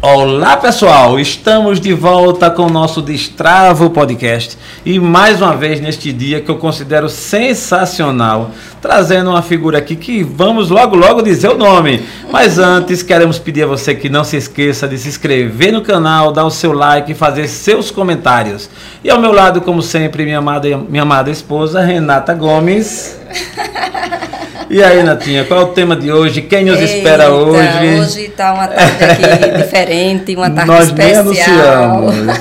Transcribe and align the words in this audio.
Olá 0.00 0.56
pessoal, 0.56 1.18
estamos 1.18 1.80
de 1.80 1.92
volta 1.92 2.48
com 2.48 2.66
o 2.66 2.70
nosso 2.70 3.02
Destravo 3.02 3.90
Podcast 3.90 4.56
e 4.86 4.96
mais 5.00 5.42
uma 5.42 5.56
vez 5.56 5.80
neste 5.80 6.12
dia 6.12 6.40
que 6.40 6.48
eu 6.48 6.56
considero 6.56 7.08
sensacional, 7.08 8.52
trazendo 8.80 9.30
uma 9.30 9.42
figura 9.42 9.78
aqui 9.78 9.96
que 9.96 10.22
vamos 10.22 10.70
logo 10.70 10.94
logo 10.94 11.20
dizer 11.20 11.48
o 11.48 11.58
nome. 11.58 12.00
Mas 12.30 12.60
antes 12.60 13.02
queremos 13.02 13.40
pedir 13.40 13.64
a 13.64 13.66
você 13.66 13.92
que 13.92 14.08
não 14.08 14.22
se 14.22 14.36
esqueça 14.36 14.86
de 14.86 14.96
se 14.96 15.08
inscrever 15.08 15.72
no 15.72 15.82
canal, 15.82 16.30
dar 16.30 16.44
o 16.44 16.50
seu 16.50 16.72
like 16.72 17.10
e 17.10 17.14
fazer 17.16 17.48
seus 17.48 17.90
comentários. 17.90 18.70
E 19.02 19.10
ao 19.10 19.20
meu 19.20 19.32
lado, 19.32 19.60
como 19.62 19.82
sempre, 19.82 20.24
minha 20.24 20.38
amada, 20.38 20.68
minha 20.78 21.02
amada 21.02 21.28
esposa 21.28 21.80
Renata 21.80 22.34
Gomes. 22.34 23.18
E 24.70 24.82
aí, 24.82 25.02
Natinha, 25.02 25.46
qual 25.46 25.60
é 25.60 25.64
o 25.64 25.68
tema 25.68 25.96
de 25.96 26.12
hoje? 26.12 26.42
Quem 26.42 26.62
nos 26.62 26.78
Eita, 26.78 26.96
espera 26.96 27.30
hoje? 27.30 28.00
Hoje 28.00 28.26
está 28.26 28.52
uma 28.52 28.68
tarde 28.68 29.02
aqui 29.02 29.56
diferente, 29.64 30.36
uma 30.36 30.50
tarde 30.50 30.70
Nós 30.70 30.86
especial. 30.88 31.24
Nós 31.24 32.18
anunciamos. 32.18 32.38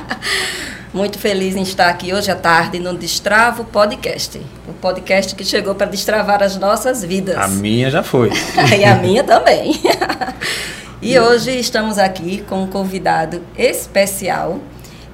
Muito 0.94 1.18
feliz 1.18 1.54
em 1.54 1.62
estar 1.62 1.90
aqui 1.90 2.14
hoje 2.14 2.30
à 2.30 2.34
tarde 2.34 2.78
no 2.78 2.96
Destravo 2.96 3.64
Podcast. 3.64 4.40
O 4.66 4.72
podcast 4.72 5.34
que 5.34 5.44
chegou 5.44 5.74
para 5.74 5.88
destravar 5.88 6.42
as 6.42 6.56
nossas 6.56 7.04
vidas. 7.04 7.36
A 7.36 7.48
minha 7.48 7.90
já 7.90 8.02
foi. 8.02 8.30
e 8.78 8.84
a 8.84 8.96
minha 8.96 9.22
também. 9.22 9.78
e 11.02 11.18
hoje 11.18 11.50
estamos 11.58 11.98
aqui 11.98 12.42
com 12.48 12.62
um 12.62 12.66
convidado 12.66 13.42
especial. 13.58 14.58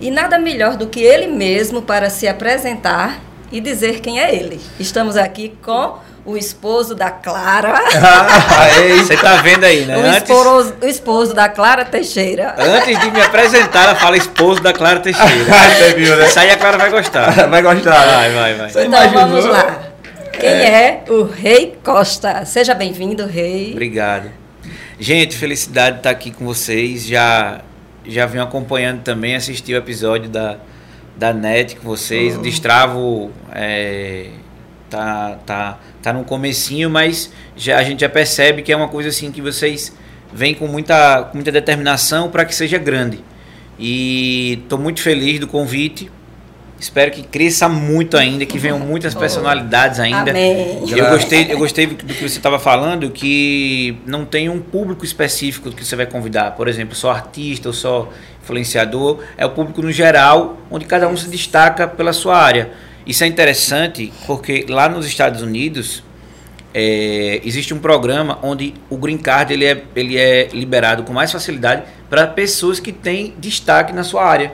E 0.01 0.09
nada 0.09 0.39
melhor 0.39 0.77
do 0.77 0.87
que 0.87 1.01
ele 1.01 1.27
mesmo 1.27 1.83
para 1.83 2.09
se 2.09 2.29
apresentar 2.29 3.21
e 3.51 3.61
dizer 3.61 4.01
quem 4.01 4.21
é 4.21 4.33
ele. 4.33 4.61
Estamos 4.79 5.17
aqui 5.17 5.53
com 5.65 6.07
o 6.29 6.37
esposo 6.37 6.95
da 6.95 7.11
Clara. 7.11 7.73
Você 9.01 9.17
tá 9.17 9.37
vendo 9.37 9.65
aí, 9.65 9.87
né? 9.87 9.97
O, 9.97 10.01
antes, 10.01 10.29
esposo, 10.29 10.75
o 10.83 10.87
esposo 10.87 11.35
da 11.35 11.49
Clara 11.49 11.87
Teixeira. 11.87 12.55
Antes 12.59 13.01
de 13.01 13.11
me 13.11 13.23
apresentar, 13.23 13.85
ela 13.85 13.95
fala 13.95 14.15
esposo 14.15 14.61
da 14.61 14.75
Clara 14.75 15.01
Teixeira. 15.01 15.27
Você 15.75 15.95
viu, 15.95 16.15
né? 16.17 16.27
Isso 16.27 16.39
aí 16.39 16.51
a 16.51 16.57
Clara 16.59 16.77
vai 16.77 16.91
gostar. 16.91 17.33
Vai 17.49 17.63
gostar. 17.63 18.07
Vai, 18.07 18.31
vai, 18.31 18.55
vai. 18.55 18.71
Você 18.71 18.85
então 18.85 19.05
imaginou? 19.05 19.29
vamos 19.29 19.45
lá. 19.47 19.81
Quem 20.39 20.51
é. 20.51 21.03
é 21.07 21.11
o 21.11 21.25
Rei 21.25 21.79
Costa? 21.83 22.45
Seja 22.45 22.75
bem-vindo, 22.75 23.25
Rei. 23.25 23.73
Obrigado. 23.73 24.31
Gente, 25.01 25.35
felicidade 25.35 25.93
de 25.93 26.01
estar 26.01 26.11
aqui 26.11 26.31
com 26.31 26.45
vocês. 26.45 27.07
Já, 27.07 27.63
já 28.07 28.27
venho 28.27 28.45
acompanhando 28.45 29.01
também, 29.03 29.35
assisti 29.35 29.73
o 29.73 29.79
episódio 29.79 30.29
da, 30.29 30.59
da 31.17 31.33
NET 31.33 31.77
com 31.77 31.89
vocês. 31.89 32.37
Oh. 32.37 32.41
O 32.41 32.43
Destravo 32.43 33.31
é, 33.55 34.27
tá, 34.89 35.39
tá 35.45 35.79
tá 36.09 36.13
no 36.13 36.25
comecinho, 36.25 36.89
mas 36.89 37.31
já, 37.57 37.79
a 37.79 37.85
gente 37.85 38.01
já 38.01 38.09
percebe 38.09 38.63
que 38.63 38.73
é 38.73 38.77
uma 38.77 38.89
coisa 38.89 39.11
assim 39.11 39.31
que 39.31 39.41
vocês 39.41 39.93
vêm 40.33 40.55
com 40.55 40.67
muita, 40.67 41.25
com 41.25 41.37
muita 41.37 41.53
determinação 41.53 42.31
para 42.31 42.45
que 42.45 42.55
seja 42.55 42.79
grande. 42.79 43.23
E 43.79 44.61
estou 44.63 44.79
muito 44.79 45.01
feliz 45.01 45.39
do 45.39 45.47
convite. 45.47 46.11
Espero 46.81 47.11
que 47.11 47.25
cresça 47.25 47.69
muito 47.69 48.17
ainda, 48.17 48.47
que 48.47 48.57
venham 48.57 48.79
muitas 48.79 49.13
personalidades 49.13 49.99
ainda. 49.99 50.31
Amém. 50.31 50.85
Eu 50.89 51.11
gostei, 51.11 51.53
eu 51.53 51.59
gostei 51.59 51.87
do 51.87 51.97
que 51.97 52.29
você 52.29 52.39
estava 52.39 52.59
falando, 52.59 53.11
que 53.11 53.99
não 54.07 54.25
tem 54.25 54.49
um 54.49 54.61
público 54.61 55.05
específico 55.05 55.73
que 55.73 55.85
você 55.85 55.97
vai 55.97 56.07
convidar. 56.07 56.53
Por 56.53 56.69
exemplo, 56.69 56.95
só 56.95 57.11
artista 57.11 57.69
ou 57.69 57.73
só 57.73 58.09
influenciador. 58.45 59.25
É 59.37 59.45
o 59.45 59.51
público 59.51 59.83
no 59.83 59.91
geral, 59.91 60.57
onde 60.71 60.85
cada 60.85 61.09
um 61.09 61.17
se 61.17 61.29
destaca 61.29 61.89
pela 61.89 62.13
sua 62.13 62.39
área. 62.39 62.71
Isso 63.09 63.25
é 63.25 63.27
interessante 63.27 64.13
porque 64.27 64.67
lá 64.69 64.87
nos 64.87 65.07
Estados 65.07 65.41
Unidos 65.41 66.03
é, 66.75 67.41
existe 67.43 67.73
um 67.73 67.79
programa 67.79 68.39
onde 68.43 68.75
o 68.91 68.99
green 68.99 69.17
card 69.17 69.51
ele 69.55 69.65
é, 69.65 69.83
ele 69.97 70.19
é 70.19 70.49
liberado 70.53 71.03
com 71.05 71.15
mais 71.15 71.33
facilidade 71.33 71.85
para 72.11 72.27
pessoas 72.27 72.79
que 72.79 72.93
têm 72.93 73.33
destaque 73.39 73.95
na 73.95 74.05
sua 74.05 74.27
área. 74.27 74.53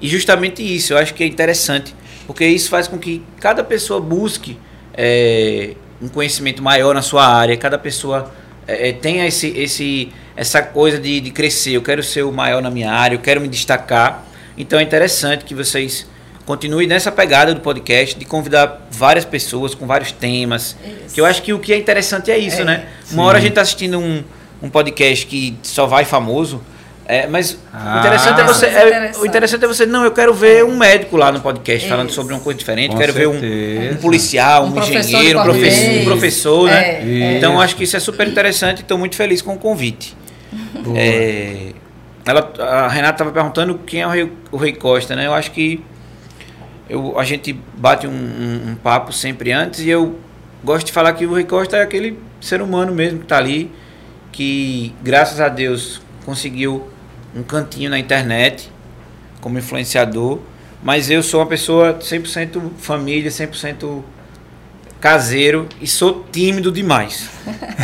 E 0.00 0.08
justamente 0.08 0.62
isso 0.62 0.92
eu 0.92 0.98
acho 0.98 1.12
que 1.12 1.24
é 1.24 1.26
interessante, 1.26 1.92
porque 2.28 2.46
isso 2.46 2.70
faz 2.70 2.86
com 2.86 2.96
que 2.96 3.24
cada 3.40 3.64
pessoa 3.64 4.00
busque 4.00 4.56
é, 4.94 5.74
um 6.00 6.06
conhecimento 6.06 6.62
maior 6.62 6.94
na 6.94 7.02
sua 7.02 7.26
área, 7.26 7.56
cada 7.56 7.76
pessoa 7.76 8.32
é, 8.68 8.90
é 8.90 8.92
tenha 8.92 9.26
esse, 9.26 9.48
esse, 9.48 10.12
essa 10.36 10.62
coisa 10.62 10.96
de, 10.96 11.20
de 11.20 11.32
crescer. 11.32 11.72
Eu 11.72 11.82
quero 11.82 12.04
ser 12.04 12.22
o 12.22 12.30
maior 12.30 12.62
na 12.62 12.70
minha 12.70 12.92
área, 12.92 13.16
eu 13.16 13.20
quero 13.20 13.40
me 13.40 13.48
destacar. 13.48 14.24
Então 14.56 14.78
é 14.78 14.82
interessante 14.84 15.44
que 15.44 15.56
vocês 15.56 16.06
continue 16.50 16.84
nessa 16.84 17.12
pegada 17.12 17.54
do 17.54 17.60
podcast 17.60 18.18
de 18.18 18.24
convidar 18.24 18.88
várias 18.90 19.24
pessoas 19.24 19.72
com 19.72 19.86
vários 19.86 20.10
temas. 20.10 20.76
Isso. 20.84 21.14
Que 21.14 21.20
eu 21.20 21.24
acho 21.24 21.42
que 21.42 21.52
o 21.52 21.60
que 21.60 21.72
é 21.72 21.76
interessante 21.76 22.28
é 22.28 22.36
isso, 22.36 22.62
é, 22.62 22.64
né? 22.64 22.86
Sim. 23.04 23.14
Uma 23.14 23.22
hora 23.22 23.38
a 23.38 23.40
gente 23.40 23.50
está 23.50 23.60
assistindo 23.60 24.00
um, 24.00 24.24
um 24.60 24.68
podcast 24.68 25.26
que 25.26 25.56
só 25.62 25.86
vai 25.86 26.04
famoso. 26.04 26.60
É, 27.06 27.28
mas 27.28 27.56
ah, 27.72 27.94
o 27.94 27.98
interessante 28.00 28.40
é 28.40 28.44
você. 28.44 28.66
É, 28.66 28.70
interessante. 28.70 29.18
o 29.18 29.26
interessante 29.26 29.64
é 29.64 29.68
você, 29.68 29.86
não, 29.86 30.04
eu 30.04 30.10
quero 30.10 30.34
ver 30.34 30.64
um 30.64 30.76
médico 30.76 31.16
lá 31.16 31.30
no 31.30 31.40
podcast 31.40 31.86
Isso. 31.86 31.88
falando 31.88 32.10
sobre 32.10 32.34
uma 32.34 32.40
coisa 32.40 32.58
diferente, 32.58 32.90
com 32.90 32.98
quero 32.98 33.12
certeza. 33.12 33.40
ver 33.40 33.90
um, 33.90 33.92
um, 33.92 33.96
policial, 33.96 34.64
um, 34.64 34.74
um 34.74 34.78
engenheiro, 34.78 35.38
um 35.38 35.42
professor, 35.44 35.90
um 35.90 36.04
professor, 36.04 36.68
né? 36.68 37.00
É, 37.00 37.36
então 37.36 37.60
acho 37.60 37.76
que 37.76 37.84
isso 37.84 37.96
é 37.96 38.00
super 38.00 38.26
interessante 38.26 38.78
e 38.78 38.82
estou 38.82 38.98
muito 38.98 39.14
feliz 39.14 39.40
com 39.40 39.54
o 39.54 39.58
convite. 39.58 40.16
É, 40.96 41.72
ela, 42.26 42.52
a 42.58 42.88
Renata 42.88 43.14
estava 43.14 43.30
perguntando 43.30 43.78
quem 43.86 44.02
é 44.02 44.06
o 44.06 44.10
Rei, 44.10 44.32
o 44.50 44.56
Rei 44.56 44.72
Costa, 44.72 45.14
né? 45.14 45.26
Eu 45.26 45.34
acho 45.34 45.52
que 45.52 45.82
eu, 46.90 47.16
a 47.18 47.24
gente 47.24 47.52
bate 47.52 48.06
um, 48.06 48.10
um, 48.10 48.70
um, 48.70 48.74
papo 48.74 49.12
sempre 49.12 49.52
antes 49.52 49.80
e 49.80 49.88
eu 49.88 50.18
gosto 50.64 50.86
de 50.86 50.92
falar 50.92 51.12
que 51.12 51.24
o 51.24 51.30
Rui 51.30 51.44
Costa 51.44 51.76
é 51.76 51.82
aquele 51.82 52.18
ser 52.40 52.60
humano 52.60 52.92
mesmo 52.92 53.20
que 53.20 53.24
está 53.26 53.38
ali, 53.38 53.70
que 54.32 54.92
graças 55.00 55.40
a 55.40 55.48
Deus 55.48 56.02
conseguiu 56.26 56.88
um 57.34 57.44
cantinho 57.44 57.88
na 57.88 57.98
internet 57.98 58.70
como 59.40 59.56
influenciador, 59.56 60.40
mas 60.82 61.08
eu 61.08 61.22
sou 61.22 61.40
uma 61.40 61.46
pessoa 61.46 61.94
100% 62.00 62.72
família, 62.76 63.30
100% 63.30 64.02
caseiro 65.00 65.66
e 65.80 65.86
sou 65.86 66.26
tímido 66.30 66.70
demais. 66.70 67.30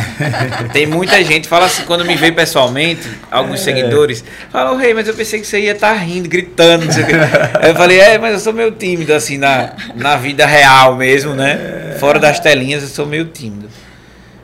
Tem 0.71 0.85
muita 0.85 1.21
gente 1.23 1.47
fala 1.47 1.65
assim 1.65 1.83
quando 1.83 2.05
me 2.05 2.15
vê 2.15 2.31
pessoalmente, 2.31 3.09
alguns 3.31 3.61
é. 3.61 3.63
seguidores, 3.63 4.23
falam, 4.51 4.73
oh, 4.73 4.77
rei, 4.77 4.93
mas 4.93 5.07
eu 5.07 5.13
pensei 5.13 5.39
que 5.39 5.47
você 5.47 5.59
ia 5.59 5.71
estar 5.71 5.93
tá 5.93 5.99
rindo, 5.99 6.29
gritando, 6.29 6.85
não 6.85 6.91
sei 6.91 7.03
o 7.03 7.67
Eu 7.67 7.75
falei, 7.75 7.99
é, 7.99 8.17
mas 8.17 8.33
eu 8.33 8.39
sou 8.39 8.53
meio 8.53 8.71
tímido 8.71 9.13
assim 9.13 9.37
na, 9.37 9.73
na 9.95 10.15
vida 10.15 10.45
real 10.45 10.95
mesmo, 10.95 11.33
né? 11.33 11.95
Fora 11.99 12.19
das 12.19 12.39
telinhas 12.39 12.83
eu 12.83 12.89
sou 12.89 13.05
meio 13.05 13.25
tímido. 13.25 13.67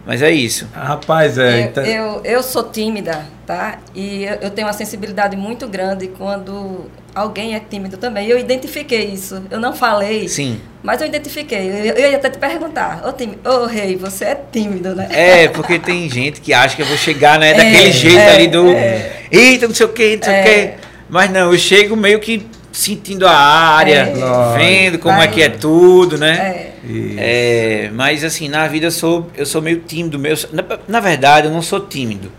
Mas 0.05 0.21
é 0.21 0.31
isso. 0.31 0.67
Rapaz, 0.73 1.37
é. 1.37 1.61
Eu, 1.61 1.65
então... 1.65 1.83
eu, 1.83 2.21
eu, 2.25 2.43
sou 2.43 2.63
tímida, 2.63 3.25
tá? 3.45 3.79
E 3.95 4.25
eu, 4.25 4.33
eu, 4.41 4.49
tenho 4.49 4.67
uma 4.67 4.73
sensibilidade 4.73 5.37
muito 5.37 5.67
grande 5.67 6.07
quando 6.07 6.89
alguém 7.13 7.55
é 7.55 7.59
tímido 7.59 7.97
também. 7.97 8.27
Eu 8.27 8.37
identifiquei 8.37 9.05
isso. 9.05 9.43
Eu 9.49 9.59
não 9.59 9.73
falei. 9.73 10.27
Sim. 10.27 10.59
Mas 10.81 11.01
eu 11.01 11.07
identifiquei. 11.07 11.69
Eu, 11.69 11.95
eu 11.95 12.11
ia 12.11 12.17
até 12.17 12.29
te 12.29 12.37
perguntar. 12.37 13.01
Ô, 13.07 13.13
tímido, 13.13 13.49
ô 13.49 13.65
rei, 13.65 13.95
você 13.95 14.25
é 14.25 14.41
tímido, 14.51 14.95
né? 14.95 15.07
É, 15.11 15.47
porque 15.47 15.79
tem 15.79 16.09
gente 16.09 16.41
que 16.41 16.53
acha 16.53 16.75
que 16.75 16.81
eu 16.81 16.85
vou 16.85 16.97
chegar, 16.97 17.39
né? 17.39 17.53
Daquele 17.55 17.89
é, 17.89 17.91
jeito 17.91 18.17
é, 18.17 18.35
ali 18.35 18.47
do. 18.47 18.67
É. 18.69 19.23
Eita, 19.31 19.67
não 19.67 19.75
sei 19.75 19.85
o 19.85 19.89
quê, 19.89 20.17
não 20.17 20.23
sei 20.23 20.41
o 20.41 20.43
quê. 20.43 20.49
É. 20.49 20.77
Mas 21.09 21.31
não, 21.31 21.51
eu 21.51 21.57
chego 21.57 21.95
meio 21.95 22.19
que 22.19 22.45
sentindo 22.73 23.27
a 23.27 23.37
área, 23.37 24.11
é. 24.17 24.57
vendo 24.57 24.97
como 24.97 25.21
é 25.21 25.27
que 25.27 25.41
é 25.41 25.49
tudo, 25.49 26.17
né? 26.17 26.71
É. 26.83 27.85
é. 27.85 27.91
mas 27.93 28.23
assim, 28.23 28.49
na 28.49 28.67
vida 28.67 28.87
eu 28.87 28.91
sou, 28.91 29.29
eu 29.37 29.45
sou 29.45 29.61
meio 29.61 29.79
tímido. 29.81 30.17
Meu, 30.17 30.35
na, 30.51 30.63
na, 30.87 30.99
verdade, 30.99 31.47
eu 31.47 31.53
não 31.53 31.61
sou 31.61 31.79
tímido. 31.79 32.31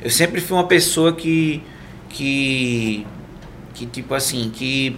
Eu 0.00 0.10
sempre 0.10 0.40
fui 0.40 0.56
uma 0.56 0.66
pessoa 0.66 1.12
que. 1.12 1.60
que. 2.08 3.04
Que 3.74 3.84
tipo 3.84 4.14
assim, 4.14 4.50
que 4.50 4.96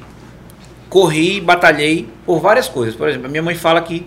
corri 0.88 1.38
e 1.38 1.40
batalhei 1.40 2.08
por 2.24 2.40
várias 2.40 2.68
coisas. 2.68 2.94
Por 2.94 3.08
exemplo, 3.08 3.26
a 3.26 3.30
minha 3.30 3.42
mãe 3.42 3.54
fala 3.54 3.80
que. 3.80 4.06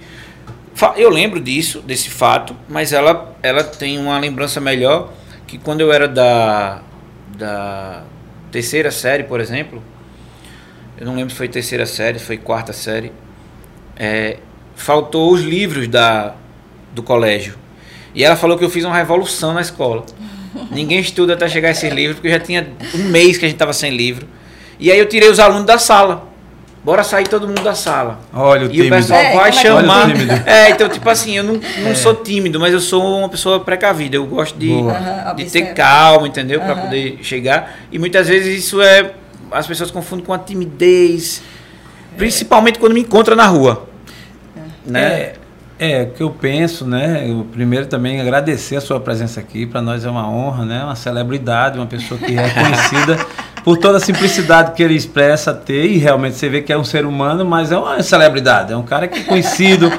Eu 0.96 1.10
lembro 1.10 1.42
disso, 1.42 1.82
desse 1.82 2.10
fato, 2.10 2.56
mas 2.70 2.94
ela, 2.94 3.36
ela 3.44 3.66
tem 3.66 4.00
uma 4.00 4.18
lembrança 4.18 4.62
melhor 4.62 5.12
que 5.46 5.58
quando 5.58 5.82
eu 5.82 5.92
era 5.92 6.08
da, 6.08 6.82
da 7.38 8.04
terceira 8.50 8.90
série, 8.90 9.24
por 9.24 9.42
exemplo, 9.42 9.84
eu 10.98 11.06
não 11.06 11.16
lembro 11.16 11.32
se 11.32 11.36
foi 11.36 11.50
terceira 11.50 11.86
série, 11.86 12.18
se 12.18 12.24
foi 12.24 12.38
quarta 12.38 12.72
série, 12.72 13.12
é, 13.98 14.38
faltou 14.76 15.34
os 15.34 15.42
livros 15.42 15.88
da, 15.88 16.34
do 16.94 17.04
colégio. 17.04 17.58
E 18.16 18.24
ela 18.24 18.36
falou 18.36 18.58
que 18.58 18.64
eu 18.64 18.70
fiz 18.70 18.86
uma 18.86 18.96
revolução 18.96 19.54
na 19.54 19.62
escola. 19.62 20.06
Ninguém 20.72 21.00
estuda 21.00 21.34
até 21.34 21.48
chegar 21.50 21.70
a 21.70 21.72
esses 21.72 21.92
livros, 21.92 22.16
porque 22.16 22.30
já 22.30 22.40
tinha 22.40 22.68
um 22.96 23.10
mês 23.10 23.38
que 23.38 23.46
a 23.46 23.48
gente 23.48 23.56
estava 23.56 23.74
sem 23.74 23.96
livro. 23.96 24.28
E 24.80 24.92
aí 24.92 24.98
eu 24.98 25.08
tirei 25.08 25.30
os 25.30 25.40
alunos 25.40 25.66
da 25.66 25.78
sala. 25.78 26.30
Bora 26.82 27.04
sair 27.04 27.28
todo 27.28 27.46
mundo 27.46 27.62
da 27.62 27.76
sala. 27.76 28.20
Olha 28.34 28.64
o 28.64 28.66
E 28.68 28.70
tímido. 28.70 28.96
o 28.96 28.98
pessoal 28.98 29.20
é, 29.20 29.36
vai 29.36 29.52
chamar. 29.52 30.08
É, 30.48 30.70
então, 30.70 30.88
tipo 30.88 31.10
assim, 31.10 31.36
eu 31.38 31.44
não, 31.44 31.60
não 31.84 31.92
é. 31.92 31.96
sou 31.96 32.16
tímido, 32.16 32.58
mas 32.60 32.74
eu 32.74 32.80
sou 32.80 33.20
uma 33.20 33.28
pessoa 33.30 33.60
precavida. 33.60 34.16
Eu 34.16 34.26
gosto 34.26 34.58
de, 34.58 34.72
de 35.36 35.46
ter 35.52 35.74
calma, 35.74 36.28
entendeu? 36.28 36.62
Para 36.62 36.76
poder 36.78 37.20
chegar. 37.22 37.76
E 37.92 38.00
muitas 38.00 38.28
vezes 38.30 38.64
isso 38.66 38.82
é 38.82 39.12
as 39.52 39.68
pessoas 39.68 39.92
confundem 39.92 40.24
com 40.26 40.32
a 40.32 40.38
timidez, 40.38 41.42
principalmente 42.16 42.80
quando 42.80 42.94
me 42.94 43.02
encontram 43.02 43.36
na 43.36 43.48
rua. 43.48 43.88
É. 44.56 44.62
Né? 44.92 45.02
É, 45.02 45.36
É, 45.80 46.04
o 46.04 46.08
que 46.12 46.24
eu 46.24 46.30
penso, 46.30 46.86
né? 46.86 47.26
Eu 47.28 47.46
primeiro 47.52 47.86
também 47.88 48.20
agradecer 48.22 48.76
a 48.76 48.82
sua 48.82 49.00
presença 49.00 49.40
aqui. 49.40 49.66
Para 49.66 49.82
nós 49.82 50.06
é 50.06 50.10
uma 50.10 50.30
honra, 50.30 50.66
né? 50.66 50.84
Uma 50.84 50.96
celebridade, 50.96 51.78
uma 51.78 51.88
pessoa 51.88 52.20
que 52.20 52.38
é 52.38 52.50
conhecida 52.52 53.18
por 53.70 53.78
toda 53.78 54.00
a 54.00 54.02
simplicidade 54.02 54.72
que 54.72 54.82
ele 54.82 54.96
expressa 54.96 55.54
ter. 55.54 55.86
E 55.86 56.00
realmente 56.00 56.36
você 56.36 56.50
vê 56.50 56.60
que 56.60 56.74
é 56.74 56.78
um 56.78 56.84
ser 56.84 57.06
humano, 57.06 57.46
mas 57.46 57.72
é 57.72 57.78
uma 57.78 58.02
celebridade. 58.02 58.74
É 58.74 58.76
um 58.76 58.82
cara 58.82 59.08
que 59.08 59.20
é 59.20 59.24
conhecido. 59.24 59.92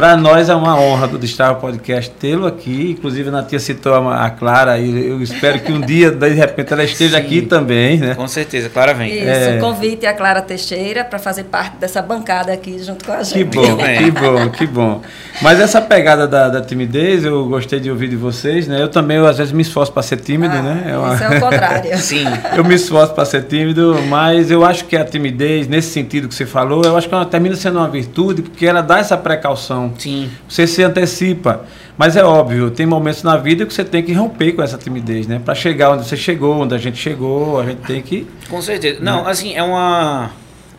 Para 0.00 0.16
nós 0.16 0.48
é 0.48 0.54
uma 0.54 0.80
honra 0.80 1.06
do 1.06 1.18
Destrava 1.18 1.56
Podcast 1.56 2.10
tê-lo 2.12 2.46
aqui. 2.46 2.92
Inclusive, 2.98 3.28
a 3.28 3.32
Natia 3.32 3.58
citou 3.58 3.92
a, 3.92 4.24
a 4.24 4.30
Clara 4.30 4.78
e 4.78 5.08
eu 5.08 5.20
espero 5.20 5.60
que 5.60 5.70
um 5.70 5.78
dia, 5.78 6.10
de 6.10 6.30
repente, 6.30 6.72
ela 6.72 6.82
esteja 6.82 7.18
Sim, 7.18 7.22
aqui 7.22 7.42
também, 7.42 7.98
né? 7.98 8.14
Com 8.14 8.26
certeza, 8.26 8.70
Clara 8.70 8.94
vem. 8.94 9.12
Isso, 9.14 9.28
é... 9.28 9.56
um 9.56 9.60
convite 9.60 10.06
a 10.06 10.14
Clara 10.14 10.40
Teixeira 10.40 11.04
para 11.04 11.18
fazer 11.18 11.44
parte 11.44 11.76
dessa 11.76 12.00
bancada 12.00 12.50
aqui 12.50 12.82
junto 12.82 13.04
com 13.04 13.12
a 13.12 13.22
gente. 13.22 13.34
Que 13.34 13.44
bom, 13.44 13.76
que 13.76 14.10
bom, 14.10 14.48
que 14.48 14.66
bom. 14.66 15.02
Mas 15.42 15.60
essa 15.60 15.82
pegada 15.82 16.26
da, 16.26 16.48
da, 16.48 16.62
timidez, 16.62 17.22
eu 17.26 17.46
gostei 17.46 17.78
de 17.78 17.90
ouvir 17.90 18.08
de 18.08 18.16
vocês, 18.16 18.66
né? 18.66 18.80
Eu 18.80 18.88
também, 18.88 19.18
eu, 19.18 19.26
às 19.26 19.36
vezes, 19.36 19.52
me 19.52 19.60
esforço 19.60 19.92
para 19.92 20.02
ser 20.02 20.16
tímido, 20.16 20.54
ah, 20.56 20.62
né? 20.62 20.84
É 20.92 20.96
uma... 20.96 21.14
Isso 21.14 21.24
é 21.24 21.36
o 21.36 21.40
contrário. 21.40 21.96
Sim. 22.00 22.24
Eu 22.56 22.64
me 22.64 22.74
esforço 22.74 23.12
para 23.12 23.26
ser 23.26 23.42
tímido, 23.42 23.98
mas 24.08 24.50
eu 24.50 24.64
acho 24.64 24.86
que 24.86 24.96
a 24.96 25.04
timidez, 25.04 25.68
nesse 25.68 25.90
sentido 25.90 26.26
que 26.26 26.34
você 26.34 26.46
falou, 26.46 26.84
eu 26.86 26.96
acho 26.96 27.06
que 27.06 27.14
ela 27.14 27.26
termina 27.26 27.54
sendo 27.54 27.78
uma 27.78 27.88
virtude, 27.88 28.40
porque 28.40 28.64
ela 28.64 28.80
dá 28.80 28.98
essa 28.98 29.18
precaução. 29.18 29.89
Sim. 29.98 30.30
Você 30.48 30.66
se 30.66 30.82
antecipa. 30.82 31.64
Mas 31.96 32.16
é 32.16 32.24
óbvio, 32.24 32.70
tem 32.70 32.86
momentos 32.86 33.22
na 33.22 33.36
vida 33.36 33.66
que 33.66 33.74
você 33.74 33.84
tem 33.84 34.02
que 34.02 34.12
romper 34.12 34.52
com 34.52 34.62
essa 34.62 34.78
timidez, 34.78 35.26
né? 35.26 35.38
Para 35.44 35.54
chegar 35.54 35.90
onde 35.90 36.06
você 36.06 36.16
chegou, 36.16 36.62
onde 36.62 36.74
a 36.74 36.78
gente 36.78 36.96
chegou, 36.96 37.60
a 37.60 37.66
gente 37.66 37.82
tem 37.82 38.00
que. 38.00 38.26
Com 38.48 38.62
certeza. 38.62 39.00
Não, 39.02 39.24
né? 39.24 39.30
assim, 39.30 39.54
é 39.54 39.62
uma. 39.62 40.30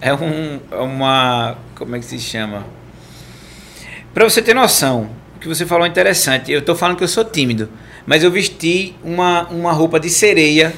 É 0.02 0.13
um. 0.13 0.60
É 0.72 0.78
uma. 0.78 1.56
Como 1.75 1.96
é 1.96 2.00
que 2.00 2.06
se 2.06 2.18
chama? 2.18 2.66
Para 4.13 4.24
você 4.24 4.42
ter 4.42 4.56
noção, 4.56 5.10
o 5.36 5.40
que 5.40 5.48
você 5.48 5.66
falou 5.66 5.86
é 5.86 5.90
interessante. 5.90 6.52
Eu 6.52 6.60
estou 6.60 6.75
falando 6.75 6.98
que 6.98 7.04
eu 7.04 7.07
sou 7.07 7.24
tímido, 7.24 7.69
mas 8.06 8.24
eu 8.24 8.31
vesti 8.31 8.95
uma, 9.03 9.48
uma 9.50 9.71
roupa 9.71 10.00
de 10.00 10.09
sereia 10.09 10.74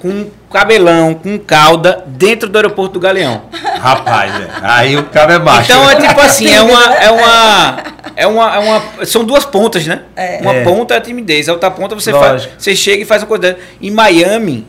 com 0.00 0.26
cabelão, 0.52 1.14
com 1.14 1.38
cauda, 1.38 2.04
dentro 2.06 2.48
do 2.48 2.56
aeroporto 2.56 2.94
do 2.94 3.00
Galeão. 3.00 3.42
Rapaz, 3.80 4.32
é. 4.34 4.48
aí 4.62 4.96
o 4.96 5.04
cabo 5.04 5.32
é 5.32 5.38
baixo. 5.38 5.72
Então 5.72 5.90
é 5.90 5.96
tipo 5.96 6.20
assim, 6.20 6.52
é 6.52 6.60
uma, 6.62 6.94
é 6.94 7.10
uma, 7.10 7.82
é 8.16 8.26
uma, 8.26 8.54
é 8.54 8.58
uma 8.58 9.06
são 9.06 9.24
duas 9.24 9.44
pontas, 9.44 9.86
né? 9.86 10.02
É. 10.14 10.38
Uma 10.40 10.54
É. 10.54 10.64
ponta 10.64 10.94
é 10.94 10.98
a 10.98 11.00
timidez, 11.00 11.48
a 11.48 11.52
outra 11.52 11.70
ponta 11.70 11.94
você 11.94 12.12
faz, 12.12 12.32
Lógico. 12.32 12.54
você 12.58 12.76
chega 12.76 13.02
e 13.02 13.06
faz 13.06 13.22
uma 13.22 13.28
coisa. 13.28 13.56
Em 13.80 13.90
Miami 13.90 14.66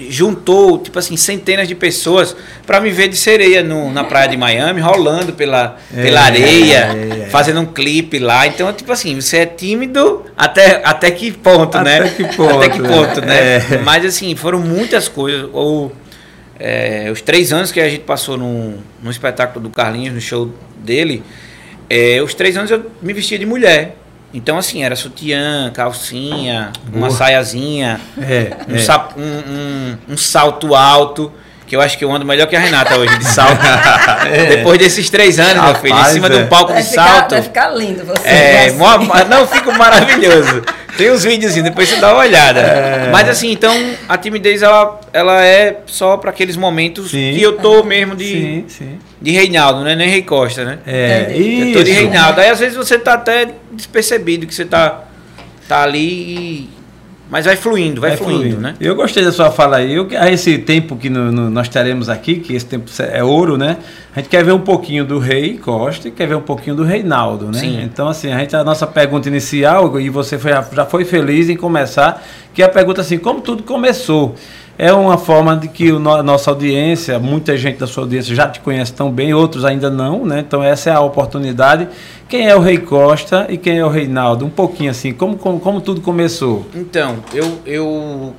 juntou 0.00 0.78
tipo 0.78 0.98
assim 0.98 1.16
centenas 1.16 1.66
de 1.66 1.74
pessoas 1.74 2.36
para 2.66 2.80
me 2.80 2.90
ver 2.90 3.08
de 3.08 3.16
sereia 3.16 3.62
no, 3.62 3.90
na 3.92 4.04
praia 4.04 4.28
de 4.28 4.36
Miami, 4.36 4.80
rolando 4.80 5.32
pela, 5.32 5.76
É, 5.94 6.02
pela 6.02 6.20
areia, 6.20 6.96
é, 6.96 7.22
é. 7.24 7.28
fazendo 7.30 7.60
um 7.60 7.66
clipe 7.66 8.18
lá. 8.18 8.46
Então 8.46 8.72
tipo 8.72 8.90
assim, 8.92 9.20
você 9.20 9.38
é 9.38 9.46
tímido 9.46 10.24
até 10.36 10.80
até 10.84 11.10
que 11.10 11.32
ponto, 11.32 11.78
né? 11.80 11.98
Até 11.98 12.10
que 12.10 12.36
ponto, 12.36 12.56
Até 12.56 12.68
que 12.68 12.80
ponto, 12.80 13.20
né? 13.20 13.56
é. 13.56 13.78
Mas 13.84 14.04
assim 14.04 14.34
foram 14.36 14.60
muitas 14.60 15.08
coisas. 15.08 15.48
Ou 15.52 15.92
é, 16.58 17.08
os 17.12 17.20
três 17.20 17.52
anos 17.52 17.70
que 17.70 17.80
a 17.80 17.88
gente 17.88 18.02
passou 18.02 18.36
no, 18.36 18.74
no 19.02 19.10
espetáculo 19.10 19.62
do 19.62 19.70
Carlinhos, 19.70 20.14
no 20.14 20.20
show 20.20 20.52
dele, 20.76 21.22
é, 21.88 22.20
os 22.22 22.34
três 22.34 22.56
anos 22.56 22.70
eu 22.70 22.90
me 23.00 23.12
vestia 23.12 23.38
de 23.38 23.46
mulher. 23.46 23.96
Então, 24.32 24.58
assim, 24.58 24.82
era 24.84 24.94
sutiã, 24.94 25.70
calcinha, 25.72 26.70
uma 26.92 27.06
Boa. 27.06 27.10
saiazinha, 27.10 27.98
É, 28.18 28.56
um, 28.68 28.74
é. 28.74 28.78
sap- 28.78 29.16
um- 29.16 29.22
um- 29.22 29.98
um 30.10 30.16
salto 30.18 30.74
alto, 30.74 31.32
que 31.68 31.76
eu 31.76 31.82
acho 31.82 31.98
que 31.98 32.04
eu 32.04 32.10
ando 32.10 32.24
melhor 32.24 32.46
que 32.46 32.56
a 32.56 32.58
Renata 32.58 32.96
hoje, 32.96 33.16
de 33.18 33.24
salto. 33.26 33.60
Depois 34.48 34.78
desses 34.78 35.10
três 35.10 35.38
anos, 35.38 35.62
meu 35.62 35.74
filho, 35.74 35.88
em 35.92 35.96
Rapaz, 35.96 36.12
cima 36.14 36.30
de 36.30 36.36
é. 36.38 36.40
um 36.40 36.46
palco 36.46 36.72
Vai 36.72 36.82
de 36.82 36.88
ficar, 36.88 37.06
salto. 37.06 37.30
vai 37.32 37.42
ficar 37.42 37.68
lindo 37.68 38.04
você. 38.06 38.26
É, 38.26 38.66
assim. 38.66 39.28
não, 39.28 39.46
fica 39.46 39.70
maravilhoso. 39.72 40.62
Tem 40.96 41.12
uns 41.12 41.22
vídeos 41.22 41.52
assim, 41.52 41.62
depois 41.62 41.88
você 41.88 41.96
dá 41.96 42.12
uma 42.14 42.22
olhada. 42.22 42.58
É. 42.60 43.10
Mas 43.12 43.28
assim, 43.28 43.52
então 43.52 43.72
a 44.08 44.16
timidez 44.16 44.62
ela, 44.62 44.98
ela 45.12 45.44
é 45.44 45.80
só 45.86 46.16
para 46.16 46.30
aqueles 46.30 46.56
momentos 46.56 47.10
Sim. 47.10 47.34
que 47.34 47.42
eu 47.42 47.58
tô 47.58 47.84
mesmo 47.84 48.16
de, 48.16 48.24
Sim, 48.24 48.64
sim. 48.66 48.98
de 49.20 49.30
Reinaldo, 49.30 49.84
né? 49.84 49.94
Nem 49.94 50.08
Rei 50.08 50.22
Costa, 50.22 50.64
né? 50.64 50.78
É, 50.86 51.26
Entendi. 51.28 51.68
Eu 51.68 51.72
tô 51.74 51.84
de 51.84 51.90
isso. 51.90 52.00
Reinaldo. 52.00 52.40
Aí 52.40 52.48
às 52.48 52.58
vezes 52.58 52.76
você 52.76 52.98
tá 52.98 53.12
até 53.12 53.48
despercebido 53.70 54.46
que 54.46 54.54
você 54.54 54.64
tá, 54.64 55.04
tá 55.68 55.82
ali 55.82 55.98
e. 56.00 56.77
Mas 57.30 57.44
vai 57.44 57.56
fluindo, 57.56 58.00
vai, 58.00 58.16
fluindo, 58.16 58.56
né? 58.58 58.74
Eu 58.80 58.94
gostei 58.94 59.22
da 59.22 59.30
sua 59.30 59.50
fala 59.50 59.76
aí. 59.76 59.92
Eu, 59.94 60.08
esse 60.32 60.56
tempo 60.58 60.96
que 60.96 61.10
no- 61.10 61.30
no- 61.30 61.50
nós 61.50 61.68
teremos 61.68 62.08
aqui, 62.08 62.36
que 62.36 62.54
esse 62.54 62.64
tempo 62.64 62.90
é 63.00 63.22
ouro, 63.22 63.58
né? 63.58 63.76
A 64.16 64.20
gente 64.20 64.30
quer 64.30 64.42
ver 64.42 64.52
um 64.52 64.60
pouquinho 64.60 65.04
do 65.04 65.18
Rei 65.18 65.58
Costa 65.58 66.08
e 66.08 66.10
quer 66.10 66.26
ver 66.26 66.36
um 66.36 66.40
pouquinho 66.40 66.74
do 66.74 66.82
Reinaldo, 66.84 67.46
né? 67.46 67.58
Sim. 67.58 67.82
Então, 67.82 68.08
assim, 68.08 68.32
a, 68.32 68.38
gente, 68.38 68.56
a 68.56 68.64
nossa 68.64 68.86
pergunta 68.86 69.28
inicial, 69.28 70.00
e 70.00 70.08
você 70.08 70.38
foi, 70.38 70.52
já 70.72 70.86
foi 70.86 71.04
feliz 71.04 71.50
em 71.50 71.56
começar, 71.56 72.24
que 72.54 72.62
é 72.62 72.64
a 72.64 72.68
pergunta 72.68 73.02
assim, 73.02 73.18
como 73.18 73.40
tudo 73.42 73.62
começou? 73.62 74.34
É 74.78 74.92
uma 74.92 75.18
forma 75.18 75.56
de 75.56 75.66
que 75.66 75.90
o 75.90 76.08
a 76.08 76.22
nossa 76.22 76.50
audiência, 76.50 77.18
muita 77.18 77.58
gente 77.58 77.78
da 77.78 77.86
sua 77.88 78.04
audiência 78.04 78.32
já 78.32 78.48
te 78.48 78.60
conhece 78.60 78.92
tão 78.92 79.10
bem, 79.10 79.34
outros 79.34 79.64
ainda 79.64 79.90
não, 79.90 80.24
né? 80.24 80.38
Então 80.38 80.62
essa 80.62 80.88
é 80.90 80.92
a 80.92 81.00
oportunidade. 81.00 81.88
Quem 82.28 82.46
é 82.46 82.54
o 82.54 82.60
Rei 82.60 82.78
Costa 82.78 83.46
e 83.48 83.58
quem 83.58 83.78
é 83.78 83.84
o 83.84 83.88
Reinaldo? 83.88 84.46
Um 84.46 84.50
pouquinho 84.50 84.92
assim, 84.92 85.12
como, 85.12 85.36
como, 85.36 85.58
como 85.58 85.80
tudo 85.80 86.00
começou? 86.00 86.64
Então, 86.72 87.16
eu, 87.34 87.58
eu. 87.66 88.36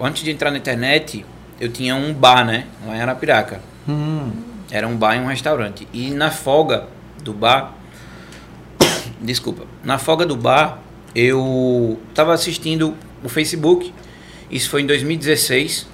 Antes 0.00 0.22
de 0.22 0.30
entrar 0.30 0.50
na 0.50 0.56
internet, 0.56 1.26
eu 1.60 1.68
tinha 1.68 1.94
um 1.94 2.14
bar, 2.14 2.46
né? 2.46 2.64
Lá 2.86 2.96
em 2.96 3.00
Arapiraca. 3.02 3.60
Hum, 3.86 4.30
Era 4.70 4.88
um 4.88 4.96
bar 4.96 5.16
e 5.16 5.20
um 5.20 5.26
restaurante. 5.26 5.86
E 5.92 6.10
na 6.12 6.30
folga 6.30 6.84
do 7.22 7.34
bar. 7.34 7.74
Desculpa. 9.20 9.64
Na 9.84 9.98
folga 9.98 10.24
do 10.24 10.36
bar, 10.36 10.78
eu 11.14 12.00
tava 12.14 12.32
assistindo 12.32 12.94
o 13.22 13.28
Facebook. 13.28 13.92
Isso 14.50 14.70
foi 14.70 14.82
em 14.82 14.86
2016. 14.86 15.86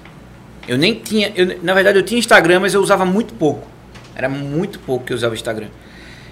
Eu 0.67 0.77
nem 0.77 0.95
tinha. 0.95 1.31
Eu, 1.35 1.59
na 1.61 1.73
verdade, 1.73 1.97
eu 1.99 2.03
tinha 2.03 2.17
Instagram, 2.19 2.59
mas 2.61 2.73
eu 2.73 2.81
usava 2.81 3.05
muito 3.05 3.33
pouco. 3.33 3.67
Era 4.15 4.29
muito 4.29 4.79
pouco 4.79 5.05
que 5.05 5.13
eu 5.13 5.17
usava 5.17 5.33
Instagram. 5.35 5.67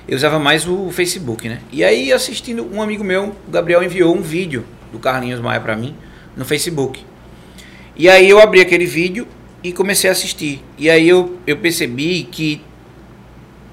Eu 0.07 0.15
usava 0.15 0.39
mais 0.39 0.67
o 0.67 0.89
Facebook, 0.91 1.47
né? 1.47 1.59
E 1.71 1.83
aí, 1.83 2.11
assistindo, 2.11 2.67
um 2.73 2.81
amigo 2.81 3.03
meu, 3.03 3.35
o 3.47 3.51
Gabriel, 3.51 3.83
enviou 3.83 4.15
um 4.15 4.21
vídeo 4.21 4.65
do 4.91 4.99
Carlinhos 4.99 5.39
Maia 5.39 5.59
pra 5.59 5.75
mim 5.75 5.95
no 6.35 6.43
Facebook. 6.45 7.05
E 7.95 8.09
aí 8.09 8.29
eu 8.29 8.39
abri 8.39 8.59
aquele 8.59 8.85
vídeo 8.85 9.27
e 9.63 9.71
comecei 9.71 10.09
a 10.09 10.13
assistir. 10.13 10.63
E 10.77 10.89
aí 10.89 11.07
eu, 11.07 11.37
eu 11.45 11.57
percebi 11.57 12.23
que 12.23 12.61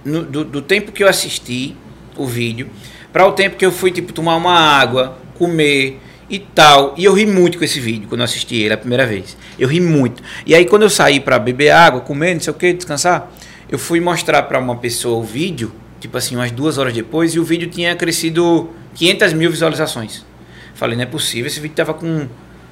no- 0.05 0.23
do, 0.25 0.45
do 0.45 0.63
tempo 0.63 0.93
que 0.93 1.03
eu 1.03 1.09
assisti 1.09 1.75
o 2.17 2.27
vídeo, 2.27 2.69
para 3.13 3.27
o 3.27 3.33
tempo 3.33 3.57
que 3.57 3.65
eu 3.65 3.73
fui 3.73 3.91
tipo 3.91 4.13
tomar 4.13 4.37
uma 4.37 4.55
água, 4.55 5.19
comer 5.37 5.99
e 6.31 6.39
tal, 6.39 6.95
e 6.97 7.05
eu 7.05 7.13
ri 7.13 7.27
muito 7.27 7.59
com 7.59 7.65
esse 7.65 7.81
vídeo 7.81 8.09
quando 8.09 8.21
eu 8.21 8.25
assisti 8.25 8.55
ele 8.55 8.73
a 8.73 8.77
primeira 8.79 9.05
vez. 9.05 9.37
Eu 9.59 9.69
ri 9.69 9.81
muito. 9.81 10.23
E 10.47 10.55
aí 10.55 10.65
quando 10.65 10.83
eu 10.83 10.91
saí 10.91 11.19
para 11.19 11.39
beber 11.41 11.71
água, 11.71 12.01
comer, 12.01 12.35
não 12.35 12.41
sei 12.41 12.53
o 12.53 12.57
que, 12.57 12.73
descansar, 12.73 13.31
eu 13.69 13.79
fui 13.79 14.01
mostrar 14.01 14.45
para 14.45 14.61
uma 14.61 14.77
pessoa 14.77 15.19
o 15.19 15.25
vídeo, 15.25 15.73
tipo 15.99 16.17
assim, 16.17 16.37
umas 16.37 16.53
duas 16.53 16.79
horas 16.79 16.95
depois, 16.95 17.35
e 17.35 17.41
o 17.41 17.45
vídeo 17.45 17.69
tinha 17.69 17.97
crescido 17.97 18.71
500 18.95 19.33
mil 19.33 19.51
visualizações. 19.51 20.25
Falei, 20.73 20.97
não 20.97 21.03
é 21.03 21.07
possível, 21.07 21.49
esse 21.49 21.59
vídeo 21.59 21.75
tava 21.75 21.95
com, 21.95 22.29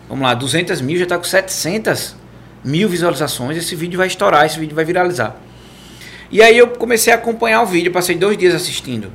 vamos 0.09 0.23
lá, 0.23 0.35
200 0.35 0.81
mil, 0.81 0.97
já 0.97 1.07
tá 1.07 1.19
com 1.19 1.25
700 1.25 2.15
mil 2.65 2.89
visualizações, 2.89 3.57
esse 3.57 3.75
vídeo 3.75 3.99
vai 3.99 4.07
estourar, 4.07 4.47
esse 4.47 4.59
vídeo 4.59 4.77
vai 4.77 4.85
viralizar. 4.85 5.37
E 6.31 6.41
aí 6.43 6.57
eu 6.57 6.69
comecei 6.69 7.13
a 7.13 7.17
acompanhar 7.17 7.63
o 7.63 7.67
vídeo, 7.67 7.91
passei 7.91 8.15
dois 8.15 8.39
dias 8.39 8.55
assistindo. 8.55 9.11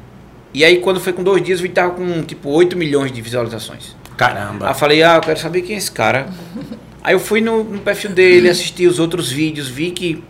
E 0.53 0.65
aí 0.65 0.79
quando 0.79 1.00
foi 1.00 1.13
com 1.13 1.23
dois 1.23 1.41
dias, 1.41 1.59
o 1.59 1.62
vídeo 1.62 1.75
tava 1.75 1.91
com 1.91 2.23
tipo 2.23 2.50
8 2.50 2.75
milhões 2.75 3.12
de 3.12 3.21
visualizações. 3.21 3.95
Aí 4.20 4.34
caramba. 4.34 4.67
eu 4.67 4.75
falei, 4.75 5.03
ah, 5.03 5.15
eu 5.15 5.22
quero 5.22 5.39
saber 5.39 5.62
quem 5.62 5.75
é 5.75 5.77
esse 5.77 5.91
cara. 5.91 6.27
Aí 7.03 7.13
eu 7.13 7.20
fui 7.20 7.41
no, 7.41 7.63
no 7.63 7.79
perfil 7.79 8.12
dele, 8.12 8.50
assisti 8.50 8.88
os 8.88 8.98
outros 9.00 9.29
vídeos, 9.29 9.67
vi 9.67 9.91
que 9.91 10.24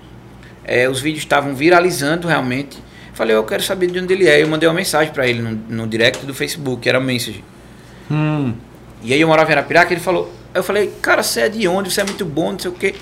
eh, 0.66 0.90
os 0.90 1.00
vídeos 1.00 1.24
estavam 1.24 1.54
viralizando 1.54 2.28
realmente. 2.28 2.78
Falei, 3.14 3.36
eu 3.36 3.44
quero 3.44 3.62
saber 3.62 3.88
de 3.92 4.00
onde 4.00 4.12
ele 4.12 4.28
é. 4.28 4.42
Eu 4.42 4.48
mandei 4.48 4.68
uma 4.68 4.74
mensagem 4.74 5.14
para 5.14 5.28
ele 5.28 5.40
no, 5.42 5.52
no 5.70 5.88
direct 5.88 6.26
do 6.26 6.34
Facebook, 6.34 6.82
que 6.82 6.90
era 6.90 7.00
um 7.00 7.04
message. 7.04 7.44
Hum, 8.10 8.54
E 9.04 9.14
aí 9.14 9.22
eu 9.22 9.28
morava 9.28 9.52
em 9.52 9.54
Arapiraca, 9.54 9.94
ele 9.94 10.02
falou, 10.02 10.34
aí 10.54 10.60
eu 10.60 10.64
falei, 10.64 10.92
cara, 11.02 11.22
você 11.22 11.42
é 11.42 11.50
de 11.50 11.68
onde? 11.68 11.92
Você 11.94 12.02
é 12.02 12.04
muito 12.04 12.26
bom, 12.26 12.54
não 12.54 12.60
sei 12.60 12.72
o 12.72 12.74
quê. 12.74 12.96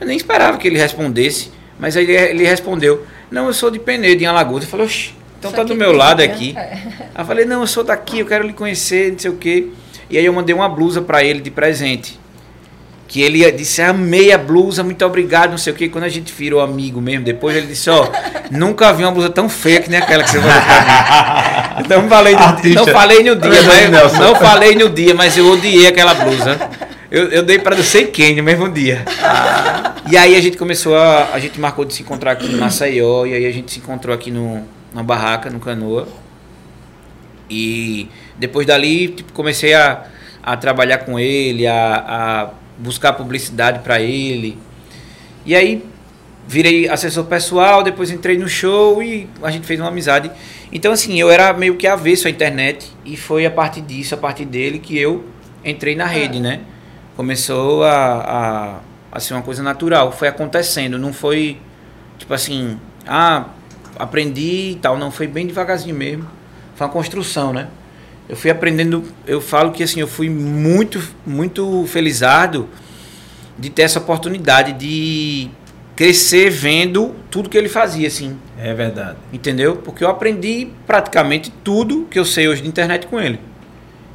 Eu 0.00 0.06
nem 0.06 0.16
esperava 0.16 0.56
que 0.58 0.68
ele 0.68 0.78
respondesse, 0.78 1.50
mas 1.76 1.96
aí 1.96 2.04
ele, 2.04 2.12
ele 2.14 2.44
respondeu, 2.46 3.04
não, 3.32 3.46
eu 3.48 3.52
sou 3.52 3.68
de 3.68 3.80
Penedo, 3.80 4.22
em 4.22 4.26
Alagoas. 4.26 4.62
Eu 4.62 4.70
falei, 4.70 4.86
oxi, 4.86 5.12
então 5.40 5.50
Isso 5.50 5.56
tá 5.56 5.64
do 5.64 5.74
meu 5.74 5.90
lado 5.92 6.20
aqui. 6.22 6.54
é. 6.56 6.72
Aí 7.14 7.22
eu 7.22 7.24
falei, 7.24 7.44
não, 7.44 7.62
eu 7.62 7.66
sou 7.66 7.82
daqui, 7.82 8.20
eu 8.20 8.26
quero 8.26 8.46
lhe 8.46 8.52
conhecer, 8.52 9.10
não 9.10 9.18
sei 9.18 9.30
o 9.32 9.36
quê. 9.36 9.66
E 10.10 10.16
aí 10.16 10.24
eu 10.24 10.32
mandei 10.32 10.54
uma 10.54 10.68
blusa 10.68 11.02
pra 11.02 11.22
ele 11.22 11.40
de 11.40 11.50
presente. 11.50 12.18
Que 13.06 13.22
ele 13.22 13.50
disse, 13.52 13.80
amei 13.80 14.32
a 14.32 14.38
blusa, 14.38 14.84
muito 14.84 15.02
obrigado, 15.04 15.50
não 15.50 15.58
sei 15.58 15.72
o 15.72 15.76
quê. 15.76 15.88
Quando 15.88 16.04
a 16.04 16.08
gente 16.08 16.32
virou 16.32 16.60
amigo 16.60 17.00
mesmo, 17.00 17.24
depois 17.24 17.56
ele 17.56 17.66
disse, 17.66 17.88
ó, 17.88 18.06
nunca 18.50 18.92
vi 18.92 19.02
uma 19.02 19.12
blusa 19.12 19.30
tão 19.30 19.48
feia 19.48 19.80
que 19.80 19.88
nem 19.88 19.98
aquela 19.98 20.22
que 20.22 20.30
você 20.30 20.38
mandou 20.38 20.60
pra 20.60 21.76
mim. 21.78 21.84
Então 21.84 22.08
falei, 22.08 22.34
no, 22.34 22.42
Artista. 22.42 22.80
não 22.80 22.86
falei 22.92 23.22
no 23.22 23.36
dia, 23.36 23.50
Verdade, 23.50 23.80
mas, 23.82 23.90
Nelson. 23.90 24.18
não 24.18 24.34
falei 24.34 24.74
no 24.74 24.90
dia, 24.90 25.14
mas 25.14 25.38
eu 25.38 25.50
odiei 25.50 25.86
aquela 25.86 26.12
blusa. 26.12 26.58
Eu, 27.10 27.28
eu 27.28 27.42
dei 27.42 27.58
pra 27.58 27.74
não 27.74 27.82
sei 27.82 28.06
quem 28.06 28.36
no 28.36 28.42
mesmo 28.42 28.68
dia. 28.68 29.04
E 30.10 30.16
aí 30.16 30.36
a 30.36 30.40
gente 30.40 30.58
começou 30.58 30.96
a. 30.96 31.30
A 31.32 31.38
gente 31.38 31.58
marcou 31.58 31.84
de 31.84 31.94
se 31.94 32.02
encontrar 32.02 32.32
aqui 32.32 32.48
no 32.48 32.58
Maceió, 32.58 33.24
e 33.24 33.32
aí 33.32 33.46
a 33.46 33.50
gente 33.50 33.72
se 33.72 33.78
encontrou 33.78 34.14
aqui 34.14 34.30
no, 34.30 34.62
na 34.92 35.02
barraca, 35.02 35.48
no 35.48 35.60
Canoa. 35.60 36.06
E 37.48 38.08
depois 38.38 38.66
dali, 38.66 39.08
tipo, 39.08 39.32
comecei 39.32 39.74
a, 39.74 40.04
a 40.42 40.56
trabalhar 40.56 40.98
com 40.98 41.18
ele, 41.18 41.66
a, 41.66 42.04
a 42.06 42.50
buscar 42.78 43.12
publicidade 43.14 43.80
para 43.80 44.00
ele. 44.00 44.58
E 45.44 45.54
aí 45.54 45.84
virei 46.46 46.88
assessor 46.88 47.24
pessoal, 47.24 47.82
depois 47.82 48.10
entrei 48.10 48.38
no 48.38 48.48
show 48.48 49.02
e 49.02 49.28
a 49.42 49.50
gente 49.50 49.66
fez 49.66 49.78
uma 49.78 49.88
amizade. 49.88 50.30
Então, 50.72 50.92
assim, 50.92 51.20
eu 51.20 51.30
era 51.30 51.52
meio 51.52 51.76
que 51.76 51.86
avesso 51.86 52.26
à 52.26 52.30
internet 52.30 52.90
e 53.04 53.16
foi 53.16 53.44
a 53.44 53.50
partir 53.50 53.82
disso, 53.82 54.14
a 54.14 54.18
partir 54.18 54.44
dele, 54.44 54.78
que 54.78 54.98
eu 54.98 55.24
entrei 55.64 55.94
na 55.94 56.06
rede, 56.06 56.40
né? 56.40 56.60
Começou 57.16 57.84
a, 57.84 57.90
a, 57.92 58.80
a 59.12 59.20
ser 59.20 59.34
uma 59.34 59.42
coisa 59.42 59.62
natural, 59.62 60.12
foi 60.12 60.28
acontecendo, 60.28 60.98
não 60.98 61.12
foi 61.12 61.58
tipo 62.18 62.32
assim, 62.34 62.78
ah, 63.06 63.46
aprendi 63.98 64.72
e 64.72 64.78
tal, 64.80 64.98
não, 64.98 65.10
foi 65.10 65.26
bem 65.26 65.46
devagarzinho 65.46 65.94
mesmo. 65.94 66.26
Foi 66.78 66.86
uma 66.86 66.92
construção, 66.92 67.52
né? 67.52 67.66
Eu 68.28 68.36
fui 68.36 68.52
aprendendo, 68.52 69.02
eu 69.26 69.40
falo 69.40 69.72
que 69.72 69.82
assim, 69.82 69.98
eu 69.98 70.06
fui 70.06 70.30
muito, 70.30 71.02
muito 71.26 71.84
felizardo 71.88 72.68
de 73.58 73.68
ter 73.68 73.82
essa 73.82 73.98
oportunidade 73.98 74.74
de 74.74 75.50
crescer 75.96 76.50
vendo 76.50 77.16
tudo 77.32 77.48
que 77.48 77.58
ele 77.58 77.68
fazia, 77.68 78.06
assim. 78.06 78.38
É 78.56 78.72
verdade. 78.72 79.16
Entendeu? 79.32 79.74
Porque 79.78 80.04
eu 80.04 80.08
aprendi 80.08 80.68
praticamente 80.86 81.52
tudo 81.64 82.06
que 82.08 82.16
eu 82.16 82.24
sei 82.24 82.46
hoje 82.46 82.62
de 82.62 82.68
internet 82.68 83.08
com 83.08 83.18
ele. 83.18 83.40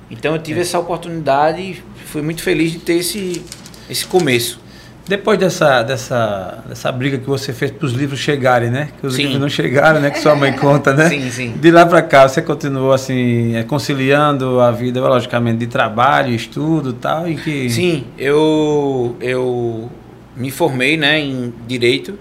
Então 0.10 0.34
eu 0.34 0.42
tive 0.42 0.60
é. 0.60 0.62
essa 0.62 0.80
oportunidade 0.80 1.62
e 1.62 1.84
fui 2.06 2.22
muito 2.22 2.42
feliz 2.42 2.72
de 2.72 2.80
ter 2.80 2.94
esse, 2.94 3.44
esse 3.90 4.06
começo. 4.06 4.63
Depois 5.08 5.38
dessa, 5.38 5.84
dessa, 5.84 6.64
dessa 6.68 6.92
briga 6.92 7.18
que 7.18 7.28
você 7.28 7.52
fez 7.52 7.72
para 7.72 7.86
os 7.86 7.92
livros 7.92 8.20
chegarem, 8.20 8.70
né? 8.70 8.90
Que 9.00 9.08
os 9.08 9.16
sim. 9.16 9.24
livros 9.24 9.42
não 9.42 9.50
chegaram, 9.50 10.00
né? 10.00 10.10
Que 10.10 10.20
sua 10.20 10.34
mãe 10.36 10.54
conta, 10.54 10.94
né? 10.94 11.10
Sim, 11.10 11.30
sim. 11.30 11.54
De 11.58 11.72
lá 11.72 11.86
para 11.86 12.02
cá, 12.02 12.28
você 12.28 12.42
continuou 12.42 12.94
assim, 12.94 13.56
é, 13.56 13.64
conciliando 13.64 14.62
a 14.62 14.72
vida, 14.72 15.02
logicamente, 15.02 15.58
de 15.58 15.68
trabalho, 15.68 16.34
estudo 16.34 16.92
e 16.92 16.94
tal, 16.94 17.28
e 17.28 17.36
que... 17.36 17.70
Sim, 17.70 18.06
eu, 18.18 19.18
eu 19.20 19.92
me 20.38 20.50
formei, 20.50 20.96
né, 20.96 21.20
em 21.20 21.54
Direito 21.68 22.18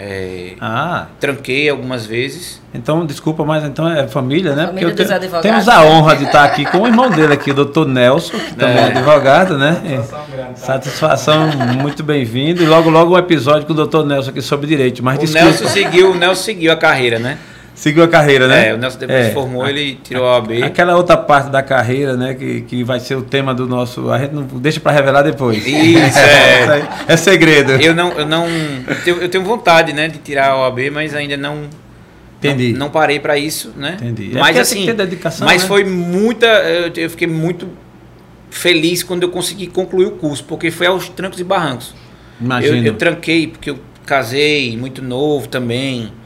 é, 0.00 0.54
ah. 0.60 1.06
Tranquei 1.18 1.68
algumas 1.68 2.06
vezes. 2.06 2.62
Então, 2.72 3.04
desculpa, 3.04 3.44
mas 3.44 3.64
então 3.64 3.90
é 3.90 4.06
família, 4.06 4.54
né? 4.54 4.66
Família 4.66 4.88
Porque 4.90 5.02
eu 5.02 5.18
tenho, 5.18 5.42
temos 5.42 5.68
a 5.68 5.82
honra 5.82 6.14
de 6.14 6.24
estar 6.24 6.44
aqui 6.44 6.64
com 6.64 6.82
o 6.82 6.86
irmão 6.86 7.10
dele 7.10 7.32
aqui, 7.32 7.50
o 7.50 7.54
doutor 7.54 7.84
Nelson, 7.84 8.38
que 8.38 8.54
também 8.54 8.76
é, 8.76 8.80
é 8.80 8.84
advogado, 8.84 9.58
né? 9.58 9.72
Satisfação, 9.74 10.26
grande, 10.30 10.60
Satisfação 10.60 11.48
muito 11.82 12.04
bem-vindo. 12.04 12.62
E 12.62 12.66
logo, 12.66 12.88
logo 12.88 13.16
um 13.16 13.18
episódio 13.18 13.66
com 13.66 13.72
o 13.72 13.76
doutor 13.76 14.06
Nelson 14.06 14.30
aqui 14.30 14.40
sobre 14.40 14.68
direito. 14.68 15.02
Mas 15.02 15.18
o 15.18 15.20
desculpa. 15.22 15.46
Nelson 15.46 15.66
seguiu, 15.66 16.12
o 16.12 16.14
Nelson 16.14 16.42
seguiu 16.44 16.70
a 16.70 16.76
carreira, 16.76 17.18
né? 17.18 17.36
Seguiu 17.78 18.02
a 18.02 18.08
carreira, 18.08 18.48
né? 18.48 18.70
É, 18.70 18.74
o 18.74 18.76
Nelson 18.76 18.98
depois 18.98 19.18
é, 19.20 19.28
se 19.28 19.34
formou, 19.34 19.68
ele 19.68 20.00
tirou 20.02 20.26
a 20.26 20.32
OAB. 20.32 20.64
Aquela 20.64 20.96
outra 20.96 21.16
parte 21.16 21.48
da 21.48 21.62
carreira, 21.62 22.16
né, 22.16 22.34
que, 22.34 22.62
que 22.62 22.82
vai 22.82 22.98
ser 22.98 23.14
o 23.14 23.22
tema 23.22 23.54
do 23.54 23.68
nosso. 23.68 24.10
A 24.10 24.18
gente 24.18 24.34
não 24.34 24.42
deixa 24.42 24.80
para 24.80 24.90
revelar 24.90 25.22
depois. 25.22 25.64
Isso, 25.64 26.18
é. 26.18 26.88
é 27.06 27.16
segredo. 27.16 27.74
Eu 27.80 27.94
não. 27.94 28.10
Eu, 28.14 28.26
não 28.26 28.46
eu 29.06 29.28
tenho 29.28 29.44
vontade, 29.44 29.92
né, 29.92 30.08
de 30.08 30.18
tirar 30.18 30.50
a 30.50 30.62
OAB, 30.62 30.90
mas 30.92 31.14
ainda 31.14 31.36
não. 31.36 31.68
Entendi. 32.38 32.72
Não, 32.72 32.80
não 32.80 32.90
parei 32.90 33.20
para 33.20 33.38
isso, 33.38 33.72
né? 33.76 33.96
Entendi. 34.02 34.36
É 34.36 34.40
mas 34.40 34.56
assim. 34.56 34.92
dedicação, 34.92 35.46
mas 35.46 35.62
né? 35.62 35.68
foi 35.68 35.84
muita. 35.84 36.46
Eu, 36.46 36.92
eu 36.96 37.10
fiquei 37.10 37.28
muito 37.28 37.68
feliz 38.50 39.04
quando 39.04 39.22
eu 39.22 39.28
consegui 39.28 39.68
concluir 39.68 40.06
o 40.06 40.12
curso, 40.12 40.42
porque 40.42 40.72
foi 40.72 40.88
aos 40.88 41.08
trancos 41.08 41.38
e 41.38 41.44
barrancos. 41.44 41.94
Imagina. 42.40 42.76
Eu, 42.76 42.84
eu 42.86 42.94
tranquei, 42.94 43.46
porque 43.46 43.70
eu 43.70 43.78
casei 44.04 44.76
muito 44.76 45.00
novo 45.00 45.46
também. 45.46 46.17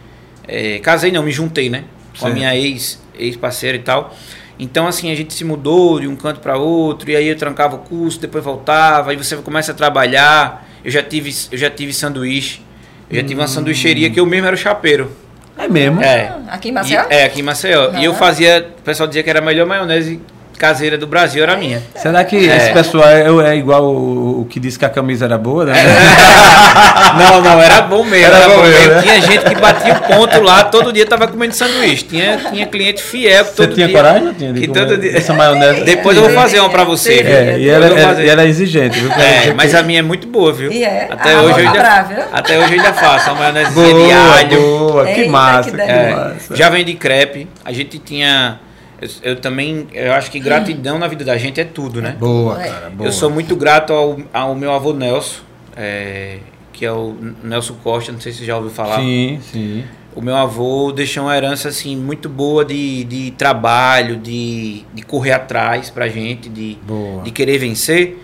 É, 0.47 0.79
casei 0.79 1.13
não, 1.13 1.23
me 1.23 1.33
juntei, 1.33 1.71
né? 1.71 1.85
com 2.19 2.27
a 2.27 2.31
minha 2.31 2.55
ex, 2.55 3.01
ex-parceira 3.19 3.77
e 3.77 3.81
tal. 3.81 4.15
Então, 4.59 4.87
assim, 4.87 5.11
a 5.11 5.15
gente 5.15 5.33
se 5.33 5.45
mudou 5.45 5.99
de 5.99 6.07
um 6.07 6.15
canto 6.15 6.41
para 6.41 6.57
outro, 6.57 7.11
e 7.11 7.17
aí 7.17 7.27
eu 7.27 7.37
trancava 7.37 7.77
o 7.77 7.79
curso, 7.79 8.21
depois 8.21 8.45
voltava, 8.45 9.11
aí 9.11 9.17
você 9.17 9.37
começa 9.37 9.73
a 9.73 9.75
trabalhar. 9.75 10.69
Eu 10.85 10.91
já 10.91 11.03
tive, 11.03 11.35
eu 11.51 11.59
já 11.59 11.71
tive 11.71 11.93
sanduíche, 11.93 12.61
eu 13.09 13.17
já 13.17 13.23
tive 13.23 13.35
uma 13.35 13.45
hum. 13.45 13.49
sanduicheria 13.49 14.11
que 14.11 14.21
eu 14.21 14.27
mesmo 14.27 14.47
era 14.47 14.55
o 14.55 14.59
chapeiro. 14.59 15.11
É 15.57 15.69
mesmo? 15.69 16.03
É. 16.03 16.29
Ah, 16.29 16.55
aqui 16.55 16.71
em 16.71 16.73
Maceió? 16.73 17.03
E, 17.11 17.15
é, 17.15 17.25
aqui 17.25 17.41
em 17.41 17.43
Maceió. 17.43 17.91
Uhum. 17.91 17.99
E 17.99 18.05
eu 18.05 18.15
fazia, 18.15 18.71
o 18.79 18.83
pessoal 18.83 19.07
dizia 19.07 19.23
que 19.23 19.31
era 19.31 19.39
a 19.39 19.43
melhor 19.43 19.67
maionese 19.67 20.21
caseira 20.63 20.97
do 20.97 21.09
Brasil 21.09 21.43
era 21.43 21.57
minha. 21.57 21.83
Será 21.97 22.23
que 22.23 22.49
é. 22.49 22.57
esse 22.57 22.73
pessoal 22.73 23.09
é, 23.09 23.51
é 23.51 23.57
igual 23.57 23.85
o, 23.85 24.43
o, 24.43 24.45
que 24.45 24.61
disse 24.61 24.79
que 24.79 24.85
a 24.85 24.89
camisa 24.89 25.25
era 25.25 25.37
boa? 25.37 25.65
Né? 25.65 25.75
não, 27.19 27.41
não, 27.43 27.61
era 27.61 27.83
bom 27.83 28.05
mesmo. 28.05 28.27
Era, 28.27 28.37
era 28.37 28.49
bom 28.49 28.63
mesmo. 28.63 28.95
Né? 28.95 29.03
Tinha 29.03 29.21
gente 29.23 29.45
que 29.45 29.55
batia 29.57 29.95
o 29.95 30.01
ponto 30.07 30.41
lá, 30.41 30.63
todo 30.63 30.93
dia 30.93 31.05
tava 31.05 31.27
comendo 31.27 31.53
sanduíche. 31.53 32.05
Tinha, 32.05 32.37
tinha 32.49 32.65
cliente 32.67 33.03
fiel 33.03 33.45
que 33.45 33.57
todo 33.57 33.71
Você 33.71 33.75
tinha 33.75 33.89
dia, 33.89 33.97
coragem? 33.97 34.35
Tinha 34.35 34.53
que 34.53 34.69
todo 34.69 34.97
dia, 34.99 35.19
essa 35.19 35.35
maionese? 35.35 35.81
Depois 35.83 36.17
eu 36.17 36.23
vou 36.23 36.33
fazer 36.33 36.61
uma 36.61 36.71
pra 36.71 36.85
você. 36.85 37.15
É, 37.15 37.59
e 37.59 37.69
ela, 37.69 37.87
ela, 37.87 38.23
ela, 38.23 38.43
é 38.43 38.47
exigente, 38.47 39.01
viu? 39.01 39.11
É, 39.11 39.53
mas 39.55 39.75
a 39.75 39.83
minha 39.83 39.99
é 39.99 40.03
muito 40.03 40.29
boa, 40.29 40.53
viu? 40.53 40.71
E 40.71 40.85
é. 40.85 41.09
Até, 41.11 41.41
hoje, 41.41 41.59
eu 41.61 41.69
ainda, 41.69 42.29
até 42.33 42.57
hoje 42.57 42.77
eu 42.77 42.81
ainda 42.81 42.93
faço 42.93 43.33
uma 43.33 43.41
maionese 43.41 43.75
de 43.75 44.13
alho. 44.13 44.61
Boa, 44.61 45.07
que 45.07 45.27
massa, 45.27 45.71
que, 45.73 45.81
é, 45.81 46.11
massa. 46.11 46.55
Já 46.55 46.71
vendi 46.71 46.95
crepe. 46.95 47.49
A 47.65 47.73
gente 47.73 47.99
tinha 47.99 48.61
eu, 49.03 49.09
eu, 49.23 49.37
também, 49.37 49.89
eu 49.93 50.13
acho 50.13 50.31
que 50.31 50.39
gratidão 50.39 50.97
na 50.97 51.09
vida 51.09 51.25
da 51.25 51.37
gente 51.37 51.61
é 51.61 51.65
tudo, 51.65 52.01
né? 52.01 52.17
Boa, 52.19 52.63
é. 52.63 52.69
cara, 52.69 52.91
boa. 52.91 53.09
Eu 53.09 53.13
sou 53.13 53.29
muito 53.29 53.57
grato 53.57 53.93
ao, 53.93 54.21
ao 54.33 54.55
meu 54.55 54.71
avô 54.73 54.93
Nelson, 54.93 55.41
é, 55.77 56.39
que 56.73 56.87
é 56.87 56.93
o 56.93 57.17
Nelson 57.43 57.75
Costa, 57.83 58.13
não 58.13 58.21
sei 58.21 58.31
se 58.31 58.39
você 58.39 58.45
já 58.45 58.57
ouviu 58.57 58.71
falar. 58.71 59.01
Sim, 59.01 59.41
sim. 59.43 59.85
O 60.15 60.21
meu 60.21 60.37
avô 60.37 60.93
deixou 60.93 61.25
uma 61.25 61.37
herança 61.37 61.69
assim 61.69 61.97
muito 61.97 62.29
boa 62.29 62.65
de, 62.65 63.03
de 63.05 63.31
trabalho, 63.33 64.17
de, 64.17 64.85
de 64.95 65.03
correr 65.03 65.33
atrás 65.33 65.91
pra 65.91 66.07
gente, 66.07 66.49
de, 66.49 66.79
boa. 66.87 67.25
de 67.25 67.31
querer 67.33 67.59
vencer. 67.59 68.19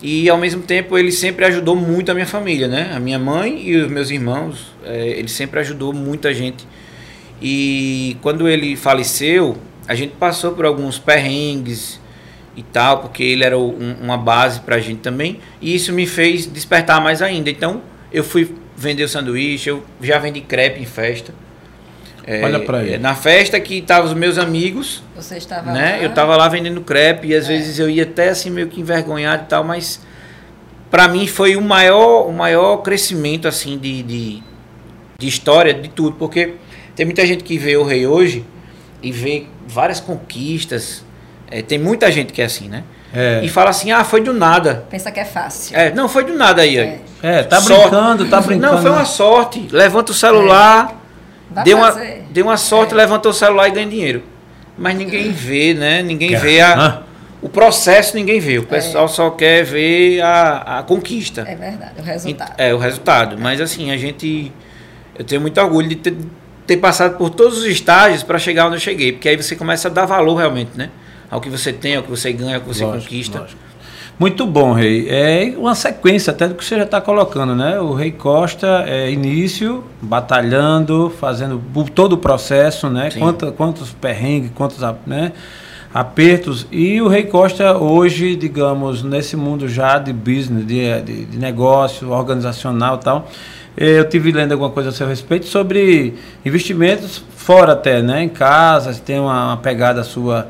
E 0.00 0.28
ao 0.28 0.38
mesmo 0.38 0.62
tempo 0.62 0.96
ele 0.96 1.10
sempre 1.10 1.44
ajudou 1.46 1.74
muito 1.74 2.10
a 2.10 2.14
minha 2.14 2.26
família, 2.26 2.68
né? 2.68 2.92
A 2.94 3.00
minha 3.00 3.18
mãe 3.18 3.62
e 3.66 3.76
os 3.76 3.90
meus 3.90 4.10
irmãos, 4.10 4.72
é, 4.84 5.08
ele 5.18 5.28
sempre 5.28 5.58
ajudou 5.60 5.92
muita 5.92 6.32
gente. 6.32 6.66
E 7.40 8.16
quando 8.20 8.48
ele 8.48 8.76
faleceu, 8.76 9.56
a 9.86 9.94
gente 9.94 10.14
passou 10.14 10.52
por 10.52 10.64
alguns 10.64 10.98
perrengues 10.98 12.00
e 12.56 12.62
tal, 12.62 12.98
porque 12.98 13.22
ele 13.22 13.44
era 13.44 13.58
um, 13.58 13.96
uma 14.00 14.16
base 14.16 14.60
pra 14.60 14.78
gente 14.78 15.00
também, 15.00 15.40
e 15.60 15.74
isso 15.74 15.92
me 15.92 16.06
fez 16.06 16.46
despertar 16.46 17.00
mais 17.00 17.22
ainda. 17.22 17.50
Então, 17.50 17.82
eu 18.12 18.22
fui 18.22 18.54
vender 18.76 19.04
o 19.04 19.08
sanduíche, 19.08 19.70
eu 19.70 19.82
já 20.00 20.18
vendi 20.18 20.40
crepe 20.40 20.80
em 20.80 20.86
festa. 20.86 21.34
É, 22.24 22.44
Olha 22.44 22.60
pra 22.60 22.84
ele. 22.84 22.98
Na 22.98 23.14
festa 23.14 23.58
que 23.58 23.78
estavam 23.78 24.06
os 24.06 24.14
meus 24.14 24.38
amigos. 24.38 25.02
Você 25.16 25.36
estava 25.36 25.72
né? 25.72 25.96
lá? 25.96 25.98
Eu 25.98 26.10
estava 26.10 26.36
lá 26.36 26.48
vendendo 26.48 26.80
crepe 26.80 27.28
e 27.28 27.34
às 27.34 27.46
é. 27.46 27.48
vezes 27.48 27.78
eu 27.78 27.90
ia 27.90 28.04
até 28.04 28.28
assim 28.28 28.48
meio 28.48 28.68
que 28.68 28.80
envergonhado 28.80 29.44
e 29.44 29.46
tal, 29.46 29.64
mas 29.64 30.00
para 30.90 31.08
mim 31.08 31.26
foi 31.26 31.56
o 31.56 31.60
maior, 31.60 32.28
o 32.28 32.32
maior 32.32 32.76
crescimento 32.78 33.48
assim 33.48 33.76
de, 33.76 34.02
de, 34.02 34.42
de 35.18 35.26
história, 35.26 35.74
de 35.74 35.88
tudo, 35.88 36.16
porque 36.16 36.54
tem 36.94 37.04
muita 37.06 37.26
gente 37.26 37.42
que 37.42 37.58
vê 37.58 37.76
o 37.76 37.82
rei 37.82 38.06
hoje 38.06 38.44
e 39.02 39.10
vê 39.10 39.46
várias 39.66 40.00
conquistas. 40.00 41.04
É, 41.50 41.60
tem 41.60 41.78
muita 41.78 42.10
gente 42.10 42.32
que 42.32 42.40
é 42.40 42.44
assim, 42.44 42.68
né? 42.68 42.84
É. 43.14 43.40
E 43.44 43.48
fala 43.48 43.70
assim, 43.70 43.92
ah, 43.92 44.02
foi 44.04 44.22
do 44.22 44.32
nada. 44.32 44.86
Pensa 44.88 45.10
que 45.10 45.20
é 45.20 45.24
fácil. 45.24 45.76
É, 45.76 45.92
não, 45.92 46.08
foi 46.08 46.24
do 46.24 46.32
nada 46.32 46.62
aí. 46.62 46.78
É, 46.78 47.00
é 47.22 47.42
tá 47.42 47.60
sorte. 47.60 47.90
brincando, 47.90 48.28
tá 48.30 48.40
brincando. 48.40 48.74
Não, 48.74 48.82
foi 48.82 48.90
uma 48.90 49.04
sorte. 49.04 49.68
Levanta 49.70 50.12
o 50.12 50.14
celular, 50.14 50.98
é. 51.54 51.62
deu, 51.62 51.76
uma, 51.76 51.90
deu 52.30 52.46
uma 52.46 52.56
sorte, 52.56 52.94
é. 52.94 52.96
levantou 52.96 53.30
o 53.30 53.34
celular 53.34 53.68
e 53.68 53.72
ganha 53.72 53.86
dinheiro. 53.86 54.22
Mas 54.78 54.96
ninguém 54.96 55.30
vê, 55.30 55.74
né? 55.74 56.02
Ninguém 56.02 56.34
vê 56.36 56.62
a, 56.62 57.02
o 57.42 57.48
processo, 57.50 58.16
ninguém 58.16 58.40
vê. 58.40 58.58
O 58.58 58.64
pessoal 58.64 59.06
só 59.08 59.28
quer 59.30 59.62
ver 59.62 60.22
a, 60.22 60.78
a 60.78 60.82
conquista. 60.82 61.44
É 61.46 61.54
verdade, 61.54 61.92
o 61.98 62.02
resultado. 62.02 62.54
É, 62.56 62.74
o 62.74 62.78
resultado. 62.78 63.38
Mas 63.38 63.60
assim, 63.60 63.90
a 63.90 63.96
gente... 63.98 64.50
Eu 65.18 65.24
tenho 65.26 65.42
muito 65.42 65.60
orgulho 65.60 65.88
de 65.90 65.96
ter 65.96 66.16
ter 66.66 66.76
passado 66.76 67.16
por 67.16 67.30
todos 67.30 67.58
os 67.58 67.64
estágios 67.64 68.22
para 68.22 68.38
chegar 68.38 68.66
onde 68.66 68.76
eu 68.76 68.80
cheguei, 68.80 69.12
porque 69.12 69.28
aí 69.28 69.36
você 69.36 69.56
começa 69.56 69.88
a 69.88 69.90
dar 69.90 70.06
valor 70.06 70.36
realmente, 70.36 70.70
né? 70.76 70.90
Ao 71.30 71.40
que 71.40 71.48
você 71.48 71.72
tem, 71.72 71.96
ao 71.96 72.02
que 72.02 72.10
você 72.10 72.32
ganha, 72.32 72.56
ao 72.56 72.60
que 72.60 72.68
você 72.68 72.84
lógico, 72.84 73.04
conquista. 73.04 73.40
Lógico. 73.40 73.60
Muito 74.18 74.46
bom, 74.46 74.72
Rei. 74.72 75.08
É 75.08 75.54
uma 75.56 75.74
sequência 75.74 76.30
até 76.30 76.46
do 76.46 76.54
que 76.54 76.64
você 76.64 76.76
já 76.76 76.84
está 76.84 77.00
colocando, 77.00 77.56
né? 77.56 77.80
O 77.80 77.94
Rei 77.94 78.12
Costa 78.12 78.84
é 78.86 79.10
início, 79.10 79.82
batalhando, 80.00 81.10
fazendo 81.18 81.60
todo 81.94 82.12
o 82.12 82.18
processo, 82.18 82.88
né? 82.88 83.08
Quantos, 83.18 83.50
quantos 83.56 83.90
perrengues, 83.92 84.50
quantos 84.54 84.78
né? 85.06 85.32
apertos. 85.92 86.66
E 86.70 87.00
o 87.00 87.08
Rei 87.08 87.24
Costa 87.24 87.76
hoje, 87.76 88.34
digamos, 88.34 89.02
nesse 89.02 89.36
mundo 89.36 89.68
já 89.68 89.98
de 89.98 90.12
business, 90.12 90.66
de, 90.66 91.00
de, 91.02 91.24
de 91.26 91.38
negócio, 91.38 92.10
organizacional 92.10 92.96
e 92.96 93.04
tal, 93.04 93.28
eu 93.76 94.08
tive 94.08 94.32
lendo 94.32 94.52
alguma 94.52 94.70
coisa 94.70 94.90
a 94.90 94.92
seu 94.92 95.06
respeito 95.06 95.46
sobre 95.46 96.14
investimentos 96.44 97.24
fora 97.36 97.72
até, 97.72 98.02
né? 98.02 98.22
Em 98.22 98.28
casa, 98.28 98.92
se 98.92 99.00
tem 99.00 99.18
uma, 99.18 99.46
uma 99.46 99.56
pegada 99.56 100.02
sua 100.02 100.48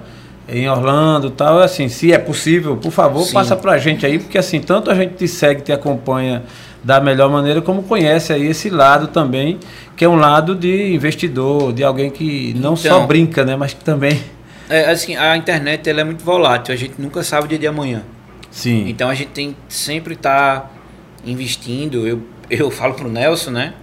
em 0.48 0.68
Orlando 0.68 1.30
tal. 1.30 1.60
Assim, 1.60 1.88
se 1.88 2.12
é 2.12 2.18
possível, 2.18 2.76
por 2.76 2.90
favor, 2.90 3.24
Sim. 3.24 3.32
passa 3.32 3.56
pra 3.56 3.78
gente 3.78 4.04
aí, 4.04 4.18
porque 4.18 4.36
assim, 4.36 4.60
tanto 4.60 4.90
a 4.90 4.94
gente 4.94 5.14
te 5.14 5.28
segue, 5.28 5.62
te 5.62 5.72
acompanha 5.72 6.42
da 6.82 7.00
melhor 7.00 7.30
maneira, 7.30 7.62
como 7.62 7.84
conhece 7.84 8.32
aí 8.32 8.48
esse 8.48 8.68
lado 8.68 9.06
também, 9.06 9.58
que 9.96 10.04
é 10.04 10.08
um 10.08 10.16
lado 10.16 10.54
de 10.54 10.92
investidor, 10.92 11.72
de 11.72 11.84
alguém 11.84 12.10
que 12.10 12.52
não 12.54 12.74
então, 12.74 12.76
só 12.76 13.06
brinca, 13.06 13.44
né? 13.44 13.54
Mas 13.54 13.72
que 13.72 13.84
também 13.84 14.20
É, 14.68 14.90
assim, 14.90 15.14
a 15.14 15.36
internet 15.36 15.88
ela 15.88 16.00
é 16.00 16.04
muito 16.04 16.24
volátil, 16.24 16.74
a 16.74 16.76
gente 16.76 16.94
nunca 16.98 17.22
sabe 17.22 17.44
o 17.44 17.48
dia 17.48 17.58
de 17.58 17.66
amanhã. 17.68 18.02
Sim. 18.50 18.88
Então 18.88 19.08
a 19.08 19.14
gente 19.14 19.30
tem 19.30 19.52
que 19.52 19.74
sempre 19.74 20.14
estar 20.14 20.70
investindo. 21.24 22.06
Eu, 22.06 22.20
eu 22.54 22.70
falo 22.70 22.94
pro 22.94 23.08
Nelson, 23.08 23.50
né? 23.50 23.74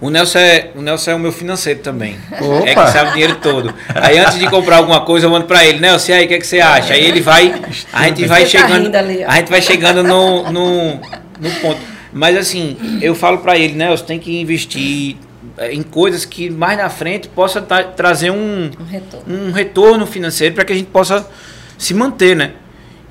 O 0.00 0.08
Nelson, 0.08 0.38
é, 0.38 0.70
o 0.74 0.80
Nelson 0.80 1.10
é 1.10 1.14
o 1.14 1.18
meu 1.18 1.30
financeiro 1.30 1.80
também. 1.80 2.16
Opa. 2.40 2.68
É 2.70 2.74
que 2.74 2.90
sabe 2.90 3.10
o 3.10 3.12
dinheiro 3.12 3.36
todo. 3.36 3.74
Aí 3.94 4.18
antes 4.18 4.38
de 4.38 4.48
comprar 4.48 4.76
alguma 4.78 5.02
coisa, 5.02 5.26
eu 5.26 5.30
mando 5.30 5.44
pra 5.44 5.62
ele, 5.66 5.78
Nelson, 5.78 6.12
e 6.12 6.14
aí, 6.14 6.24
o 6.24 6.28
que, 6.28 6.34
é 6.34 6.38
que 6.38 6.46
você 6.46 6.58
acha? 6.58 6.94
Aí 6.94 7.04
ele 7.04 7.20
vai. 7.20 7.54
A 7.92 8.04
gente 8.08 8.24
vai 8.24 8.46
Você 8.46 8.56
tá 8.58 8.66
chegando. 8.68 8.94
ali, 8.96 9.22
a 9.22 9.32
gente 9.36 9.50
vai 9.50 9.60
chegando 9.60 10.02
no, 10.02 10.50
no, 10.50 10.94
no 11.38 11.50
ponto. 11.60 11.80
Mas 12.12 12.34
assim, 12.36 12.98
eu 13.02 13.14
falo 13.14 13.38
pra 13.38 13.58
ele, 13.58 13.74
Nelson, 13.74 14.04
tem 14.06 14.18
que 14.18 14.40
investir 14.40 15.16
eh, 15.58 15.74
em 15.74 15.82
coisas 15.82 16.24
que 16.24 16.48
mais 16.48 16.78
na 16.78 16.88
frente 16.88 17.28
possa 17.28 17.60
tra- 17.60 17.84
trazer 17.84 18.30
um, 18.30 18.70
Um 18.80 18.84
retorno. 18.84 19.24
um 19.48 19.52
retorno 19.52 20.06
financeiro 20.06 20.54
para 20.54 20.64
que 20.64 20.72
a 20.72 20.76
gente 20.76 20.88
possa 20.88 21.28
se 21.76 21.92
manter, 21.92 22.34
né? 22.34 22.52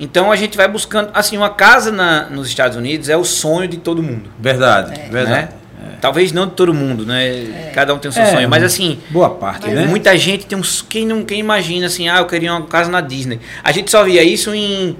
Então 0.00 0.32
a 0.32 0.36
gente 0.36 0.56
vai 0.56 0.66
buscando, 0.66 1.10
assim, 1.12 1.36
uma 1.36 1.50
casa 1.50 1.92
na, 1.92 2.24
nos 2.30 2.48
Estados 2.48 2.76
Unidos 2.76 3.08
é 3.10 3.16
o 3.16 3.22
sonho 3.24 3.68
de 3.68 3.76
todo 3.76 4.02
mundo, 4.02 4.30
Verdade, 4.38 4.98
É. 4.98 5.08
verdade. 5.10 5.30
né? 5.30 5.48
Talvez 6.00 6.32
não 6.32 6.46
de 6.46 6.52
todo 6.52 6.72
mundo, 6.72 7.04
né? 7.04 7.70
Cada 7.74 7.92
um 7.94 7.98
tem 7.98 8.08
o 8.08 8.12
seu 8.12 8.22
É, 8.22 8.26
sonho, 8.32 8.48
mas 8.48 8.62
assim, 8.64 8.98
Boa 9.10 9.28
parte, 9.28 9.68
né? 9.68 9.84
muita 9.86 10.16
gente 10.16 10.46
tem 10.46 10.56
um 10.56 10.62
s- 10.62 10.82
quem 10.88 11.06
não 11.06 11.22
quem 11.22 11.38
imagina 11.38 11.86
assim, 11.86 12.08
ah, 12.08 12.18
eu 12.18 12.26
queria 12.26 12.50
uma 12.54 12.62
casa 12.66 12.90
na 12.90 13.02
Disney. 13.02 13.38
A 13.62 13.70
gente 13.70 13.90
só 13.90 14.02
via 14.02 14.22
isso 14.22 14.54
em 14.54 14.96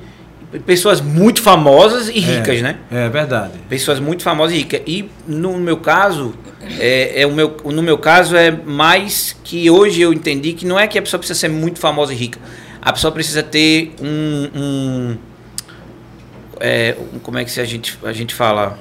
pessoas 0.67 1.01
muito 1.01 1.41
famosas 1.41 2.09
e 2.11 2.19
ricas, 2.19 2.59
é, 2.59 2.63
né? 2.63 2.77
É 2.91 3.09
verdade. 3.09 3.53
pessoas 3.69 3.99
muito 3.99 4.23
famosas 4.23 4.55
e 4.55 4.59
ricas. 4.59 4.83
E 4.87 5.09
no 5.27 5.57
meu 5.57 5.79
caso, 5.79 6.35
é, 6.79 7.23
é 7.23 7.27
o 7.27 7.33
meu, 7.33 7.57
no 7.65 7.83
meu 7.83 7.97
caso 7.97 8.37
é 8.37 8.51
mais 8.51 9.35
que 9.43 9.71
hoje 9.71 10.03
eu 10.03 10.13
entendi 10.13 10.53
que 10.53 10.67
não 10.67 10.79
é 10.79 10.87
que 10.87 10.99
a 10.99 11.03
pessoa 11.03 11.19
precisa 11.19 11.39
ser 11.39 11.49
muito 11.49 11.79
famosa 11.79 12.13
e 12.13 12.17
rica. 12.17 12.39
A 12.83 12.93
pessoa 12.93 13.13
precisa 13.13 13.43
ter 13.43 13.95
um, 14.01 14.49
um, 14.55 15.17
é, 16.59 16.97
um- 17.15 17.19
como 17.19 17.39
é 17.39 17.45
que 17.45 17.61
a 17.61 17.65
gente 17.65 17.99
a 18.05 18.13
gente 18.13 18.35
fala? 18.35 18.79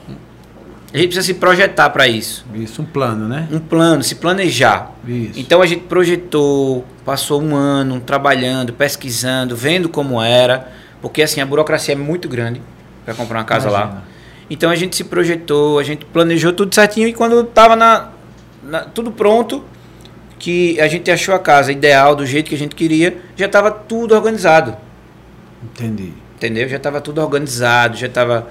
A 0.94 0.98
gente 0.98 1.08
precisa 1.10 1.26
se 1.28 1.34
projetar 1.36 1.90
para 1.92 2.08
isso. 2.08 2.46
Isso, 2.56 2.82
um 2.82 2.86
plano, 2.86 3.28
né? 3.28 3.48
Um 3.52 3.60
plano, 3.60 4.02
se 4.04 4.16
planejar. 4.16 4.92
Isso. 5.08 5.40
Então 5.40 5.62
a 5.62 5.66
gente 5.68 5.84
projetou, 5.84 6.84
passou 7.06 7.42
um 7.42 7.56
ano 7.56 8.00
trabalhando, 8.00 8.74
pesquisando, 8.74 9.56
vendo 9.56 9.88
como 9.88 10.20
era, 10.22 10.72
porque 11.02 11.22
assim 11.22 11.42
a 11.42 11.46
burocracia 11.46 11.94
é 11.94 11.98
muito 11.98 12.28
grande 12.28 12.60
para 13.06 13.14
comprar 13.14 13.40
uma 13.40 13.46
casa 13.46 13.70
lá. 13.70 13.82
Imagina. 13.84 14.04
Então 14.50 14.72
a 14.72 14.76
gente 14.76 14.96
se 14.96 15.04
projetou, 15.04 15.78
a 15.78 15.84
gente 15.84 16.06
planejou 16.06 16.52
tudo 16.54 16.74
certinho 16.74 17.08
e 17.08 17.14
quando 17.14 17.40
estava 17.42 17.76
na, 17.76 18.10
na- 18.64 18.82
tudo 18.82 19.12
pronto, 19.12 19.64
que 20.40 20.80
a 20.80 20.88
gente 20.88 21.12
achou 21.12 21.36
a 21.36 21.40
casa 21.40 21.72
ideal 21.72 22.16
do 22.16 22.26
jeito 22.26 22.50
que 22.50 22.56
a 22.56 22.58
gente 22.58 22.74
queria, 22.76 23.18
já 23.36 23.46
estava 23.46 23.70
tudo 23.70 24.16
organizado, 24.16 24.76
Entendi. 25.62 26.14
entendeu? 26.38 26.68
Já 26.70 26.78
estava 26.78 27.02
tudo 27.02 27.22
organizado, 27.22 27.98
já 27.98 28.08
estava 28.08 28.48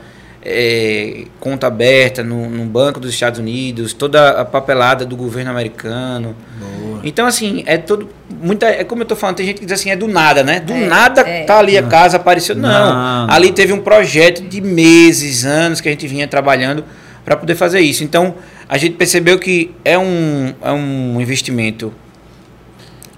conta 1.41 1.67
aberta 1.67 2.23
no, 2.23 2.49
no 2.49 2.65
banco 2.65 3.01
dos 3.01 3.11
Estados 3.13 3.39
Unidos, 3.39 3.93
toda 3.93 4.31
a 4.41 4.45
papelada 4.45 5.05
do 5.05 5.17
governo 5.17 5.51
americano. 5.51 6.35
Boa. 6.59 7.01
Então 7.05 7.27
assim 7.27 7.63
é 7.67 7.77
todo 7.77 8.09
muita 8.31 8.67
é 8.67 8.85
como 8.85 9.03
eu 9.03 9.07
tô 9.07 9.17
falando, 9.17 9.37
tem 9.37 9.47
gente 9.47 9.61
que 9.61 9.67
diz 9.67 9.79
assim 9.79 9.91
é 9.91 9.97
do 9.97 10.09
nada, 10.09 10.43
né? 10.43 10.61
Do 10.61 10.73
É, 10.73 10.87
nada 10.87 11.21
é. 11.23 11.45
tá 11.45 11.59
ali 11.59 11.77
a 11.77 11.83
casa 11.83 12.17
apareceu. 12.17 12.55
Não, 12.55 12.69
Não, 12.69 13.27
não. 13.27 13.35
ali 13.35 13.53
teve 13.53 13.73
um 13.73 13.81
projeto 13.81 14.43
de 14.43 14.61
meses, 14.61 15.45
anos 15.45 15.81
que 15.81 15.89
a 15.89 15.93
gente 15.93 16.07
vinha 16.07 16.27
trabalhando 16.27 16.85
para 17.29 17.37
poder 17.37 17.55
fazer 17.57 17.81
isso. 17.81 18.03
Então, 18.03 18.37
a 18.67 18.79
gente 18.79 18.95
percebeu 18.97 19.39
que 19.39 19.71
é 19.85 19.99
um, 19.99 20.55
é 20.63 20.73
um 20.73 21.21
investimento 21.21 21.93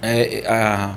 é, 0.01 0.43
a- 0.45 0.95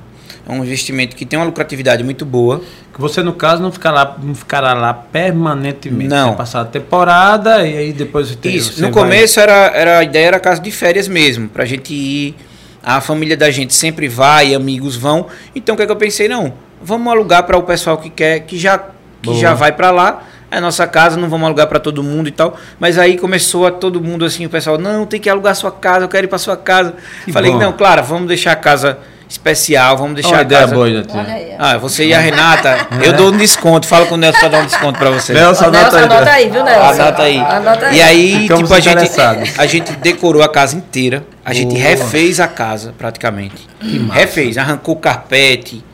é 0.48 0.52
um 0.52 0.64
investimento 0.64 1.14
que 1.14 1.24
tem 1.24 1.38
uma 1.38 1.44
lucratividade 1.46 2.02
muito 2.02 2.24
boa. 2.26 2.60
Que 2.92 3.00
você, 3.00 3.22
no 3.22 3.32
caso, 3.32 3.62
não 3.62 3.70
ficará 3.70 3.94
lá, 4.02 4.16
não 4.20 4.34
ficará 4.34 4.74
lá 4.74 4.92
permanentemente. 4.92 6.08
Não. 6.08 6.30
Você 6.32 6.36
passar 6.36 6.60
a 6.62 6.64
temporada 6.64 7.64
e 7.66 7.76
aí 7.76 7.92
depois 7.92 8.28
você 8.28 8.34
tem. 8.36 8.54
Isso. 8.56 8.72
você 8.72 8.80
No 8.82 8.90
vai- 8.92 9.02
começo 9.04 9.38
era, 9.38 9.52
era 9.74 9.98
a 9.98 10.02
ideia 10.04 10.26
era 10.26 10.40
casa 10.40 10.60
de 10.60 10.70
férias 10.72 11.06
mesmo, 11.06 11.48
pra 11.48 11.64
gente 11.64 11.94
ir. 11.94 12.34
A 12.82 13.00
família 13.00 13.36
da 13.36 13.50
gente 13.50 13.72
sempre 13.74 14.08
vai, 14.08 14.54
amigos 14.54 14.96
vão. 14.96 15.26
Então 15.54 15.74
o 15.74 15.76
que, 15.76 15.82
é 15.84 15.86
que 15.86 15.92
eu 15.92 15.96
pensei? 15.96 16.28
Não, 16.28 16.52
vamos 16.82 17.10
alugar 17.12 17.44
para 17.44 17.56
o 17.56 17.62
pessoal 17.62 17.96
que 17.96 18.10
quer, 18.10 18.40
que 18.40 18.58
já, 18.58 18.76
que 18.78 18.86
Boa. 19.22 19.38
já 19.38 19.54
vai 19.54 19.70
para 19.72 19.90
lá. 19.90 20.22
É 20.54 20.60
nossa 20.60 20.86
casa, 20.86 21.16
não 21.16 21.28
vamos 21.28 21.46
alugar 21.46 21.66
para 21.66 21.80
todo 21.80 22.02
mundo 22.02 22.28
e 22.28 22.32
tal. 22.32 22.56
Mas 22.78 22.98
aí 22.98 23.18
começou 23.18 23.66
a 23.66 23.70
todo 23.70 24.00
mundo 24.00 24.24
assim, 24.24 24.46
o 24.46 24.50
pessoal, 24.50 24.78
não, 24.78 25.04
tem 25.04 25.20
que 25.20 25.28
alugar 25.28 25.54
sua 25.56 25.72
casa, 25.72 26.04
eu 26.04 26.08
quero 26.08 26.26
ir 26.26 26.28
para 26.28 26.38
sua 26.38 26.56
casa. 26.56 26.94
Que 27.24 27.32
Falei, 27.32 27.50
bom. 27.50 27.58
não, 27.58 27.72
claro, 27.72 28.02
vamos 28.04 28.28
deixar 28.28 28.52
a 28.52 28.56
casa 28.56 28.98
especial, 29.28 29.96
vamos 29.96 30.14
deixar 30.14 30.30
Olha 30.30 30.38
a 30.38 30.42
ideia 30.42 30.60
casa. 30.60 30.74
boa. 30.74 30.86
Olha. 30.86 31.56
Ah, 31.58 31.76
você 31.76 32.06
e 32.06 32.14
a 32.14 32.18
Renata, 32.20 32.86
eu 33.02 33.12
dou 33.14 33.32
um 33.32 33.36
desconto. 33.36 33.86
Fala 33.86 34.06
com 34.06 34.14
o 34.14 34.18
Nelson 34.18 34.38
para 34.38 34.48
dar 34.48 34.62
um 34.62 34.66
desconto 34.66 34.98
para 34.98 35.10
você. 35.10 35.32
Nelson, 35.32 35.64
anota 35.64 35.96
aí. 35.96 36.04
anota 36.04 36.30
aí, 36.30 36.50
viu, 36.50 36.64
Nelson? 36.64 37.02
Anota 37.02 37.22
aí. 37.22 37.38
Anota 37.38 37.86
aí. 37.86 37.96
E 37.96 38.02
aí, 38.02 38.38
Ficamos 38.42 38.62
tipo, 38.62 38.74
a 38.74 38.80
gente, 38.80 39.20
a 39.58 39.66
gente 39.66 39.92
decorou 39.96 40.42
a 40.42 40.48
casa 40.48 40.76
inteira. 40.76 41.24
A 41.44 41.52
gente 41.52 41.74
Boa. 41.74 41.80
refez 41.80 42.40
a 42.40 42.48
casa, 42.48 42.94
praticamente. 42.96 43.68
Refez, 44.12 44.56
arrancou 44.56 44.94
o 44.94 44.98
carpete. 44.98 45.84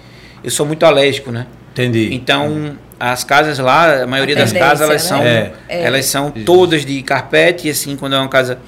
Eu 0.44 0.50
sou 0.50 0.64
muito 0.66 0.84
alérgico, 0.86 1.30
né? 1.32 1.46
Entendi. 1.72 2.10
Então, 2.12 2.76
as 3.00 3.24
casas 3.24 3.58
lá, 3.58 4.02
a 4.02 4.06
maioria 4.06 4.36
das 4.36 4.52
tendência, 4.52 4.68
casas, 4.68 4.88
elas 4.88 5.02
né? 5.02 5.08
são, 5.08 5.22
É. 5.22 5.52
É. 5.68 5.82
elas 5.84 6.04
são 6.04 6.30
todas 6.30 6.84
de 6.84 7.02
carpete, 7.02 7.66
e 7.66 7.70
assim, 7.70 7.96
quando 7.96 8.14
é 8.14 8.18
uma 8.18 8.28
casa 8.28 8.58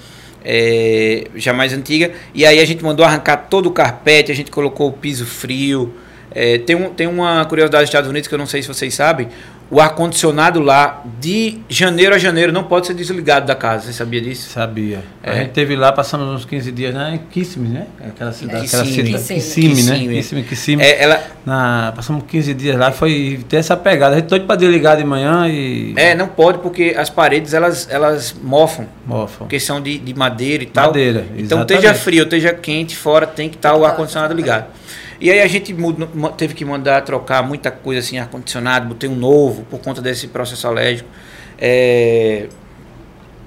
é, 0.42 1.26
já 1.36 1.52
mais 1.52 1.72
antiga. 1.74 2.10
E 2.34 2.46
aí 2.46 2.58
a 2.58 2.64
gente 2.64 2.82
mandou 2.82 3.04
arrancar 3.04 3.36
todo 3.50 3.66
o 3.66 3.70
carpete, 3.70 4.32
a 4.32 4.34
gente 4.34 4.50
colocou 4.50 4.88
o 4.88 4.92
piso 4.92 5.26
frio. 5.26 5.94
É, 6.34 6.56
tem, 6.58 6.74
um, 6.74 6.88
tem 6.88 7.06
uma 7.06 7.44
curiosidade 7.44 7.82
dos 7.84 7.90
Estados 7.90 8.08
Unidos 8.08 8.26
que 8.26 8.34
eu 8.34 8.38
não 8.38 8.46
sei 8.46 8.62
se 8.62 8.68
vocês 8.68 8.94
sabem. 8.94 9.28
O 9.74 9.80
ar-condicionado 9.80 10.60
lá, 10.60 11.02
de 11.18 11.56
janeiro 11.66 12.14
a 12.14 12.18
janeiro, 12.18 12.52
não 12.52 12.62
pode 12.62 12.86
ser 12.86 12.92
desligado 12.92 13.46
da 13.46 13.54
casa. 13.54 13.86
Você 13.86 13.94
sabia 13.94 14.20
disso? 14.20 14.50
Sabia. 14.50 15.02
A 15.22 15.30
É. 15.30 15.36
gente 15.40 15.52
teve 15.52 15.74
lá, 15.74 15.90
passamos 15.90 16.28
uns 16.28 16.44
15 16.44 16.70
dias 16.70 16.92
né, 16.94 17.14
em 17.14 17.18
Kissimmee, 17.30 17.70
né? 17.70 17.86
Aquela 18.06 18.32
cidade. 18.32 18.66
Aquela 18.66 18.82
Kissimmee. 18.82 19.06
cidade. 19.18 19.40
Kissimmee. 19.40 19.68
Kissimmee, 19.74 20.06
né? 20.08 20.14
Kissimmee. 20.14 20.42
Kissimmee. 20.44 20.84
É, 20.84 21.02
ela, 21.02 21.22
Na, 21.46 21.90
passamos 21.96 22.24
15 22.28 22.52
dias 22.52 22.76
lá, 22.78 22.92
foi 22.92 23.40
ter 23.48 23.56
essa 23.56 23.74
pegada. 23.74 24.14
A 24.16 24.18
gente 24.18 24.28
doido 24.28 24.44
pra 24.46 24.56
desligar 24.56 24.98
de 24.98 25.04
manhã 25.04 25.48
e. 25.48 25.94
é, 25.96 26.14
não 26.14 26.28
pode 26.28 26.58
porque 26.58 26.94
as 26.94 27.08
paredes 27.08 27.54
elas, 27.54 27.88
elas 27.90 28.36
mofam. 28.42 28.86
Mofa. 29.06 29.38
Porque 29.38 29.58
são 29.58 29.80
de, 29.80 29.96
de 29.96 30.12
madeira 30.12 30.62
e 30.62 30.66
tal. 30.66 30.88
Madeira, 30.88 31.20
Então, 31.30 31.60
exatamente. 31.60 31.72
esteja 31.76 31.94
frio, 31.94 32.24
esteja 32.24 32.52
quente, 32.52 32.94
fora 32.94 33.26
tem 33.26 33.48
que 33.48 33.56
estar 33.56 33.74
o 33.74 33.86
ar-condicionado 33.86 34.34
ligado. 34.34 34.66
E 35.22 35.30
aí 35.30 35.40
a 35.40 35.46
gente 35.46 35.72
muda- 35.72 36.08
teve 36.36 36.52
que 36.52 36.64
mandar 36.64 37.00
trocar 37.02 37.42
muita 37.44 37.70
coisa 37.70 38.00
assim, 38.00 38.18
ar-condicionado, 38.18 38.88
botei 38.88 39.08
um 39.08 39.14
novo 39.14 39.62
por 39.70 39.78
conta 39.78 40.02
desse 40.02 40.26
processo 40.26 40.66
alérgico. 40.66 41.08
É, 41.60 42.46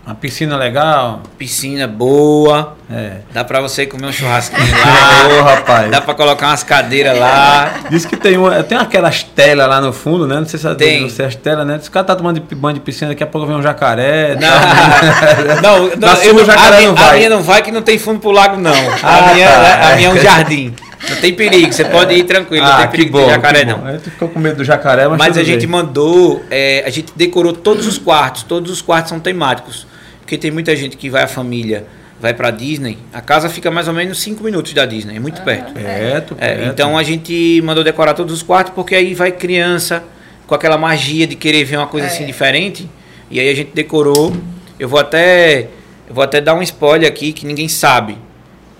Uma 0.06 0.14
piscina 0.14 0.56
legal. 0.56 1.22
piscina 1.36 1.88
boa, 1.88 2.78
É. 2.90 3.18
dá 3.34 3.44
pra 3.44 3.60
você 3.60 3.88
comer 3.88 4.06
um 4.06 4.12
churrasquinho 4.14 4.62
Ô, 4.72 5.44
lá, 5.44 5.56
rapaz. 5.56 5.90
dá 5.90 6.00
pra 6.00 6.14
colocar 6.14 6.48
umas 6.50 6.62
cadeiras 6.64 7.18
lá. 7.18 7.74
Diz 7.90 8.06
que 8.06 8.16
tem, 8.16 8.38
uma, 8.38 8.64
tem 8.64 8.78
aquelas 8.78 9.24
telas 9.24 9.68
lá 9.68 9.82
no 9.82 9.92
fundo, 9.92 10.28
né? 10.28 10.36
Não 10.36 10.46
sei 10.46 10.60
se 10.60 10.68
é 10.68 10.76
Tem. 10.76 11.10
você 11.10 11.24
as 11.24 11.36
telas, 11.36 11.66
né? 11.66 11.78
Esse 11.82 11.90
cara 11.90 12.06
tá 12.06 12.16
tomando 12.16 12.40
banho 12.56 12.76
de 12.76 12.82
piscina, 12.82 13.10
daqui 13.10 13.24
a 13.24 13.28
pouco 13.28 13.48
vem 13.48 13.56
um 13.58 13.64
jacaré. 13.64 14.36
Não, 14.36 15.60
não, 15.90 15.96
não, 15.98 16.22
eu 16.22 16.34
não- 16.36 16.42
o 16.44 16.46
jacaré 16.46 16.78
a, 16.78 16.80
minha, 16.80 16.90
não 16.90 16.96
vai. 16.96 17.10
a 17.10 17.18
minha 17.18 17.30
não 17.32 17.42
vai 17.42 17.62
que 17.64 17.72
não 17.72 17.82
tem 17.82 17.98
fundo 17.98 18.20
pro 18.20 18.30
lago, 18.32 18.58
não. 18.58 18.72
A, 18.72 19.30
Ah, 19.30 19.34
minha, 19.34 19.50
tá. 19.50 19.90
a 19.92 19.96
minha 19.96 20.10
é 20.10 20.14
um 20.14 20.18
jardim. 20.20 20.74
Não 21.10 21.18
tem 21.18 21.34
perigo, 21.34 21.72
você 21.74 21.86
pode 21.86 22.14
ir 22.14 22.24
tranquilo, 22.24 22.64
não 22.66 22.72
Ah, 22.72 22.78
tem 22.78 22.86
que 22.88 22.92
perigo 22.92 23.12
bom, 23.18 23.26
de 23.26 23.32
jacaré, 23.32 23.66
não. 23.66 23.86
A 23.86 23.92
gente 23.94 24.10
ficou 24.10 24.28
com 24.30 24.40
medo 24.40 24.58
do 24.58 24.64
jacaré, 24.64 25.08
mas, 25.08 25.18
Mas 25.18 25.38
a 25.38 25.44
gente 25.44 25.62
bem. 25.62 25.68
mandou, 25.68 26.44
é, 26.50 26.84
a 26.86 26.90
gente 26.90 27.14
decorou 27.16 27.54
todos 27.54 27.86
os 27.88 27.98
quartos, 27.98 28.44
todos 28.44 28.72
os 28.72 28.82
quartos 28.82 29.10
são 29.10 29.20
temáticos. 29.20 29.86
Porque 30.22 30.38
tem 30.38 30.50
muita 30.52 30.76
gente 30.76 30.98
que 30.98 31.10
vai 31.10 31.24
a 31.24 31.28
família, 31.28 31.86
vai 32.20 32.34
pra 32.34 32.50
Disney, 32.50 32.98
a 33.14 33.22
casa 33.22 33.48
fica 33.50 33.70
mais 33.70 33.88
ou 33.88 33.94
menos 33.94 34.20
5 34.20 34.44
minutos 34.44 34.74
da 34.74 34.86
Disney, 34.86 35.18
é 35.18 35.20
muito 35.20 35.42
perto. 35.44 35.74
Perto, 35.74 36.36
É, 36.40 36.56
perto. 36.56 36.72
então 36.72 36.98
a 36.98 37.04
gente 37.04 37.62
mandou 37.64 37.84
decorar 37.84 38.14
todos 38.16 38.34
os 38.34 38.42
quartos, 38.42 38.74
porque 38.74 38.96
aí 38.96 39.14
vai 39.14 39.32
criança 39.32 40.04
com 40.48 40.56
aquela 40.56 40.78
magia 40.78 41.28
de 41.28 41.36
querer 41.36 41.64
ver 41.64 41.78
uma 41.78 41.88
coisa 41.88 42.08
É. 42.08 42.10
assim 42.10 42.26
diferente. 42.26 42.90
E 43.30 43.40
aí 43.40 43.50
a 43.50 43.56
gente 43.56 43.72
decorou. 43.74 44.36
Eu 44.80 44.88
vou 44.88 45.00
até. 45.00 45.68
Eu 46.08 46.14
vou 46.14 46.24
até 46.24 46.40
dar 46.40 46.54
um 46.54 46.62
spoiler 46.62 47.08
aqui 47.10 47.34
que 47.34 47.46
ninguém 47.46 47.68
sabe. 47.68 48.18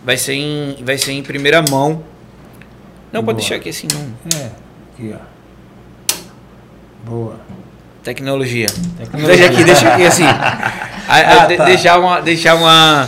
Vai 0.04 0.16
ser 0.18 0.34
em, 0.34 0.78
vai 0.84 0.98
ser 0.98 1.12
em 1.14 1.24
primeira 1.24 1.64
mão. 1.68 2.04
Não, 3.16 3.24
pode 3.24 3.36
Boa. 3.36 3.36
deixar 3.36 3.56
aqui 3.56 3.70
assim, 3.70 3.88
não. 3.94 4.38
É, 4.38 4.50
aqui, 4.94 5.16
ó. 5.16 6.16
Boa. 7.10 7.40
Tecnologia. 8.04 8.68
Tecnologia. 8.98 9.38
Deixa 9.38 9.46
aqui, 9.54 9.64
deixa 9.64 9.94
aqui 9.94 10.06
assim. 10.06 10.24
Ah, 11.08 11.22
eu 11.44 11.48
de- 11.50 11.58
tá. 11.58 11.66
Deixar 11.66 12.00
uma. 12.00 12.20
Deixar 12.20 12.56
uma. 12.56 13.08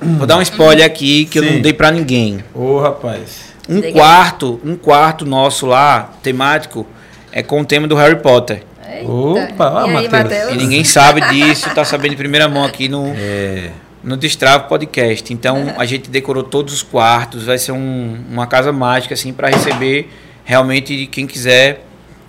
Vou 0.00 0.24
dar 0.24 0.36
um 0.36 0.42
spoiler 0.42 0.86
aqui 0.86 1.24
que 1.24 1.40
eu 1.40 1.42
Sim. 1.42 1.54
não 1.54 1.60
dei 1.62 1.72
pra 1.72 1.90
ninguém. 1.90 2.44
Ô, 2.54 2.78
rapaz. 2.78 3.52
Um 3.68 3.80
Legal. 3.80 3.92
quarto, 3.92 4.60
um 4.64 4.76
quarto 4.76 5.26
nosso 5.26 5.66
lá, 5.66 6.12
temático, 6.22 6.86
é 7.32 7.42
com 7.42 7.60
o 7.60 7.64
tema 7.64 7.88
do 7.88 7.96
Harry 7.96 8.20
Potter. 8.20 8.62
Eita. 8.88 9.10
Opa, 9.10 9.84
ó, 9.84 10.00
e. 10.00 10.08
Matheus? 10.08 10.52
E 10.52 10.56
ninguém 10.56 10.84
sabe 10.84 11.22
disso, 11.22 11.68
tá 11.74 11.84
sabendo 11.84 12.10
de 12.12 12.16
primeira 12.16 12.48
mão 12.48 12.64
aqui 12.64 12.88
no. 12.88 13.12
É. 13.16 13.70
no 14.04 14.16
Destravo 14.16 14.68
Podcast. 14.68 15.32
Então 15.32 15.74
a 15.78 15.84
gente 15.84 16.10
decorou 16.10 16.42
todos 16.42 16.72
os 16.74 16.82
quartos, 16.82 17.44
vai 17.44 17.58
ser 17.58 17.72
um- 17.72 18.22
uma 18.30 18.46
casa 18.46 18.70
mágica 18.72 19.14
assim 19.14 19.32
para 19.32 19.48
receber 19.48 20.10
realmente 20.44 21.06
quem 21.06 21.26
quiser 21.26 21.84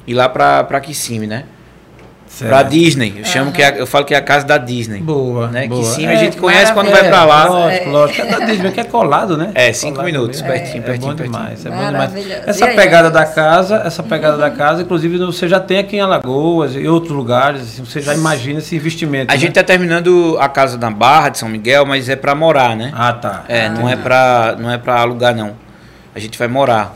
ir 0.07 0.13
lá 0.13 0.29
para 0.29 0.63
para 0.63 0.79
Kissimmee, 0.79 1.27
né? 1.27 1.43
Pra 2.39 2.63
Disney. 2.63 3.15
Eu 3.19 3.25
chamo 3.25 3.51
que 3.51 3.61
é, 3.61 3.79
eu 3.79 3.87
falo 3.87 4.03
que 4.03 4.13
é 4.13 4.17
a 4.17 4.21
casa 4.21 4.45
da 4.45 4.57
Disney. 4.57 4.99
Boa. 4.99 5.47
Né? 5.47 5.67
boa. 5.67 5.81
Kissimmee 5.81 6.15
a 6.15 6.15
gente 6.15 6.37
conhece 6.37 6.73
quando 6.73 6.91
vai 6.91 7.07
pra 7.07 7.23
lá. 7.23 7.45
Lógico, 7.45 7.89
lógico. 7.89 8.21
É 8.21 8.25
da 8.25 8.39
Disney, 8.45 8.71
que 8.71 8.79
é 8.81 8.83
colado, 8.83 9.37
né? 9.37 9.51
É, 9.55 9.71
cinco 9.71 9.95
Colado 9.95 10.05
minutos, 10.05 10.41
ali. 10.41 10.51
pertinho, 10.51 10.77
é, 10.77 10.85
pertinho, 10.85 11.11
É 11.11 11.13
bom 11.13 11.17
pertinho. 11.17 11.39
demais, 11.39 11.65
é 11.65 11.69
bom 11.69 11.75
demais. 11.75 11.93
Maravilhoso. 11.93 12.41
Essa 12.45 12.65
aí, 12.65 12.75
pegada 12.75 13.09
da 13.09 13.25
casa, 13.25 13.81
essa 13.85 14.03
pegada 14.03 14.37
da 14.37 14.49
casa, 14.49 14.81
inclusive 14.81 15.17
você 15.17 15.47
já 15.47 15.59
tem 15.59 15.77
aqui 15.77 15.97
em 15.97 16.01
Alagoas 16.01 16.75
e 16.75 16.87
outros 16.87 17.13
lugares, 17.13 17.61
assim, 17.61 17.85
você 17.85 18.01
já 18.01 18.13
imagina 18.13 18.59
esse 18.59 18.75
investimento. 18.75 19.31
A 19.31 19.35
né? 19.35 19.39
gente 19.39 19.53
tá 19.53 19.63
terminando 19.63 20.37
a 20.39 20.49
casa 20.49 20.77
na 20.77 20.91
Barra 20.91 21.29
de 21.29 21.37
São 21.37 21.47
Miguel, 21.47 21.85
mas 21.85 22.09
é 22.09 22.15
para 22.15 22.35
morar, 22.35 22.75
né? 22.75 22.91
Ah, 22.93 23.13
tá. 23.13 23.43
É, 23.47 23.69
não 23.69 23.87
é 23.87 23.95
pra 23.95 24.55
não 24.59 24.71
é 24.71 24.77
para 24.77 24.99
alugar 24.99 25.35
não. 25.35 25.53
A 26.13 26.19
gente 26.19 26.37
vai 26.37 26.47
morar. 26.47 26.95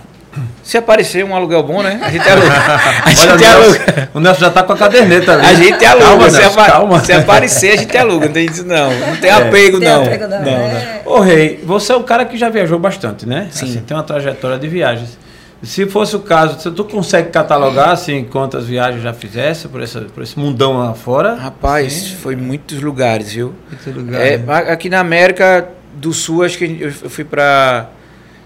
Se 0.63 0.77
aparecer 0.77 1.25
um 1.25 1.35
aluguel 1.35 1.63
bom, 1.63 1.81
né? 1.81 1.99
A 2.03 2.09
gente 2.11 2.29
aluga. 2.29 2.47
A 2.53 3.03
Olha, 3.05 3.15
gente 3.15 3.27
o, 3.27 3.35
Nelson, 3.37 3.57
aluga. 3.63 4.09
o 4.13 4.19
Nelson 4.19 4.39
já 4.41 4.49
tá 4.51 4.63
com 4.63 4.73
a 4.73 4.77
caderneta 4.77 5.33
ali. 5.33 5.45
A 5.47 5.53
gente 5.55 5.83
aluga. 5.85 6.05
Calma, 6.05 6.29
se, 6.29 6.37
Nelson, 6.39 6.59
apa- 6.59 6.71
calma. 6.71 7.03
se 7.03 7.13
aparecer, 7.13 7.71
a 7.71 7.75
gente 7.77 7.97
aluga. 7.97 8.25
Não 8.27 8.33
tem 8.33 8.45
isso 8.45 8.63
não. 8.65 8.91
Não 8.99 9.15
tem 9.17 9.29
É. 9.29 9.33
apego, 9.33 9.79
Tem 9.79 9.89
não. 9.89 10.03
apego, 10.03 10.27
não. 10.27 10.41
Não, 10.41 10.51
É. 10.51 11.01
não. 11.05 11.11
Ô, 11.13 11.19
Rei, 11.21 11.59
você 11.63 11.91
é 11.91 11.95
um 11.97 12.03
cara 12.03 12.25
que 12.25 12.37
já 12.37 12.49
viajou 12.49 12.77
bastante, 12.77 13.27
né? 13.27 13.47
Sim. 13.51 13.65
Assim, 13.65 13.79
tem 13.81 13.97
uma 13.97 14.03
trajetória 14.03 14.59
de 14.59 14.67
viagens. 14.67 15.17
Se 15.63 15.85
fosse 15.87 16.15
o 16.15 16.19
caso, 16.19 16.57
se 16.59 16.71
tu 16.71 16.85
consegue 16.85 17.29
catalogar 17.31 17.89
assim 17.89 18.23
quantas 18.23 18.65
viagens 18.65 19.03
já 19.03 19.11
fizesse 19.11 19.67
por, 19.67 19.81
essa, 19.81 20.01
por 20.01 20.23
esse 20.23 20.37
mundão 20.39 20.77
lá 20.77 20.93
fora? 20.93 21.33
Rapaz, 21.35 21.91
Sim. 21.91 22.15
foi 22.21 22.35
muitos 22.37 22.81
lugares, 22.81 23.33
viu? 23.33 23.53
Esse 23.73 23.89
lugar, 23.89 24.21
É, 24.21 24.37
né? 24.37 24.53
aqui 24.71 24.89
na 24.89 24.99
América 25.01 25.67
do 25.95 26.13
Sul, 26.13 26.43
acho 26.45 26.57
que 26.57 26.63
eu, 26.79 26.93
eu 27.03 27.09
fui 27.09 27.25
pra. 27.25 27.89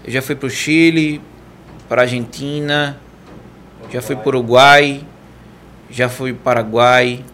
Eu 0.04 0.12
já 0.12 0.20
fui 0.22 0.34
pro 0.34 0.50
Chile, 0.50 1.20
pra 1.88 2.02
Argentina, 2.02 2.96
já 3.90 4.00
fui 4.02 4.16
pro 4.16 4.28
Uruguai, 4.28 5.02
já 5.90 6.08
fui 6.08 6.32
pro 6.32 6.42
Paraguai. 6.42 7.24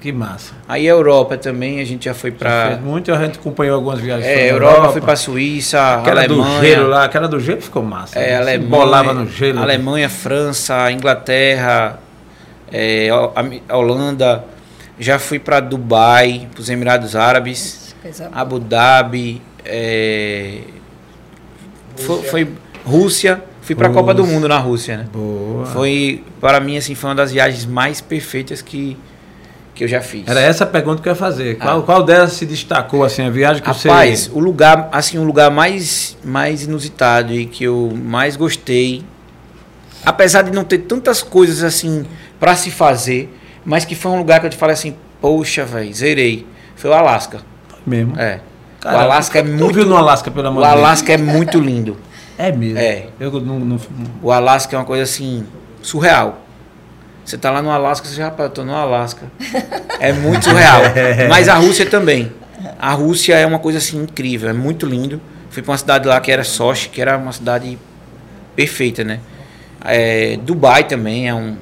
Que 0.00 0.12
massa. 0.12 0.54
Aí 0.66 0.88
a 0.88 0.92
Europa 0.92 1.36
também, 1.36 1.78
a 1.78 1.84
gente 1.84 2.06
já 2.06 2.14
foi 2.14 2.30
fez 2.30 2.80
muito, 2.80 3.12
a 3.12 3.22
gente 3.22 3.38
acompanhou 3.38 3.74
algumas 3.76 4.00
viagens. 4.00 4.26
É, 4.26 4.46
pra 4.48 4.56
Europa, 4.56 4.92
fui 4.92 5.00
pra 5.02 5.14
Suíça, 5.14 5.96
Aquela 5.96 6.26
do 6.26 6.34
Alemanha. 6.40 6.60
gelo 6.62 6.88
lá, 6.88 7.04
aquela 7.04 7.28
do 7.28 7.38
gelo 7.38 7.60
ficou 7.60 7.82
massa. 7.82 8.18
É, 8.18 8.30
né? 8.30 8.36
Alemanha, 8.38 8.70
Bolava 8.70 9.12
no 9.12 9.28
gelo. 9.28 9.60
Alemanha, 9.60 10.08
França, 10.08 10.90
Inglaterra, 10.90 11.98
é, 12.72 13.08
Ami- 13.34 13.62
Holanda. 13.70 14.42
Já 14.98 15.18
fui 15.18 15.38
para 15.38 15.60
Dubai, 15.60 16.48
para 16.52 16.60
os 16.60 16.70
Emirados 16.70 17.14
Árabes. 17.14 17.94
Abu 18.32 18.58
Dhabi, 18.58 19.42
é, 19.66 20.60
foi, 21.96 22.22
foi 22.22 22.48
Rússia. 22.86 23.42
Fui 23.74 23.76
para 23.76 23.88
a 23.88 23.92
Copa 23.92 24.12
do. 24.14 24.26
Mundo 24.26 24.48
na 24.48 24.58
Rússia, 24.58 24.96
né? 24.98 25.06
Boa. 25.12 25.66
Foi 25.66 26.22
para 26.40 26.60
mim 26.60 26.76
assim 26.76 26.94
foi 26.94 27.10
uma 27.10 27.16
das 27.16 27.32
viagens 27.32 27.64
mais 27.66 28.00
perfeitas 28.00 28.60
que 28.62 28.96
que 29.74 29.84
eu 29.84 29.88
já 29.88 30.00
fiz. 30.02 30.26
Era 30.28 30.40
essa 30.40 30.64
a 30.64 30.66
pergunta 30.66 31.00
que 31.02 31.08
eu 31.08 31.12
ia 31.12 31.16
fazer. 31.16 31.56
Qual, 31.56 31.78
Ah. 31.78 31.82
qual 31.82 32.02
delas 32.02 32.32
se 32.32 32.44
destacou, 32.44 33.02
assim, 33.02 33.22
a 33.24 33.30
viagem 33.30 33.62
que 33.62 33.68
Rapaz, 33.68 34.24
você... 34.24 34.30
o 34.34 34.38
lugar, 34.38 34.88
assim, 34.92 35.16
o 35.16 35.22
lugar 35.24 35.50
mais, 35.50 36.18
mais 36.22 36.64
inusitado 36.64 37.32
e 37.32 37.46
que 37.46 37.64
eu 37.64 37.90
mais 37.96 38.36
gostei, 38.36 39.02
apesar 40.04 40.42
de 40.42 40.50
não 40.50 40.64
ter 40.64 40.78
tantas 40.78 41.22
coisas 41.22 41.62
assim 41.62 42.04
pra 42.38 42.54
se 42.56 42.70
fazer, 42.70 43.34
mas 43.64 43.84
que 43.86 43.94
foi 43.94 44.10
um 44.12 44.18
lugar 44.18 44.40
que 44.40 44.46
eu 44.46 44.50
te 44.50 44.56
falei 44.56 44.74
assim, 44.74 44.94
poxa, 45.20 45.64
velho, 45.64 45.94
zerei. 45.94 46.46
Foi 46.76 46.90
o 46.90 46.92
Alasca. 46.94 47.40
Mesmo. 47.86 48.18
É. 48.18 48.40
Cara, 48.80 48.96
o 48.96 49.00
Alasca 49.00 49.38
é 49.38 49.42
tu 49.42 49.48
muito. 49.48 49.72
viu 49.74 49.86
no 49.86 49.96
Alasca, 49.96 50.30
pelo 50.30 50.48
amor 50.48 50.62
O 50.62 50.66
de 50.66 50.72
Deus? 50.72 50.84
Alasca 50.84 51.12
é 51.12 51.16
muito 51.16 51.58
lindo. 51.58 51.96
É 52.40 52.52
mesmo. 52.52 52.78
É. 52.78 53.06
Eu 53.18 53.30
não, 53.40 53.58
não- 53.60 53.80
O 54.22 54.32
Alasca 54.32 54.74
é 54.74 54.78
uma 54.78 54.84
coisa 54.84 55.02
assim, 55.04 55.46
surreal. 55.82 56.40
Você 57.24 57.36
tá 57.36 57.50
lá 57.50 57.60
no 57.62 57.70
Alasca, 57.70 58.08
você 58.08 58.16
já, 58.16 58.24
rapaz, 58.24 58.48
eu 58.48 58.54
tô 58.54 58.64
no 58.64 58.74
Alasca. 58.74 59.26
É 60.00 60.12
muito 60.12 60.44
surreal. 60.44 60.80
Mas 61.28 61.48
a 61.48 61.54
Rússia 61.54 61.84
também. 61.86 62.32
A 62.78 62.92
Rússia 62.92 63.34
é 63.36 63.46
uma 63.46 63.58
coisa 63.58 63.78
assim 63.78 64.02
incrível, 64.02 64.48
é 64.48 64.52
muito 64.52 64.86
lindo. 64.86 65.20
Fui 65.50 65.62
pra 65.62 65.72
uma 65.72 65.78
cidade 65.78 66.08
lá 66.08 66.18
que 66.20 66.30
era 66.32 66.42
Sochi, 66.44 66.88
que 66.88 67.00
era 67.00 67.16
uma 67.18 67.32
cidade 67.32 67.78
perfeita, 68.56 69.04
né? 69.04 69.20
É, 69.84 70.38
Dubai 70.42 70.84
também 70.84 71.28
é 71.28 71.34
um. 71.34 71.56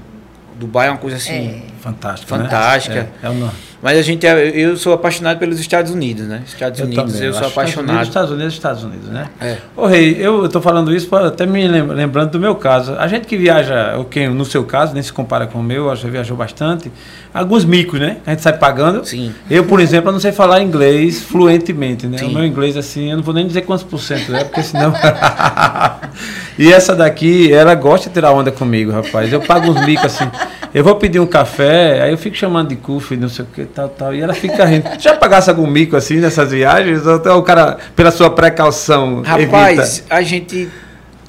Dubai 0.59 0.88
é 0.88 0.90
uma 0.90 0.99
coisa 0.99 1.16
assim. 1.16 1.62
Fantástica, 1.81 2.37
Fantástica. 2.37 2.94
Né? 3.03 3.09
É, 3.23 3.27
é 3.27 3.31
uma... 3.31 3.53
Mas 3.81 3.97
a 3.97 4.03
gente 4.03 4.27
é, 4.27 4.49
eu 4.49 4.77
sou 4.77 4.92
apaixonado 4.92 5.38
pelos 5.38 5.61
Estados 5.61 5.92
Unidos, 5.92 6.27
né? 6.27 6.42
Estados 6.44 6.81
Eu 6.81 6.87
Unidos, 6.87 7.12
também. 7.12 7.27
eu 7.29 7.33
sou 7.33 7.47
apaixonado. 7.47 8.03
Estados 8.03 8.31
Unidos, 8.33 8.55
Estados 8.55 8.83
Unidos, 8.83 9.05
Estados 9.05 9.09
Unidos, 9.09 9.09
né? 9.11 9.29
É. 9.40 9.57
Ô, 9.77 9.87
Rei, 9.87 10.16
eu 10.18 10.47
estou 10.47 10.61
falando 10.61 10.92
isso 10.92 11.07
pra- 11.07 11.29
até 11.29 11.47
me 11.47 11.64
lem- 11.68 11.87
lembrando 11.87 12.33
do 12.33 12.40
meu 12.40 12.57
caso. 12.57 12.97
A 12.99 13.07
gente 13.07 13.29
que 13.29 13.37
viaja, 13.37 13.97
o 13.97 14.05
que 14.05 14.27
no 14.27 14.44
seu 14.44 14.64
caso, 14.64 14.94
nem 14.94 15.03
se 15.05 15.12
compara 15.12 15.47
com 15.47 15.61
o 15.61 15.62
meu, 15.62 15.88
acho 15.92 16.03
que 16.05 16.11
viajou 16.11 16.37
bastante. 16.37 16.90
Alguns 17.33 17.64
micos, 17.64 18.01
né? 18.01 18.16
A 18.27 18.31
gente 18.31 18.42
sai 18.42 18.55
pagando. 18.59 19.05
Sim. 19.05 19.33
Eu, 19.49 19.62
por 19.64 19.79
exemplo, 19.79 20.09
eu 20.09 20.12
não 20.12 20.21
sei 20.21 20.33
falar 20.33 20.61
inglês 20.61 21.21
fluentemente, 21.31 22.09
né? 22.09 22.18
Sim. 22.18 22.27
O 22.27 22.31
meu 22.35 22.44
inglês, 22.44 22.77
assim, 22.77 23.12
eu 23.12 23.16
não 23.18 23.23
vou 23.23 23.33
nem 23.33 23.47
dizer 23.47 23.62
quantos 23.62 23.85
por 23.85 24.01
cento 24.01 24.35
é, 24.35 24.42
porque 24.42 24.64
senão. 24.64 24.92
e 26.59 26.73
essa 26.73 26.94
daqui, 26.94 27.53
ela 27.53 27.75
gosta 27.75 28.09
de 28.09 28.14
tirar 28.14 28.33
onda 28.33 28.51
comigo, 28.51 28.90
rapaz. 28.90 29.33
Eu 29.33 29.40
pago 29.40 29.71
uns 29.71 29.85
micos 29.87 30.07
assim. 30.07 30.29
Eu 30.75 30.85
vou 30.85 30.97
pedir 30.97 31.18
um 31.21 31.27
café, 31.27 32.03
aí 32.03 32.11
eu 32.11 32.18
fico 32.18 32.37
chamando 32.37 32.68
de 32.68 32.77
cufe, 32.77 33.16
não 33.16 33.29
sei 33.29 33.44
o 33.44 33.49
que, 33.49 33.64
tal, 33.64 33.88
tal. 33.88 34.14
E 34.14 34.21
ela 34.21 34.35
fica 34.35 34.64
rindo. 34.64 34.85
Já 34.99 35.14
pagasse 35.16 35.49
algum 35.49 35.66
mico 35.66 35.97
assim 35.97 36.16
nessas 36.16 36.51
viagens? 36.51 37.07
Ou 37.07 37.16
então 37.16 37.38
o 37.38 37.42
cara, 37.42 37.79
pela 37.97 38.11
sua 38.11 38.29
precaução, 38.31 39.23
Rapaz, 39.23 39.99
evita? 39.99 40.14
a 40.14 40.23
gente. 40.23 40.68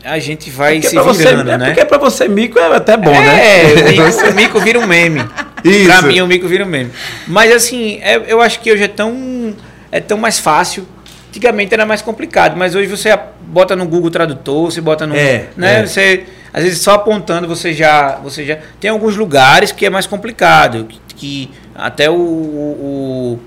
A 0.03 0.17
gente 0.17 0.49
vai 0.49 0.75
Porque 0.75 0.87
se 0.87 0.93
pra 0.95 1.03
você, 1.03 1.25
virando, 1.27 1.51
é 1.51 1.57
né? 1.57 1.65
porque 1.67 1.85
pra 1.85 1.97
você 1.97 2.27
mico 2.29 2.57
é 2.57 2.73
até 2.75 2.95
bom, 2.95 3.11
é, 3.13 3.73
né? 3.75 3.91
mico, 3.91 4.01
o 4.31 4.33
mico 4.33 4.59
vira 4.61 4.79
um 4.79 4.87
meme. 4.87 5.21
Isso. 5.63 5.85
Pra 5.89 6.01
mim, 6.01 6.21
o 6.21 6.27
mico 6.27 6.47
vira 6.47 6.63
um 6.63 6.67
meme. 6.67 6.89
Mas 7.27 7.53
assim, 7.53 7.99
é- 8.01 8.21
eu 8.27 8.41
acho 8.41 8.61
que 8.61 8.71
hoje 8.71 8.83
é 8.83 8.87
tão, 8.87 9.53
é 9.91 9.99
tão 9.99 10.17
mais 10.17 10.39
fácil. 10.39 10.87
Antigamente 11.29 11.73
era 11.73 11.85
mais 11.85 12.01
complicado, 12.01 12.57
mas 12.57 12.73
hoje 12.73 12.87
você 12.87 13.17
bota 13.41 13.75
no 13.75 13.87
Google 13.87 14.09
Tradutor, 14.09 14.71
você 14.71 14.81
bota 14.81 15.05
no. 15.05 15.15
É, 15.15 15.49
né? 15.55 15.81
é. 15.81 15.85
Você, 15.85 16.25
às 16.51 16.63
vezes 16.63 16.79
só 16.79 16.93
apontando 16.93 17.47
você 17.47 17.71
já, 17.71 18.15
você 18.15 18.43
já. 18.43 18.57
Tem 18.79 18.89
alguns 18.89 19.15
lugares 19.15 19.71
que 19.71 19.85
é 19.85 19.91
mais 19.91 20.07
complicado, 20.07 20.85
que, 20.85 20.99
que 21.15 21.51
até 21.75 22.09
o, 22.09 22.15
o, 22.15 23.39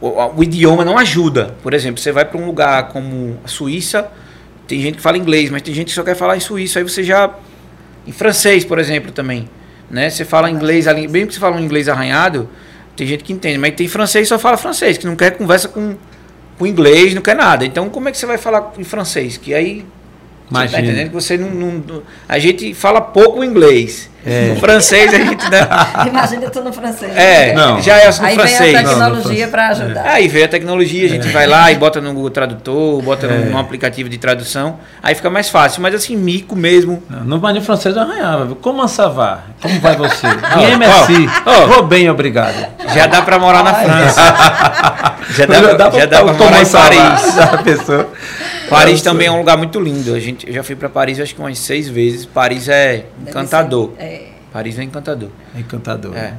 o, 0.00 0.08
o 0.36 0.44
idioma 0.44 0.84
não 0.84 0.96
ajuda. 0.96 1.56
Por 1.64 1.74
exemplo, 1.74 2.00
você 2.00 2.12
vai 2.12 2.24
para 2.24 2.40
um 2.40 2.46
lugar 2.46 2.88
como 2.90 3.36
a 3.44 3.48
Suíça, 3.48 4.08
tem 4.68 4.80
gente 4.80 4.96
que 4.96 5.02
fala 5.02 5.18
inglês, 5.18 5.50
mas 5.50 5.62
tem 5.62 5.74
gente 5.74 5.88
que 5.88 5.92
só 5.92 6.04
quer 6.04 6.14
falar 6.14 6.36
em 6.36 6.40
suíço, 6.40 6.78
aí 6.78 6.84
você 6.84 7.02
já. 7.02 7.34
Em 8.06 8.12
francês, 8.12 8.64
por 8.64 8.78
exemplo, 8.78 9.10
também. 9.10 9.48
Né? 9.90 10.10
Você 10.10 10.24
fala 10.24 10.50
inglês 10.50 10.86
ali, 10.86 11.08
bem 11.08 11.26
que 11.26 11.34
você 11.34 11.40
fala 11.40 11.56
um 11.56 11.60
inglês 11.60 11.88
arranhado, 11.88 12.48
tem 12.94 13.06
gente 13.06 13.24
que 13.24 13.32
entende, 13.32 13.58
mas 13.58 13.74
tem 13.74 13.88
francês 13.88 14.24
que 14.24 14.28
só 14.28 14.38
fala 14.38 14.56
francês, 14.56 14.98
que 14.98 15.06
não 15.06 15.16
quer 15.16 15.30
conversa 15.32 15.68
com, 15.68 15.96
com 16.58 16.66
inglês, 16.66 17.14
não 17.14 17.22
quer 17.22 17.36
nada. 17.36 17.64
Então, 17.64 17.88
como 17.88 18.08
é 18.08 18.12
que 18.12 18.18
você 18.18 18.26
vai 18.26 18.36
falar 18.38 18.72
em 18.78 18.84
francês? 18.84 19.36
Que 19.36 19.54
aí. 19.54 19.76
Você 19.76 19.84
tá 20.54 20.60
Imagina. 20.60 20.82
entendendo 20.82 21.08
que 21.08 21.14
você 21.14 21.36
não, 21.36 21.50
não- 21.50 22.02
A 22.28 22.38
gente 22.38 22.72
fala 22.74 23.00
pouco 23.00 23.44
inglês. 23.44 24.10
É. 24.26 24.48
No 24.48 24.56
francês 24.56 25.14
a 25.14 25.18
gente 25.18 25.48
dá. 25.50 26.04
Imagina 26.08 26.50
tu 26.50 26.60
no 26.60 26.72
francês. 26.72 27.16
É, 27.16 27.54
Não. 27.54 27.80
já 27.80 27.96
é 27.98 28.10
no 28.10 28.26
Aí 28.26 28.34
francês. 28.34 28.58
vem 28.58 28.76
a 28.76 28.82
no 28.82 28.88
tecnologia 28.88 29.48
para 29.48 29.68
ajudar. 29.68 30.02
Aí 30.06 30.28
veio 30.28 30.44
a 30.44 30.48
tecnologia, 30.48 31.06
a 31.06 31.08
gente 31.08 31.28
vai 31.28 31.46
lá 31.46 31.70
e 31.72 31.76
bota 31.76 32.00
no 32.00 32.12
Google 32.12 32.30
Tradutor, 32.30 33.00
bota 33.02 33.26
É. 33.26 33.30
num, 33.30 33.56
aplicativo 33.58 34.08
de 34.08 34.18
tradução, 34.18 34.78
aí 35.02 35.14
fica 35.14 35.30
mais 35.30 35.48
fácil. 35.48 35.80
Mas 35.82 35.94
assim, 35.94 36.16
mico 36.16 36.54
mesmo. 36.56 37.02
Não, 37.08 37.24
No 37.24 37.38
banho 37.38 37.62
francês 37.62 37.94
eu 37.96 38.02
arranhava. 38.02 38.54
Como 38.56 38.82
a 38.82 38.88
savá? 38.88 39.40
Como 39.62 39.78
vai 39.80 39.96
você? 39.96 40.26
Merci. 40.78 41.28
ó, 41.46 41.50
ó. 41.62 41.66
Vou 41.66 41.82
bem, 41.84 42.10
obrigado. 42.10 42.66
Já 42.94 43.06
dá 43.06 43.22
pra 43.22 43.38
morar 43.38 43.62
na 43.62 43.74
França. 43.74 44.20
já 45.36 45.46
dá, 45.46 45.90
pra, 45.90 46.00
já 46.00 46.06
dá 46.06 46.22
pra 46.24 46.34
tomar 46.34 46.50
morar 46.50 46.62
em. 46.62 46.66
Paris. 46.66 47.34
Já 47.34 47.58
pensou? 47.58 48.12
Paris 48.68 49.00
também 49.00 49.28
é 49.28 49.30
um 49.30 49.38
lugar 49.38 49.56
muito 49.56 49.80
lindo. 49.80 50.14
A 50.14 50.20
gente, 50.20 50.46
eu 50.46 50.52
já 50.52 50.62
fui 50.62 50.76
pra 50.76 50.88
Paris 50.90 51.18
acho 51.20 51.34
que 51.34 51.40
umas 51.40 51.58
seis 51.58 51.88
vezes. 51.88 52.26
Paris 52.26 52.68
é 52.68 53.04
encantador. 53.26 53.92
ser- 53.96 54.04
É. 54.04 54.17
Paris 54.52 54.78
é 54.78 54.82
encantador. 54.82 55.30
É 55.54 55.60
encantador. 55.60 56.16
É. 56.16 56.34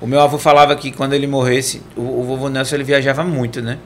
O 0.00 0.06
meu 0.06 0.20
avô 0.20 0.38
falava 0.38 0.74
que 0.76 0.90
quando 0.90 1.12
ele 1.12 1.26
morresse, 1.26 1.82
o, 1.94 2.00
o 2.00 2.24
vovô 2.24 2.48
Nelson 2.48 2.76
ele 2.76 2.84
viajava 2.84 3.22
muito, 3.22 3.60
né? 3.60 3.78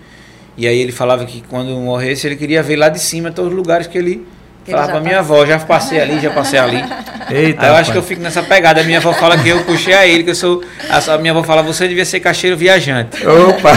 E 0.56 0.66
aí 0.66 0.78
ele 0.78 0.92
falava 0.92 1.24
que 1.24 1.42
quando 1.48 1.70
morresse 1.80 2.26
ele 2.26 2.37
queria 2.37 2.62
ver 2.62 2.76
lá 2.76 2.88
de 2.88 3.00
cima 3.00 3.32
todos 3.32 3.50
os 3.50 3.56
lugares 3.56 3.88
que 3.88 3.98
ele 3.98 4.24
Que 4.64 4.70
falava 4.70 4.92
pra 4.92 5.00
minha 5.00 5.18
avó, 5.18 5.44
já 5.44 5.58
passei 5.58 6.00
ali, 6.00 6.20
já 6.20 6.30
passei 6.30 6.58
ali. 6.58 6.76
Eita, 7.30 7.62
Aí 7.62 7.68
eu 7.68 7.74
acho 7.74 7.90
que 7.90 7.98
eu 7.98 8.02
fico 8.02 8.22
nessa 8.22 8.42
pegada. 8.42 8.80
A 8.80 8.84
minha 8.84 8.98
avó 8.98 9.12
fala 9.12 9.37
que 9.37 9.48
eu 9.48 9.64
puxei 9.64 9.94
a 9.94 10.06
ele, 10.06 10.22
que 10.22 10.30
eu 10.30 10.34
sou. 10.34 10.62
A, 10.88 11.18
minha 11.18 11.32
avó 11.32 11.42
fala, 11.42 11.62
você 11.62 11.88
devia 11.88 12.04
ser 12.04 12.20
caixeiro 12.20 12.56
viajante. 12.56 13.26
Opa! 13.26 13.70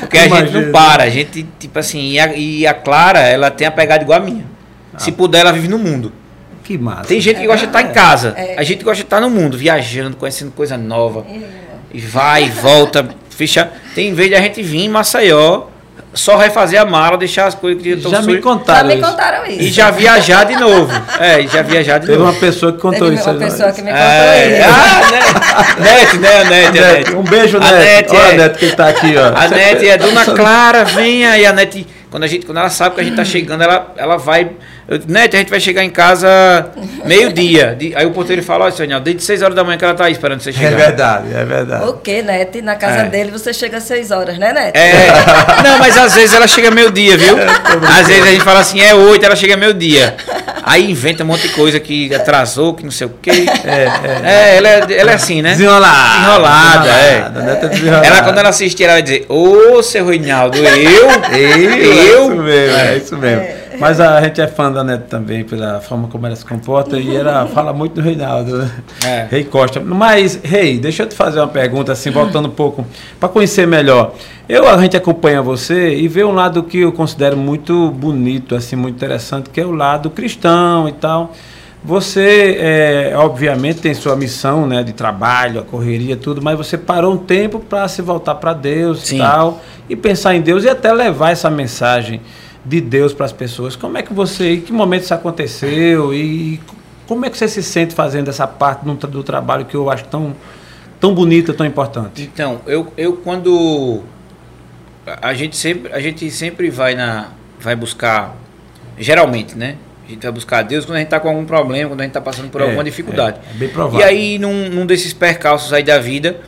Porque 0.00 0.18
a 0.18 0.22
gente 0.22 0.32
Imagina. 0.32 0.60
não 0.60 0.72
para, 0.72 1.04
a 1.04 1.08
gente, 1.08 1.46
tipo 1.58 1.78
assim, 1.78 2.10
e 2.10 2.20
a, 2.20 2.36
e 2.36 2.66
a 2.66 2.74
Clara, 2.74 3.20
ela 3.20 3.50
tem 3.50 3.66
a 3.66 3.70
pegada 3.70 4.04
igual 4.04 4.20
a 4.20 4.22
minha. 4.22 4.44
Se 4.98 5.10
puder, 5.10 5.40
ela 5.40 5.52
vive 5.52 5.66
no 5.66 5.78
mundo. 5.78 6.12
Que 6.64 6.76
massa. 6.78 7.04
Tem 7.04 7.20
gente 7.20 7.36
que 7.38 7.44
É 7.44 7.46
gosta 7.46 7.66
de 7.66 7.76
estar 7.76 7.82
em 7.82 7.92
casa. 7.92 8.34
É. 8.36 8.54
A 8.58 8.62
gente 8.62 8.84
gosta 8.84 8.96
de 8.96 9.02
estar 9.02 9.20
no 9.20 9.30
mundo, 9.30 9.56
viajando, 9.58 10.16
conhecendo 10.16 10.52
coisa 10.52 10.76
nova. 10.76 11.24
E 11.92 12.00
vai 12.00 12.48
volta. 12.48 13.08
Fecha. 13.30 13.70
Tem 13.94 14.12
vez 14.14 14.28
de 14.28 14.34
a 14.36 14.40
gente 14.40 14.62
vir 14.62 14.80
em 14.84 14.88
Maceió, 14.88 15.62
só 16.12 16.36
refazer 16.36 16.80
a 16.80 16.84
mala, 16.84 17.16
deixar 17.16 17.46
as 17.46 17.54
coisas 17.54 17.82
que 17.82 17.98
Já 17.98 18.20
me 18.22 18.38
contaram 18.38 18.88
Já 18.90 18.96
me 18.96 19.00
contaram 19.02 19.46
isso. 19.46 19.60
E 19.62 19.70
já 19.70 19.90
viajar 19.90 20.44
de 20.44 20.56
novo. 20.56 20.92
É, 21.18 21.40
e 21.40 21.48
já 21.48 21.62
viajar 21.62 21.98
de 21.98 22.06
Teve 22.06 22.18
novo. 22.18 22.30
uma 22.32 22.38
pessoa 22.38 22.72
que 22.72 22.78
contou 22.78 23.08
Teve 23.08 23.14
isso. 23.20 23.30
uma 23.30 23.32
aí, 23.38 23.50
pessoa 23.50 23.68
né? 23.68 23.72
que 23.74 23.82
me 23.82 23.90
contou 23.90 24.04
É, 24.04 24.58
isso. 24.60 24.68
ah, 24.68 25.10
né? 25.10 25.84
Nete, 25.84 26.18
né, 26.18 26.40
a 26.40 26.44
Nete, 26.44 26.78
a 26.78 26.82
Nete, 26.82 26.98
Nete. 26.98 27.16
Um 27.16 27.22
beijo, 27.22 27.56
A. 27.58 27.60
Nete, 27.72 28.14
Olha, 28.14 28.32
é. 28.32 28.36
Neto, 28.36 28.58
que 28.58 28.76
tá 28.76 28.88
aqui, 28.88 29.14
ó. 29.16 29.26
A 29.36 29.48
Nete 29.48 29.88
é 29.88 29.96
Dona 29.96 30.24
Clara, 30.34 30.84
venha. 30.84 31.38
E 31.38 31.46
a 31.46 31.52
Nete, 31.52 31.86
quando, 32.10 32.24
a 32.24 32.26
gente, 32.26 32.44
quando 32.44 32.58
ela 32.58 32.70
sabe 32.70 32.94
que 32.96 33.00
a 33.00 33.04
gente 33.04 33.16
tá 33.16 33.24
chegando, 33.24 33.62
ela, 33.62 33.92
ela 33.96 34.16
vai. 34.16 34.50
Eu, 34.90 35.00
Nete, 35.06 35.36
a 35.36 35.38
gente 35.38 35.50
vai 35.50 35.60
chegar 35.60 35.84
em 35.84 35.88
casa 35.90 36.66
meio-dia. 37.04 37.78
Aí 37.94 38.04
o 38.06 38.10
porteiro 38.10 38.42
fala: 38.42 38.64
Olha, 38.64 38.74
senhor, 38.74 39.00
desde 39.00 39.22
6 39.22 39.40
horas 39.42 39.54
da 39.54 39.62
manhã 39.62 39.78
que 39.78 39.84
ela 39.84 39.94
tá 39.94 40.06
aí 40.06 40.12
esperando 40.12 40.40
você 40.40 40.50
É 40.50 40.52
chegar. 40.52 40.76
verdade, 40.76 41.26
é 41.32 41.44
verdade. 41.44 41.84
O 41.88 41.92
que, 41.94 42.20
Nete? 42.22 42.60
Na 42.60 42.74
casa 42.74 43.02
É. 43.02 43.04
dele 43.04 43.30
você 43.30 43.52
chega 43.52 43.76
às 43.76 43.84
6 43.84 44.10
horas, 44.10 44.36
né, 44.36 44.52
Nete? 44.52 44.76
É. 44.76 45.06
Não, 45.62 45.78
mas 45.78 45.96
às 45.96 46.14
vezes 46.14 46.34
ela 46.34 46.48
chega 46.48 46.72
meio-dia, 46.72 47.16
viu? 47.16 47.36
Às 47.38 48.08
vezes 48.08 48.22
a 48.26 48.30
gente 48.32 48.42
fala 48.42 48.58
assim, 48.60 48.80
é 48.80 48.92
8, 48.92 49.24
ela 49.24 49.36
chega 49.36 49.56
meio-dia. 49.56 50.16
Aí 50.64 50.90
inventa 50.90 51.22
um 51.22 51.26
monte 51.28 51.42
de 51.42 51.54
coisa 51.54 51.78
que 51.78 52.12
atrasou, 52.14 52.74
que 52.74 52.82
não 52.84 52.90
sei 52.90 53.06
o 53.06 53.10
quê. 53.22 53.46
É, 53.64 54.28
É, 54.28 54.56
ela 54.56 54.68
é, 54.68 54.80
ela 54.98 55.12
é 55.12 55.14
assim, 55.14 55.40
né? 55.40 55.50
Desenrolada. 55.50 56.18
Desenrolada, 56.18 56.88
é. 56.90 57.10
Desenrolada, 57.20 57.42
Neto 57.42 57.64
é 57.64 57.68
desenrolada. 57.68 58.06
Ela, 58.06 58.22
quando 58.22 58.38
ela 58.38 58.48
assistir, 58.48 58.84
ela 58.84 58.92
vai 58.94 59.02
dizer, 59.02 59.26
ô, 59.28 59.82
seu 59.84 60.04
Reinaldo, 60.06 60.58
eu? 60.58 60.64
Eu? 60.90 61.10
É 61.32 61.38
Eu? 61.40 62.26
isso 62.26 62.42
mesmo, 62.42 62.76
é 62.76 62.96
isso 62.96 63.16
mesmo. 63.16 63.59
Mas 63.80 63.98
a 63.98 64.20
gente 64.20 64.38
é 64.42 64.46
fã 64.46 64.70
da 64.70 64.84
Neto 64.84 65.08
também, 65.08 65.42
pela 65.42 65.80
forma 65.80 66.06
como 66.06 66.26
ela 66.26 66.36
se 66.36 66.44
comporta, 66.44 66.98
e 66.98 67.16
ela 67.16 67.46
fala 67.52 67.72
muito 67.72 67.94
do 67.94 68.02
Reinaldo, 68.02 68.58
né? 68.58 68.70
É. 69.02 69.26
Rei 69.30 69.42
Costa. 69.42 69.80
Mas, 69.80 70.38
Rei, 70.44 70.78
deixa 70.78 71.04
eu 71.04 71.08
te 71.08 71.14
fazer 71.14 71.40
uma 71.40 71.48
pergunta, 71.48 71.90
assim, 71.90 72.10
voltando 72.10 72.46
um 72.46 72.52
pouco, 72.52 72.86
para 73.18 73.28
conhecer 73.30 73.66
melhor. 73.66 74.12
Eu, 74.46 74.68
a 74.68 74.76
gente 74.82 74.98
acompanha 74.98 75.40
você 75.40 75.94
e 75.94 76.06
vê 76.08 76.22
um 76.22 76.32
lado 76.32 76.62
que 76.62 76.80
eu 76.80 76.92
considero 76.92 77.38
muito 77.38 77.90
bonito, 77.90 78.54
assim, 78.54 78.76
muito 78.76 78.96
interessante, 78.96 79.48
que 79.48 79.60
é 79.60 79.64
o 79.64 79.72
lado 79.72 80.10
cristão 80.10 80.86
e 80.86 80.92
tal. 80.92 81.32
Você, 81.82 82.58
é, 82.60 83.12
obviamente, 83.16 83.80
tem 83.80 83.94
sua 83.94 84.14
missão 84.14 84.66
né, 84.66 84.82
de 84.82 84.92
trabalho, 84.92 85.60
a 85.60 85.62
correria, 85.62 86.14
tudo, 86.14 86.42
mas 86.42 86.58
você 86.58 86.76
parou 86.76 87.14
um 87.14 87.16
tempo 87.16 87.58
para 87.58 87.88
se 87.88 88.02
voltar 88.02 88.34
para 88.34 88.52
Deus 88.52 89.00
Sim. 89.00 89.16
e 89.16 89.18
tal, 89.20 89.62
e 89.88 89.96
pensar 89.96 90.34
em 90.34 90.42
Deus 90.42 90.64
e 90.64 90.68
até 90.68 90.92
levar 90.92 91.30
essa 91.30 91.48
mensagem 91.48 92.20
de 92.64 92.80
Deus 92.80 93.12
para 93.12 93.26
as 93.26 93.32
pessoas. 93.32 93.76
Como 93.76 93.96
é 93.96 94.02
que 94.02 94.12
você, 94.12 94.54
em 94.54 94.60
que 94.60 94.72
momento 94.72 95.02
isso 95.02 95.14
aconteceu 95.14 96.12
e 96.12 96.60
como 97.06 97.24
é 97.26 97.30
que 97.30 97.36
você 97.36 97.48
se 97.48 97.62
sente 97.62 97.94
fazendo 97.94 98.28
essa 98.28 98.46
parte 98.46 98.84
do, 98.84 98.94
do 98.94 99.22
trabalho 99.22 99.64
que 99.64 99.74
eu 99.74 99.90
acho 99.90 100.04
tão, 100.04 100.34
tão 101.00 101.14
bonita, 101.14 101.52
tão 101.52 101.66
importante? 101.66 102.22
Então, 102.22 102.60
eu, 102.66 102.92
eu 102.96 103.14
quando 103.14 104.02
a 105.06 105.30
a 105.30 105.34
gente 105.34 105.56
sempre 105.56 105.92
a 105.92 105.98
gente 106.00 106.30
sempre 106.30 106.70
vai 106.70 106.94
na 106.94 107.28
vai 107.58 107.74
buscar 107.74 108.36
geralmente, 108.98 109.56
né? 109.56 109.76
A 110.06 110.10
gente 110.10 110.22
vai 110.22 110.32
buscar 110.32 110.62
Deus 110.62 110.84
quando 110.84 110.96
a 110.96 110.98
gente 110.98 111.06
está 111.06 111.20
com 111.20 111.28
algum 111.28 111.44
problema, 111.44 111.88
quando 111.90 112.00
a 112.00 112.04
gente 112.04 112.10
está 112.10 112.20
passando 112.20 112.50
por 112.50 112.60
É, 112.60 112.64
alguma 112.64 112.84
dificuldade. 112.84 113.38
é, 113.48 113.50
é 113.50 113.58
bem 113.58 113.68
provável. 113.68 114.00
E 114.00 114.02
aí 114.02 114.38
num, 114.38 114.68
num 114.68 114.84
desses 114.86 115.12
percalços 115.12 115.72
aí 115.72 115.82
da 115.82 115.98
vida, 115.98 116.40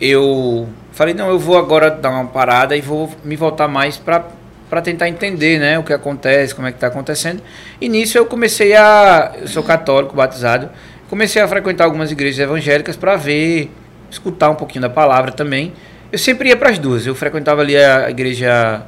eu 0.00 0.68
falei 0.92 1.12
não, 1.14 1.28
eu 1.28 1.38
vou 1.38 1.58
agora 1.58 1.90
dar 1.90 2.10
uma 2.10 2.24
parada 2.26 2.76
e 2.76 2.80
vou 2.80 3.10
me 3.24 3.36
voltar 3.36 3.68
mais 3.68 3.96
para 3.96 4.26
para 4.70 4.80
tentar 4.80 5.08
entender, 5.08 5.58
né, 5.58 5.76
o 5.78 5.82
que 5.82 5.92
acontece, 5.92 6.54
como 6.54 6.68
é 6.68 6.70
que 6.70 6.76
está 6.76 6.86
acontecendo. 6.86 7.42
E 7.80 7.88
nisso 7.88 8.16
eu 8.16 8.24
comecei 8.24 8.74
a, 8.76 9.32
eu 9.40 9.48
sou 9.48 9.64
católico 9.64 10.14
batizado, 10.14 10.70
comecei 11.08 11.42
a 11.42 11.48
frequentar 11.48 11.84
algumas 11.84 12.12
igrejas 12.12 12.38
evangélicas 12.38 12.96
para 12.96 13.16
ver, 13.16 13.68
escutar 14.08 14.48
um 14.48 14.54
pouquinho 14.54 14.82
da 14.82 14.88
palavra 14.88 15.32
também. 15.32 15.72
Eu 16.12 16.18
sempre 16.18 16.48
ia 16.48 16.56
para 16.56 16.70
as 16.70 16.78
duas. 16.78 17.06
Eu 17.06 17.14
frequentava 17.14 17.60
ali 17.60 17.76
a 17.76 18.08
igreja 18.10 18.86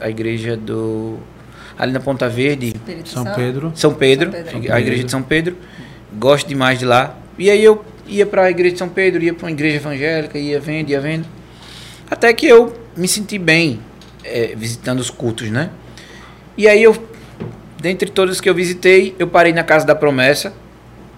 a 0.00 0.10
igreja 0.10 0.56
do 0.56 1.18
ali 1.78 1.92
na 1.92 2.00
Ponta 2.00 2.28
Verde, 2.28 2.68
Espírito 2.68 3.08
São. 3.08 3.24
Pedro. 3.24 3.72
São 3.74 3.94
Pedro, 3.94 4.32
São 4.32 4.60
Pedro. 4.60 4.74
a 4.74 4.80
igreja 4.80 5.04
de 5.04 5.10
São 5.10 5.22
Pedro. 5.22 5.56
Gosto 6.12 6.46
demais 6.46 6.78
de 6.78 6.84
lá. 6.84 7.16
E 7.38 7.50
aí 7.50 7.64
eu 7.64 7.84
ia 8.06 8.26
para 8.26 8.44
a 8.44 8.50
igreja 8.50 8.74
de 8.74 8.78
São 8.78 8.88
Pedro, 8.88 9.22
ia 9.22 9.32
para 9.32 9.46
uma 9.46 9.50
igreja 9.50 9.76
evangélica, 9.76 10.38
ia 10.38 10.60
vendo, 10.60 10.90
ia 10.90 11.00
vendo. 11.00 11.26
Até 12.10 12.32
que 12.32 12.46
eu 12.46 12.74
me 12.96 13.08
senti 13.08 13.38
bem 13.38 13.80
eh, 14.24 14.54
visitando 14.56 15.00
os 15.00 15.10
cultos, 15.10 15.50
né? 15.50 15.70
E 16.56 16.68
aí 16.68 16.82
eu, 16.82 16.96
dentre 17.80 18.10
todos 18.10 18.40
que 18.40 18.48
eu 18.48 18.54
visitei, 18.54 19.14
eu 19.18 19.26
parei 19.26 19.52
na 19.52 19.62
Casa 19.62 19.86
da 19.86 19.94
Promessa, 19.94 20.52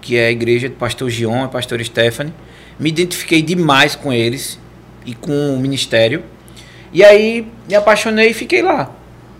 que 0.01 0.17
é 0.17 0.27
a 0.27 0.31
igreja 0.31 0.69
do 0.69 0.75
pastor 0.75 1.09
Gion 1.09 1.45
e 1.45 1.47
pastor 1.47 1.83
Stephanie. 1.83 2.33
Me 2.79 2.89
identifiquei 2.89 3.41
demais 3.41 3.95
com 3.95 4.11
eles 4.13 4.59
e 5.05 5.13
com 5.13 5.53
o 5.53 5.59
ministério. 5.59 6.23
E 6.93 7.03
aí 7.03 7.47
me 7.67 7.75
apaixonei 7.75 8.29
e 8.29 8.33
fiquei 8.33 8.61
lá 8.61 8.91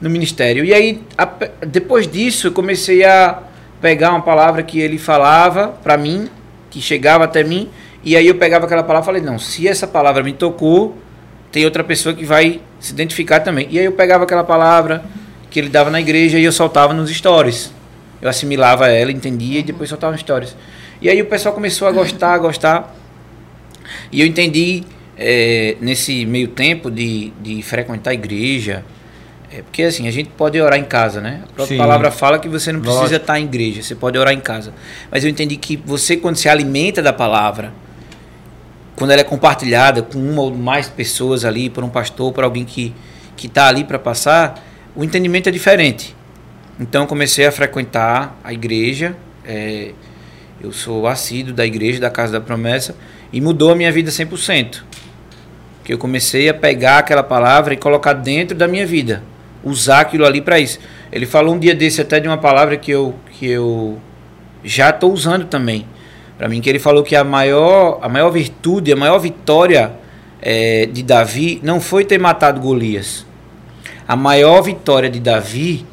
no 0.02 0.10
ministério. 0.10 0.64
E 0.66 0.74
aí 0.74 1.02
a- 1.18 1.30
depois 1.66 2.08
disso 2.08 2.48
eu 2.48 2.52
comecei 2.52 3.04
a 3.04 3.42
pegar 3.82 4.12
uma 4.12 4.22
palavra 4.22 4.64
que 4.64 4.80
ele 4.80 4.98
falava 4.98 5.70
para 5.70 5.98
mim, 5.98 6.30
que 6.70 6.82
chegava 6.82 7.24
até 7.24 7.44
mim, 7.44 7.70
e 8.04 8.16
aí 8.16 8.28
eu 8.28 8.36
pegava 8.36 8.66
aquela 8.66 8.84
palavra 8.84 9.04
e 9.04 9.06
falei: 9.06 9.22
"Não, 9.22 9.40
se 9.40 9.68
essa 9.68 9.88
palavra 9.88 10.24
me 10.24 10.34
tocou, 10.34 10.98
tem 11.52 11.66
outra 11.66 11.84
pessoa 11.84 12.14
que 12.14 12.26
vai 12.26 12.62
se 12.80 12.92
identificar 12.94 13.40
também". 13.40 13.68
E 13.70 13.80
aí 13.80 13.86
eu 13.86 13.92
pegava 13.92 14.24
aquela 14.24 14.44
palavra 14.44 15.04
que 15.50 15.60
ele 15.60 15.70
dava 15.70 15.90
na 15.90 16.00
igreja 16.00 16.38
e 16.38 16.44
eu 16.44 16.52
soltava 16.52 16.94
nos 16.94 17.10
stories. 17.10 17.74
Eu 18.22 18.30
assimilava 18.30 18.88
ela, 18.88 19.12
entendia 19.12 19.60
e 19.60 19.64
depois 19.64 19.90
soltava 19.90 20.12
nos 20.12 20.22
stories. 20.22 20.56
E 21.02 21.10
aí 21.10 21.22
o 21.22 21.26
pessoal 21.26 21.54
começou 21.54 21.88
a 21.88 21.92
gostar, 21.92 22.34
a 22.34 22.38
gostar. 22.38 22.96
E 24.12 24.22
eu 24.22 24.28
entendi 24.28 24.84
eh, 25.18 25.78
nesse 25.80 26.26
meio 26.26 26.48
tempo 26.50 26.90
de, 26.90 27.32
de 27.42 27.62
frequentar 27.62 28.12
a 28.12 28.14
igreja, 28.14 28.84
é, 29.52 29.62
porque 29.62 29.84
assim, 29.84 30.08
a 30.08 30.12
gente 30.12 30.30
pode 30.30 30.60
orar 30.60 30.78
em 30.78 30.84
casa, 30.84 31.22
né? 31.22 31.42
A 31.44 31.54
própria 31.54 31.68
Sim. 31.68 31.78
palavra 31.78 32.12
fala 32.12 32.38
que 32.38 32.50
você 32.50 32.72
não 32.72 32.82
precisa 32.82 33.04
Lógico. 33.04 33.22
estar 33.22 33.40
em 33.40 33.46
igreja, 33.46 33.82
você 33.82 33.96
pode 33.96 34.18
orar 34.18 34.34
em 34.34 34.42
casa. 34.42 34.74
Mas 35.10 35.24
eu 35.24 35.30
entendi 35.30 35.56
que 35.56 35.78
você, 35.78 36.18
quando 36.18 36.36
se 36.36 36.50
alimenta 36.50 37.02
da 37.02 37.14
palavra, 37.14 37.72
quando 38.98 39.12
ela 39.12 39.22
é 39.22 39.24
compartilhada 39.24 40.02
com 40.02 40.18
uma 40.18 40.42
ou 40.42 40.54
mais 40.54 40.90
pessoas 40.90 41.46
ali, 41.46 41.70
por 41.70 41.84
um 41.84 41.90
pastor, 41.90 42.34
por 42.34 42.44
alguém 42.44 42.66
que 42.66 42.96
está 43.42 43.68
ali 43.68 43.84
para 43.84 44.00
passar, 44.00 44.62
o 44.96 45.04
entendimento 45.04 45.48
é 45.48 45.52
diferente. 45.52 46.16
Então 46.80 47.06
comecei 47.06 47.46
a 47.46 47.52
frequentar 47.52 48.36
a 48.44 48.52
igreja, 48.52 49.16
é, 49.46 49.92
eu 50.60 50.72
sou 50.72 51.06
assíduo 51.06 51.54
da 51.54 51.64
igreja, 51.64 52.00
da 52.00 52.10
Casa 52.10 52.34
da 52.34 52.42
Promessa, 52.42 52.96
e 53.32 53.40
mudou 53.40 53.72
a 53.72 53.76
minha 53.76 53.92
vida 53.92 54.10
100%. 54.10 54.82
Que 55.84 55.94
eu 55.94 56.00
comecei 56.00 56.50
a 56.50 56.54
pegar 56.54 56.98
aquela 56.98 57.22
palavra 57.22 57.76
e 57.76 57.78
colocar 57.78 58.14
dentro 58.14 58.58
da 58.58 58.68
minha 58.68 58.86
vida, 58.86 59.24
usar 59.64 60.00
aquilo 60.00 60.26
ali 60.26 60.42
para 60.42 60.60
isso. 60.60 60.80
Ele 61.12 61.28
falou 61.28 61.54
um 61.54 61.60
dia 61.60 61.76
desse 61.76 62.02
até 62.02 62.20
de 62.20 62.28
uma 62.28 62.40
palavra 62.40 62.76
que 62.78 62.90
eu, 62.90 63.14
que 63.32 63.46
eu 63.48 64.00
já 64.64 64.90
estou 64.90 65.14
usando 65.14 65.46
também. 65.46 65.86
Para 66.38 66.48
mim, 66.48 66.62
que 66.62 66.70
ele 66.70 66.80
falou 66.80 67.04
que 67.04 67.16
a 67.16 67.24
maior, 67.24 68.00
a 68.02 68.08
maior 68.08 68.30
virtude, 68.30 68.94
a 68.94 68.96
maior 68.96 69.18
vitória 69.18 69.94
eh, 70.42 70.88
de 70.92 71.02
Davi 71.02 71.60
não 71.64 71.82
foi 71.82 72.06
ter 72.06 72.20
matado 72.20 72.62
Golias. 72.62 73.26
A 74.08 74.16
maior 74.16 74.62
vitória 74.62 75.10
de 75.10 75.20
Davi 75.20 75.86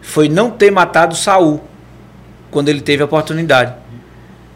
foi 0.00 0.28
não 0.28 0.50
ter 0.50 0.70
matado 0.70 1.14
Saul 1.14 1.60
quando 2.50 2.68
ele 2.68 2.80
teve 2.80 3.02
a 3.02 3.06
oportunidade. 3.06 3.74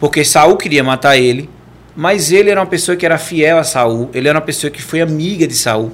Porque 0.00 0.24
Saul 0.24 0.56
queria 0.56 0.82
matar 0.82 1.16
ele, 1.16 1.48
mas 1.94 2.30
ele 2.32 2.50
era 2.50 2.60
uma 2.60 2.66
pessoa 2.66 2.96
que 2.96 3.06
era 3.06 3.16
fiel 3.16 3.58
a 3.58 3.64
Saul, 3.64 4.10
ele 4.12 4.28
era 4.28 4.36
uma 4.36 4.44
pessoa 4.44 4.70
que 4.70 4.82
foi 4.82 5.00
amiga 5.00 5.46
de 5.46 5.54
Saul. 5.54 5.92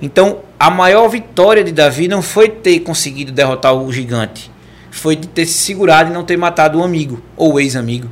Então, 0.00 0.40
a 0.58 0.70
maior 0.70 1.08
vitória 1.08 1.62
de 1.62 1.72
Davi 1.72 2.08
não 2.08 2.22
foi 2.22 2.48
ter 2.48 2.80
conseguido 2.80 3.30
derrotar 3.30 3.74
o 3.74 3.92
gigante, 3.92 4.50
foi 4.90 5.14
de 5.14 5.28
ter 5.28 5.46
se 5.46 5.58
segurado 5.58 6.10
e 6.10 6.12
não 6.12 6.24
ter 6.24 6.36
matado 6.36 6.78
um 6.78 6.82
amigo 6.82 7.22
ou 7.36 7.60
ex-amigo. 7.60 8.08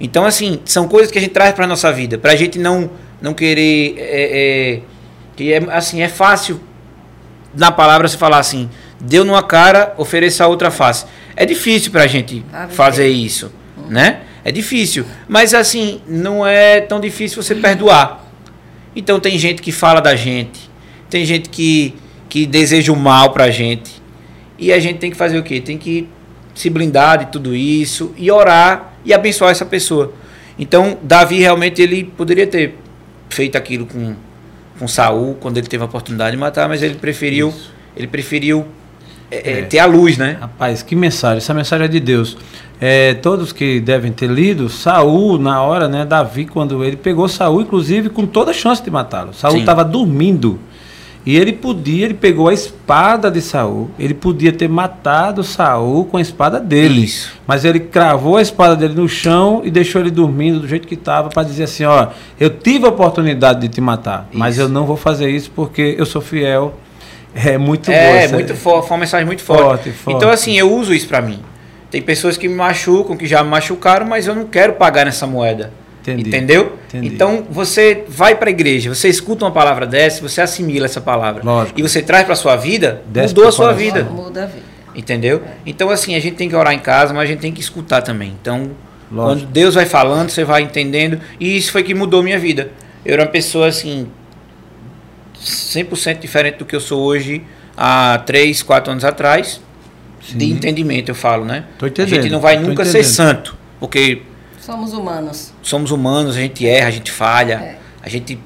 Então, 0.00 0.24
assim, 0.24 0.60
são 0.64 0.88
coisas 0.88 1.10
que 1.10 1.18
a 1.18 1.20
gente 1.20 1.32
traz 1.32 1.54
para 1.54 1.66
nossa 1.66 1.92
vida, 1.92 2.18
para 2.18 2.32
a 2.32 2.36
gente 2.36 2.58
não 2.58 2.90
não 3.22 3.32
querer 3.32 3.94
é, 3.96 4.02
é, 4.02 4.80
que 5.34 5.50
é 5.50 5.58
assim 5.70 6.02
é 6.02 6.08
fácil 6.08 6.60
na 7.54 7.72
palavra 7.72 8.06
se 8.06 8.18
falar 8.18 8.38
assim, 8.38 8.68
deu 9.00 9.24
numa 9.24 9.42
cara, 9.42 9.94
ofereça 9.96 10.44
a 10.44 10.48
outra 10.48 10.70
face. 10.70 11.06
É 11.34 11.46
difícil 11.46 11.90
para 11.90 12.02
a 12.02 12.06
gente 12.06 12.44
Ah, 12.52 12.68
fazer 12.68 13.08
isso, 13.08 13.50
né? 13.88 14.22
É 14.44 14.52
difícil, 14.52 15.06
mas 15.26 15.54
assim 15.54 16.02
não 16.06 16.46
é 16.46 16.80
tão 16.80 17.00
difícil 17.00 17.42
você 17.42 17.54
perdoar. 17.54 18.26
Então 18.94 19.18
tem 19.18 19.38
gente 19.38 19.62
que 19.62 19.72
fala 19.72 20.00
da 20.00 20.14
gente, 20.14 20.70
tem 21.08 21.24
gente 21.24 21.48
que 21.48 21.94
que 22.28 22.46
deseja 22.46 22.92
o 22.92 22.96
mal 22.96 23.30
pra 23.30 23.48
gente. 23.48 24.02
E 24.58 24.72
a 24.72 24.80
gente 24.80 24.98
tem 24.98 25.10
que 25.10 25.16
fazer 25.16 25.38
o 25.38 25.42
quê? 25.42 25.60
Tem 25.60 25.78
que 25.78 26.08
se 26.54 26.68
blindar 26.68 27.18
de 27.18 27.26
tudo 27.26 27.54
isso 27.54 28.12
e 28.16 28.30
orar 28.30 28.93
e 29.04 29.12
abençoar 29.12 29.50
essa 29.50 29.64
pessoa. 29.64 30.12
Então, 30.58 30.98
Davi 31.02 31.40
realmente 31.40 31.82
ele 31.82 32.04
poderia 32.04 32.46
ter 32.46 32.76
feito 33.28 33.56
aquilo 33.56 33.86
com 33.86 34.14
com 34.78 34.88
Saul 34.88 35.36
quando 35.40 35.56
ele 35.56 35.66
teve 35.66 35.82
a 35.82 35.86
oportunidade 35.86 36.32
de 36.32 36.36
matar, 36.36 36.68
mas 36.68 36.82
ele 36.82 36.94
preferiu 36.94 37.48
Isso. 37.48 37.72
ele 37.96 38.06
preferiu 38.06 38.66
é, 39.30 39.36
é, 39.36 39.58
É. 39.60 39.62
ter 39.62 39.78
a 39.78 39.86
luz, 39.86 40.18
né? 40.18 40.36
Rapaz, 40.40 40.82
que 40.82 40.94
mensagem. 40.94 41.38
Essa 41.38 41.54
mensagem 41.54 41.84
é 41.86 41.88
de 41.88 42.00
Deus. 42.00 42.36
É, 42.80 43.14
todos 43.14 43.52
que 43.52 43.80
devem 43.80 44.12
ter 44.12 44.28
lido, 44.28 44.68
Saul, 44.68 45.38
na 45.38 45.62
hora, 45.62 45.88
né? 45.88 46.04
Davi, 46.04 46.44
quando 46.44 46.84
ele 46.84 46.96
pegou 46.96 47.28
Saul, 47.28 47.62
inclusive, 47.62 48.10
com 48.10 48.26
toda 48.26 48.50
a 48.50 48.54
chance 48.54 48.82
de 48.82 48.90
matá-lo. 48.90 49.32
Saul 49.32 49.58
estava 49.58 49.84
dormindo. 49.84 50.58
E 51.26 51.36
ele 51.36 51.54
podia, 51.54 52.04
ele 52.04 52.12
pegou 52.14 52.48
a 52.48 52.52
espada 52.52 53.30
de 53.30 53.40
Saul, 53.40 53.90
ele 53.98 54.12
podia 54.12 54.52
ter 54.52 54.68
matado 54.68 55.42
Saul 55.42 56.04
com 56.04 56.18
a 56.18 56.20
espada 56.20 56.60
dele. 56.60 57.04
Isso. 57.04 57.32
Mas 57.46 57.64
ele 57.64 57.80
cravou 57.80 58.36
a 58.36 58.42
espada 58.42 58.76
dele 58.76 58.94
no 58.94 59.08
chão 59.08 59.62
e 59.64 59.70
deixou 59.70 60.02
ele 60.02 60.10
dormindo 60.10 60.60
do 60.60 60.68
jeito 60.68 60.86
que 60.86 60.94
estava 60.94 61.30
para 61.30 61.42
dizer 61.42 61.64
assim, 61.64 61.84
ó, 61.84 62.08
eu 62.38 62.50
tive 62.50 62.84
a 62.84 62.90
oportunidade 62.90 63.60
de 63.60 63.68
te 63.68 63.80
matar, 63.80 64.28
mas 64.32 64.56
Isso. 64.56 64.64
eu 64.64 64.68
não 64.68 64.84
vou 64.84 64.96
fazer 64.98 65.30
isso 65.30 65.50
porque 65.54 65.94
eu 65.98 66.04
sou 66.04 66.20
fiel. 66.20 66.74
É 67.34 67.56
muito 67.58 67.86
boa. 67.86 67.96
É, 67.96 68.24
essa- 68.24 68.34
muito 68.34 68.54
forte, 68.54 68.86
foi 68.86 68.94
uma 68.96 69.00
mensagem 69.00 69.26
muito 69.26 69.42
forte. 69.42 69.62
Forte, 69.62 69.90
forte. 69.92 70.16
Então, 70.16 70.30
assim, 70.30 70.56
eu 70.58 70.70
uso 70.72 70.92
isso 70.94 71.08
pra 71.08 71.20
mim. 71.22 71.40
Tem 71.90 72.02
pessoas 72.02 72.36
que 72.36 72.46
me 72.46 72.54
machucam, 72.54 73.16
que 73.16 73.26
já 73.26 73.42
me 73.42 73.48
machucaram, 73.50 74.04
mas 74.06 74.26
eu 74.26 74.34
não 74.34 74.44
quero 74.44 74.74
pagar 74.74 75.06
nessa 75.06 75.26
moeda. 75.26 75.72
Entendi. 76.06 76.28
Entendeu? 76.28 76.78
Entendi. 76.88 77.06
Então, 77.08 77.46
você 77.50 78.04
vai 78.06 78.34
pra 78.34 78.50
igreja, 78.50 78.94
você 78.94 79.08
escuta 79.08 79.44
uma 79.44 79.50
palavra 79.50 79.86
dessa, 79.86 80.20
você 80.20 80.40
assimila 80.40 80.84
essa 80.84 81.00
palavra. 81.00 81.42
Lógico. 81.42 81.80
E 81.80 81.82
você 81.82 82.02
traz 82.02 82.26
pra 82.26 82.34
sua 82.34 82.56
vida, 82.56 83.02
Desce 83.06 83.28
mudou 83.28 83.48
a 83.48 83.52
sua 83.52 83.66
coração. 83.72 83.84
vida. 83.84 84.04
Muda 84.04 84.42
a 84.44 84.46
vida. 84.46 84.62
Entendeu? 84.94 85.42
Então, 85.64 85.88
assim, 85.90 86.14
a 86.14 86.20
gente 86.20 86.36
tem 86.36 86.48
que 86.48 86.54
orar 86.54 86.72
em 86.74 86.78
casa, 86.78 87.12
mas 87.14 87.24
a 87.24 87.26
gente 87.26 87.40
tem 87.40 87.52
que 87.52 87.60
escutar 87.60 88.02
também. 88.02 88.34
Então, 88.40 88.70
Lógico. 89.10 89.40
quando 89.46 89.52
Deus 89.52 89.74
vai 89.74 89.86
falando, 89.86 90.28
você 90.30 90.44
vai 90.44 90.62
entendendo. 90.62 91.20
E 91.40 91.56
isso 91.56 91.72
foi 91.72 91.82
que 91.82 91.94
mudou 91.94 92.22
minha 92.22 92.38
vida. 92.38 92.70
Eu 93.04 93.14
era 93.14 93.22
uma 93.22 93.28
pessoa, 93.28 93.66
assim, 93.68 94.06
100% 95.42 96.20
diferente 96.20 96.58
do 96.58 96.64
que 96.64 96.76
eu 96.76 96.80
sou 96.80 97.02
hoje 97.02 97.42
há 97.76 98.22
3, 98.24 98.62
4 98.62 98.92
anos 98.92 99.04
atrás. 99.04 99.60
De 100.20 100.42
Sim. 100.46 100.52
entendimento, 100.52 101.10
eu 101.10 101.14
falo, 101.14 101.44
né? 101.44 101.64
Tô 101.78 101.84
a 101.84 101.88
entendendo, 101.88 102.22
gente 102.22 102.32
não 102.32 102.40
vai 102.40 102.58
nunca 102.58 102.82
ser 102.86 103.04
santo, 103.04 103.54
porque 103.78 104.22
Somos 104.64 104.92
humanos. 104.92 105.52
somos 105.62 105.90
humanos, 105.90 106.36
a 106.36 106.40
gente 106.40 106.66
erra, 106.66 106.88
a 106.88 106.90
gente 106.90 107.10
falha, 107.10 107.54
É. 107.54 107.76
a 108.02 108.08
gente 108.08 108.38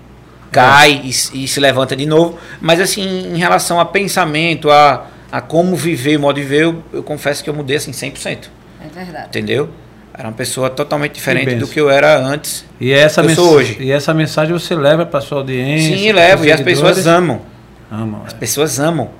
cai 0.50 1.00
e, 1.04 1.11
e 1.44 1.46
se 1.48 1.61
levanta 1.61 1.94
de 1.94 2.07
novo. 2.07 2.38
Mas 2.61 2.81
assim, 2.81 3.02
em 3.35 3.38
relação 3.38 3.78
a 3.78 3.85
pensamento, 3.85 4.70
a, 4.70 5.07
a 5.31 5.40
como 5.40 5.76
viver, 5.76 6.18
modo 6.18 6.37
de 6.37 6.42
viver, 6.42 6.64
eu, 6.64 6.83
eu 6.92 7.02
confesso 7.02 7.44
que 7.44 7.48
eu 7.50 7.54
mudei 7.54 7.76
assim 7.76 7.92
100%. 7.92 8.48
É 8.85 8.88
verdade. 8.88 9.28
Entendeu? 9.28 9.68
Era 10.12 10.26
uma 10.28 10.35
pessoa 10.35 10.68
totalmente 10.68 11.12
diferente 11.12 11.44
do 11.46 11.52
benção. 11.52 11.68
que 11.68 11.81
eu 11.81 11.88
era 11.88 12.18
antes. 12.18 12.64
E 12.81 12.90
essa, 12.90 13.20
Eu 13.20 13.31
sou 13.31 13.52
hoje. 13.54 13.76
e 13.78 13.92
essa 13.92 14.12
mensagem 14.12 14.52
você 14.52 14.74
leva 14.74 15.07
para 15.07 15.20
sua 15.20 15.38
audiência. 15.38 15.96
Sim, 15.96 16.11
levo. 16.11 16.44
E 16.44 16.50
as 16.50 16.61
pessoas 16.61 17.07
amam. 17.07 17.42
Amam. 17.88 18.22
As 18.26 18.35
é. 18.35 18.37
pessoas 18.37 18.81
amam. 18.81 19.11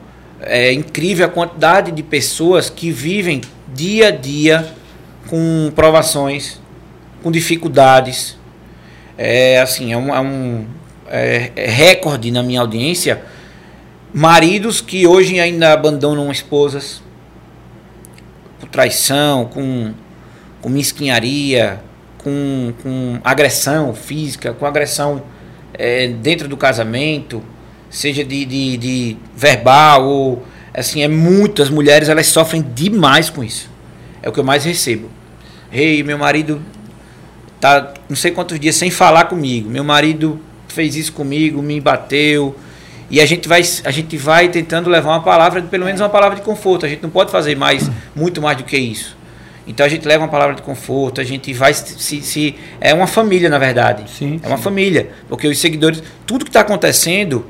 É 0.41 0.73
incrível 0.73 1.27
a 1.27 1.29
quantidade 1.29 1.93
de 1.93 2.03
pessoas 2.03 2.69
que 2.69 2.91
vivem 2.91 3.41
dia 3.73 4.09
a 4.09 4.11
dia 4.11 4.67
com 5.29 5.71
provações, 5.75 6.61
com 7.23 7.31
dificuldades. 7.31 8.37
É 9.17 9.61
assim, 9.61 9.93
é 9.93 9.97
um, 9.97 10.15
é 10.15 10.21
um 10.21 10.67
é- 11.09 11.51
é 11.57 11.69
recorde 11.69 12.31
na 12.31 12.43
minha 12.43 12.61
audiência. 12.61 13.23
Maridos 14.13 14.81
que 14.81 15.07
hoje 15.07 15.39
ainda 15.39 15.73
abandonam 15.73 16.31
esposas 16.31 17.03
por 18.59 18.69
traição, 18.69 19.47
com, 19.47 19.93
com 20.61 20.69
mesquinharia, 20.69 21.81
com, 22.19 22.73
com 22.83 23.21
agressão 23.23 23.95
física, 23.95 24.53
com 24.53 24.67
agressão 24.67 25.23
é, 25.75 26.09
dentro 26.09 26.49
do 26.49 26.57
casamento, 26.57 27.43
seja 27.91 28.25
de, 28.25 28.45
de, 28.45 28.77
de 28.77 29.17
verbal 29.37 30.07
ou 30.07 30.43
assim, 30.75 31.03
é 31.03 31.09
muitas 31.09 31.71
mulheres 31.71 32.09
elas 32.09 32.27
sofrem 32.27 32.63
demais 32.75 33.31
com 33.31 33.43
isso. 33.43 33.71
É 34.23 34.29
o 34.29 34.33
que 34.33 34.41
eu 34.41 34.45
mais 34.45 34.65
recebo. 34.65 35.11
Ei, 35.73 36.03
meu 36.03 36.19
marido 36.19 36.61
tá 37.61 37.93
não 38.09 38.17
sei 38.17 38.31
quantos 38.31 38.59
dias 38.59 38.77
sem 38.77 38.91
falar 38.91 39.25
comigo. 39.25 39.69
Meu 39.69 39.85
marido 39.85 40.41
fez 40.69 40.97
isso 40.97 41.13
comigo, 41.13 41.63
me 41.63 41.81
bateu. 41.81 42.57
E 43.11 43.21
a 43.21 43.27
gente 43.27 43.49
vai 43.49 43.63
a 43.85 43.91
gente 43.91 44.17
vai 44.17 44.49
tentando 44.49 44.91
levar 44.91 45.11
uma 45.11 45.23
palavra, 45.23 45.63
pelo 45.63 45.85
menos 45.85 46.01
uma 46.01 46.09
palavra 46.11 46.37
de 46.37 46.43
conforto. 46.43 46.85
A 46.85 46.89
gente 46.89 47.03
não 47.03 47.11
pode 47.11 47.31
fazer 47.31 47.57
mais 47.57 47.91
muito 48.15 48.41
mais 48.43 48.57
do 48.59 48.65
que 48.65 48.77
isso. 48.77 49.17
Então 49.67 49.85
a 49.85 49.89
gente 49.89 50.07
leva 50.07 50.25
uma 50.25 50.31
palavra 50.31 50.55
de 50.55 50.63
conforto, 50.63 51.21
a 51.21 51.25
gente 51.25 51.53
vai 51.53 51.75
se, 51.75 52.23
se 52.23 52.55
é 52.81 52.95
uma 52.95 53.07
família 53.07 53.51
na 53.51 53.59
verdade. 53.59 54.05
Sim, 54.11 54.41
é 54.43 54.47
uma 54.49 54.57
sim. 54.57 54.63
família, 54.63 55.11
porque 55.29 55.47
os 55.47 55.59
seguidores, 55.59 56.03
tudo 56.27 56.45
que 56.45 56.49
está 56.49 56.61
acontecendo 56.61 57.47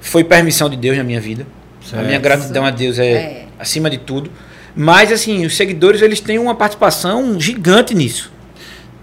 foi 0.00 0.24
permissão 0.24 0.68
de 0.70 0.76
Deus 0.78 0.96
na 0.96 1.04
minha 1.04 1.20
vida. 1.20 1.46
A 1.82 1.90
Certo. 1.90 2.06
minha 2.06 2.18
gratidão 2.18 2.64
a 2.64 2.70
Deus 2.70 2.98
é, 2.98 3.04
É. 3.12 3.44
acima 3.58 3.90
de 3.90 3.98
tudo. 3.98 4.30
Mas 4.74 5.12
assim, 5.12 5.44
os 5.44 5.56
seguidores 5.56 6.00
eles 6.00 6.20
têm 6.20 6.38
uma 6.38 6.54
participação 6.54 7.38
gigante 7.38 7.94
nisso. 7.94 8.32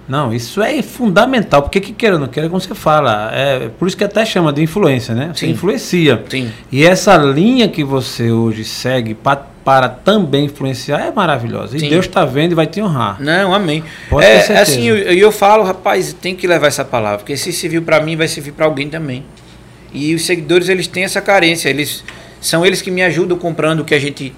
Não, 0.08 0.34
isso 0.34 0.62
é 0.62 0.82
fundamental, 0.82 1.62
porque 1.62 1.80
que 1.82 1.92
queira 1.92 2.16
ou 2.16 2.22
não 2.22 2.28
queira, 2.28 2.48
como 2.48 2.62
você 2.62 2.74
fala, 2.74 3.30
é 3.34 3.70
por 3.78 3.88
isso 3.88 3.98
que 3.98 4.04
até 4.04 4.26
chama 4.26 4.54
de 4.54 4.62
influência, 4.64 5.14
né? 5.14 5.32
Você 5.34 5.46
Sim. 5.46 5.52
influencia. 5.52 6.24
Sim. 6.30 6.50
E 6.72 6.86
essa 6.86 7.18
linha 7.18 7.68
que 7.68 7.84
você 7.84 8.32
hoje 8.32 8.64
segue 8.64 9.14
pa- 9.14 9.46
para 9.66 9.90
também 9.90 10.46
influenciar 10.46 11.00
é 11.02 11.12
maravilhosa. 11.12 11.76
E 11.76 11.82
Sim. 11.82 11.90
Deus 11.90 12.06
está 12.06 12.24
vendo 12.24 12.54
e 12.54 12.56
vai 12.56 12.66
te 12.68 12.82
honrar. 12.82 13.22
Não, 13.22 13.54
amém. 13.54 13.84
Pode 14.10 14.26
ter 14.26 14.32
é, 14.32 14.40
certeza. 14.40 14.62
assim, 14.62 14.84
eu, 14.88 14.96
eu 14.96 15.30
falo, 15.32 15.64
rapaz, 15.64 16.14
tem 16.14 16.34
que 16.36 16.48
levar 16.48 16.68
essa 16.68 16.86
palavra, 16.86 17.18
porque 17.18 17.36
se 17.36 17.52
serviu 17.52 17.82
para 17.82 18.00
mim, 18.00 18.16
vai 18.16 18.30
servir 18.30 18.54
para 18.54 18.66
alguém 18.66 18.88
também. 18.88 19.26
E 19.94 20.16
os 20.16 20.26
seguidores, 20.26 20.70
eles 20.70 20.88
têm 20.88 21.04
essa 21.04 21.20
carência, 21.20 21.68
eles 21.70 22.04
são 22.40 22.66
eles 22.66 22.82
que 22.82 22.90
me 22.90 23.02
ajudam 23.04 23.38
comprando 23.38 23.82
o 23.82 23.84
que 23.84 23.94
a 23.94 24.00
gente 24.00 24.34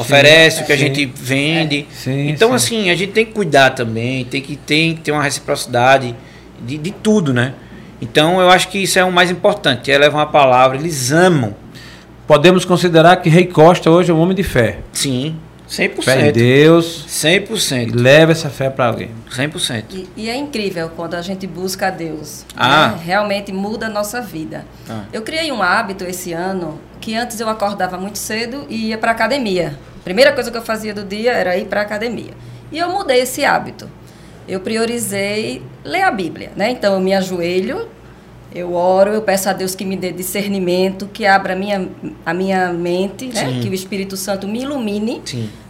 oferece, 0.00 0.62
o 0.62 0.66
que 0.66 0.72
a 0.72 0.76
sim. 0.76 0.86
gente 0.86 1.06
vende. 1.06 1.86
Sim, 1.92 2.28
então, 2.28 2.50
sim. 2.50 2.54
assim, 2.54 2.90
a 2.90 2.94
gente 2.94 3.12
tem 3.12 3.24
que 3.24 3.32
cuidar 3.32 3.70
também, 3.70 4.24
tem 4.24 4.40
que, 4.40 4.56
tem 4.56 4.94
que 4.94 5.00
ter 5.00 5.12
uma 5.12 5.22
reciprocidade 5.22 6.14
de, 6.60 6.78
de 6.78 6.90
tudo, 6.90 7.32
né? 7.32 7.54
Então, 8.00 8.40
eu 8.40 8.48
acho 8.48 8.68
que 8.68 8.78
isso 8.78 8.98
é 8.98 9.04
o 9.04 9.12
mais 9.12 9.30
importante, 9.30 9.90
é 9.90 9.98
levar 9.98 10.18
uma 10.18 10.26
palavra, 10.26 10.78
eles 10.78 11.12
amam. 11.12 11.54
Podemos 12.26 12.64
considerar 12.64 13.16
que 13.16 13.28
Rei 13.28 13.46
Costa 13.46 13.90
hoje 13.90 14.10
é 14.10 14.14
um 14.14 14.20
homem 14.20 14.36
de 14.36 14.42
fé. 14.42 14.78
Sim, 14.92 15.36
100%. 15.70 16.02
Fé 16.02 16.28
em 16.28 16.32
Deus 16.32 17.04
e 17.06 17.40
100%. 17.40 17.94
leva 17.94 18.32
essa 18.32 18.50
fé 18.50 18.68
para 18.68 18.86
alguém. 18.86 19.10
100%. 19.30 19.84
E, 19.90 20.08
e 20.16 20.28
é 20.28 20.36
incrível 20.36 20.90
quando 20.96 21.14
a 21.14 21.22
gente 21.22 21.46
busca 21.46 21.86
a 21.86 21.90
Deus. 21.90 22.44
Ah. 22.56 22.88
né? 22.88 23.00
Realmente 23.04 23.52
muda 23.52 23.86
a 23.86 23.88
nossa 23.88 24.20
vida. 24.20 24.66
Ah. 24.88 25.04
Eu 25.12 25.22
criei 25.22 25.52
um 25.52 25.62
hábito 25.62 26.04
esse 26.04 26.32
ano 26.32 26.80
que 27.00 27.14
antes 27.14 27.38
eu 27.38 27.48
acordava 27.48 27.96
muito 27.96 28.18
cedo 28.18 28.66
e 28.68 28.88
ia 28.88 28.98
para 28.98 29.12
academia. 29.12 29.78
A 30.00 30.02
primeira 30.02 30.32
coisa 30.32 30.50
que 30.50 30.56
eu 30.56 30.62
fazia 30.62 30.94
do 30.94 31.04
dia 31.04 31.32
era 31.32 31.56
ir 31.56 31.66
para 31.66 31.82
academia. 31.82 32.32
E 32.72 32.78
eu 32.78 32.88
mudei 32.90 33.20
esse 33.20 33.44
hábito. 33.44 33.88
Eu 34.48 34.60
priorizei 34.60 35.62
ler 35.84 36.02
a 36.02 36.10
Bíblia, 36.10 36.52
né? 36.56 36.70
Então 36.70 36.94
eu 36.94 37.00
me 37.00 37.14
ajoelho, 37.14 37.88
eu 38.52 38.74
oro, 38.74 39.12
eu 39.12 39.22
peço 39.22 39.48
a 39.48 39.52
Deus 39.52 39.74
que 39.74 39.84
me 39.84 39.96
dê 39.96 40.10
discernimento, 40.10 41.08
que 41.12 41.24
abra 41.26 41.52
a 41.52 41.56
minha, 41.56 41.88
a 42.24 42.34
minha 42.34 42.72
mente, 42.72 43.26
né? 43.26 43.60
Que 43.62 43.68
o 43.68 43.74
Espírito 43.74 44.16
Santo 44.16 44.48
me 44.48 44.62
ilumine 44.62 45.22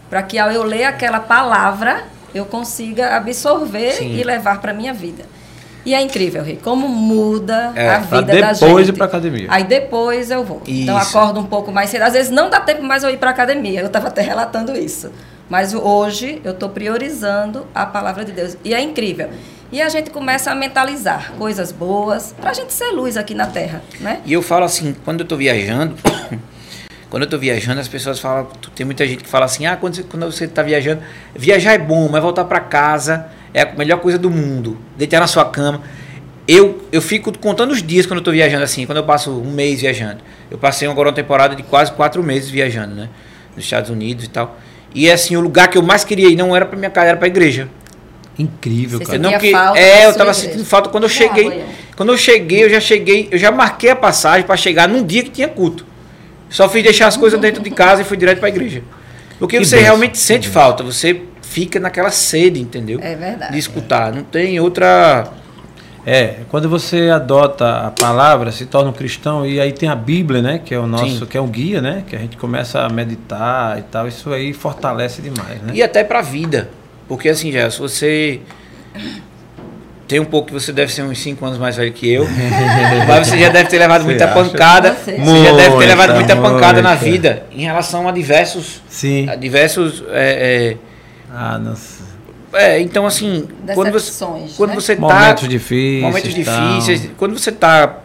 para 0.09 0.23
que 0.23 0.39
ao 0.39 0.51
eu 0.51 0.63
ler 0.63 0.85
aquela 0.85 1.21
palavra 1.21 2.05
eu 2.35 2.45
consiga 2.45 3.17
absorver 3.17 3.93
Sim. 3.93 4.17
e 4.17 4.23
levar 4.23 4.61
para 4.61 4.73
minha 4.73 4.95
vida. 4.95 5.25
E 5.85 5.95
é 5.95 6.01
incrível, 6.01 6.43
Rei, 6.43 6.59
como 6.63 6.89
muda 6.89 7.73
É, 7.75 7.89
a 7.95 8.01
pra 8.01 8.21
vida 8.21 8.41
da 8.41 8.53
gente. 8.53 8.61
depois 8.65 8.89
ir 8.89 8.93
pra 8.93 9.07
academia. 9.07 9.47
Aí 9.51 9.65
depois 9.65 10.31
eu 10.31 10.45
vou. 10.45 10.63
Então 10.67 10.99
Isso. 10.99 11.17
acordo 11.19 11.41
um 11.41 11.47
pouco 11.47 11.73
mais 11.73 11.91
cedo. 11.91 12.03
Às 12.03 12.13
vezes 12.13 12.31
não 12.31 12.51
dá 12.51 12.61
tempo 12.61 12.83
mais 12.83 13.03
eu 13.03 13.11
ir 13.11 13.17
para 13.19 13.31
academia. 13.31 13.81
Eu 13.81 13.87
estava 13.87 14.09
até 14.09 14.21
relatando 14.21 14.77
isso. 14.77 15.11
Mas 15.49 15.75
hoje 15.75 16.41
eu 16.45 16.53
estou 16.53 16.69
priorizando 16.69 17.67
a 17.75 17.87
palavra 17.87 18.25
de 18.25 18.33
Deus. 18.33 18.57
E 18.65 18.75
é 18.75 18.81
incrível. 18.81 19.31
E 19.73 19.81
a 19.81 19.89
gente 19.89 20.11
começa 20.11 20.51
a 20.51 20.55
mentalizar 20.55 21.33
coisas 21.39 21.71
boas 21.73 22.35
para 22.41 22.51
a 22.51 22.53
gente 22.53 22.73
ser 22.73 22.91
luz 22.91 23.17
aqui 23.17 23.35
na 23.35 23.47
Terra, 23.47 23.83
né? 24.01 24.21
E 24.27 24.33
eu 24.33 24.43
falo 24.43 24.65
assim, 24.65 24.95
quando 25.05 25.21
eu 25.21 25.27
tô 25.27 25.37
viajando, 25.37 25.95
quando 27.09 27.23
eu 27.23 27.29
tô 27.29 27.39
viajando, 27.39 27.81
as 27.81 27.87
pessoas 27.89 28.19
falam, 28.19 28.49
tem 28.75 28.85
muita 28.85 29.07
gente 29.07 29.23
que 29.23 29.29
fala 29.31 29.45
assim, 29.45 29.67
ah, 29.67 29.77
quando 29.77 29.95
você, 29.95 30.03
quando 30.03 30.27
você 30.27 30.49
tá 30.49 30.63
viajando, 30.63 31.03
viajar 31.35 31.73
é 31.73 31.79
bom, 31.79 32.09
mas 32.11 32.21
voltar 32.21 32.45
para 32.45 32.59
casa 32.61 33.27
é 33.55 33.63
a 33.63 33.73
melhor 33.75 33.99
coisa 34.01 34.19
do 34.19 34.31
mundo. 34.31 34.79
Deitar 34.97 35.21
na 35.21 35.27
sua 35.27 35.45
cama. 35.45 35.83
Eu, 36.49 36.83
eu 36.91 37.01
fico 37.01 37.37
contando 37.39 37.71
os 37.71 37.83
dias 37.83 38.07
quando 38.07 38.19
eu 38.19 38.25
tô 38.25 38.33
viajando 38.33 38.65
assim, 38.65 38.85
quando 38.87 38.99
eu 38.99 39.05
passo 39.05 39.31
um 39.31 39.53
mês 39.53 39.81
viajando. 39.81 40.19
Eu 40.51 40.59
passei 40.59 40.89
agora 40.89 41.09
uma 41.09 41.15
temporada 41.15 41.55
de 41.55 41.63
quase 41.63 41.93
quatro 41.93 42.23
meses 42.23 42.51
viajando, 42.51 42.95
né? 42.95 43.09
Nos 43.55 43.65
Estados 43.65 43.89
Unidos 43.91 44.25
e 44.25 44.29
tal. 44.29 44.59
E 44.95 45.09
assim, 45.11 45.37
o 45.37 45.41
lugar 45.41 45.69
que 45.69 45.79
eu 45.79 45.83
mais 45.83 46.03
queria 46.05 46.29
ir 46.29 46.35
não 46.37 46.55
era 46.57 46.67
pra 46.67 46.77
minha 46.77 46.91
casa, 46.91 47.09
era 47.09 47.17
pra 47.17 47.29
igreja. 47.29 47.69
Incrível, 48.39 48.99
Você 48.99 49.05
cara. 49.05 49.19
Não 49.19 49.31
Sentia 49.31 49.39
que, 49.53 49.79
é, 49.79 50.07
eu 50.07 50.11
sua 50.11 50.19
tava 50.19 50.31
igreja. 50.31 50.35
sentindo 50.49 50.65
falta 50.65 50.89
quando 50.89 51.05
eu 51.05 51.09
Dá 51.09 51.15
cheguei. 51.15 51.49
aí, 51.49 51.65
Quando 51.97 52.11
eu 52.11 52.17
cheguei, 52.19 52.65
eu 52.65 52.71
já 52.71 52.81
cheguei, 52.81 53.29
eu 53.31 53.39
já 53.39 53.53
marquei 53.53 53.91
a 53.91 53.97
passagem 53.97 54.45
para 54.47 54.57
chegar 54.57 54.89
num 54.89 55.05
dia 55.05 55.23
que 55.23 55.31
tinha 55.31 55.47
culto. 55.49 55.85
Só 56.49 56.69
fiz 56.69 56.83
deixar 56.83 57.07
as 57.07 57.17
coisas 57.17 57.39
dentro 57.39 57.63
de 57.63 57.71
casa 57.71 58.03
e 58.03 58.05
fui 58.05 58.17
direto 58.17 58.39
para 58.39 58.49
a 58.49 58.51
igreja. 58.51 58.83
Porque 59.39 59.59
Que 59.59 59.65
você 59.65 59.79
realmente 59.79 60.19
sente 60.19 60.49
falta, 60.49 60.83
você 60.83 61.23
fica 61.51 61.81
naquela 61.81 62.13
sede, 62.13 62.61
entendeu? 62.61 63.01
É 63.03 63.17
verdade. 63.17 63.53
De 63.53 63.59
escutar, 63.59 64.13
não 64.15 64.23
tem 64.23 64.61
outra 64.61 65.27
É, 66.07 66.37
quando 66.49 66.69
você 66.69 67.11
adota 67.11 67.89
a 67.89 67.91
palavra, 67.91 68.53
se 68.53 68.67
torna 68.67 68.91
um 68.91 68.93
cristão 68.93 69.45
e 69.45 69.61
aí 69.61 69.73
tem 69.73 69.89
a 69.89 69.97
Bíblia, 69.97 70.41
né, 70.41 70.61
que 70.65 70.73
é 70.73 70.79
o 70.79 70.87
nosso, 70.87 71.19
Sim. 71.19 71.27
que 71.27 71.37
é 71.37 71.41
um 71.41 71.49
guia, 71.49 71.83
né, 71.83 72.05
que 72.07 72.15
a 72.15 72.19
gente 72.21 72.37
começa 72.37 72.81
a 72.81 72.89
meditar 72.89 73.79
e 73.81 73.83
tal, 73.83 74.07
isso 74.07 74.33
aí 74.33 74.53
fortalece 74.53 75.21
demais, 75.21 75.61
né? 75.61 75.73
E 75.75 75.83
até 75.83 76.05
pra 76.05 76.23
vida. 76.23 76.71
Porque 77.09 77.29
assim, 77.29 77.51
já, 77.51 77.69
se 77.69 77.81
você 77.81 78.41
tem 80.07 80.21
um 80.21 80.25
pouco 80.25 80.49
que 80.49 80.53
você 80.55 80.73
deve 80.73 80.93
ser 80.93 81.03
uns 81.03 81.19
5 81.19 81.45
anos 81.45 81.59
mais 81.59 81.77
velho 81.77 81.93
que 81.93 82.09
eu. 82.09 82.27
mas 83.09 83.27
você 83.27 83.39
já 83.39 83.49
deve 83.49 83.69
ter 83.69 83.79
levado 83.79 84.03
Você 84.03 84.07
muita 84.07 84.25
acha? 84.27 84.35
pancada. 84.35 84.93
Você. 84.93 85.17
Você 85.17 85.45
já 85.45 85.53
deve 85.53 85.77
ter 85.79 85.87
levado 85.87 86.15
muita 86.15 86.35
Muita, 86.37 86.51
pancada 86.51 86.81
na 86.83 86.95
vida 86.95 87.45
em 87.53 87.63
relação 87.63 88.09
a 88.09 88.13
diversos. 88.13 88.81
Sim. 88.89 89.29
A 89.29 89.35
diversos. 89.35 90.03
É, 90.11 90.77
Ah, 91.33 91.59
nossa. 91.59 92.03
é, 92.53 92.77
é, 92.77 92.81
então, 92.81 93.07
assim, 93.07 93.49
quando 93.75 93.93
você, 93.93 94.25
quando 94.57 94.71
né? 94.71 94.75
você 94.75 94.97
tá. 94.97 95.03
Momentos 95.03 95.49
difíceis. 95.49 96.03
momentos 96.03 96.35
difíceis. 96.35 97.11
Quando 97.17 97.39
você 97.39 97.53
tá 97.53 98.01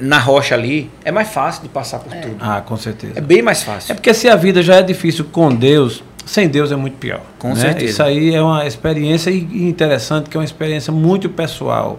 na 0.00 0.18
rocha 0.18 0.54
ali, 0.54 0.90
é 1.04 1.10
mais 1.10 1.28
fácil 1.28 1.62
de 1.62 1.68
passar 1.68 2.00
por 2.00 2.12
tudo. 2.12 2.36
Ah, 2.40 2.60
com 2.60 2.76
certeza. 2.76 3.14
É 3.16 3.20
bem 3.20 3.42
mais 3.42 3.62
É 3.62 3.64
fácil. 3.64 3.94
porque 3.94 4.12
se 4.12 4.28
a 4.28 4.36
vida 4.36 4.62
já 4.62 4.76
é 4.76 4.82
difícil 4.82 5.24
com 5.26 5.54
Deus, 5.54 6.02
sem 6.24 6.48
Deus 6.48 6.72
é 6.72 6.76
muito 6.76 6.98
pior. 6.98 7.20
Com 7.38 7.48
né? 7.50 7.56
certeza. 7.56 7.90
Isso 7.90 8.02
aí 8.02 8.34
é 8.34 8.42
uma 8.42 8.66
experiência 8.66 9.30
interessante, 9.30 10.28
que 10.28 10.36
é 10.36 10.40
uma 10.40 10.44
experiência 10.44 10.92
muito 10.92 11.28
pessoal. 11.28 11.98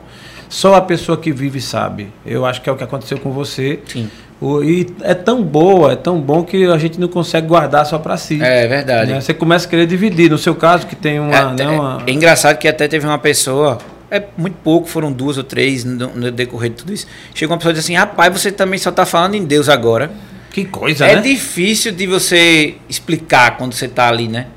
Só 0.49 0.75
a 0.75 0.82
pessoa 0.82 1.17
que 1.17 1.32
vive 1.32 1.59
sabe. 1.59 2.09
Eu 2.25 2.45
acho 2.45 2.61
que 2.61 2.69
é 2.69 2.71
o 2.71 2.75
que 2.78 2.84
aconteceu 2.84 3.17
com 3.19 3.32
você. 3.32 3.80
Sim. 3.86 4.09
O- 4.39 4.63
e 4.63 4.88
é 5.01 5.13
tão 5.15 5.41
boa, 5.43 5.93
é 5.93 5.95
tão 5.95 6.19
bom 6.21 6.43
que 6.43 6.65
a 6.65 6.77
gente 6.77 6.99
não 6.99 7.07
consegue 7.07 7.47
guardar 7.47 7.85
só 7.85 7.97
para 7.97 8.15
si. 8.17 8.41
É 8.41 8.67
verdade. 8.67 9.11
né? 9.13 9.19
Você 9.21 9.33
começa 9.33 9.65
a 9.65 9.69
querer 9.69 9.88
dividir. 9.88 10.29
No 10.29 10.38
seu 10.38 10.53
caso, 10.53 10.85
que 10.85 10.95
tem 10.95 11.19
uma. 11.19 11.35
É, 11.35 11.53
né, 11.53 11.63
é- 11.63 11.67
uma- 11.67 12.03
é 12.05 12.11
engraçado 12.11 12.57
que 12.57 12.67
até 12.67 12.88
teve 12.88 13.05
uma 13.07 13.17
pessoa, 13.17 13.79
é 14.11 14.21
muito 14.38 14.55
pouco, 14.63 14.88
foram 14.88 15.11
duas 15.11 15.38
ou 15.38 15.43
três 15.43 15.83
no, 15.83 16.07
no 16.15 16.31
decorrer 16.31 16.69
de 16.69 16.75
tudo 16.77 16.93
isso. 16.93 17.07
Chegou 17.33 17.53
uma 17.53 17.57
pessoa 17.57 17.71
e 17.71 17.75
disse 17.75 17.88
assim: 17.88 17.95
rapaz, 17.95 18.31
você 18.31 18.51
também 18.51 18.77
só 18.77 18.91
tá 18.91 19.05
falando 19.05 19.33
em 19.35 19.43
Deus 19.43 19.67
agora. 19.69 20.11
Que 20.51 20.65
coisa, 20.65 21.05
é 21.05 21.15
né? 21.15 21.21
difícil 21.21 21.91
de 21.91 22.05
você 22.07 22.75
explicar 22.89 23.57
quando 23.57 23.73
você 23.73 23.88
tá 23.88 24.07
ali, 24.07 24.27
né? 24.27 24.47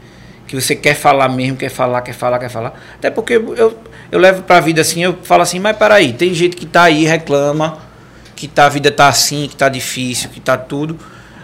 Que 0.47 0.55
você 0.61 0.75
quer 0.75 0.95
falar 0.95 1.29
mesmo, 1.29 1.57
quer 1.57 1.69
falar, 1.69 2.01
quer 2.03 2.15
falar, 2.15 2.39
quer 2.39 2.49
falar. 2.49 2.75
Até 2.97 3.11
porque 3.11 3.35
eu, 3.35 3.77
eu 4.11 4.19
levo 4.19 4.43
pra 4.43 4.61
vida 4.61 4.81
assim, 4.81 5.03
eu 5.05 5.17
falo 5.23 5.43
assim, 5.43 5.59
mas 5.59 5.77
peraí, 5.77 6.13
tem 6.13 6.33
gente 6.35 6.57
que 6.57 6.65
tá 6.67 6.85
aí, 6.85 7.05
reclama, 7.05 7.79
que 8.41 8.49
tá, 8.49 8.65
a 8.65 8.69
vida 8.71 8.91
tá 8.91 9.07
assim, 9.09 9.47
que 9.49 9.55
tá 9.57 9.69
difícil, 9.69 10.31
que 10.31 10.41
tá 10.41 10.57
tudo. 10.57 10.97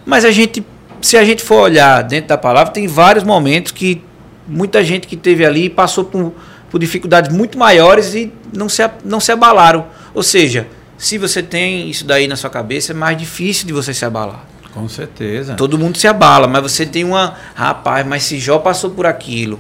Mas 0.07 0.25
a 0.25 0.31
gente, 0.31 0.65
se 1.03 1.17
a 1.19 1.25
gente 1.25 1.43
for 1.43 1.61
olhar 1.61 2.03
dentro 2.03 2.29
da 2.29 2.39
palavra, 2.39 2.73
tem 2.73 2.87
vários 2.87 3.23
momentos 3.23 3.71
que 3.73 4.01
muita 4.49 4.83
gente 4.83 5.07
que 5.07 5.17
teve 5.17 5.45
ali 5.45 5.69
passou 5.69 6.05
por, 6.05 6.33
por 6.71 6.79
dificuldades 6.81 7.31
muito 7.31 7.59
maiores 7.59 8.15
e 8.15 8.33
não 8.57 8.69
se, 8.69 8.83
não 9.05 9.21
se 9.21 9.31
abalaram. 9.31 9.87
Ou 10.15 10.23
seja, 10.23 10.67
se 10.97 11.19
você 11.19 11.43
tem 11.43 11.91
isso 11.91 12.07
daí 12.07 12.27
na 12.27 12.37
sua 12.37 12.49
cabeça, 12.49 12.93
é 12.93 12.95
mais 12.95 13.19
difícil 13.19 13.67
de 13.67 13.75
você 13.75 13.93
se 13.93 14.05
abalar. 14.05 14.47
Com 14.73 14.89
certeza. 14.89 15.55
Todo 15.55 15.77
mundo 15.79 15.99
se 15.99 16.07
abala, 16.09 16.47
mas 16.47 16.63
você 16.63 16.87
tem 16.87 17.05
uma. 17.05 17.35
Rapaz, 17.55 18.07
mas 18.07 18.23
se 18.23 18.39
Jó 18.39 18.59
passou 18.59 18.91
por 18.91 19.05
aquilo 19.07 19.59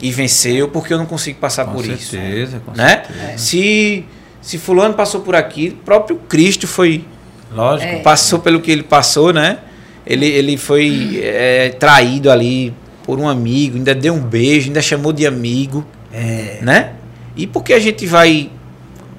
e 0.00 0.10
venceu, 0.10 0.68
porque 0.68 0.92
eu 0.92 0.98
não 0.98 1.06
consigo 1.06 1.38
passar 1.38 1.64
com 1.66 1.72
por 1.72 1.84
isso? 1.84 2.10
certeza, 2.10 2.60
com 2.64 2.72
Né? 2.72 3.02
certeza. 3.06 3.38
Se, 3.38 4.04
se 4.44 4.58
Fulano 4.58 4.92
passou 4.94 5.22
por 5.22 5.34
aquilo, 5.34 5.74
o 5.76 5.78
próprio 5.78 6.16
Cristo 6.28 6.66
foi. 6.68 7.04
Lógico. 7.50 7.90
É. 7.94 7.98
Passou 8.00 8.38
pelo 8.40 8.60
que 8.60 8.70
ele 8.70 8.82
passou, 8.82 9.32
né? 9.32 9.58
Ele, 10.06 10.26
ele 10.26 10.56
foi 10.58 11.18
é, 11.22 11.70
traído 11.70 12.30
ali 12.30 12.74
por 13.04 13.18
um 13.18 13.26
amigo, 13.28 13.76
ainda 13.78 13.94
deu 13.94 14.12
um 14.12 14.20
beijo, 14.20 14.66
ainda 14.68 14.82
chamou 14.82 15.12
de 15.12 15.26
amigo, 15.26 15.84
É. 16.12 16.58
né? 16.60 16.90
E 17.36 17.46
por 17.46 17.62
que 17.64 17.72
a 17.72 17.78
gente 17.80 18.06
vai. 18.06 18.50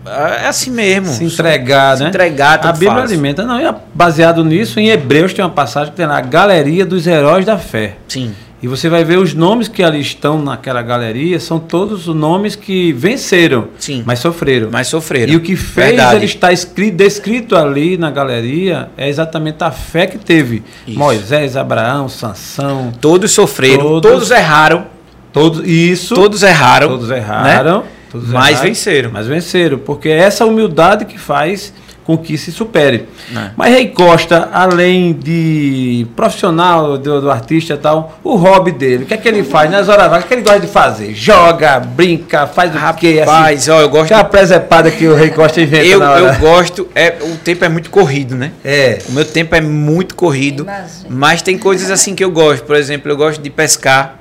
É 0.06 0.48
assim 0.48 0.70
mesmo. 0.70 1.08
Se 1.08 1.24
entregar, 1.24 1.98
se 1.98 2.04
né? 2.04 2.10
entregar, 2.10 2.60
A 2.64 2.72
Bíblia 2.72 2.92
faz. 2.92 3.12
alimenta. 3.12 3.44
Não, 3.44 3.60
e 3.60 3.66
a- 3.66 3.76
baseado 3.94 4.44
nisso, 4.46 4.80
em 4.80 4.90
Hebreus 4.90 5.34
tem 5.34 5.44
uma 5.44 5.50
passagem 5.50 5.90
que 5.92 5.98
tem 5.98 6.06
lá, 6.06 6.18
a 6.20 6.22
galeria 6.22 6.86
dos 6.86 7.08
heróis 7.08 7.44
da 7.46 7.58
fé. 7.58 7.96
Sim. 8.08 8.34
E 8.66 8.68
você 8.68 8.90
vai 8.90 9.04
ver 9.04 9.20
os 9.20 9.36
nomes 9.36 9.68
que 9.68 9.84
ali 9.84 10.02
estão 10.02 10.42
naquela 10.42 10.82
galeria, 10.82 11.40
são 11.40 11.60
todos 11.60 12.08
os 12.08 12.16
nomes 12.16 12.56
que 12.56 12.92
venceram, 12.94 13.68
Sim. 13.78 14.02
mas 14.04 14.18
sofreram. 14.18 14.70
Mas 14.72 14.88
sofreram. 14.88 15.32
E 15.32 15.36
o 15.36 15.40
que 15.40 15.56
fez 15.56 15.90
Verdade. 15.90 16.16
ele 16.16 16.26
estar 16.26 16.52
escrito, 16.52 16.96
descrito 16.96 17.56
ali 17.56 17.96
na 17.96 18.10
galeria 18.10 18.90
é 18.98 19.08
exatamente 19.08 19.64
a 19.64 19.70
fé 19.70 20.08
que 20.08 20.18
teve. 20.18 20.64
Isso. 20.88 20.98
Moisés, 20.98 21.56
Abraão, 21.56 22.10
Sansão, 22.10 22.92
Todos 23.00 23.32
sofreram, 23.34 23.84
Todos- 23.84 24.12
todos, 24.12 24.32
erraram, 24.32 24.88
todos 25.32 25.62
isso. 25.68 26.16
todos 26.16 26.42
erraram. 26.42 26.88
Todos 26.88 27.12
erraram. 27.12 27.84
todos 28.12 28.30
Mas 28.30 28.50
erraram, 28.56 28.68
venceram. 28.68 29.10
Mas 29.14 29.28
venceram, 29.28 29.78
porque 29.78 30.10
é 30.10 30.18
essa 30.18 30.44
humildade 30.44 31.06
que 31.06 31.20
faz 31.20 31.72
com 32.06 32.16
que 32.16 32.38
se 32.38 32.52
supere. 32.52 33.08
É. 33.36 33.50
Mas 33.58 33.74
Rei 33.74 33.88
Costa, 33.88 34.50
além 34.54 35.12
de 35.12 36.06
profissional 36.16 36.98
do, 36.98 37.20
do 37.20 37.32
artista 37.32 37.74
e 37.74 37.78
tal, 37.78 38.20
o 38.24 38.36
hobby 38.36 38.72
dele, 38.72 39.04
o 39.04 39.08
que 39.08 39.16
é 39.16 39.18
que 39.18 39.28
ele 39.28 39.44
faz 39.44 39.72
nas 39.72 39.90
horas 39.90 40.08
vagas? 40.08 40.26
O 40.26 40.28
que 40.28 40.34
ele 40.36 40.44
gosta 40.44 40.60
de 40.60 40.68
fazer? 40.68 41.14
Joga, 41.16 41.80
brinca, 41.80 42.46
faz 42.46 42.74
o? 42.74 42.78
Rapaz, 42.78 43.68
ó, 43.68 43.82
eu 43.82 43.90
gosto. 43.90 44.06
Aquela 44.06 44.24
presepada 44.24 44.92
que 44.92 45.08
o 45.08 45.16
Rei 45.16 45.32
Costa 45.32 45.60
inventa 45.60 45.86
Eu, 45.86 46.00
na 46.00 46.12
hora. 46.12 46.22
eu 46.22 46.40
gosto. 46.40 46.88
É, 46.94 47.18
o 47.22 47.38
tempo 47.38 47.66
é 47.66 47.70
muito 47.70 47.90
corrido, 47.90 48.36
né? 48.36 48.52
É. 48.64 49.00
O 49.10 49.12
meu 49.12 49.26
tempo 49.26 49.56
é 49.56 49.62
muito 49.62 50.16
corrido. 50.16 50.64
Imagina. 50.64 51.08
Mas 51.10 51.42
tem 51.42 51.58
coisas 51.58 51.90
assim 51.90 52.14
que 52.14 52.24
eu 52.24 52.30
gosto. 52.30 52.64
Por 52.66 52.76
exemplo, 52.76 53.12
eu 53.12 53.18
gosto 53.18 53.42
de 53.42 53.50
pescar. 53.50 54.20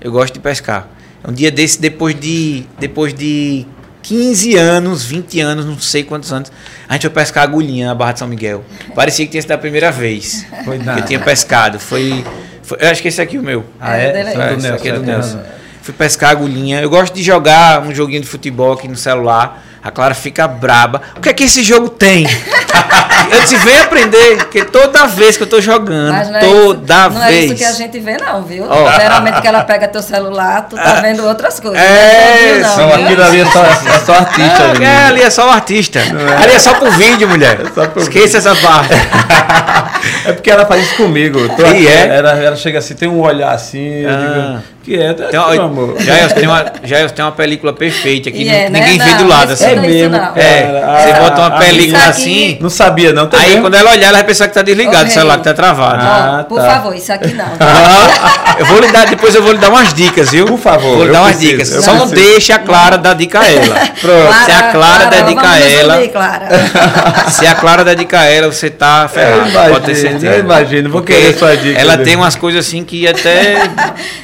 Eu 0.00 0.12
gosto 0.12 0.34
de 0.34 0.40
pescar. 0.40 0.88
Um 1.26 1.32
dia 1.32 1.50
desse, 1.50 1.80
depois 1.80 2.14
de. 2.14 2.64
Depois 2.78 3.14
de 3.14 3.66
15 4.06 4.54
anos, 4.56 5.04
20 5.04 5.40
anos, 5.40 5.64
não 5.66 5.78
sei 5.80 6.04
quantos 6.04 6.32
anos, 6.32 6.52
a 6.88 6.92
gente 6.92 7.02
foi 7.02 7.10
pescar 7.10 7.42
agulhinha 7.42 7.88
na 7.88 7.94
Barra 7.94 8.12
de 8.12 8.20
São 8.20 8.28
Miguel. 8.28 8.64
Parecia 8.94 9.24
que 9.24 9.32
tinha 9.32 9.42
sido 9.42 9.50
a 9.50 9.58
primeira 9.58 9.90
vez 9.90 10.46
Foi 10.64 10.78
que 10.78 10.84
nada. 10.84 11.00
eu 11.00 11.04
tinha 11.04 11.18
pescado. 11.18 11.80
Foi. 11.80 12.24
foi- 12.62 12.78
eu 12.80 12.88
acho 12.88 13.02
que 13.02 13.08
esse 13.08 13.20
aqui 13.20 13.36
é 13.36 13.40
o 13.40 13.42
meu. 13.42 13.64
Ah, 13.80 13.96
É, 13.96 14.04
é? 14.04 14.08
é 14.08 14.12
do 14.56 14.66
É, 14.66 14.88
é 14.88 14.92
do 14.92 15.02
Nelson. 15.02 15.42
Fui 15.82 15.92
pescar 15.92 16.30
agulhinha. 16.30 16.80
Eu 16.80 16.88
gosto 16.88 17.12
de 17.14 17.22
jogar 17.22 17.82
um 17.82 17.92
joguinho 17.94 18.20
de 18.20 18.28
futebol 18.28 18.72
aqui 18.72 18.86
no 18.86 18.96
celular. 18.96 19.65
A 19.86 19.90
Clara 19.92 20.14
fica 20.14 20.48
braba. 20.48 21.00
O 21.16 21.20
que 21.20 21.28
é 21.28 21.32
que 21.32 21.44
esse 21.44 21.62
jogo 21.62 21.88
tem? 21.88 22.26
eu 23.30 23.40
disse, 23.40 23.56
vem 23.58 23.78
aprender, 23.78 24.38
porque 24.38 24.64
toda 24.64 25.06
vez 25.06 25.36
que 25.36 25.44
eu 25.44 25.46
tô 25.46 25.60
jogando, 25.60 26.08
não 26.12 26.36
é 26.36 26.40
toda 26.40 26.94
isso, 27.06 27.10
não 27.14 27.22
é 27.22 27.28
vez. 27.28 27.44
isso 27.44 27.54
que 27.54 27.64
a 27.64 27.72
gente 27.72 27.98
vê, 28.00 28.16
não, 28.16 28.42
viu? 28.42 28.66
Ó. 28.68 28.92
Geralmente 28.98 29.40
que 29.40 29.46
ela 29.46 29.62
pega 29.62 29.86
teu 29.86 30.02
celular, 30.02 30.66
tu 30.68 30.74
tá 30.74 30.94
vendo 30.94 31.24
outras 31.24 31.60
coisas. 31.60 31.78
É, 31.80 32.58
não, 32.62 32.76
Não, 32.76 32.96
viu, 32.96 33.04
aquilo 33.06 33.22
ali 33.22 33.40
é 33.40 33.46
só, 33.46 33.64
é 33.64 33.98
só 34.04 34.12
artista. 34.14 34.62
É, 34.62 34.70
ali. 34.70 34.84
é, 34.84 34.96
ali 35.06 35.22
é 35.22 35.30
só 35.30 35.46
o 35.46 35.50
artista. 35.50 36.00
Ali 36.00 36.52
é 36.52 36.58
só 36.58 36.74
pro 36.74 36.90
vídeo, 36.90 37.28
mulher. 37.28 37.60
só 37.72 37.86
pro 37.86 38.02
Esqueça 38.02 38.38
essa 38.38 38.56
parte. 38.56 38.92
É 40.24 40.32
porque 40.32 40.50
ela 40.50 40.66
faz 40.66 40.84
isso 40.84 40.96
comigo. 40.96 41.38
Eu 41.38 41.66
E 41.66 41.70
aqui, 41.70 41.88
é? 41.88 42.16
Ela, 42.16 42.30
ela 42.32 42.56
chega 42.56 42.78
assim, 42.78 42.94
tem 42.94 43.08
um 43.08 43.20
olhar 43.20 43.52
assim, 43.52 44.02
eu 44.02 44.10
Ah. 44.10 44.16
digo, 44.60 44.62
que 44.86 44.94
é, 45.00 45.12
Tem 45.14 45.30
meu 45.32 45.42
uma, 45.42 45.64
amor. 45.64 45.96
Jair, 46.00 46.32
tem 46.32 46.46
uma, 46.46 46.64
Jair, 46.84 47.10
tem 47.10 47.24
uma 47.24 47.32
película 47.32 47.72
perfeita 47.72 48.30
E 48.30 48.44
nu- 48.44 48.50
é, 48.50 48.70
né? 48.70 48.80
ninguém 48.80 48.98
vê 48.98 49.10
Não, 49.10 49.16
do 49.18 49.26
lado 49.28 49.52
assim. 49.52 49.64
É 49.64 49.74
mesmo. 49.74 50.10
não. 50.16 50.32
É, 50.36 50.62
cara. 50.62 51.00
você 51.02 51.10
A- 51.10 51.20
bota 51.20 51.40
uma 51.40 51.46
a- 51.48 51.58
película 51.58 51.98
Isso 51.98 52.08
aqui- 52.08 52.20
assim. 52.22 52.58
Não 52.60 52.70
sabia, 52.70 53.12
não. 53.12 53.26
Tá 53.26 53.38
Aí 53.38 53.50
vendo? 53.50 53.62
quando 53.62 53.74
ela 53.74 53.90
olhar, 53.90 54.06
ela 54.08 54.18
vai 54.18 54.24
pensar 54.24 54.46
que 54.46 54.54
tá 54.54 54.62
desligado 54.62 55.04
Ô, 55.04 55.08
o 55.08 55.10
celular, 55.10 55.38
que 55.38 55.44
tá 55.44 55.54
travado. 55.54 55.98
Ah, 56.00 56.38
Ó, 56.40 56.44
por 56.44 56.60
tá. 56.60 56.66
favor, 56.70 56.94
isso 56.94 57.12
aqui 57.12 57.34
não. 57.34 57.44
Ah, 57.60 58.56
eu 58.60 58.66
vou 58.66 58.80
lhe 58.80 58.90
dar, 58.92 59.06
depois 59.06 59.34
eu 59.34 59.42
vou 59.42 59.52
lhe 59.52 59.58
dar 59.58 59.68
umas 59.70 59.92
dicas, 59.92 60.30
viu? 60.30 60.46
Por 60.46 60.58
favor, 60.58 60.96
Vou 60.96 61.06
lhe 61.06 61.12
dar 61.12 61.22
umas 61.22 61.36
preciso, 61.36 61.52
dicas. 61.72 61.84
Só 61.84 61.94
não 61.94 62.06
deixe 62.08 62.52
a 62.52 62.58
Clara 62.58 62.96
dar 62.96 63.14
dica 63.14 63.40
a 63.40 63.50
ela. 63.50 63.74
Pronto. 64.00 64.34
Se 64.44 64.52
a 64.52 64.62
Clara 64.72 65.06
dedica 65.06 65.42
vamos 65.42 65.56
a 65.56 65.58
nos 65.58 65.72
ela-. 65.74 67.30
Se 67.30 67.46
a 67.46 67.54
Clara 67.54 67.84
dedicar 67.84 68.20
a 68.20 68.24
ela, 68.26 68.50
você 68.52 68.70
tá 68.70 69.08
ferrado. 69.12 69.50
Pode 69.70 69.84
ter 69.86 69.94
certeza. 69.94 70.26
eu 70.26 70.40
imagino, 70.40 70.88
vou 70.90 71.02
querer 71.02 71.36
sua 71.36 71.56
dica. 71.56 71.80
Ela 71.80 71.96
né? 71.96 72.04
tem 72.04 72.16
umas 72.16 72.36
coisas 72.36 72.66
assim 72.66 72.84
que 72.84 73.06
até. 73.06 73.56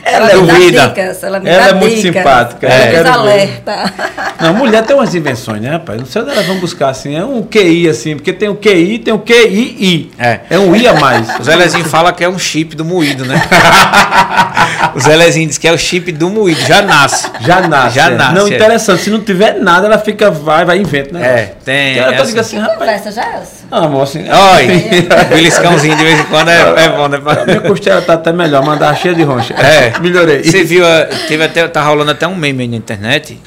Ela 0.04 0.28
dicas, 0.60 1.22
ela 1.24 1.40
me 1.40 1.48
Ela 1.48 1.62
dá 1.64 1.68
é 1.70 1.74
muito 1.74 1.94
dicas. 1.96 2.14
simpática, 2.22 2.66
Ela 2.66 2.90
quero 2.90 3.04
ver. 3.04 3.10
alerta. 3.10 3.92
Não, 4.40 4.54
mulher 4.54 4.82
tem 4.84 4.96
umas 4.96 5.14
invenções, 5.14 5.60
né, 5.60 5.70
rapaz? 5.70 5.98
Não 6.00 6.06
sei 6.06 6.22
onde 6.22 6.30
elas 6.32 6.46
vão 6.46 6.56
buscar 6.58 6.88
assim. 6.88 7.16
É 7.16 7.24
um 7.24 7.42
QI, 7.42 7.88
assim, 7.88 8.16
porque 8.16 8.32
tem 8.32 8.48
o 8.48 8.54
QI, 8.56 8.98
tem 8.98 9.14
o 9.14 9.18
QII. 9.18 10.10
É. 10.18 10.40
É 10.50 10.58
um 10.58 10.74
I 10.74 10.86
a 10.88 10.94
mais. 10.94 11.28
O 11.38 11.44
Zelezinho 11.44 11.84
fala 11.84 12.12
que 12.12 12.24
é 12.24 12.28
um 12.28 12.38
chip 12.38 12.74
do 12.74 12.84
moído, 12.84 13.24
né? 13.24 13.40
o 14.94 15.00
Zelezinho 15.00 15.48
diz 15.48 15.58
que 15.58 15.68
é 15.68 15.72
o 15.72 15.78
chip 15.78 16.10
do 16.12 16.28
moído, 16.28 16.60
já 16.62 16.82
nasce. 16.82 17.30
Já 17.40 17.60
nasce. 17.68 17.94
Já 17.96 18.06
é. 18.06 18.14
nasce, 18.14 18.34
Não, 18.34 18.46
é. 18.46 18.50
interessante. 18.54 19.02
Se 19.02 19.10
não 19.10 19.20
tiver 19.20 19.54
nada, 19.60 19.86
ela 19.86 19.98
fica, 19.98 20.30
vai, 20.30 20.64
vai, 20.64 20.78
inventa, 20.78 21.18
né? 21.18 21.26
É, 21.26 21.54
tem. 21.64 21.94
Tem 21.94 22.02
hora 22.02 22.12
que 22.12 22.18
eu 22.18 22.22
essa- 22.22 22.26
digo 22.26 22.40
assim, 22.40 22.56
Que 22.56 22.62
rapaz. 22.62 22.78
conversa 22.78 23.12
já 23.12 23.22
é 23.22 23.34
essa? 23.42 23.62
Ah, 23.70 23.84
amor, 23.86 24.02
assim. 24.02 24.24
Olha, 24.28 24.66
beliscãozinho 25.34 25.96
de 25.96 26.04
vez 26.04 26.20
em 26.20 26.24
quando 26.24 26.50
é, 26.50 26.84
é 26.84 26.88
bom, 26.90 27.08
né? 27.08 27.18
A 27.24 27.44
minha 27.46 27.60
costela 27.62 28.02
tá 28.02 28.14
até 28.14 28.32
melhor, 28.32 28.62
mandar 28.64 28.94
cheia 28.96 29.14
de 29.14 29.22
roncha. 29.22 29.54
É. 29.54 29.92
Melhorei. 30.00 30.41
Você 30.50 30.64
viu, 30.64 30.86
a- 30.86 31.06
teve 31.28 31.42
até, 31.44 31.66
tá 31.68 31.82
rolando 31.82 32.10
até 32.10 32.26
um 32.26 32.34
meme 32.34 32.62
aí 32.62 32.68
na 32.68 32.76
internet 32.76 33.38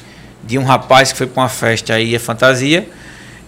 de 0.44 0.58
um 0.58 0.64
rapaz 0.64 1.12
que 1.12 1.18
foi 1.18 1.26
pra 1.26 1.42
uma 1.42 1.48
festa 1.48 1.94
aí, 1.94 2.14
é 2.14 2.18
fantasia, 2.18 2.88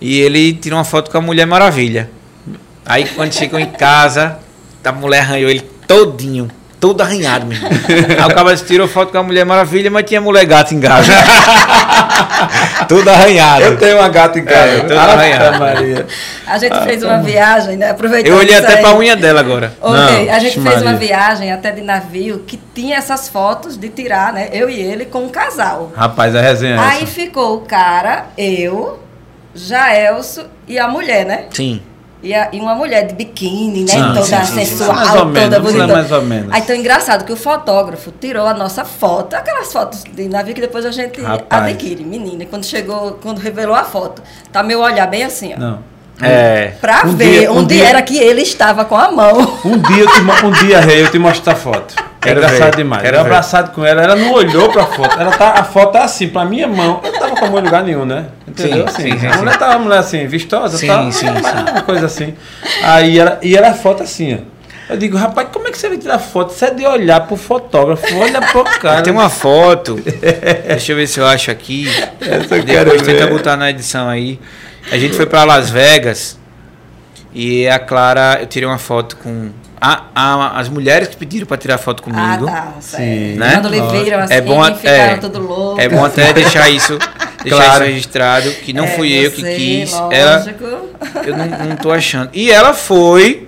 e 0.01 0.19
ele 0.21 0.53
tirou 0.53 0.79
uma 0.79 0.85
foto 0.85 1.11
com 1.11 1.19
a 1.19 1.21
Mulher 1.21 1.47
Maravilha. 1.47 2.11
Aí 2.85 3.05
quando 3.15 3.33
chegou 3.33 3.59
em 3.61 3.67
casa, 3.71 4.39
a 4.85 4.93
mulher 4.93 5.21
arranhou 5.21 5.51
ele 5.51 5.61
todinho, 5.87 6.51
todo 6.81 7.01
arranhado 7.03 7.45
mesmo. 7.47 7.69
Aí 7.69 8.25
o 8.33 8.35
cara 8.35 8.57
tirou 8.57 8.89
foto 8.89 9.13
com 9.13 9.19
a 9.19 9.23
Mulher 9.23 9.45
Maravilha, 9.45 9.91
mas 9.91 10.05
tinha 10.05 10.21
mulher 10.21 10.45
gato 10.47 10.75
em 10.75 10.81
casa. 10.81 11.13
Tudo 12.89 13.09
arranhado. 13.11 13.63
Eu 13.65 13.77
tenho 13.77 13.99
uma 13.99 14.09
gata 14.09 14.39
em 14.39 14.45
casa. 14.45 14.69
É, 14.69 14.81
tudo 14.81 14.99
arranhado. 14.99 15.59
Maria. 15.59 16.07
A 16.47 16.59
gente 16.59 16.81
fez 16.85 17.03
uma 17.03 17.19
viagem, 17.19 17.77
né? 17.77 17.91
Aproveitando 17.91 18.33
Eu 18.33 18.39
olhei 18.39 18.55
até 18.57 18.75
aí. 18.77 18.81
pra 18.81 18.95
unha 18.97 19.17
dela 19.17 19.41
agora. 19.41 19.73
Ok, 19.81 20.27
Não, 20.27 20.35
a 20.35 20.39
gente 20.39 20.61
fez 20.61 20.75
uma 20.83 20.93
Maria. 20.93 20.99
viagem 20.99 21.53
até 21.53 21.71
de 21.71 21.81
navio 21.83 22.45
que 22.47 22.59
tinha 22.75 22.97
essas 22.97 23.29
fotos 23.29 23.77
de 23.77 23.89
tirar, 23.89 24.33
né? 24.33 24.49
Eu 24.53 24.69
e 24.71 24.81
ele 24.81 25.05
com 25.05 25.25
um 25.25 25.29
casal. 25.29 25.93
Rapaz, 25.97 26.35
a 26.35 26.41
resenha 26.41 26.77
é 26.77 26.79
Aí 26.79 26.97
essa. 27.03 27.07
ficou 27.07 27.57
o 27.57 27.61
cara, 27.63 28.27
eu, 28.37 28.99
Jaelso 29.55 30.47
e 30.67 30.79
a 30.79 30.87
mulher, 30.89 31.25
né? 31.27 31.45
Sim. 31.51 31.83
E, 32.21 32.35
a- 32.35 32.49
e 32.53 32.59
uma 32.59 32.75
mulher 32.75 33.07
de 33.07 33.15
biquíni, 33.15 33.83
né? 33.83 33.87
Sim, 33.93 34.03
toda 34.13 34.45
sim, 34.45 34.55
sensual, 34.67 35.07
toda 35.07 35.25
menos, 35.27 35.59
bonita. 35.61 35.87
lá 35.87 35.93
mais 35.93 36.11
ou 36.11 36.23
menos. 36.23 36.53
Aí 36.53 36.63
tão 36.63 36.75
engraçado 36.75 37.25
que 37.25 37.33
o 37.33 37.37
fotógrafo 37.37 38.13
tirou 38.21 38.45
a 38.45 38.55
nossa 38.55 38.85
foto, 38.85 39.35
aquelas 39.35 39.73
fotos 39.73 40.03
de 40.03 40.29
navio 40.29 40.53
que 40.53 40.61
depois 40.61 40.85
a 40.85 40.91
gente 40.91 41.21
Rapaz. 41.23 41.65
adquire, 41.67 42.03
menina. 42.05 42.45
Quando 42.47 42.65
chegou, 42.67 43.13
quando 43.23 43.39
revelou 43.39 43.75
a 43.77 43.85
foto, 43.85 44.21
tá 44.53 44.63
meu 44.65 44.81
olhar 44.81 45.07
bem 45.07 45.23
assim, 45.23 45.55
ó. 45.55 45.59
Não. 45.61 45.79
É. 46.21 46.73
Pra 46.81 47.03
Um 47.07 47.15
ver 47.17 47.41
dia- 47.41 47.53
um 47.53 47.59
onde 47.59 47.75
dia- 47.77 47.89
era 47.89 48.03
que 48.03 48.19
ele 48.19 48.43
estava 48.43 48.85
com 48.85 48.97
a 48.97 49.11
mão. 49.11 49.59
Um 49.65 49.79
dia, 49.79 50.03
eu 50.03 50.07
te, 50.09 50.21
um 50.45 50.51
dia, 50.67 50.81
Rei, 50.81 51.03
eu 51.03 51.11
te 51.11 51.19
mostro 51.19 51.53
a 51.53 51.55
foto. 51.55 51.95
É 51.99 52.03
Quero 52.21 52.41
engraçado 52.41 52.71
ver, 52.73 52.77
demais. 52.77 53.03
ver. 53.03 53.15
abraçado 53.17 53.71
com 53.73 53.85
ela, 53.85 54.03
ela 54.03 54.17
não 54.17 54.33
olhou 54.33 54.69
pra 54.71 54.85
foto. 54.87 55.21
Ela 55.21 55.31
tá, 55.31 55.51
a 55.53 55.63
foto 55.65 55.93
tá 55.93 56.03
assim, 56.03 56.29
pra 56.29 56.45
minha 56.45 56.67
mão. 56.67 57.01
Eu 57.05 57.13
tava 57.13 57.37
com 57.37 57.45
a 57.45 57.49
mão 57.51 57.61
em 57.61 57.63
lugar 57.65 57.85
nenhum, 57.85 58.05
né? 58.05 58.27
Entendeu? 58.47 58.89
Sim, 58.89 59.03
assim, 59.09 59.13
sim, 59.13 59.19
sim, 59.21 59.27
a 59.29 59.37
mulher 59.37 59.53
sim. 59.53 59.59
tava 59.59 59.73
uma 59.75 59.79
mulher 59.85 59.99
assim, 59.99 60.27
vistosa, 60.27 60.77
Sim, 60.77 60.87
tal, 60.89 61.13
sim, 61.13 61.27
sim. 61.27 61.71
Uma 61.73 61.83
coisa 61.83 62.07
assim. 62.07 62.35
Aí 62.83 63.17
ela, 63.19 63.39
e 63.41 63.57
era 63.57 63.71
a 63.71 63.75
foto 63.75 64.03
assim, 64.03 64.35
ó. 64.35 64.59
Eu 64.93 64.97
digo, 64.97 65.17
rapaz, 65.19 65.49
como 65.53 65.69
é 65.69 65.71
que 65.71 65.79
você 65.79 65.89
vai 65.89 65.99
tirar 65.99 66.19
foto? 66.19 66.53
Você 66.53 66.65
é 66.65 66.71
de 66.71 66.85
olhar 66.87 67.21
pro 67.21 67.37
fotógrafo, 67.37 68.03
olha 68.19 68.41
pro 68.41 68.65
cara. 68.65 69.03
Tem 69.03 69.13
uma 69.13 69.29
foto. 69.29 69.95
Deixa 70.67 70.93
eu 70.93 70.97
ver 70.97 71.07
se 71.07 71.21
eu 71.21 71.27
acho 71.27 71.51
aqui. 71.51 71.87
Essa 72.21 72.57
eu 72.57 72.65
quero 72.65 72.91
Depois 72.91 73.03
tenta 73.07 73.27
ver. 73.27 73.31
botar 73.33 73.57
na 73.57 73.71
edição 73.71 74.09
aí. 74.09 74.41
A 74.91 74.97
gente 74.99 75.15
foi 75.17 75.27
pra 75.27 75.45
Las 75.45 75.69
Vegas 75.71 76.39
e 77.35 77.69
a 77.69 77.79
Clara, 77.79 78.39
eu 78.41 78.47
tirei 78.47 78.67
uma 78.69 78.79
foto 78.79 79.17
com 79.17 79.51
a, 79.81 80.05
a- 80.15 80.59
as 80.59 80.69
mulheres 80.69 81.09
que 81.09 81.17
pediram 81.17 81.47
pra 81.47 81.57
tirar 81.57 81.79
foto 81.79 82.03
comigo. 82.03 82.47
Ah, 82.49 82.73
tá. 82.75 82.75
certo. 82.81 83.03
Sim. 83.03 83.35
Né? 83.35 83.53
Quando 83.55 83.69
lhe 83.69 83.81
viram 83.83 84.19
assim, 84.21 84.35
É 84.35 84.41
bom 84.41 84.65
é, 84.65 85.17
tudo 85.19 85.41
louco. 85.41 85.81
É 85.81 85.89
bom 85.89 86.05
até 86.05 86.33
deixar 86.35 86.69
isso, 86.71 86.99
deixar 87.43 87.57
Claro. 87.65 87.85
isso 87.85 87.93
registrado, 87.93 88.51
que 88.51 88.73
não 88.73 88.85
É, 88.85 88.89
fui 88.89 89.13
eu 89.13 89.31
que 89.31 89.43
quis. 89.43 89.93
Ela, 90.11 90.45
eu 91.25 91.37
não, 91.37 91.47
não 91.69 91.77
tô 91.77 91.93
achando. 91.93 92.31
E 92.33 92.51
ela 92.51 92.73
foi, 92.75 93.47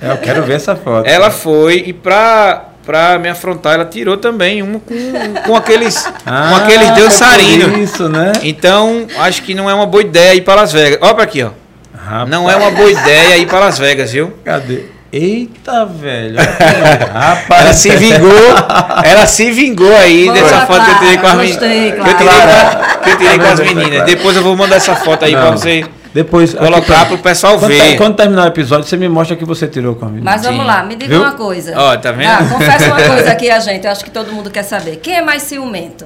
É, 0.00 0.10
eu 0.10 0.16
quero 0.18 0.42
ver 0.42 0.54
essa 0.54 0.74
foto. 0.74 1.06
ela 1.06 1.30
foi 1.30 1.84
e 1.86 1.92
pra, 1.92 2.70
pra 2.84 3.18
me 3.18 3.28
afrontar, 3.28 3.74
ela 3.74 3.84
tirou 3.84 4.16
também 4.16 4.62
uma 4.62 4.78
com, 4.80 4.94
com 5.46 5.56
aqueles, 5.56 6.04
Ah, 6.26 6.48
com 6.50 6.56
aqueles 6.56 6.88
foi 6.90 7.00
dançarinos. 7.02 7.70
por 7.70 7.78
Isso, 7.78 8.08
né? 8.08 8.32
Então, 8.42 9.06
acho 9.20 9.42
que 9.42 9.54
não 9.54 9.68
é 9.70 9.74
uma 9.74 9.86
boa 9.86 10.02
ideia 10.02 10.34
ir 10.34 10.40
para 10.42 10.62
Las 10.62 10.72
Vegas. 10.72 10.98
Olha 11.00 11.14
pra 11.14 11.24
aqui, 11.24 11.42
ó. 11.42 11.50
Rapaz, 11.96 12.28
Não 12.28 12.50
é 12.50 12.56
uma 12.56 12.70
boa 12.70 12.90
ideia 12.90 13.36
ir 13.36 13.46
para 13.46 13.60
Las 13.60 13.78
Vegas, 13.78 14.10
viu? 14.12 14.32
Cadê? 14.44 14.84
Eita, 15.12 15.84
velho. 15.84 16.36
Rapaz, 17.12 17.60
Ela 17.64 17.72
se 17.74 17.90
vingou, 17.90 18.54
ela 19.04 19.26
se 19.26 19.50
vingou 19.50 19.94
aí 19.96 20.24
Boa, 20.24 20.34
dessa 20.34 20.60
foto 20.66 20.84
que 20.86 20.90
eu 20.90 20.98
tirei 20.98 21.18
com 21.18 21.26
as 21.26 21.32
Clara, 21.32 21.36
meninas. 21.36 21.60
gostei, 21.60 21.92
Que 21.92 21.98
eu 22.00 22.04
tirei, 22.16 22.16
Clara. 22.32 22.76
com- 22.96 23.00
que 23.04 23.10
eu 23.10 23.18
tirei 23.18 23.38
com 23.38 23.44
as 23.46 23.60
meninas. 23.60 23.88
Clara? 23.90 24.04
Depois 24.04 24.36
eu 24.36 24.42
vou 24.42 24.56
mandar 24.56 24.76
essa 24.76 24.96
foto 24.96 25.24
aí 25.26 25.32
pra 25.32 25.50
você 25.50 25.84
Depois 26.14 26.54
colocar 26.54 27.02
aqui, 27.02 27.08
pro 27.08 27.18
pessoal 27.18 27.58
quando, 27.58 27.70
ver. 27.70 27.96
quando 27.96 28.16
terminar 28.16 28.44
o 28.44 28.48
episódio, 28.48 28.86
você 28.86 28.96
me 28.96 29.08
mostra 29.08 29.34
que 29.34 29.44
você 29.44 29.66
tirou 29.66 29.94
com 29.94 30.04
a 30.04 30.08
menina. 30.08 30.30
Mas 30.30 30.42
vamos 30.42 30.60
Sim. 30.60 30.66
lá, 30.66 30.82
me 30.82 30.94
diga 30.94 31.08
Viu? 31.14 31.22
uma 31.22 31.32
coisa. 31.32 31.72
Ó, 31.76 31.96
tá 31.96 32.12
vendo? 32.12 32.28
Ah, 32.28 32.46
confessa 32.50 32.86
uma 32.86 33.02
coisa 33.08 33.32
aqui 33.32 33.50
a 33.50 33.58
gente, 33.58 33.84
eu 33.86 33.90
acho 33.90 34.04
que 34.04 34.10
todo 34.10 34.30
mundo 34.32 34.50
quer 34.50 34.62
saber. 34.62 34.96
Quem 34.96 35.16
é 35.16 35.22
mais 35.22 35.42
ciumento? 35.42 36.04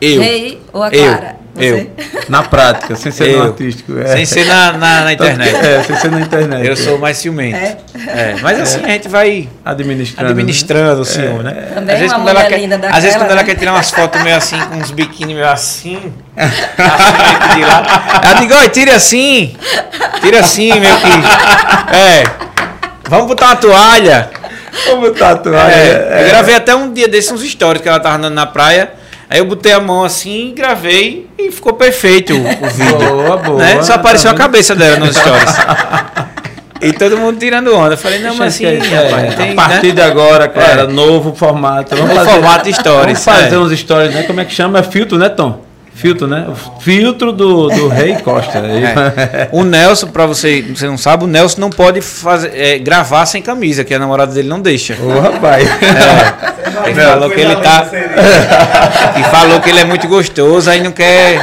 Eu. 0.00 0.20
Rei 0.20 0.60
ou 0.72 0.82
a 0.82 0.90
Eu. 0.90 1.45
Eu. 1.58 1.90
Na 2.28 2.42
prática, 2.42 2.96
sem 2.96 3.12
ser 3.12 3.28
no 3.28 3.34
Eu. 3.34 3.42
artístico. 3.44 3.98
É. 4.00 4.06
Sem 4.08 4.26
ser 4.26 4.46
na, 4.46 4.72
na, 4.72 5.00
na 5.04 5.12
internet. 5.14 5.54
É, 5.54 5.82
sem 5.84 5.96
ser 5.96 6.10
na 6.10 6.20
internet. 6.20 6.66
Eu 6.66 6.76
sou 6.76 6.98
mais 6.98 7.16
ciumento. 7.18 7.56
É? 7.56 7.76
É, 8.08 8.36
Mas 8.42 8.60
assim 8.60 8.84
a 8.84 8.88
gente 8.88 9.08
vai 9.08 9.48
administrando. 9.64 10.30
administrando 10.30 11.00
o 11.02 11.04
ciúme, 11.04 11.44
né? 11.44 11.52
Também 11.74 11.94
às 11.94 12.00
vezes, 12.00 12.12
uma 12.16 12.18
quando 12.24 12.28
ela 12.30 12.40
mulher 12.40 12.48
quer, 12.48 12.58
linda 12.60 12.74
às 12.76 12.80
vezes 12.82 12.92
daquela, 13.04 13.18
quando 13.18 13.30
ela 13.30 13.40
né? 13.42 13.44
quer 13.44 13.54
tirar 13.56 13.72
umas 13.72 13.90
fotos 13.90 14.22
meio 14.22 14.36
assim, 14.36 14.58
com 14.58 14.74
uns 14.78 14.90
biquíni 14.90 15.34
meio 15.34 15.48
assim, 15.48 16.12
assim, 16.36 17.54
de 17.54 17.64
lá, 17.64 18.20
ela 18.24 18.34
digo, 18.40 18.54
oi, 18.54 18.68
tire 18.70 18.90
assim, 18.90 19.56
tira 20.20 20.40
assim, 20.40 20.78
meu 20.80 20.96
que, 20.96 21.06
é, 21.96 22.24
vamos 23.08 23.26
botar 23.28 23.46
uma 23.46 23.56
toalha. 23.56 24.30
Como 24.84 25.10
tatuagem. 25.10 25.72
É, 25.78 26.22
Eu 26.24 26.28
gravei 26.28 26.54
até 26.54 26.74
um 26.74 26.92
dia 26.92 27.08
desses 27.08 27.30
uns 27.32 27.40
stories 27.42 27.80
que 27.80 27.88
ela 27.88 27.98
tava 27.98 28.16
andando 28.16 28.34
na 28.34 28.44
praia, 28.46 28.90
aí 29.28 29.38
eu 29.38 29.44
botei 29.44 29.72
a 29.72 29.80
mão 29.80 30.04
assim, 30.04 30.52
gravei 30.56 31.28
e 31.38 31.50
ficou 31.50 31.72
perfeito 31.74 32.32
o, 32.32 32.36
o 32.38 32.70
vídeo. 32.70 32.98
Boa, 33.26 33.36
boa. 33.36 33.58
né? 33.58 33.82
Só 33.82 33.94
apareceu 33.94 34.30
Tá 34.30 34.36
a 34.36 34.38
cabeça 34.38 34.74
dela 34.74 34.98
nos 34.98 35.16
stories. 35.16 35.54
E 36.78 36.92
todo 36.92 37.16
mundo 37.16 37.38
tirando 37.38 37.74
onda. 37.74 37.94
Eu 37.94 37.96
falei, 37.98 38.18
não, 38.18 38.34
mas 38.36 38.54
assim, 38.54 38.66
esquecer. 38.66 38.94
rapaz, 39.06 39.32
É, 39.32 39.36
tem, 39.36 39.52
a 39.52 39.54
partir 39.54 39.86
né? 39.88 39.92
de 39.94 40.00
agora, 40.02 40.46
Clara, 40.46 40.82
É. 40.82 40.86
novo 40.86 41.34
formato. 41.34 41.96
Vamos 41.96 42.10
Novo 42.14 42.20
fazer, 42.26 42.30
formato 42.38 42.72
stories, 42.74 43.00
Vamos 43.06 43.24
fazer 43.24 43.54
é. 43.54 43.58
uns 43.58 43.78
stories, 43.80 44.14
né? 44.14 44.22
Como 44.24 44.40
é 44.40 44.44
que 44.44 44.52
chama? 44.52 44.78
É 44.80 44.82
filtro, 44.82 45.16
né, 45.16 45.30
Tom? 45.30 45.64
Filtro, 45.96 46.26
né? 46.26 46.46
O 46.46 46.80
filtro 46.80 47.32
do, 47.32 47.68
do 47.68 47.88
Rei 47.88 48.16
Costa. 48.16 48.58
É. 48.58 49.48
O 49.50 49.64
Nelson, 49.64 50.08
pra 50.08 50.26
você, 50.26 50.60
você 50.62 50.86
não 50.86 50.98
sabe, 50.98 51.24
o 51.24 51.26
Nelson 51.26 51.58
não 51.58 51.70
pode 51.70 52.02
fazer, 52.02 52.52
é, 52.54 52.78
gravar 52.78 53.24
sem 53.24 53.40
camisa, 53.40 53.82
que 53.82 53.94
a 53.94 53.98
namorada 53.98 54.34
dele 54.34 54.46
não 54.46 54.60
deixa. 54.60 54.94
Ô, 55.02 55.18
rapaz. 55.18 55.66
É. 55.66 56.56
Ele 56.86 57.00
falou 57.00 57.30
que 57.30 57.40
ele 57.40 57.56
tá. 57.56 57.86
E 59.18 59.22
falou 59.24 59.60
que 59.60 59.70
ele 59.70 59.80
é 59.80 59.84
muito 59.84 60.06
gostoso, 60.06 60.70
aí 60.70 60.82
não 60.82 60.92
quer 60.92 61.40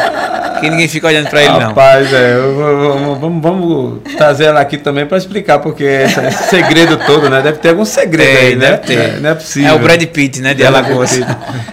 que 0.63 0.69
ninguém 0.69 0.87
fique 0.87 1.05
olhando 1.05 1.29
pra 1.29 1.41
ele, 1.41 1.51
não. 1.53 1.59
Rapaz, 1.59 2.11
é, 2.13 2.37
vou- 2.37 3.15
vamos, 3.19 3.41
vamos, 3.41 3.99
trazer 4.17 4.45
ela 4.45 4.61
aqui 4.61 4.77
também 4.77 5.05
para 5.05 5.17
explicar, 5.17 5.59
porque 5.59 5.83
esse, 5.83 6.19
esse 6.19 6.43
segredo 6.49 6.97
todo, 7.05 7.29
né? 7.29 7.41
Deve 7.41 7.57
ter 7.59 7.69
algum 7.69 7.85
segredo 7.85 8.37
Tem, 8.37 8.47
aí, 8.47 8.55
né? 8.55 8.71
deve 8.71 8.77
ter. 8.79 8.99
É, 8.99 9.19
Não 9.19 9.29
é 9.29 9.35
possível. 9.35 9.69
É 9.69 9.73
o 9.73 9.79
Brad 9.79 10.03
Pitt, 10.05 10.41
né, 10.41 10.53
de 10.53 10.65
Alagoas. 10.65 11.19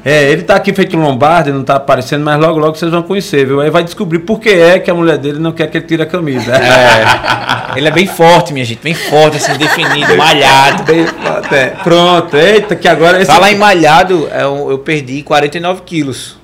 É, 0.05 0.30
ele 0.30 0.43
tá 0.43 0.57
aqui 0.57 0.72
feito 0.72 0.97
Lombardi, 0.97 1.51
não 1.53 1.62
tá 1.62 1.76
aparecendo, 1.76 2.24
mas 2.24 2.38
logo, 2.38 2.59
logo 2.59 2.74
vocês 2.76 2.91
vão 2.91 3.03
conhecer, 3.03 3.47
viu? 3.47 3.61
Aí 3.61 3.70
vai 3.70 3.84
descobrir 3.84 4.20
por 4.20 4.41
que 4.41 4.49
é 4.51 4.78
que 4.78 4.91
a 4.91 4.95
mulher 4.95 5.18
dele 5.18 5.38
não 5.38 5.53
quer 5.53 5.66
que 5.68 5.78
ele 5.78 5.86
tire 5.86 6.03
a 6.03 6.07
camisa. 6.07 6.53
É. 6.55 7.78
Ele 7.78 7.86
é 7.88 7.91
bem 7.91 8.07
forte, 8.07 8.53
minha 8.53 8.64
gente, 8.64 8.80
bem 8.82 8.95
forte, 8.95 9.36
assim, 9.36 9.57
definido, 9.57 10.16
malhado. 10.16 10.82
Bem, 10.82 11.05
pronto, 11.07 11.55
é. 11.55 11.66
Pronto, 11.82 12.36
eita, 12.36 12.74
que 12.76 12.88
agora 12.88 13.18
esse. 13.18 13.26
Falar 13.30 13.53
em 13.53 13.57
malhado, 13.57 14.28
eu, 14.32 14.70
eu 14.72 14.78
perdi 14.78 15.22
49 15.22 15.82
quilos. 15.86 16.36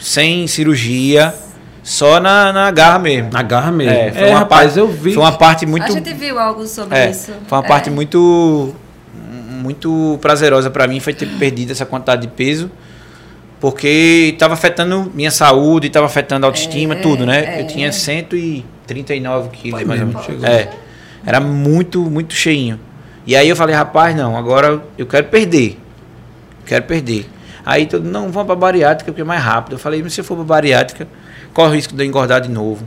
Sem 0.00 0.46
cirurgia, 0.46 1.32
só 1.84 2.18
na, 2.18 2.52
na 2.52 2.70
garra 2.72 2.98
mesmo. 2.98 3.30
Na 3.32 3.42
garra 3.42 3.70
mesmo. 3.70 3.92
É, 3.92 4.08
É, 4.08 4.12
foi 4.12 4.28
uma 4.30 4.38
rapaz, 4.40 4.64
parte- 4.72 4.78
eu 4.80 4.88
vi. 4.88 5.12
Foi 5.14 5.22
uma 5.22 5.32
parte 5.32 5.66
muito. 5.66 5.84
A 5.84 5.90
gente 5.90 6.12
viu 6.14 6.38
algo 6.38 6.66
sobre 6.66 6.96
É, 6.98 7.10
isso. 7.10 7.30
foi 7.46 7.58
uma 7.58 7.64
É. 7.64 7.68
parte 7.68 7.90
muito 7.90 8.74
muito 9.62 10.18
prazerosa 10.20 10.68
para 10.70 10.86
mim 10.86 11.00
foi 11.00 11.14
ter 11.14 11.26
perdido 11.38 11.70
essa 11.72 11.86
quantidade 11.86 12.20
de 12.22 12.28
peso 12.28 12.70
porque 13.60 14.32
estava 14.34 14.52
afetando 14.52 15.10
minha 15.14 15.30
saúde 15.30 15.86
estava 15.86 16.04
afetando 16.04 16.44
a 16.44 16.48
autoestima 16.48 16.94
É, 16.94 16.98
tudo 16.98 17.24
né 17.24 17.56
é. 17.58 17.62
eu 17.62 17.66
tinha 17.66 17.90
139 17.90 19.48
quilos 19.50 19.78
Foi 19.80 19.88
mais 19.88 20.00
ou 20.02 20.06
menos 20.06 20.24
chegou. 20.24 20.44
é 20.46 20.68
era 21.24 21.40
muito 21.40 22.02
muito 22.02 22.34
cheinho 22.34 22.78
e 23.26 23.34
aí 23.34 23.48
eu 23.48 23.56
falei 23.56 23.74
rapaz 23.74 24.14
não 24.14 24.36
agora 24.36 24.82
eu 24.98 25.06
quero 25.06 25.28
perder 25.28 25.78
quero 26.66 26.84
perder 26.84 27.26
aí 27.64 27.86
todo 27.86 28.04
não 28.04 28.30
vamos 28.30 28.46
para 28.48 28.56
bariátrica 28.56 29.10
porque 29.12 29.22
é 29.22 29.24
mais 29.24 29.42
rápido 29.42 29.74
eu 29.74 29.78
falei 29.78 30.02
mas 30.02 30.12
se 30.12 30.20
eu 30.20 30.24
for 30.24 30.34
para 30.36 30.44
bariátrica 30.44 31.08
corre 31.54 31.70
o 31.70 31.74
risco 31.74 31.94
de 31.94 32.02
eu 32.02 32.06
engordar 32.06 32.42
de 32.42 32.50
novo 32.50 32.84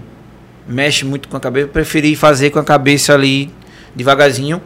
mexe 0.68 1.04
muito 1.04 1.28
com 1.28 1.38
a 1.38 1.40
cabeça 1.40 1.66
eu 1.66 1.70
preferi 1.70 2.16
fazer 2.16 2.52
com 2.52 2.60
a 2.60 2.64
cabeça 2.64 3.14
ali 3.14 3.50
devagarzinho 3.96 4.62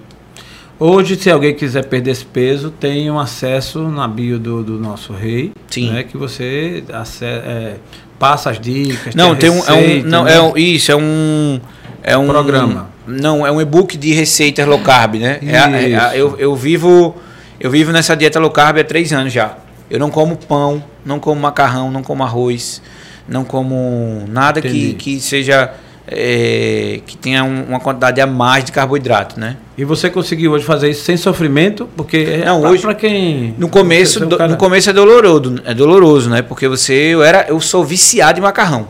Hoje, 0.84 1.16
se 1.16 1.30
alguém 1.30 1.54
quiser 1.54 1.86
perder 1.86 2.10
esse 2.10 2.26
peso, 2.26 2.72
tem 2.72 3.12
um 3.12 3.20
acesso 3.20 3.84
na 3.84 4.08
bio 4.08 4.40
do, 4.40 4.64
do 4.64 4.80
nosso 4.80 5.14
rei. 5.14 5.52
Sim. 5.70 5.92
Né, 5.92 6.02
que 6.02 6.18
você 6.18 6.84
é, 7.22 7.76
passa 8.18 8.50
as 8.50 8.60
dicas. 8.60 9.14
Não, 9.14 9.34
a 9.34 9.36
tem 9.36 9.52
um, 9.52 9.60
é 9.60 9.74
um, 9.74 9.76
receita, 9.76 10.10
não, 10.10 10.24
né? 10.24 10.36
é 10.36 10.42
um, 10.42 10.58
isso, 10.58 10.92
é 10.92 10.96
um, 10.96 11.62
é 12.02 12.18
um 12.18 12.28
Programa. 12.28 12.90
Não, 13.06 13.46
é 13.46 13.52
um 13.52 13.62
e-book 13.62 13.96
de 13.96 14.12
receitas 14.12 14.66
low 14.66 14.80
carb, 14.80 15.18
né? 15.18 15.38
É 15.44 15.56
é 15.56 16.20
eu, 16.20 16.36
eu 16.40 16.56
vivo, 16.56 17.16
eu 17.60 17.70
vivo 17.70 17.92
nessa 17.92 18.16
dieta 18.16 18.40
low 18.40 18.50
carb 18.50 18.80
há 18.80 18.84
três 18.84 19.14
anos 19.14 19.32
já. 19.32 19.58
Eu 19.88 20.00
não 20.00 20.10
como 20.10 20.36
pão, 20.36 20.84
não 21.06 21.20
como 21.20 21.40
macarrão, 21.40 21.92
não 21.92 22.02
como 22.02 22.24
arroz, 22.24 22.82
não 23.28 23.44
como 23.44 24.24
nada 24.28 24.62
que, 24.62 24.68
Entendi. 24.68 24.94
que 24.94 25.20
seja 25.20 25.72
é, 26.14 27.00
que 27.06 27.16
tenha 27.16 27.44
um- 27.44 27.64
uma 27.70 27.80
quantidade 27.80 28.20
a 28.20 28.28
mais 28.28 28.66
de 28.66 28.72
carboidrato, 28.72 29.40
né? 29.40 29.56
E 29.78 29.86
você 29.86 30.10
conseguiu 30.10 30.52
hoje 30.52 30.66
fazer 30.66 30.90
isso 30.90 31.06
sem 31.06 31.16
sofrimento? 31.16 31.88
Porque 31.96 32.42
Não, 32.44 32.60
pra- 32.62 32.70
hoje- 32.72 32.82
pra 32.82 32.94
quem. 32.96 33.56
No 33.58 33.70
começo, 33.70 34.22
é 34.24 34.26
do- 34.26 34.48
no 34.48 34.58
começo 34.58 34.90
é 34.90 34.94
doloroso, 34.94 35.56
é 35.64 35.74
doloroso, 35.74 36.30
né? 36.30 36.42
Porque 36.42 36.68
você, 36.68 36.94
eu 36.94 37.24
era, 37.24 37.46
eu 37.48 37.62
sou 37.62 37.86
viciado 37.86 38.40
em 38.40 38.42
macarrão. 38.42 38.88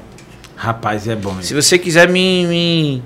Rapaz, 0.55 1.07
é 1.07 1.15
bom. 1.15 1.35
Se 1.41 1.53
você 1.53 1.77
quiser 1.77 2.07
me, 2.09 2.47
me, 2.47 3.03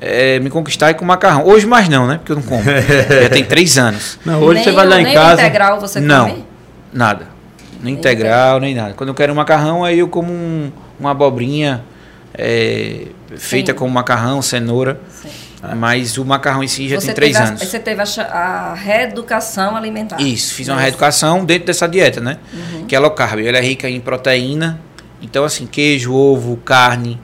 é, 0.00 0.40
me 0.40 0.50
conquistar 0.50 0.88
é 0.88 0.94
com 0.94 1.04
macarrão. 1.04 1.44
Hoje 1.46 1.66
mais 1.66 1.88
não, 1.88 2.06
né? 2.08 2.16
Porque 2.16 2.32
eu 2.32 2.36
não 2.36 2.42
como. 2.42 2.62
Já 3.22 3.28
tem 3.28 3.44
três 3.44 3.78
anos. 3.78 4.18
Não, 4.24 4.40
hoje 4.42 4.54
nem, 4.56 4.64
você 4.64 4.72
vai 4.72 4.86
lá 4.86 5.00
em 5.00 5.04
nem 5.04 5.14
casa. 5.14 5.42
integral 5.42 5.78
você 5.80 6.00
Não. 6.00 6.30
come? 6.30 6.44
Nada. 6.92 7.33
Nem 7.84 7.94
integral, 7.94 8.58
nem 8.60 8.74
nada. 8.74 8.94
Quando 8.94 9.08
eu 9.10 9.14
quero 9.14 9.32
um 9.32 9.36
macarrão, 9.36 9.84
aí 9.84 9.98
eu 9.98 10.08
como 10.08 10.32
um, 10.32 10.70
uma 10.98 11.10
abobrinha 11.10 11.82
é, 12.36 13.06
feita 13.36 13.72
com 13.74 13.88
macarrão, 13.88 14.40
cenoura. 14.42 15.00
Sim. 15.08 15.28
Mas 15.76 16.18
o 16.18 16.24
macarrão 16.26 16.62
em 16.62 16.68
si 16.68 16.88
já 16.88 17.00
Você 17.00 17.06
tem 17.06 17.14
três 17.14 17.36
a- 17.36 17.44
anos. 17.44 17.62
você 17.62 17.78
teve 17.78 18.02
a, 18.02 18.04
a 18.22 18.74
reeducação 18.74 19.74
alimentar. 19.74 20.20
Isso, 20.20 20.54
fiz 20.54 20.68
uma 20.68 20.74
Isso. 20.74 20.82
reeducação 20.82 21.42
dentro 21.44 21.66
dessa 21.66 21.88
dieta, 21.88 22.20
né? 22.20 22.36
Uhum. 22.52 22.84
Que 22.86 22.94
é 22.94 22.98
low 22.98 23.10
carb. 23.12 23.40
Ela 23.40 23.56
é 23.58 23.62
rica 23.62 23.88
em 23.88 23.98
proteína. 23.98 24.78
Então, 25.22 25.42
assim, 25.42 25.64
queijo, 25.66 26.12
ovo, 26.12 26.58
carne. 26.58 27.18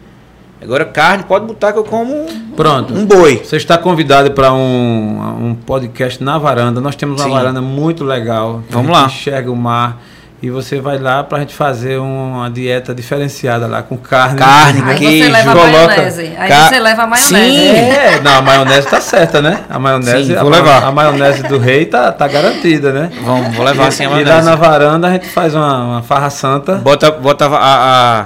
Agora, 0.62 0.86
carne, 0.86 1.24
pode 1.24 1.44
botar 1.46 1.72
que 1.72 1.78
eu 1.78 1.84
como 1.84 2.14
Pronto. 2.56 2.94
um 2.94 3.04
boi. 3.04 3.42
Você 3.44 3.56
está 3.56 3.76
convidado 3.76 4.30
para 4.30 4.52
um, 4.54 5.48
um 5.50 5.54
podcast 5.54 6.22
na 6.24 6.38
varanda. 6.38 6.80
Nós 6.80 6.96
temos 6.96 7.20
uma 7.20 7.26
Sim. 7.28 7.32
varanda 7.34 7.60
muito 7.60 8.04
legal. 8.04 8.62
Vamos 8.70 8.90
a 8.90 8.94
gente 8.94 9.02
lá. 9.02 9.06
Enxerga 9.06 9.50
o 9.52 9.56
mar. 9.56 10.00
E 10.42 10.48
você 10.48 10.80
vai 10.80 10.96
lá 10.96 11.22
para 11.22 11.36
a 11.36 11.40
gente 11.42 11.54
fazer 11.54 11.98
uma 11.98 12.48
dieta 12.50 12.94
diferenciada 12.94 13.66
lá, 13.66 13.82
com 13.82 13.98
carne. 13.98 14.38
Carne, 14.38 14.80
né? 14.80 14.92
Aí 14.92 14.98
queijo, 14.98 15.24
você 15.26 15.30
leva 15.32 15.50
a 15.50 15.54
coloca- 15.54 15.86
maionese. 15.86 16.32
Aí 16.38 16.48
Ca- 16.48 16.68
você 16.68 16.80
leva 16.80 17.02
a 17.02 17.06
maionese. 17.06 17.34
Sim. 17.34 17.68
É, 17.68 18.20
não, 18.22 18.38
a 18.38 18.42
maionese 18.42 18.86
tá 18.88 19.00
certa, 19.02 19.42
né? 19.42 19.60
A 19.68 19.78
maionese, 19.78 20.24
Sim, 20.32 20.36
a, 20.36 20.40
vou 20.40 20.50
ma- 20.50 20.56
levar. 20.56 20.82
a 20.84 20.90
maionese 20.92 21.42
do 21.42 21.58
rei 21.58 21.84
tá, 21.84 22.10
tá 22.10 22.26
garantida, 22.26 22.90
né? 22.90 23.10
Vamos, 23.22 23.54
vou 23.54 23.62
levar 23.66 23.88
assim 23.88 24.04
a 24.04 24.06
E 24.06 24.08
lá 24.08 24.14
maionese. 24.16 24.46
na 24.48 24.56
varanda 24.56 25.08
a 25.08 25.12
gente 25.12 25.28
faz 25.28 25.54
uma, 25.54 25.84
uma 25.84 26.02
farra 26.02 26.30
santa. 26.30 26.76
Bota, 26.76 27.10
bota 27.10 27.44
a, 27.46 28.20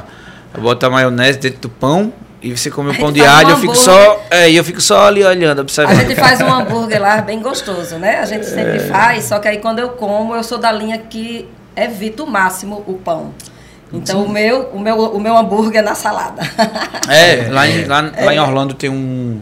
a- 0.55 0.61
bota 0.61 0.87
a 0.87 0.91
maionese 0.91 1.41
dentro 1.41 1.63
do 1.63 1.69
pão 1.69 2.13
e 2.41 2.57
você 2.57 2.71
come 2.71 2.91
o 2.91 2.93
A 2.93 2.97
pão 2.97 3.11
de 3.11 3.23
faz 3.23 3.33
um 3.33 3.37
alho. 3.39 3.51
Eu 3.51 3.57
fico 3.57 3.75
só, 3.75 4.21
é, 4.31 4.49
e 4.49 4.57
eu 4.57 4.63
fico 4.63 4.81
só 4.81 5.09
ali 5.09 5.25
olhando, 5.25 5.59
A 5.59 5.63
observando. 5.63 5.97
gente 5.99 6.15
faz 6.15 6.41
um 6.41 6.53
hambúrguer 6.53 7.01
lá 7.03 7.17
bem 7.23 7.41
gostoso, 7.43 7.97
né? 7.97 8.21
A 8.21 8.25
gente 8.25 8.47
sempre 8.47 8.79
faz, 8.79 9.25
só 9.25 9.41
que 9.41 9.49
aí 9.49 9.59
quando 9.59 9.81
eu 9.81 9.89
como, 9.89 10.37
eu 10.37 10.45
sou 10.45 10.59
da 10.59 10.71
linha 10.71 10.97
que 10.97 11.49
evito 11.77 12.25
o 12.25 12.27
máximo 12.31 12.83
o 12.87 12.95
pão. 12.95 13.33
Então 13.93 14.25
o 14.25 14.29
meu, 14.29 14.71
o 14.73 14.81
meu, 14.81 14.97
o 14.97 15.21
meu 15.21 15.37
hambúrguer 15.37 15.81
é 15.81 15.83
na 15.85 15.95
salada. 15.95 16.43
É, 17.09 17.49
lá 17.51 17.69
em, 17.69 17.85
lá, 17.85 18.01
lá 18.25 18.35
em 18.35 18.39
Orlando 18.41 18.75
tem 18.75 18.91
um. 18.91 19.41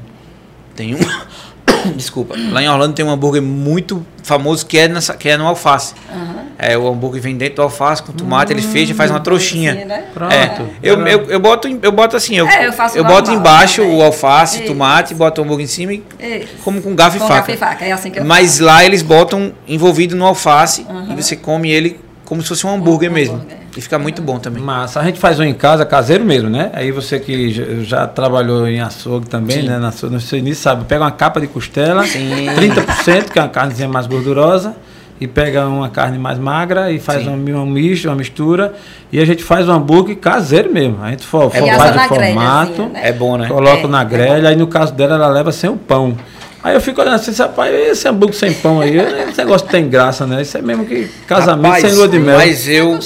Tem 0.77 0.95
um. 0.95 0.99
Desculpa. 1.97 2.35
Lá 2.51 2.63
em 2.63 2.69
Orlando 2.69 2.93
tem 2.95 3.05
um 3.05 3.11
hambúrguer 3.11 3.41
muito 3.43 4.05
famoso 4.23 4.67
que 4.67 4.79
é, 4.79 4.89
nessa, 4.89 5.15
que 5.15 5.29
é 5.29 5.37
no 5.37 5.47
alface. 5.47 5.95
Aham. 6.13 6.43
É, 6.59 6.79
o 6.79 6.87
hambúrguer 6.87 7.21
vem 7.21 7.37
dentro 7.37 7.57
do 7.57 7.63
alface 7.63 8.03
com 8.03 8.13
tomate, 8.13 8.53
ele 8.53 8.63
fecha 8.63 8.93
e 8.93 8.95
faz 8.95 9.11
uma 9.11 9.19
trouxinha. 9.19 9.73
Assim, 9.73 9.85
né? 9.85 10.05
Pronto. 10.15 10.33
É, 10.33 10.61
eu, 10.83 11.07
eu, 11.09 11.23
eu, 11.31 11.41
boto, 11.41 11.67
eu 11.83 11.91
boto 11.91 12.17
assim, 12.17 12.37
eu, 12.37 12.47
É, 12.47 12.69
eu 12.69 12.73
faço 12.73 12.97
boto 13.03 13.31
normal 13.31 13.35
embaixo 13.37 13.83
também. 13.83 13.99
o 13.99 14.03
alface, 14.03 14.59
Isso. 14.59 14.67
tomate, 14.67 15.13
boto 15.15 15.41
o 15.41 15.45
hambúrguer 15.45 15.65
em 15.65 15.69
cima 15.69 15.93
e 15.95 16.05
Isso. 16.21 16.53
como 16.63 16.81
com 16.81 16.95
garfo 16.95 17.19
Com 17.19 17.25
e 17.25 17.29
faca. 17.29 17.35
garfo 17.41 17.51
e 17.53 17.57
faca, 17.57 17.85
é 17.85 17.91
assim 17.93 18.11
que 18.11 18.21
eu 18.21 18.25
Mas 18.25 18.61
lá 18.61 18.85
eles 18.85 19.03
botam 19.03 19.53
envolvido 19.67 20.15
no 20.15 20.25
alface 20.25 20.87
Uhum. 20.89 21.15
e 21.17 21.23
você 21.23 21.35
come 21.35 21.71
ele 21.71 21.99
como 22.25 22.41
se 22.43 22.49
fosse 22.49 22.67
um 22.67 22.71
hambúrguer 22.75 23.11
Um 23.11 23.15
mesmo. 23.15 23.35
hambúrguer. 23.37 23.59
E 23.77 23.81
fica 23.81 23.99
muito 23.99 24.21
bom 24.21 24.39
também. 24.39 24.63
Massa. 24.63 25.01
A 25.01 25.05
gente 25.05 25.19
faz 25.19 25.41
um 25.41 25.45
em 25.45 25.55
casa, 25.55 25.87
caseiro 25.87 26.25
mesmo, 26.25 26.51
né? 26.51 26.71
Aí 26.75 26.93
você 26.93 27.19
que 27.19 27.83
já, 27.85 28.07
trabalhou 28.07 28.69
em 28.69 28.81
açougue 28.81 29.27
também, 29.29 29.63
Sim. 29.63 29.69
né? 29.69 29.79
Na 29.79 29.91
sua, 29.91 30.11
no 30.11 30.21
seu 30.21 30.39
início, 30.39 30.63
sabe? 30.63 30.85
Pega 30.85 31.03
uma 31.05 31.11
capa 31.11 31.41
de 31.41 31.47
costela, 31.47 32.05
Sim. 32.05 32.47
30%, 32.55 33.31
que 33.31 33.39
é 33.39 33.43
uma 33.43 33.49
carnezinha 33.49 33.89
mais 33.89 34.07
gordurosa, 34.07 34.75
e 35.19 35.27
pega 35.27 35.67
uma 35.67 35.89
carne 35.89 36.19
mais 36.19 36.39
magra 36.39 36.91
e 36.91 36.99
faz 36.99 37.27
um, 37.27 37.33
um 37.35 37.65
misto, 37.67 38.09
uma 38.09 38.17
mistura. 38.17 38.75
E 39.11 39.19
a 39.21 39.25
gente 39.25 39.43
faz 39.43 39.67
um 39.69 39.73
hambúrguer 39.73 40.17
caseiro 40.17 40.71
mesmo. 40.71 40.99
A 41.03 41.11
gente 41.11 41.25
for, 41.25 41.51
É 41.55 41.59
for- 41.61 41.69
faz 41.69 41.97
o 41.97 42.09
formato, 42.09 42.83
né? 42.89 43.01
É 43.09 43.13
bom, 43.13 43.39
né? 43.39 43.47
coloca 43.49 43.85
É, 43.85 43.87
na 43.87 44.03
é 44.03 44.05
grelha, 44.05 44.49
aí 44.51 44.57
no 44.57 44.67
caso 44.67 44.93
dela, 44.93 45.15
ela 45.15 45.29
leva 45.29 45.51
sem 45.53 45.71
o 45.71 45.77
pão. 45.77 46.15
Aí 46.63 46.75
eu 46.75 46.81
fico 46.81 47.01
olhando 47.01 47.15
assim, 47.17 47.33
rapaz, 47.33 47.75
esse 47.75 48.07
hambúrguer 48.09 48.39
sem 48.39 48.53
pão 48.55 48.81
aí, 48.81 48.97
esse 48.97 49.39
negócio 49.39 49.67
tem 49.67 49.89
graça, 49.89 50.27
né? 50.27 50.43
Isso 50.43 50.57
é 50.57 50.63
mesmo 50.63 50.87
que 50.87 51.09
casamento 51.27 51.65
Rapaz, 51.67 51.85
sem 51.85 51.95
lua 51.95 52.07
de 52.09 52.19
mel. 52.21 52.37
Mas 52.37 52.69
eu, 52.69 52.99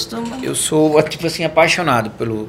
eu 0.43 0.53
sou, 0.53 1.01
tipo 1.03 1.25
assim, 1.25 1.43
apaixonado 1.43 2.11
pelo. 2.11 2.47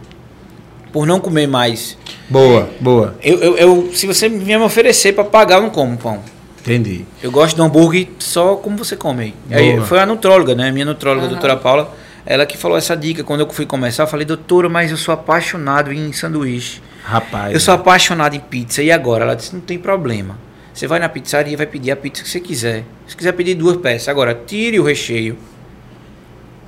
Por 0.93 1.07
não 1.07 1.19
comer 1.21 1.47
mais. 1.47 1.97
Boa, 2.29 2.69
boa. 2.81 3.15
Eu, 3.23 3.39
eu, 3.39 3.57
eu- 3.57 3.91
se 3.95 4.07
você 4.07 4.29
me 4.29 4.57
oferecer 4.59 5.13
para 5.13 5.25
pagar, 5.25 5.57
eu 5.57 5.63
não 5.63 5.71
como 5.71 5.97
pão. 5.97 6.21
Entendi. 6.61 7.05
Eu 7.23 7.31
gosto 7.31 7.57
do 7.57 7.63
hambúrguer 7.63 8.09
só 8.19 8.57
como 8.57 8.77
você 8.77 8.95
come. 8.97 9.35
Aí 9.51 9.81
foi 9.83 10.01
a 10.01 10.07
nutróloga, 10.07 10.55
né? 10.55 10.71
Minha 10.71 10.85
nutróloga, 10.87 11.23
a 11.23 11.25
Aham. 11.27 11.33
doutora 11.35 11.57
Paula, 11.57 11.95
ela 12.27 12.45
que 12.45 12.57
falou 12.59 12.77
essa 12.77 12.95
dica. 12.97 13.25
Quando 13.25 13.41
eu 13.41 13.49
fui 13.51 13.65
começar, 13.65 14.03
eu 14.03 14.07
falei, 14.07 14.27
doutora, 14.27 14.69
mas 14.69 14.91
eu 14.91 14.97
sou 14.99 15.15
apaixonado 15.15 15.91
em 15.93 16.13
sanduíche. 16.13 16.83
Rapaz. 17.05 17.55
Eu 17.55 17.61
sou 17.61 17.73
apaixonado 17.73 18.35
em 18.35 18.41
pizza. 18.41 18.83
E 18.83 18.91
agora? 18.93 19.25
Ela 19.25 19.35
disse, 19.37 19.55
não 19.55 19.63
tem 19.63 19.79
problema. 19.79 20.37
Você 20.79 20.87
vai 20.87 21.01
na 21.01 21.09
pizzaria 21.09 21.53
e 21.55 21.57
vai 21.57 21.67
pedir 21.67 21.91
a 21.91 21.97
pizza 21.97 22.23
que 22.23 22.29
você 22.31 22.39
quiser. 22.39 22.85
Se 23.09 23.17
quiser 23.17 23.33
pedir 23.33 23.57
duas 23.57 23.77
peças. 23.79 24.07
Agora, 24.07 24.33
tire 24.47 24.79
o 24.79 24.85
recheio. 24.85 25.37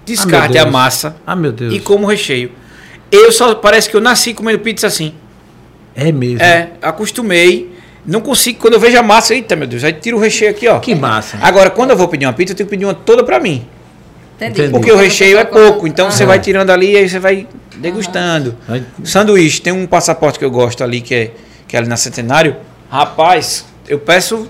Descarte 0.04 0.58
Ah, 0.58 0.62
a 0.64 0.66
massa 0.66 1.14
Ah, 1.24 1.36
meu 1.36 1.52
Deus. 1.52 1.72
e 1.72 1.78
como 1.78 2.06
o 2.06 2.10
recheio. 2.10 2.50
Eu 3.12 3.30
só, 3.30 3.54
parece 3.54 3.88
que 3.88 3.94
eu 3.94 4.00
nasci 4.00 4.34
comendo 4.34 4.58
pizza 4.58 4.88
assim. 4.88 5.14
É 5.94 6.10
mesmo. 6.10 6.42
É, 6.42 6.70
acostumei. 6.82 7.70
Não 8.04 8.20
consigo, 8.20 8.58
quando 8.58 8.74
eu 8.74 8.80
vejo 8.80 8.98
a 8.98 9.02
massa, 9.02 9.32
eita 9.32 9.54
meu 9.54 9.68
Deus, 9.68 9.84
aí 9.84 9.92
tira 9.92 10.16
o 10.16 10.18
recheio 10.18 10.50
aqui, 10.50 10.66
ó. 10.66 10.80
Que 10.80 10.92
massa. 10.92 11.38
Agora, 11.40 11.70
quando 11.70 11.90
eu 11.90 11.96
vou 11.96 12.08
pedir 12.08 12.26
uma 12.26 12.32
pizza, 12.32 12.52
eu 12.52 12.56
tenho 12.56 12.66
que 12.66 12.70
pedir 12.74 12.86
uma 12.86 12.94
toda 12.94 13.22
pra 13.22 13.38
mim. 13.38 13.64
Entendi. 14.36 14.52
Entendi. 14.62 14.70
Porque 14.72 14.90
o 14.90 14.96
recheio 14.96 15.38
é 15.38 15.44
pouco, 15.44 15.86
então 15.86 16.06
Aham. 16.06 16.16
você 16.16 16.26
vai 16.26 16.40
tirando 16.40 16.70
ali 16.70 16.92
e 16.92 16.96
aí 16.96 17.08
você 17.08 17.20
vai 17.20 17.46
degustando. 17.76 18.56
Aí- 18.66 18.82
Sanduíche, 19.04 19.60
tem 19.62 19.72
um 19.72 19.86
passaporte 19.86 20.36
que 20.36 20.44
eu 20.44 20.50
gosto 20.50 20.82
ali, 20.82 21.00
que 21.00 21.14
é, 21.14 21.30
que 21.68 21.76
é 21.76 21.78
ali 21.78 21.88
na 21.88 21.96
Centenário. 21.96 22.56
Rapaz, 22.90 23.66
eu 23.90 23.98
peço 23.98 24.48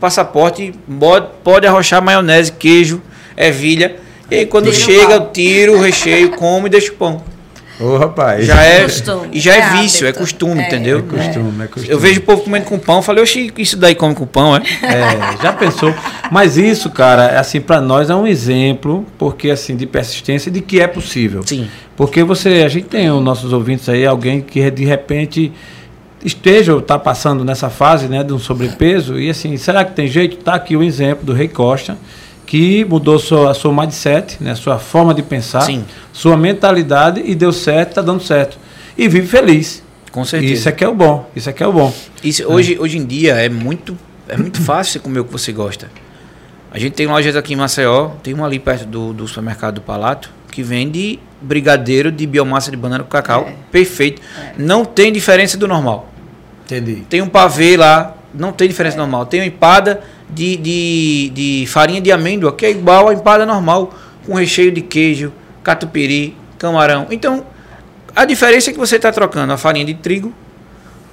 passaporte, 0.00 0.74
pode, 0.98 1.26
pode 1.44 1.66
arrochar 1.66 2.02
maionese, 2.02 2.50
queijo, 2.50 3.00
ervilha. 3.36 3.96
E 4.28 4.34
aí 4.34 4.46
quando 4.46 4.72
Tira 4.72 4.76
o 4.76 4.80
chega, 4.80 5.14
eu 5.14 5.30
tiro 5.30 5.74
o 5.74 5.80
recheio, 5.80 6.30
como 6.32 6.66
e 6.66 6.70
deixo 6.70 6.92
o 6.92 6.96
pão. 6.96 7.22
Ô, 7.78 7.98
rapaz. 7.98 8.46
Já 8.46 8.60
é, 8.62 8.82
costume, 8.82 9.28
e 9.32 9.38
já 9.38 9.54
é, 9.54 9.58
é 9.58 9.70
vício, 9.70 10.04
é 10.04 10.08
hábito. 10.08 10.24
costume, 10.24 10.60
É, 10.60 10.66
entendeu? 10.66 10.98
É 10.98 11.02
costume, 11.02 11.64
é 11.64 11.66
costume. 11.68 11.92
Eu 11.92 11.98
vejo 12.00 12.20
o 12.20 12.22
povo 12.22 12.42
comendo 12.42 12.64
com 12.64 12.78
pão, 12.78 12.96
eu 12.96 13.02
falei, 13.02 13.22
oxi, 13.22 13.52
isso 13.58 13.76
daí 13.76 13.94
come 13.94 14.14
com 14.14 14.26
pão, 14.26 14.56
é? 14.56 14.62
É, 14.82 15.42
já 15.42 15.52
pensou? 15.52 15.94
Mas 16.30 16.56
isso, 16.56 16.90
cara, 16.90 17.26
é 17.26 17.38
assim, 17.38 17.60
para 17.60 17.80
nós 17.80 18.10
é 18.10 18.16
um 18.16 18.26
exemplo, 18.26 19.06
porque 19.18 19.50
assim, 19.50 19.76
de 19.76 19.86
persistência 19.86 20.50
de 20.50 20.60
que 20.60 20.80
é 20.80 20.88
possível. 20.88 21.42
Sim. 21.44 21.68
Porque 21.94 22.24
você, 22.24 22.62
a 22.64 22.68
gente 22.68 22.86
tem 22.86 23.10
os 23.10 23.22
nossos 23.22 23.52
ouvintes 23.52 23.88
aí, 23.88 24.06
alguém 24.06 24.40
que 24.40 24.68
de 24.70 24.84
repente 24.84 25.52
esteja 26.26 26.74
ou 26.74 26.80
está 26.80 26.98
passando 26.98 27.44
nessa 27.44 27.70
fase, 27.70 28.08
né, 28.08 28.24
de 28.24 28.32
um 28.32 28.38
sobrepeso, 28.38 29.18
e 29.18 29.30
assim, 29.30 29.56
será 29.56 29.84
que 29.84 29.94
tem 29.94 30.08
jeito? 30.08 30.36
Tá 30.38 30.54
aqui 30.54 30.76
o 30.76 30.82
exemplo 30.82 31.24
do 31.24 31.32
Rei 31.32 31.46
Costa, 31.46 31.96
que 32.44 32.84
mudou 32.84 33.18
sua, 33.18 33.54
sua 33.54 33.72
mindset, 33.72 34.36
né, 34.40 34.54
sua 34.56 34.78
forma 34.78 35.14
de 35.14 35.22
pensar, 35.22 35.62
Sim. 35.62 35.84
sua 36.12 36.36
mentalidade 36.36 37.22
e 37.24 37.34
deu 37.34 37.52
certo, 37.52 37.90
está 37.90 38.02
dando 38.02 38.22
certo. 38.22 38.58
E 38.98 39.08
vive 39.08 39.26
feliz. 39.26 39.82
Com 40.10 40.24
certeza. 40.24 40.52
Isso 40.52 40.68
é 40.68 40.72
que 40.72 40.82
é 40.82 40.88
o 40.88 40.94
bom. 40.94 41.28
Isso 41.36 41.48
é 41.48 41.52
que 41.52 41.62
é 41.62 41.66
o 41.66 41.72
bom. 41.72 41.94
Isso, 42.24 42.42
hoje, 42.50 42.76
hoje 42.78 42.98
em 42.98 43.04
dia 43.04 43.34
é 43.34 43.48
muito, 43.48 43.96
é 44.28 44.36
muito 44.36 44.60
fácil 44.60 44.94
você 44.94 44.98
comer 44.98 45.20
o 45.20 45.24
que 45.24 45.32
você 45.32 45.52
gosta. 45.52 45.90
A 46.72 46.78
gente 46.78 46.94
tem 46.94 47.06
lojas 47.06 47.36
aqui 47.36 47.52
em 47.52 47.56
Maceió, 47.56 48.10
tem 48.22 48.34
uma 48.34 48.46
ali 48.46 48.58
perto 48.58 48.86
do, 48.86 49.12
do 49.12 49.28
supermercado 49.28 49.76
do 49.76 49.80
Palato, 49.80 50.30
que 50.50 50.62
vende 50.62 51.18
brigadeiro 51.40 52.10
de 52.10 52.26
biomassa 52.26 52.70
de 52.70 52.76
banana 52.76 53.04
com 53.04 53.10
cacau. 53.10 53.46
É. 53.48 53.54
Perfeito. 53.70 54.22
Não 54.56 54.84
tem 54.84 55.12
diferença 55.12 55.56
do 55.56 55.68
normal. 55.68 56.10
Entendi. 56.66 57.06
Tem 57.08 57.22
um 57.22 57.28
pavê 57.28 57.76
lá, 57.76 58.16
não 58.34 58.52
tem 58.52 58.66
diferença 58.66 58.96
do 58.96 59.00
normal. 59.00 59.24
Tem 59.26 59.40
uma 59.40 59.46
empada 59.46 60.02
de, 60.28 60.56
de, 60.56 61.30
de 61.32 61.66
farinha 61.68 62.00
de 62.00 62.10
amêndoa, 62.10 62.52
que 62.52 62.66
é 62.66 62.70
igual 62.70 63.08
à 63.08 63.14
empada 63.14 63.46
normal, 63.46 63.94
com 64.26 64.34
recheio 64.34 64.72
de 64.72 64.80
queijo, 64.80 65.32
catupiry, 65.62 66.36
camarão. 66.58 67.06
Então, 67.10 67.46
a 68.14 68.24
diferença 68.24 68.70
é 68.70 68.72
que 68.72 68.78
você 68.78 68.96
está 68.96 69.12
trocando 69.12 69.52
a 69.52 69.56
farinha 69.56 69.84
de 69.84 69.94
trigo 69.94 70.34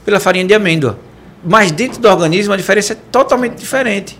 pela 0.04 0.20
farinha 0.20 0.46
de 0.46 0.54
amêndoa. 0.54 0.98
Mas 1.44 1.72
dentro 1.72 2.02
do 2.02 2.08
organismo 2.08 2.54
a 2.54 2.58
diferença 2.58 2.94
é 2.94 2.98
totalmente 3.12 3.56
diferente. 3.56 4.18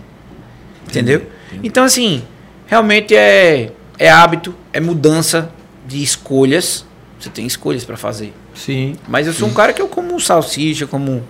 Entendeu? 0.86 1.26
Então, 1.62 1.82
assim, 1.82 2.22
realmente 2.66 3.16
é, 3.16 3.72
é 3.98 4.08
hábito, 4.08 4.54
é 4.72 4.78
mudança 4.78 5.50
de 5.86 6.02
escolhas. 6.02 6.86
Você 7.18 7.30
tem 7.30 7.44
escolhas 7.44 7.84
para 7.84 7.96
fazer. 7.96 8.32
Sim. 8.54 8.96
Mas 9.08 9.26
eu 9.26 9.32
sou 9.32 9.48
um 9.48 9.52
cara 9.54 9.72
que 9.72 9.82
eu 9.82 9.88
como 9.88 10.18
salsicha, 10.20 10.86
como 10.86 11.22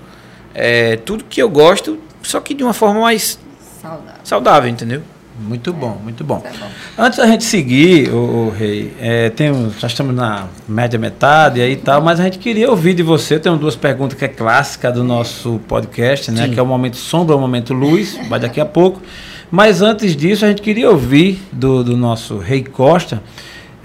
é, 0.54 0.96
tudo 0.96 1.24
que 1.24 1.40
eu 1.40 1.48
gosto, 1.48 1.98
só 2.22 2.40
que 2.40 2.54
de 2.54 2.62
uma 2.62 2.74
forma 2.74 3.00
mais 3.00 3.38
Saudável. 3.80 4.20
saudável, 4.22 4.70
entendeu? 4.70 5.02
Muito 5.38 5.72
bom, 5.72 5.98
muito 6.00 6.22
bom. 6.22 6.40
É 6.44 6.50
bom. 6.50 6.68
Antes 6.96 7.18
da 7.18 7.26
gente 7.26 7.42
seguir, 7.42 8.08
o, 8.14 8.50
Rei, 8.50 8.92
é, 9.00 9.30
temos, 9.30 9.80
já 9.80 9.88
estamos 9.88 10.14
na 10.14 10.46
média 10.68 10.96
metade 10.96 11.60
aí 11.60 11.72
e 11.72 11.76
tal, 11.76 12.00
mas 12.00 12.20
a 12.20 12.24
gente 12.24 12.38
queria 12.38 12.70
ouvir 12.70 12.94
de 12.94 13.02
você. 13.02 13.36
Tem 13.38 13.54
duas 13.56 13.74
perguntas 13.74 14.16
que 14.16 14.24
é 14.24 14.28
clássica 14.28 14.92
do 14.92 15.02
nosso 15.02 15.60
podcast, 15.66 16.30
né? 16.30 16.44
Sim. 16.44 16.52
Que 16.52 16.60
é 16.60 16.62
o 16.62 16.66
momento 16.66 16.96
sombra, 16.96 17.34
o 17.34 17.40
momento 17.40 17.74
luz, 17.74 18.16
vai 18.30 18.38
daqui 18.38 18.60
a 18.60 18.64
pouco. 18.64 19.02
Mas 19.50 19.82
antes 19.82 20.14
disso, 20.14 20.44
a 20.44 20.48
gente 20.48 20.62
queria 20.62 20.88
ouvir 20.88 21.42
do, 21.50 21.82
do 21.82 21.96
nosso 21.96 22.38
Rei 22.38 22.62
Costa. 22.62 23.20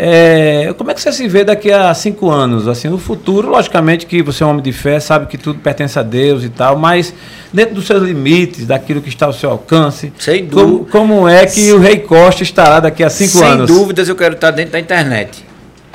É, 0.02 0.74
como 0.78 0.90
é 0.92 0.94
que 0.94 1.02
você 1.02 1.12
se 1.12 1.28
vê 1.28 1.44
daqui 1.44 1.70
a 1.70 1.94
cinco 1.94 2.30
anos? 2.30 2.70
Assim, 2.70 2.88
no 2.88 2.98
futuro, 2.98 3.50
logicamente 3.50 4.06
que 4.06 4.22
você 4.24 4.44
é 4.44 4.46
um 4.46 4.52
homem 4.52 4.64
de 4.64 4.72
fé, 4.72 4.98
sabe 4.98 5.26
que 5.26 5.38
tudo 5.38 5.60
pertence 5.60 6.00
a 6.00 6.04
Deus 6.04 6.42
e 6.46 6.50
tal, 6.50 6.78
mas 6.78 7.14
dentro 7.52 7.76
dos 7.76 7.86
seus 7.86 8.02
limites, 8.02 8.66
daquilo 8.66 9.02
que 9.02 9.10
está 9.10 9.26
ao 9.26 9.34
seu 9.34 9.50
alcance, 9.50 10.14
Sem 10.18 10.48
como, 10.48 10.86
como 10.86 11.28
é 11.28 11.46
que 11.46 11.74
o 11.74 11.80
Rei 11.80 11.98
Costa 11.98 12.44
estará 12.44 12.80
daqui 12.80 13.04
a 13.04 13.10
cinco 13.10 13.40
Sem 13.40 13.48
anos? 13.48 13.68
dúvidas 13.70 14.08
eu 14.08 14.16
quero 14.16 14.36
estar 14.36 14.52
dentro 14.52 14.72
da 14.72 14.80
internet. 14.80 15.46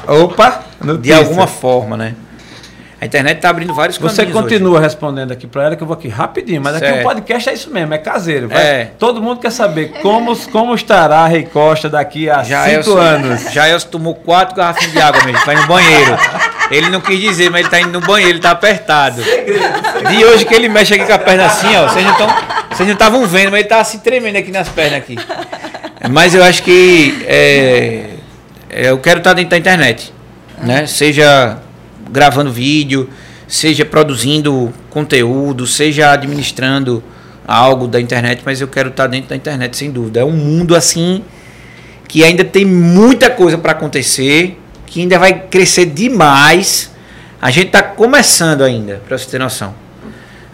Opa! 0.07 0.65
de 0.81 0.87
Notícia. 0.87 1.17
alguma 1.17 1.47
forma, 1.47 1.97
né? 1.97 2.15
A 3.05 3.07
internet 3.07 3.37
está 3.37 3.51
abrindo 3.51 3.75
vários 3.75 3.99
Você 3.99 4.25
caminhos 4.25 4.41
continua 4.41 4.81
respondendo 4.81 5.31
aqui 5.31 5.47
para 5.47 5.65
ela, 5.65 5.77
que 5.77 5.83
eu 5.83 5.87
vou 5.87 5.93
aqui 5.93 6.09
rapidinho, 6.09 6.63
mas 6.63 6.77
aqui 6.77 6.87
Certo. 6.87 7.01
o 7.01 7.03
podcast 7.03 7.51
é 7.51 7.53
isso 7.53 7.71
mesmo, 7.71 7.93
é 7.93 7.99
caseiro. 7.99 8.49
vai. 8.49 8.59
É. 8.59 8.91
Todo 8.99 9.21
mundo 9.21 9.41
quer 9.41 9.53
saber 9.53 9.93
como, 10.01 10.35
como 10.49 10.75
estará 10.75 11.19
a 11.19 11.27
Rei 11.27 11.43
Costa 11.43 11.91
daqui 11.91 12.31
a 12.31 12.41
hoje. 12.41 12.49
Já 12.49 12.65
cinco 12.65 12.77
Elcio- 12.77 12.97
anos. 12.97 13.43
Já 13.53 13.69
Elcio 13.69 13.91
tomou 13.91 14.15
quatro 14.15 14.57
garrafinhas 14.57 14.91
de 14.93 15.01
água 15.03 15.23
mesmo, 15.23 15.45
vai 15.45 15.55
no 15.55 15.67
banheiro. 15.67 16.17
Ele 16.71 16.89
não 16.89 17.03
quis 17.03 17.21
dizer, 17.21 17.51
mas 17.51 17.61
ele 17.61 17.69
tá 17.69 17.79
indo 17.79 17.93
no 17.93 18.01
banheiro, 18.01 18.33
ele 18.33 18.41
tá 18.41 18.53
apertado. 18.53 19.23
De 19.23 20.25
hoje 20.25 20.47
que 20.47 20.55
ele 20.55 20.71
mexe 20.71 20.95
aqui 20.95 21.05
com 21.05 21.13
a 21.13 21.19
perna 21.19 21.45
assim, 21.45 21.77
ó. 21.77 21.87
Vocês 21.89 22.07
não 22.07 22.15
tão- 22.15 22.35
vocês 22.71 22.87
não 22.89 22.95
estavam 22.95 23.27
vendo, 23.27 23.51
mas 23.51 23.61
ele 23.61 23.69
tá 23.69 23.81
assim 23.81 23.99
tremendo 23.99 24.37
aqui 24.39 24.51
nas 24.51 24.71
pernas 24.71 24.95
aqui. 25.01 25.19
Mas 26.11 26.35
eu 26.35 26.43
acho 26.43 26.63
que 26.63 27.23
é, 27.29 28.05
é, 28.71 28.89
eu 28.91 28.97
quero 28.97 29.19
estar 29.19 29.35
dentro 29.35 29.51
da 29.51 29.59
internet, 29.59 30.11
né? 30.63 30.87
Seja 30.87 31.59
gravando 32.15 32.53
vídeo, 32.53 33.11
seja 33.49 33.85
produzindo 33.85 34.73
conteúdo, 34.89 35.67
seja 35.67 36.13
administrando 36.13 37.03
algo 37.47 37.89
da 37.89 38.01
internet, 38.01 38.43
mas 38.47 38.61
eu 38.61 38.69
quero 38.69 38.89
estar 38.89 39.09
dentro 39.09 39.31
da 39.31 39.37
internet 39.37 39.77
sem 39.77 39.91
dúvida. 39.91 40.21
É 40.21 40.25
um 40.25 40.31
mundo 40.31 40.77
assim 40.77 41.23
que 42.09 42.23
ainda 42.23 42.45
tem 42.45 42.65
muita 42.65 43.29
coisa 43.29 43.59
para 43.59 43.73
acontecer, 43.73 44.57
que 44.87 45.01
ainda 45.01 45.19
vai 45.19 45.41
crescer 45.49 45.87
demais. 45.87 46.93
A 47.43 47.51
gente 47.51 47.67
está 47.67 47.83
começando 47.83 48.63
ainda, 48.63 49.03
para 49.07 49.19
você 49.19 49.29
ter 49.29 49.39
noção. 49.39 49.75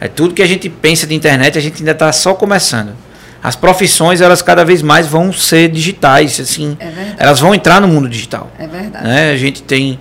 É 0.01 0.09
tudo 0.09 0.35
que 0.35 0.43
a 0.43 0.47
gente 0.47 0.71
pensa 0.71 1.07
de 1.07 1.15
internet, 1.15 1.59
a 1.59 1.61
gente 1.61 1.81
ainda 1.81 1.93
está 1.93 2.11
só 2.11 2.33
começando. 2.33 2.95
As 3.43 3.55
profissões, 3.55 4.23
elas 4.23 4.41
cada 4.41 4.65
vez 4.65 4.81
mais 4.81 5.07
vão 5.07 5.33
ser 5.33 5.71
digitais, 5.71 6.41
assim. 6.41 6.77
É. 6.81 7.15
Elas 7.19 7.39
vão 7.39 7.55
entrar 7.55 7.81
no 7.81 7.89
mundo 7.89 8.09
digital. 8.09 8.51
É 8.59 8.67
verdade. 8.67 9.07
né? 9.07 9.31
A 9.33 9.37
gente 9.37 9.63
tem 9.63 9.99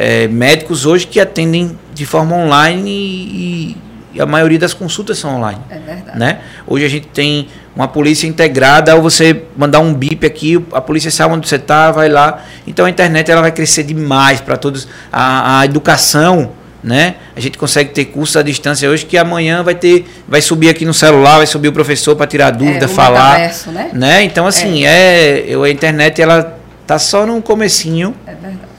é, 0.00 0.26
médicos 0.28 0.86
hoje 0.86 1.06
que 1.06 1.20
atendem 1.20 1.78
de 1.92 2.06
forma 2.06 2.34
online 2.34 2.90
e, 2.90 3.76
e 4.14 4.20
a 4.20 4.24
maioria 4.24 4.58
das 4.58 4.72
consultas 4.72 5.18
são 5.18 5.36
online. 5.36 5.60
É 5.68 5.78
verdade. 5.78 6.18
Né? 6.18 6.38
Hoje 6.66 6.86
a 6.86 6.88
gente 6.88 7.08
tem 7.08 7.48
uma 7.76 7.86
polícia 7.86 8.26
integrada, 8.26 8.92
ao 8.92 9.02
você 9.02 9.44
mandar 9.54 9.80
um 9.80 9.92
bip 9.92 10.24
aqui, 10.24 10.58
a 10.72 10.80
polícia 10.80 11.10
sabe 11.10 11.34
onde 11.34 11.46
você 11.46 11.56
está, 11.56 11.90
vai 11.90 12.08
lá. 12.08 12.42
Então 12.66 12.86
a 12.86 12.90
internet 12.90 13.30
ela 13.30 13.42
vai 13.42 13.52
crescer 13.52 13.82
demais 13.82 14.40
para 14.40 14.56
todos. 14.56 14.88
A, 15.12 15.60
a 15.60 15.64
educação, 15.66 16.52
né? 16.82 17.16
A 17.36 17.40
gente 17.40 17.58
consegue 17.58 17.90
ter 17.90 18.06
cursos 18.06 18.38
à 18.38 18.42
distância 18.42 18.88
hoje 18.88 19.04
que 19.04 19.18
amanhã 19.18 19.62
vai 19.62 19.74
ter, 19.74 20.06
vai 20.26 20.40
subir 20.40 20.70
aqui 20.70 20.86
no 20.86 20.94
celular, 20.94 21.36
vai 21.36 21.46
subir 21.46 21.68
o 21.68 21.72
professor 21.74 22.16
para 22.16 22.26
tirar 22.26 22.52
dúvida, 22.52 22.86
o 22.86 22.88
falar, 22.88 23.38
né? 23.66 23.90
né? 23.92 24.22
Então 24.22 24.46
assim 24.46 24.86
é, 24.86 25.44
eu, 25.46 25.62
a 25.62 25.68
internet 25.68 26.22
ela 26.22 26.58
tá 26.86 26.98
só 26.98 27.26
no 27.26 27.42
comecinho 27.42 28.14
É 28.26 28.30
verdade. 28.30 28.69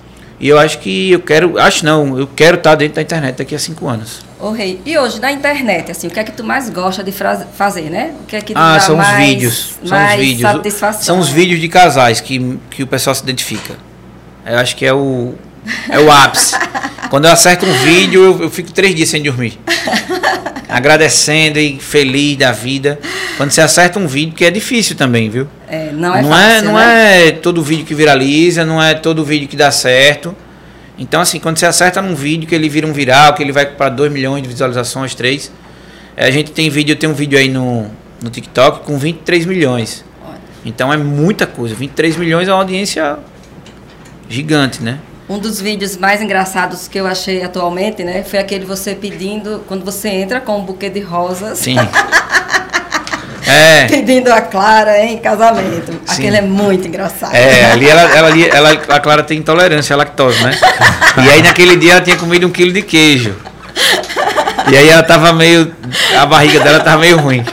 E 0.42 0.50
eu 0.50 0.58
acho 0.58 0.80
que 0.80 1.12
eu 1.12 1.20
quero, 1.20 1.60
acho 1.60 1.86
não, 1.86 2.18
eu 2.18 2.26
quero 2.26 2.58
estar 2.58 2.74
dentro 2.74 2.96
da 2.96 3.02
internet 3.04 3.36
daqui 3.38 3.54
a 3.54 3.60
cinco 3.60 3.88
anos. 3.88 4.22
Ô 4.40 4.50
Rei, 4.50 4.82
e 4.84 4.98
hoje 4.98 5.22
na 5.22 5.32
internet, 5.32 5.92
assim, 5.92 6.08
o 6.08 6.10
que 6.10 6.20
é 6.20 6.24
que 6.24 6.32
tu 6.32 6.44
mais 6.44 6.68
gosta 6.68 7.04
de 7.04 7.12
fazer, 7.12 7.92
né? 7.92 8.16
O 8.24 8.26
que 8.26 8.36
é 8.36 8.42
que 8.42 8.52
te 8.52 8.58
Ah, 8.60 8.80
são 8.80 8.98
os 8.98 9.06
mais, 9.06 9.24
vídeos. 9.30 9.76
São 9.86 10.04
os 10.04 10.16
vídeos. 10.16 10.52
satisfação? 10.52 11.02
São 11.04 11.20
os 11.20 11.30
vídeos 11.30 11.62
de 11.62 11.68
casais 11.68 12.20
que, 12.20 12.58
que 12.72 12.82
o 12.82 12.88
pessoal 12.88 13.14
se 13.14 13.22
identifica. 13.22 13.76
Eu 14.44 14.58
acho 14.58 14.76
que 14.76 14.84
é 14.84 14.92
o, 14.92 15.36
é 15.90 16.00
o 16.00 16.12
ápice. 16.12 16.56
Quando 17.10 17.26
eu 17.26 17.32
acerto 17.32 17.66
um 17.66 17.74
vídeo, 17.74 18.24
eu, 18.24 18.44
eu 18.44 18.50
fico 18.50 18.72
três 18.72 18.96
dias 18.96 19.10
sem 19.10 19.22
dormir. 19.22 19.60
Agradecendo 20.70 21.60
e 21.60 21.78
feliz 21.78 22.38
da 22.38 22.52
vida. 22.52 23.00
Quando 23.36 23.52
você 23.52 23.62
acerta 23.62 24.00
um 24.00 24.08
vídeo, 24.08 24.34
que 24.34 24.46
é 24.46 24.52
difícil 24.52 24.96
também, 24.96 25.30
viu? 25.30 25.48
É, 25.68 25.92
não 25.92 26.16
é 26.16 26.22
não 26.22 26.30
fácil, 26.30 26.46
é, 26.46 26.62
não 26.62 26.74
né? 26.76 27.28
é 27.28 27.32
todo 27.32 27.62
vídeo 27.62 27.86
que 27.86 27.94
viraliza, 27.94 28.64
não 28.64 28.82
é 28.82 28.94
todo 28.94 29.26
vídeo 29.26 29.48
que 29.48 29.58
dá 29.58 29.72
certo. 29.72 30.36
Então, 30.98 31.20
assim, 31.20 31.40
quando 31.40 31.58
você 31.58 31.66
acerta 31.66 32.02
num 32.02 32.16
vídeo 32.16 32.48
que 32.48 32.56
ele 32.56 32.70
vira 32.70 32.88
um 32.88 32.94
viral, 32.94 33.34
que 33.34 33.44
ele 33.44 33.52
vai 33.52 33.66
para 33.66 33.90
2 33.90 34.12
milhões 34.12 34.44
de 34.44 34.48
visualizações, 34.48 35.14
3. 35.16 35.52
A 36.16 36.32
gente 36.32 36.52
tem 36.52 36.70
vídeo, 36.70 36.96
tem 36.96 37.10
um 37.10 37.14
vídeo 37.14 37.38
aí 37.38 37.50
no, 37.50 37.88
no 38.22 38.30
TikTok 38.30 38.86
com 38.86 38.98
23 38.98 39.46
milhões. 39.46 40.06
Então 40.64 40.94
é 40.94 40.98
muita 40.98 41.48
coisa. 41.48 41.74
23 41.76 42.18
milhões 42.18 42.48
é 42.48 42.52
uma 42.54 42.60
audiência 42.60 43.18
gigante, 44.30 44.82
né? 44.84 45.00
Um 45.32 45.40
dos 45.40 45.62
vídeos 45.62 45.96
mais 45.96 46.22
engraçados 46.22 46.90
que 46.90 47.00
eu 47.00 47.08
achei 47.08 47.42
atualmente, 47.42 48.04
né, 48.04 48.22
foi 48.22 48.38
aquele 48.38 48.66
você 48.66 48.94
pedindo, 48.94 49.64
quando 49.66 49.86
você 49.86 50.10
entra 50.10 50.42
com 50.42 50.58
um 50.58 50.62
buquê 50.62 50.90
de 50.90 51.00
rosas, 51.00 51.58
Sim. 51.60 51.78
É. 53.48 53.86
pedindo 53.88 54.32
a 54.32 54.40
Clara 54.42 55.00
em 55.04 55.18
casamento. 55.18 55.92
Sim. 56.06 56.14
Aquele 56.24 56.38
é 56.38 56.42
muito 56.42 56.86
engraçado. 56.88 57.34
É, 57.34 57.72
ali 57.72 57.90
ela, 57.90 58.02
ela, 58.16 58.28
ali- 58.28 58.50
ela, 58.50 58.72
a 58.72 59.00
Clara 59.00 59.24
tem 59.24 59.38
intolerância 59.40 59.94
à 59.94 59.98
lactose, 59.98 60.42
né? 60.44 60.52
E 61.26 61.30
aí 61.30 61.42
naquele 61.42 61.76
dia 61.78 61.94
ela 61.94 62.02
tinha 62.02 62.16
comido 62.18 62.46
um 62.48 62.50
quilo 62.52 62.72
de 62.72 62.82
queijo. 62.82 63.36
E 64.72 64.78
aí 64.78 64.88
ela 64.90 65.04
tava 65.04 65.34
meio. 65.34 65.74
A 66.18 66.26
barriga 66.26 66.60
dela 66.62 66.80
tava 66.82 67.00
meio 67.00 67.18
ruim. 67.18 67.44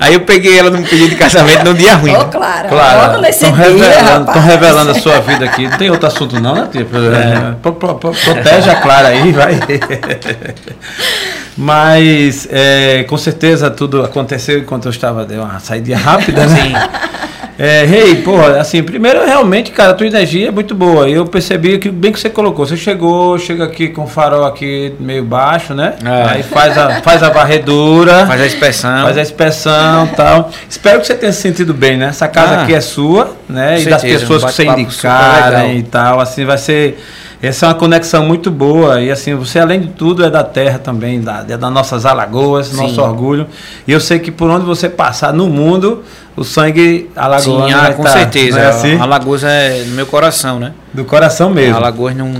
Aí 0.00 0.14
eu 0.14 0.20
peguei 0.20 0.58
ela 0.58 0.70
num 0.70 0.82
pedido 0.82 1.10
de 1.10 1.16
casamento 1.16 1.62
num 1.64 1.74
dia 1.74 1.94
ruim. 1.94 2.16
Ô, 2.16 2.24
Clara, 2.24 2.68
Claro, 2.68 3.06
logo 3.12 3.20
nesse 3.20 3.44
estão 3.44 3.52
dia, 3.52 3.64
revelando, 3.90 4.30
revelando 4.40 4.90
a 4.92 4.94
sua 4.94 5.20
vida 5.20 5.44
aqui. 5.44 5.68
Não 5.68 5.76
tem 5.76 5.90
outro 5.90 6.06
assunto 6.06 6.40
não, 6.40 6.54
né, 6.54 6.68
tia? 6.72 6.80
É, 6.80 7.52
pro- 7.60 7.74
pro- 7.74 7.94
pro- 7.96 8.12
protege 8.14 8.70
a 8.70 8.76
Clara 8.76 9.08
aí, 9.08 9.30
vai. 9.30 9.60
Mas, 11.56 12.48
é, 12.50 13.04
com 13.04 13.16
certeza, 13.16 13.70
tudo 13.70 14.02
aconteceu 14.02 14.58
enquanto 14.58 14.86
eu 14.86 14.90
estava... 14.90 15.24
Deu 15.24 15.42
uma 15.42 15.58
saída 15.60 15.96
rápida, 15.96 16.46
né? 16.46 16.56
Sim. 16.56 17.20
É, 17.62 17.84
Rei, 17.84 18.16
porra, 18.22 18.58
assim, 18.58 18.82
primeiro, 18.82 19.22
realmente, 19.22 19.70
cara, 19.70 19.90
a 19.90 19.94
tua 19.94 20.06
energia 20.06 20.48
é 20.48 20.50
muito 20.50 20.74
boa. 20.74 21.06
Eu 21.06 21.26
percebi 21.26 21.78
que, 21.78 21.90
bem 21.90 22.10
que 22.10 22.18
você 22.18 22.30
colocou, 22.30 22.64
você 22.64 22.74
chegou, 22.74 23.38
chega 23.38 23.64
aqui 23.64 23.88
com 23.88 24.04
o 24.04 24.06
farol 24.06 24.46
aqui 24.46 24.94
meio 24.98 25.22
baixo, 25.22 25.74
né? 25.74 25.92
É. 26.02 26.30
Aí 26.30 26.42
faz 26.42 26.78
a, 26.78 27.02
faz 27.02 27.22
a 27.22 27.28
varredura. 27.28 28.24
Faz 28.26 28.40
a 28.40 28.46
inspeção. 28.46 29.02
Faz 29.02 29.18
a 29.18 29.20
inspeção 29.20 30.06
e 30.06 30.16
tal. 30.16 30.50
Espero 30.70 31.00
que 31.00 31.06
você 31.06 31.14
tenha 31.14 31.34
se 31.34 31.42
sentido 31.42 31.74
bem, 31.74 31.98
né? 31.98 32.06
Essa 32.06 32.28
casa 32.28 32.54
Ah, 32.54 32.62
aqui 32.62 32.72
é 32.72 32.80
sua, 32.80 33.36
né? 33.46 33.78
E 33.78 33.84
das 33.84 34.00
certeza, 34.00 34.20
pessoas 34.20 34.42
um 34.42 34.46
que 34.46 34.54
você 34.54 34.62
legal. 34.62 35.70
e 35.70 35.82
tal. 35.82 36.18
Assim, 36.18 36.46
vai 36.46 36.56
ser. 36.56 36.98
Essa 37.42 37.64
é 37.64 37.68
uma 37.70 37.74
conexão 37.74 38.26
muito 38.26 38.50
boa. 38.50 39.00
E 39.00 39.10
assim, 39.10 39.34
você, 39.34 39.58
além 39.58 39.80
de 39.80 39.88
tudo, 39.88 40.22
é 40.24 40.28
da 40.30 40.44
terra 40.44 40.78
também, 40.78 41.20
da, 41.20 41.44
é 41.48 41.56
das 41.56 41.72
nossas 41.72 42.04
alagoas, 42.04 42.66
Sim. 42.66 42.76
nosso 42.76 43.00
orgulho. 43.00 43.46
E 43.88 43.92
eu 43.92 43.98
sei 44.00 44.18
que 44.18 44.30
por 44.30 44.50
onde 44.50 44.66
você 44.66 44.88
passar 44.90 45.32
no 45.32 45.48
mundo, 45.48 46.02
o 46.36 46.44
sangue 46.44 47.10
alagoano 47.16 47.66
Sim, 47.68 47.72
ah, 47.74 47.94
com 47.94 48.02
tá, 48.02 48.10
certeza. 48.12 48.60
é 48.60 48.66
assim? 48.68 48.98
Alagoas 48.98 49.42
é 49.42 49.84
no 49.86 49.94
meu 49.94 50.06
coração, 50.06 50.58
né? 50.60 50.72
Do 50.92 51.04
coração 51.04 51.48
mesmo. 51.50 51.76
Alagoas 51.76 52.14
não. 52.14 52.30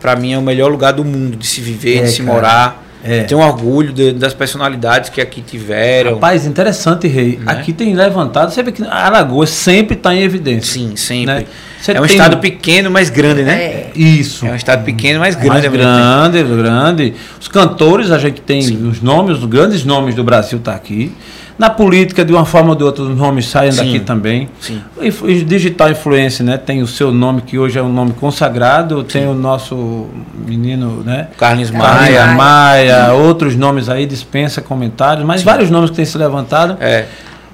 Pra 0.00 0.16
mim 0.16 0.32
é 0.32 0.38
o 0.38 0.42
melhor 0.42 0.70
lugar 0.70 0.92
do 0.92 1.04
mundo 1.04 1.36
de 1.36 1.46
se 1.46 1.60
viver, 1.60 1.98
É, 1.98 2.02
de 2.04 2.10
se 2.10 2.22
cara. 2.22 2.32
morar. 2.32 2.82
É. 3.04 3.24
Tenho 3.24 3.40
orgulho 3.40 3.92
de- 3.92 4.12
das 4.12 4.32
personalidades 4.32 5.10
que 5.10 5.20
aqui 5.20 5.40
tiveram. 5.42 6.14
Rapaz, 6.14 6.46
interessante, 6.46 7.08
Rei. 7.08 7.36
Né? 7.38 7.44
Aqui 7.52 7.72
tem 7.72 7.94
levantado, 7.94 8.52
você 8.52 8.62
vê 8.62 8.70
que 8.70 8.84
Alagoas 8.84 9.50
sempre 9.50 9.96
está 9.96 10.14
em 10.14 10.22
evidência. 10.22 10.72
Sim, 10.74 10.94
sempre. 10.94 11.26
Né? 11.26 11.44
É 11.88 12.00
um 12.00 12.06
tem- 12.06 12.14
estado 12.16 12.36
pequeno, 12.38 12.90
mas 12.92 13.10
grande, 13.10 13.42
né? 13.42 13.60
É. 13.60 13.90
Isso. 13.96 14.46
É 14.46 14.52
um 14.52 14.54
estado 14.54 14.84
pequeno, 14.84 15.18
mas 15.18 15.34
Mais 15.34 15.44
grande. 15.48 15.68
mesmo 15.68 15.84
tempo. 15.84 15.98
grande, 15.98 16.62
grande. 16.62 17.14
Os 17.40 17.48
cantores, 17.48 18.10
a 18.12 18.18
gente 18.18 18.40
tem 18.40 18.60
os 18.86 19.02
nomes, 19.02 19.38
os 19.38 19.44
grandes 19.46 19.84
nomes 19.84 20.14
do 20.14 20.22
Brasil 20.22 20.60
tá 20.60 20.72
aqui. 20.72 21.12
Na 21.58 21.70
política, 21.70 22.24
de 22.24 22.32
uma 22.32 22.44
forma 22.44 22.70
ou 22.70 22.74
de 22.74 22.82
outra, 22.82 23.04
os 23.04 23.16
nomes 23.16 23.48
saem 23.48 23.72
Sim. 23.72 23.84
daqui 23.84 24.00
também. 24.00 24.48
Sim. 24.60 24.80
E 25.00 25.44
digital 25.44 25.90
influência, 25.90 26.44
né? 26.44 26.56
Tem 26.56 26.82
o 26.82 26.86
seu 26.86 27.12
nome, 27.12 27.42
que 27.42 27.58
hoje 27.58 27.78
é 27.78 27.82
um 27.82 27.92
nome 27.92 28.12
consagrado. 28.12 29.04
Tem 29.04 29.26
o 29.26 29.34
nosso 29.34 30.06
menino, 30.46 31.02
né? 31.04 31.28
Carlinhos 31.36 31.70
Maia, 31.70 32.26
Maia. 32.26 32.34
Maia, 32.34 33.12
outros 33.12 33.54
nomes 33.54 33.88
aí, 33.88 34.06
dispensa 34.06 34.60
comentários, 34.60 35.24
mas 35.24 35.42
vários 35.42 35.70
nomes 35.70 35.90
que 35.90 35.96
têm 35.96 36.04
se 36.04 36.16
levantado 36.18 36.76
É. 36.80 37.06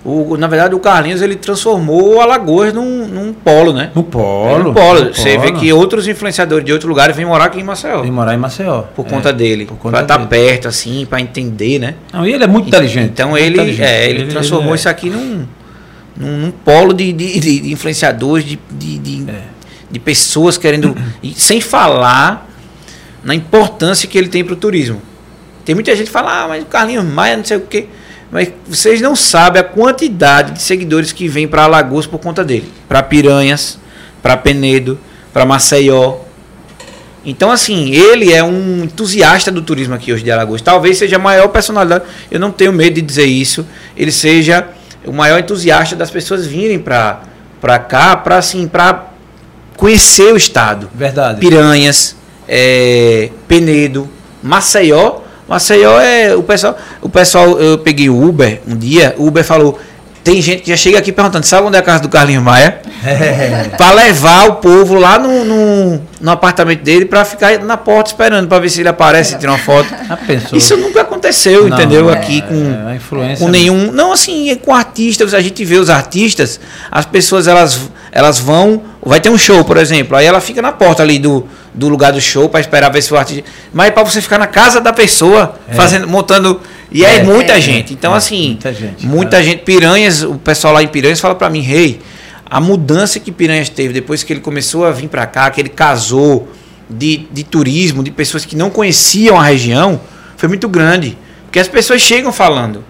O, 0.05 0.37
na 0.39 0.47
verdade, 0.47 0.75
o 0.75 0.79
Carlinhos 0.79 1.21
ele 1.21 1.35
transformou 1.37 2.15
o 2.15 2.21
Alagoas 2.21 2.73
num, 2.73 3.07
num 3.09 3.33
polo, 3.33 3.73
né? 3.73 3.91
no 3.95 4.03
polo. 4.05 4.65
Num 4.65 4.73
polo. 4.73 5.05
no 5.07 5.15
Você 5.15 5.37
vê 5.37 5.49
polo. 5.49 5.59
que 5.61 5.73
outros 5.73 6.07
influenciadores 6.07 6.65
de 6.65 6.73
outros 6.73 6.89
lugares 6.89 7.17
vêm 7.17 7.27
morar 7.27 7.47
aqui 7.47 7.61
em 7.61 7.65
Maceió. 7.65 8.01
Vem 8.03 8.11
morar 8.13 8.33
em 8.33 8.39
Maceió. 8.39 8.83
Por 8.95 9.05
É, 9.05 9.09
conta 9.11 9.33
dele. 9.33 9.67
Por 9.67 9.75
pra 9.75 9.83
conta 9.91 10.01
estar 10.03 10.17
dele. 10.17 10.29
perto, 10.29 10.69
assim, 10.69 11.05
pra 11.05 11.21
entender, 11.21 11.79
né? 11.81 11.95
Não, 12.13 12.25
e 12.27 12.33
ele 12.33 12.45
é 12.45 12.47
muito 12.47 12.69
inteligente. 12.69 13.11
Então 13.11 13.31
muito 13.31 13.43
ele, 13.45 13.55
inteligente. 13.57 13.83
é, 13.87 14.09
ele, 14.09 14.27
transformou 14.29 14.73
é- 14.73 14.77
isso 14.77 14.89
aqui 14.89 15.11
num, 15.11 15.45
num, 16.17 16.37
num 16.39 16.51
polo 16.53 16.95
de, 16.95 17.13
de, 17.13 17.41
de- 17.41 17.61
de 17.61 17.73
influenciadores, 17.73 18.45
de, 18.45 18.59
de, 18.71 18.99
de, 18.99 19.31
É. 19.31 19.43
de 19.91 19.99
pessoas 19.99 20.57
querendo. 20.57 20.97
e 21.23 21.33
sem 21.35 21.61
falar 21.61 22.49
na 23.25 23.35
importância 23.35 24.09
que 24.09 24.17
ele 24.17 24.29
tem 24.29 24.45
para 24.45 24.55
o 24.55 24.57
turismo. 24.57 25.03
Tem 25.65 25.75
muita 25.75 25.95
gente 25.95 26.07
que 26.07 26.13
fala, 26.13 26.45
ah, 26.45 26.49
mas 26.49 26.63
o 26.63 26.67
Carlinhos 26.67 27.05
Maia, 27.05 27.37
não 27.37 27.45
sei 27.45 27.57
o 27.57 27.61
quê. 27.63 27.87
Mas 28.31 28.51
vocês 28.67 29.01
não 29.01 29.17
sabem 29.17 29.61
a 29.61 29.65
quantidade 29.65 30.53
de 30.53 30.63
seguidores 30.63 31.13
que 31.13 31.27
vem 31.29 31.49
para 31.49 31.65
Alagoas 31.65 32.07
por 32.07 32.19
conta 32.19 32.45
dele. 32.45 32.71
Para 32.87 33.03
Piranhas, 33.03 33.79
para 34.23 34.37
Penedo, 34.37 34.99
para 35.33 35.47
Maceió. 35.47 36.17
Então, 37.25 37.51
assim, 37.51 37.91
ele 37.91 38.33
é 38.33 38.43
um 38.45 38.85
entusiasta 38.85 39.51
do 39.51 39.63
turismo 39.63 39.95
aqui 39.95 40.13
hoje 40.13 40.23
de 40.23 40.31
Alagoas. 40.31 40.61
Talvez 40.61 40.99
seja 40.99 41.17
a 41.17 41.19
maior 41.19 41.49
personalidade, 41.49 42.05
eu 42.31 42.39
não 42.39 42.51
tenho 42.51 42.73
medo 42.73 42.95
de 42.95 43.03
dizer 43.03 43.27
isso. 43.27 43.67
Ele 43.97 44.13
seja 44.13 44.69
o 45.05 45.13
maior 45.13 45.39
entusiasta 45.39 45.97
das 45.97 46.11
pessoas 46.11 46.47
virem 46.47 46.79
para 46.79 47.79
cá, 47.89 48.17
para 48.17 48.37
assim, 48.37 48.71
conhecer 49.77 50.33
o 50.33 50.37
estado. 50.37 50.91
Verdade. 50.95 51.41
Piranhas, 51.41 52.15
é, 52.47 53.31
Penedo, 53.47 54.09
Maceió. 54.43 55.28
Maceió 55.49 55.99
é 56.01 56.35
o 56.37 56.43
pessoal. 56.43 56.77
O 57.01 57.09
pessoal, 57.09 57.59
eu 57.59 57.79
peguei 57.79 58.09
o 58.11 58.23
Uber 58.23 58.61
um 58.69 58.77
dia, 58.77 59.15
o 59.19 59.27
Uber 59.27 59.43
falou. 59.45 59.79
Tem 60.25 60.43
gente 60.43 60.61
que 60.63 60.69
já 60.69 60.77
chega 60.77 60.99
aqui 60.99 61.11
perguntando, 61.11 61.47
sabe 61.47 61.67
onde 61.67 61.77
é 61.77 61.81
a 61.81 61.83
casa 61.83 62.03
do 62.03 62.09
Carlinhos 62.11 62.43
Maia? 62.43 62.83
É. 63.03 63.63
Pra 63.79 63.93
levar 63.93 64.47
o 64.49 64.57
povo 64.57 64.95
lá 64.97 65.19
no, 65.19 65.43
no, 65.43 66.01
no 66.21 66.31
apartamento 66.31 66.83
dele 66.83 67.07
pra 67.07 67.25
ficar 67.25 67.59
na 67.61 67.79
porta 67.79 68.11
esperando 68.11 68.47
pra 68.47 68.59
ver 68.59 68.69
se 68.69 68.81
ele 68.81 68.91
aparece 68.91 69.37
e 69.37 69.39
tira 69.39 69.53
uma 69.53 69.59
foto. 69.59 69.89
Isso 70.53 70.77
nunca 70.77 71.01
aconteceu, 71.01 71.67
Não, 71.67 71.79
entendeu? 71.79 72.11
é, 72.11 72.13
Aqui 72.13 72.43
com, 72.43 73.23
é, 73.25 73.37
com 73.37 73.49
nenhum. 73.49 73.91
Não, 73.91 74.13
assim, 74.13 74.55
com 74.63 74.75
artistas, 74.75 75.33
a 75.33 75.41
gente 75.41 75.65
vê 75.65 75.77
os 75.77 75.89
artistas, 75.89 76.61
as 76.91 77.07
pessoas 77.07 77.49
elas, 77.49 77.81
elas 78.19 78.41
vão. 78.41 78.83
Vai 79.01 79.21
ter 79.21 79.31
um 79.31 79.39
show, 79.39 79.65
por 79.65 79.77
exemplo, 79.77 80.17
aí 80.17 80.27
ela 80.27 80.41
fica 80.41 80.61
na 80.61 80.73
porta 80.73 81.05
ali 81.05 81.21
do, 81.21 81.47
do 81.73 81.89
lugar 81.89 82.13
do 82.13 82.21
show 82.21 82.49
para 82.49 82.59
esperar 82.59 82.91
ver 82.91 83.01
se 83.01 83.15
o 83.15 83.17
artista. 83.17 83.45
Mas 83.73 83.87
é 83.87 83.91
pra 83.93 84.03
você 84.03 84.21
ficar 84.21 84.39
na 84.39 84.49
casa 84.49 84.81
da 84.81 84.93
pessoa, 84.93 85.55
É. 85.69 85.75
fazendo, 85.75 86.09
montando. 86.09 86.61
E 86.91 87.05
é, 87.05 87.19
É, 87.19 87.23
muita 87.23 87.53
é, 87.53 87.61
gente. 87.61 87.93
Então, 87.93 88.13
é, 88.13 88.17
assim, 88.17 88.49
muita 88.49 88.75
gente, 88.75 89.07
muita 89.07 89.41
gente. 89.43 89.63
Piranhas, 89.63 90.25
o 90.25 90.35
pessoal 90.35 90.75
lá 90.75 90.83
em 90.83 90.89
Piranhas 90.89 91.21
fala 91.21 91.37
para 91.37 91.49
mim, 91.49 91.61
rei, 91.61 92.01
a 92.45 92.61
mudança 92.61 93.21
que 93.21 93.31
Piranhas 93.31 93.69
teve 93.69 93.95
depois 93.95 94.25
que 94.25 94.33
ele 94.33 94.41
começou 94.41 94.85
a 94.85 94.91
vir 94.91 95.09
para 95.09 95.25
cá, 95.25 95.49
que 95.51 95.61
ele 95.61 95.69
casou 95.69 96.49
de, 96.91 97.19
de 97.31 97.45
turismo, 97.45 98.03
de 98.03 98.11
pessoas 98.11 98.45
que 98.45 98.57
não 98.57 98.69
conheciam 98.69 99.39
a 99.39 99.45
região, 99.45 100.01
foi 100.37 100.49
muito 100.49 100.69
grande. 100.69 101.17
Porque 101.45 101.61
as 101.61 101.69
pessoas 101.69 102.01
chegam 102.01 102.33
falando. 102.33 102.83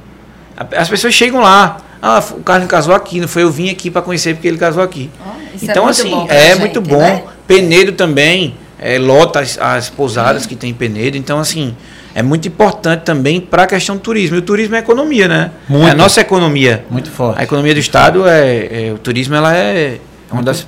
As 0.75 0.89
pessoas 0.89 1.13
chegam 1.13 1.41
lá. 1.43 1.83
Ah, 2.01 2.23
o 2.31 2.41
Carlos 2.43 2.69
casou 2.69 2.95
aqui, 2.95 3.21
não 3.21 3.29
foi? 3.29 3.43
Eu 3.43 3.51
vim 3.51 3.71
aqui 3.71 3.91
para 3.91 4.03
conhecer 4.03 4.35
porque 4.35 4.49
ele 4.49 4.59
casou 4.59 4.83
aqui. 4.83 5.11
É 5.21 5.59
então, 5.65 5.85
muito 5.85 6.01
assim, 6.01 6.27
é 6.29 6.51
gente, 6.51 6.61
muito 6.61 6.81
bom. 6.81 6.99
né? 6.99 7.25
Penedo 7.47 7.93
também, 7.93 8.55
é, 8.79 8.99
lota 8.99 9.41
as, 9.41 9.59
as 9.59 9.91
pousadas 9.91 10.47
que 10.47 10.55
tem 10.55 10.71
em 10.71 10.75
Penedo. 10.75 11.17
Então, 11.17 11.39
assim, 11.41 11.75
é 12.15 12.23
muito 12.23 12.47
importante 12.47 13.03
também 13.03 13.41
para 13.41 13.65
a 13.65 13.67
questão 13.67 13.97
do 13.97 14.01
turismo. 14.03 14.37
E 14.37 14.39
o 14.39 14.43
turismo 14.43 14.77
é 14.77 14.79
economia, 14.79 15.27
né? 15.27 15.51
Muito. 15.69 15.89
É 15.89 15.91
a 15.91 15.95
nossa 15.95 16.21
economia. 16.21 16.85
Muito 16.91 17.11
forte. 17.11 17.41
A 17.41 17.45
economia 17.45 17.75
do 17.75 17.81
estado 17.81 18.27
é, 18.29 18.89
é- 18.89 18.93
o 18.93 18.99
turismo 18.99 19.35
ela 19.35 19.55
é 19.57 19.99
uma 20.31 20.43
das, 20.43 20.67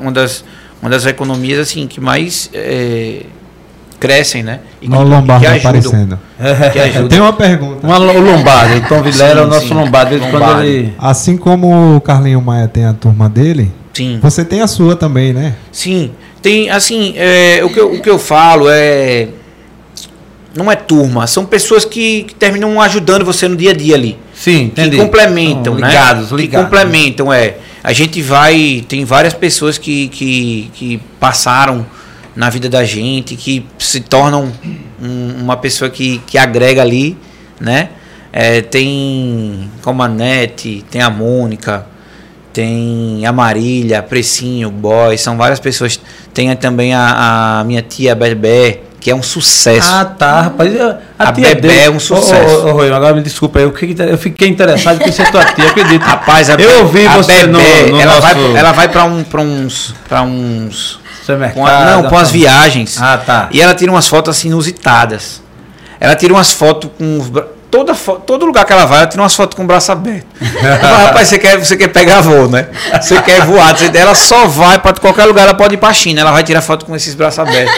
uma 0.00 0.12
das 0.12 0.44
uma 0.82 0.90
das 0.90 1.06
economias 1.06 1.60
assim 1.60 1.86
que 1.86 2.00
mais 2.00 2.50
é, 2.52 3.22
crescem, 4.02 4.42
né? 4.42 4.58
E 4.82 4.88
o 4.88 5.02
Lombardo 5.02 5.42
que 5.42 5.46
ajudam. 5.46 5.70
aparecendo. 5.70 6.18
Que 6.72 6.78
ajudam. 6.80 7.08
Tem 7.08 7.20
uma 7.20 7.32
pergunta. 7.32 7.86
Uma, 7.86 8.00
o 8.00 8.20
Lombardo, 8.20 8.78
o 8.78 8.88
Tom 8.88 9.00
Vilela 9.00 9.42
é 9.42 9.44
o 9.44 9.46
nosso 9.46 9.68
sim. 9.68 9.74
Lombardo. 9.74 10.10
Desde 10.10 10.28
quando 10.28 10.42
Lombardo. 10.42 10.64
ele. 10.64 10.94
Assim 10.98 11.36
como 11.36 11.96
o 11.96 12.00
Carlinho 12.00 12.42
Maia 12.42 12.66
tem 12.66 12.84
a 12.84 12.92
turma 12.92 13.28
dele, 13.28 13.70
Sim. 13.94 14.18
você 14.20 14.44
tem 14.44 14.60
a 14.60 14.66
sua 14.66 14.96
também, 14.96 15.32
né? 15.32 15.54
Sim, 15.70 16.10
tem 16.42 16.68
assim, 16.68 17.14
é, 17.16 17.60
o, 17.62 17.70
que 17.70 17.78
eu, 17.78 17.92
o 17.92 18.02
que 18.02 18.10
eu 18.10 18.18
falo 18.18 18.66
é. 18.68 19.28
Não 20.54 20.70
é 20.70 20.74
turma, 20.76 21.26
são 21.26 21.46
pessoas 21.46 21.84
que, 21.84 22.24
que 22.24 22.34
terminam 22.34 22.78
ajudando 22.80 23.24
você 23.24 23.48
no 23.48 23.56
dia 23.56 23.70
a 23.70 23.74
dia 23.74 23.94
ali. 23.94 24.18
Sim, 24.34 24.64
entendi. 24.64 24.96
Que 24.96 25.02
complementam, 25.02 25.74
São 25.74 25.80
né? 25.80 25.88
ligados, 25.88 26.28
Que 26.28 26.36
ligados. 26.36 26.64
complementam, 26.68 27.32
é. 27.32 27.54
A 27.84 27.92
gente 27.92 28.20
vai. 28.20 28.84
Tem 28.88 29.04
várias 29.04 29.32
pessoas 29.32 29.78
que, 29.78 30.08
que, 30.08 30.70
que 30.74 31.00
passaram 31.20 31.86
na 32.34 32.48
vida 32.50 32.68
da 32.68 32.84
gente, 32.84 33.36
que 33.36 33.66
se 33.78 34.00
tornam 34.00 34.50
um- 35.02 35.42
uma 35.42 35.56
pessoa 35.56 35.90
que, 35.90 36.18
que 36.26 36.38
agrega 36.38 36.80
ali, 36.82 37.16
né? 37.60 37.90
É, 38.32 38.62
tem 38.62 39.70
como 39.82 40.02
a 40.02 40.08
Nete, 40.08 40.84
tem 40.90 41.02
a 41.02 41.10
Mônica, 41.10 41.84
tem 42.52 43.24
a 43.26 43.32
Marília, 43.32 44.02
Precinho, 44.02 44.70
Boy, 44.70 45.16
são 45.18 45.36
várias 45.36 45.60
pessoas. 45.60 46.00
Tem 46.32 46.54
também 46.56 46.94
a, 46.94 47.60
a 47.60 47.64
minha 47.64 47.82
tia 47.82 48.14
Bebé, 48.14 48.80
que 49.00 49.10
é 49.10 49.14
um 49.14 49.22
sucesso. 49.22 49.88
Ah, 49.92 50.04
tá, 50.06 50.42
rapaz. 50.42 50.80
A, 50.80 50.98
A 51.18 51.32
tia 51.32 51.48
Bebé 51.48 51.60
dele- 51.60 51.80
é 51.80 51.90
um 51.90 52.00
sucesso. 52.00 52.66
Ô, 52.68 52.72
Rui, 52.72 52.90
agora 52.90 53.14
me 53.14 53.20
desculpa 53.22 53.58
aí. 53.58 53.64
Eu 53.66 53.74
eu 54.08 54.16
fiquei 54.18 54.48
interessado 54.48 55.02
em 55.06 55.12
ser 55.12 55.30
tua 55.30 55.44
tia, 55.44 55.66
acredito. 55.66 56.02
Rapaz, 56.02 56.48
a 56.48 56.54
eu 56.54 56.88
vi 56.88 57.06
a 57.06 57.16
você 57.16 57.46
no, 57.46 57.58
Bebé, 57.58 57.90
no 57.90 58.00
ela, 58.00 58.14
nosso 58.14 58.22
vai, 58.26 58.56
ela 58.56 58.72
vai 58.72 58.88
para 58.88 59.04
um, 59.04 59.22
pra 59.24 59.42
uns. 59.42 59.94
Pra 60.08 60.22
uns. 60.22 61.01
Com 61.54 61.66
a- 61.66 61.70
não, 61.84 62.02
com 62.04 62.16
as 62.18 62.30
viagens. 62.30 63.00
Ah, 63.00 63.18
tá. 63.18 63.48
E 63.50 63.60
ela 63.60 63.74
tira 63.74 63.90
umas 63.90 64.08
fotos 64.08 64.36
assim 64.36 64.48
inusitadas. 64.48 65.42
Ela 66.00 66.14
tira 66.16 66.32
umas 66.32 66.50
fotos 66.52 66.90
com 66.98 67.18
os 67.20 67.28
bra- 67.28 67.44
toda 67.70 67.94
fo- 67.94 68.16
todo 68.16 68.44
lugar 68.44 68.64
que 68.64 68.72
ela 68.72 68.84
vai, 68.84 68.98
ela 68.98 69.06
tira 69.06 69.22
umas 69.22 69.34
fotos 69.34 69.56
com 69.56 69.62
o 69.62 69.66
braço 69.66 69.90
aberto. 69.92 70.26
Falo, 70.80 71.04
Rapaz, 71.06 71.28
você 71.28 71.38
quer, 71.38 71.56
você 71.58 71.76
quer 71.76 71.88
pegar 71.88 72.20
voo, 72.20 72.48
né? 72.48 72.66
Você 73.00 73.20
quer 73.22 73.44
voar. 73.46 73.74
Ela 73.94 74.14
só 74.14 74.46
vai 74.46 74.78
para 74.78 74.92
qualquer 74.94 75.24
lugar, 75.24 75.44
ela 75.44 75.54
pode 75.54 75.74
ir 75.74 75.78
para 75.78 75.92
China. 75.92 76.20
Ela 76.20 76.32
vai 76.32 76.42
tirar 76.42 76.60
foto 76.60 76.84
com 76.84 76.94
esses 76.96 77.14
braços 77.14 77.38
abertos 77.38 77.74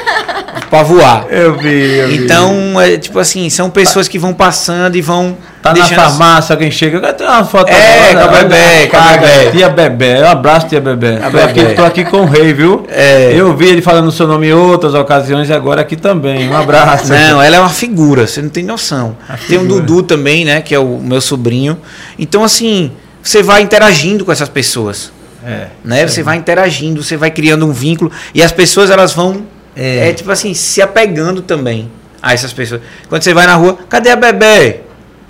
para 0.71 0.83
voar. 0.83 1.27
Eu 1.31 1.57
vi, 1.57 1.97
eu 1.99 2.09
vi. 2.09 2.25
Então, 2.25 2.81
é 2.81 2.97
tipo 2.97 3.19
assim, 3.19 3.49
são 3.51 3.69
pessoas 3.71 4.09
que 4.09 4.19
vão 4.19 4.33
passando 4.33 4.97
e 4.97 5.01
vão 5.01 5.37
Tá 5.63 5.71
na 5.71 5.75
deixando 5.77 6.01
as- 6.01 6.05
farmácia, 6.17 6.53
alguém 6.55 6.71
chega, 6.71 6.99
eu 6.99 7.13
tenho 7.15 7.31
uma 7.31 7.45
foto 7.45 7.71
É, 7.71 8.11
agora, 8.11 8.29
com 8.29 8.35
a 8.35 8.39
Bebé, 8.43 8.87
com 8.87 8.97
a 8.97 9.01
Bebé. 9.17 9.51
Tia 9.51 9.69
Bebé, 9.69 10.23
um 10.23 10.29
abraço, 10.29 10.69
tia 10.69 10.81
Bebé. 10.81 11.19
A 11.25 11.31
Tô 11.31 11.39
aqui, 11.39 11.55
Bebé. 11.61 11.75
tô 11.75 11.85
aqui 11.85 12.05
com 12.05 12.19
o 12.19 12.25
rei, 12.27 12.53
viu? 12.53 12.87
É. 12.91 13.33
Eu 13.35 13.57
vi 13.57 13.69
ele 13.69 13.81
falando 13.83 14.09
o 14.09 14.13
seu 14.13 14.27
nome 14.27 14.49
em 14.49 14.53
outras 14.53 14.95
ocasiões 14.95 15.49
e 15.49 15.53
agora 15.53 15.81
aqui 15.81 15.97
também. 15.97 16.49
Um 16.51 16.57
abraço. 16.57 17.11
Não, 17.13 17.41
ela 17.43 17.57
é 17.57 17.61
uma 17.61 17.69
figura, 17.71 18.27
você 18.27 18.43
não 18.43 18.51
tem 18.51 18.63
noção. 18.65 19.17
A 19.29 19.37
Tem 19.37 19.57
um 19.59 19.63
figura. 19.63 19.81
Dudu 19.81 20.03
também, 20.03 20.45
né? 20.45 20.61
Que 20.61 20.75
é 20.75 20.79
o 20.79 20.99
meu 20.99 21.21
sobrinho. 21.21 21.79
Então, 22.19 22.45
assim, 22.45 22.93
você 23.23 23.43
vai 23.43 23.63
interagindo 23.63 24.25
com 24.25 24.31
essas 24.33 24.49
pessoas. 24.49 25.11
É. 25.47 25.67
Né? 25.85 26.07
Você 26.07 26.23
vai 26.23 26.37
interagindo, 26.39 27.03
você 27.03 27.17
vai 27.19 27.31
criando 27.31 27.67
um 27.67 27.73
vínculo. 27.73 28.11
E 28.35 28.43
as 28.43 28.51
pessoas, 28.53 28.91
elas 28.91 29.13
vão, 29.13 29.43
É. 29.77 30.09
é. 30.09 30.13
tipo 30.13 30.31
assim, 30.31 30.55
se 30.55 30.81
apegando 30.81 31.43
também 31.43 31.91
a 32.23 32.33
essas 32.33 32.53
pessoas. 32.53 32.81
Quando 33.09 33.23
você 33.23 33.35
vai 33.35 33.47
na 33.47 33.55
rua, 33.55 33.79
cadê 33.89 34.11
a 34.11 34.17
bebê? 34.17 34.81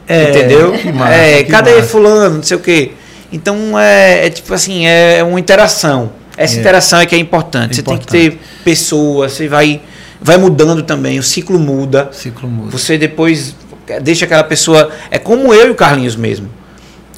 É, 0.07 0.31
Entendeu? 0.31 0.73
que 0.73 0.93
massa, 0.93 1.13
é, 1.15 1.43
que 1.45 1.51
cadê 1.51 1.75
massa. 1.77 1.89
fulano? 1.89 2.37
Não 2.37 2.43
sei 2.43 2.57
o 2.57 2.61
quê. 2.61 2.93
Então, 3.33 3.79
é, 3.79 4.27
é 4.27 4.31
tipo 4.31 4.53
assim, 4.53 4.87
é 4.87 5.25
uma 5.25 5.41
interação. 5.41 6.13
Essa 6.37 6.57
É. 6.57 6.61
interação 6.61 7.01
é 7.01 7.07
que 7.07 7.15
é 7.15 7.19
importante. 7.19 7.73
É 7.73 7.75
você 7.75 7.81
importante. 7.81 8.07
tem 8.11 8.31
que 8.31 8.37
ter 8.37 8.43
pessoas, 8.65 9.33
você 9.33 9.49
vai, 9.49 9.81
vai 10.21 10.37
mudando 10.37 10.83
também, 10.83 11.19
o 11.19 11.23
ciclo 11.23 11.59
muda. 11.59 12.11
Ciclo 12.13 12.49
muda. 12.49 12.71
Você 12.71 12.99
depois 12.99 13.57
deixa 14.03 14.25
aquela 14.25 14.45
pessoa. 14.45 14.91
É 15.11 15.19
como 15.19 15.53
eu 15.55 15.69
e 15.69 15.71
o 15.71 15.75
Carlinhos 15.75 16.17
mesmo. 16.17 16.49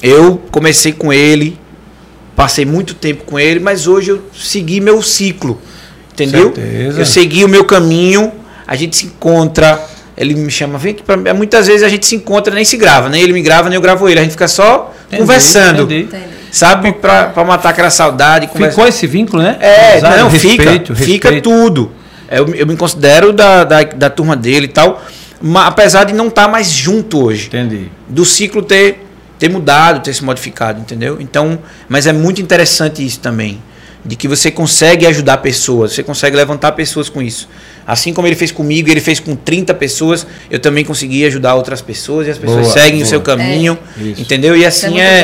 Eu 0.01 0.41
comecei 0.51 0.91
com 0.93 1.11
ele, 1.11 1.59
passei 2.35 2.65
muito 2.65 2.93
tempo 2.93 3.23
com 3.25 3.39
ele, 3.39 3.59
mas 3.59 3.87
hoje 3.87 4.11
eu 4.11 4.23
segui 4.33 4.79
meu 4.79 5.01
ciclo. 5.01 5.59
Entendeu? 6.25 6.53
Certeza. 6.53 6.99
Eu 6.99 7.05
segui 7.05 7.43
o 7.45 7.47
meu 7.47 7.63
caminho, 7.65 8.31
a 8.65 8.75
gente 8.75 8.95
se 8.95 9.05
encontra. 9.05 9.79
Ele 10.17 10.33
me 10.33 10.49
chama, 10.49 10.79
vem 10.79 10.93
aqui 10.93 11.03
pra 11.03 11.15
mim. 11.15 11.31
Muitas 11.33 11.67
vezes 11.67 11.83
a 11.83 11.89
gente 11.89 12.05
se 12.07 12.15
encontra, 12.15 12.53
nem 12.55 12.65
se 12.65 12.75
grava, 12.75 13.07
nem 13.07 13.21
ele 13.21 13.33
me 13.33 13.41
grava, 13.41 13.69
nem 13.69 13.75
eu 13.75 13.81
gravo 13.81 14.09
ele. 14.09 14.19
A 14.19 14.23
gente 14.23 14.31
fica 14.31 14.47
só 14.47 14.91
Entendi, 15.07 15.21
conversando. 15.21 15.83
entendi. 15.83 16.03
Entendi. 16.05 16.23
Sabe? 16.51 16.91
Pra, 16.93 17.25
pra 17.25 17.43
matar 17.43 17.69
aquela 17.69 17.91
saudade. 17.91 18.47
conversa- 18.47 18.71
Ficou 18.71 18.87
esse 18.87 19.05
vínculo, 19.05 19.43
né? 19.43 19.57
é, 19.59 19.91
Amizade, 19.91 20.17
não, 20.19 20.29
respeito, 20.29 20.95
fica, 20.95 20.95
fica 20.95 21.29
respeito. 21.29 21.43
tudo. 21.49 21.91
Eu, 22.31 22.47
eu 22.55 22.65
me 22.65 22.75
considero 22.75 23.31
da, 23.31 23.63
da, 23.63 23.83
da 23.83 24.09
turma 24.09 24.35
dele 24.35 24.65
e 24.65 24.69
tal, 24.69 25.03
ma- 25.41 25.67
apesar 25.67 26.03
de 26.05 26.13
não 26.13 26.27
estar 26.29 26.47
mais 26.47 26.71
junto 26.71 27.23
hoje. 27.23 27.47
Entendi. 27.47 27.91
Do 28.09 28.25
ciclo 28.25 28.63
ter, 28.63 29.05
ter 29.37 29.49
mudado, 29.49 30.01
ter 30.01 30.13
se 30.13 30.23
modificado, 30.23 30.79
entendeu? 30.79 31.17
Então, 31.19 31.59
mas 31.87 32.07
é 32.07 32.11
muito 32.13 32.41
interessante 32.41 33.05
isso 33.05 33.19
também. 33.19 33.61
De 34.07 34.15
que 34.15 34.25
você 34.27 34.49
consegue 34.49 35.05
ajudar 35.05 35.37
pessoas, 35.39 35.91
você 35.91 36.01
consegue 36.01 36.33
levantar 36.35 36.71
pessoas 36.71 37.09
com 37.09 37.21
isso. 37.21 37.49
Assim 37.85 38.13
como 38.13 38.25
ele 38.25 38.37
fez 38.37 38.51
comigo, 38.53 38.89
ele 38.89 39.01
fez 39.01 39.19
com 39.19 39.35
30 39.35 39.73
pessoas, 39.73 40.25
eu 40.49 40.59
também 40.59 40.85
consegui 40.85 41.25
ajudar 41.25 41.55
outras 41.55 41.81
pessoas 41.81 42.25
e 42.27 42.31
as 42.31 42.37
pessoas 42.37 42.61
Boa, 42.67 42.73
seguem 42.73 42.93
boa. 42.99 43.03
o 43.03 43.07
seu 43.07 43.19
caminho, 43.21 43.77
Isso. 43.97 44.21
entendeu? 44.21 44.55
E 44.55 44.65
assim 44.65 44.99
é, 44.99 45.19
é, 45.19 45.23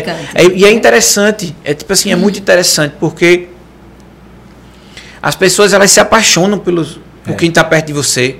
gratificante. 0.00 0.28
é- 0.34 0.44
E 0.58 0.64
é 0.64 0.70
interessante, 0.72 1.54
é 1.62 1.74
tipo 1.74 1.92
assim, 1.92 2.10
é 2.10 2.16
muito 2.16 2.38
interessante, 2.38 2.94
porque 2.98 3.48
as 5.20 5.36
pessoas 5.36 5.72
elas 5.72 5.90
se 5.90 6.00
apaixonam 6.00 6.58
pelos, 6.58 6.98
por 7.24 7.32
É. 7.32 7.36
quem 7.36 7.48
está 7.50 7.62
perto 7.62 7.86
de 7.86 7.92
você. 7.92 8.36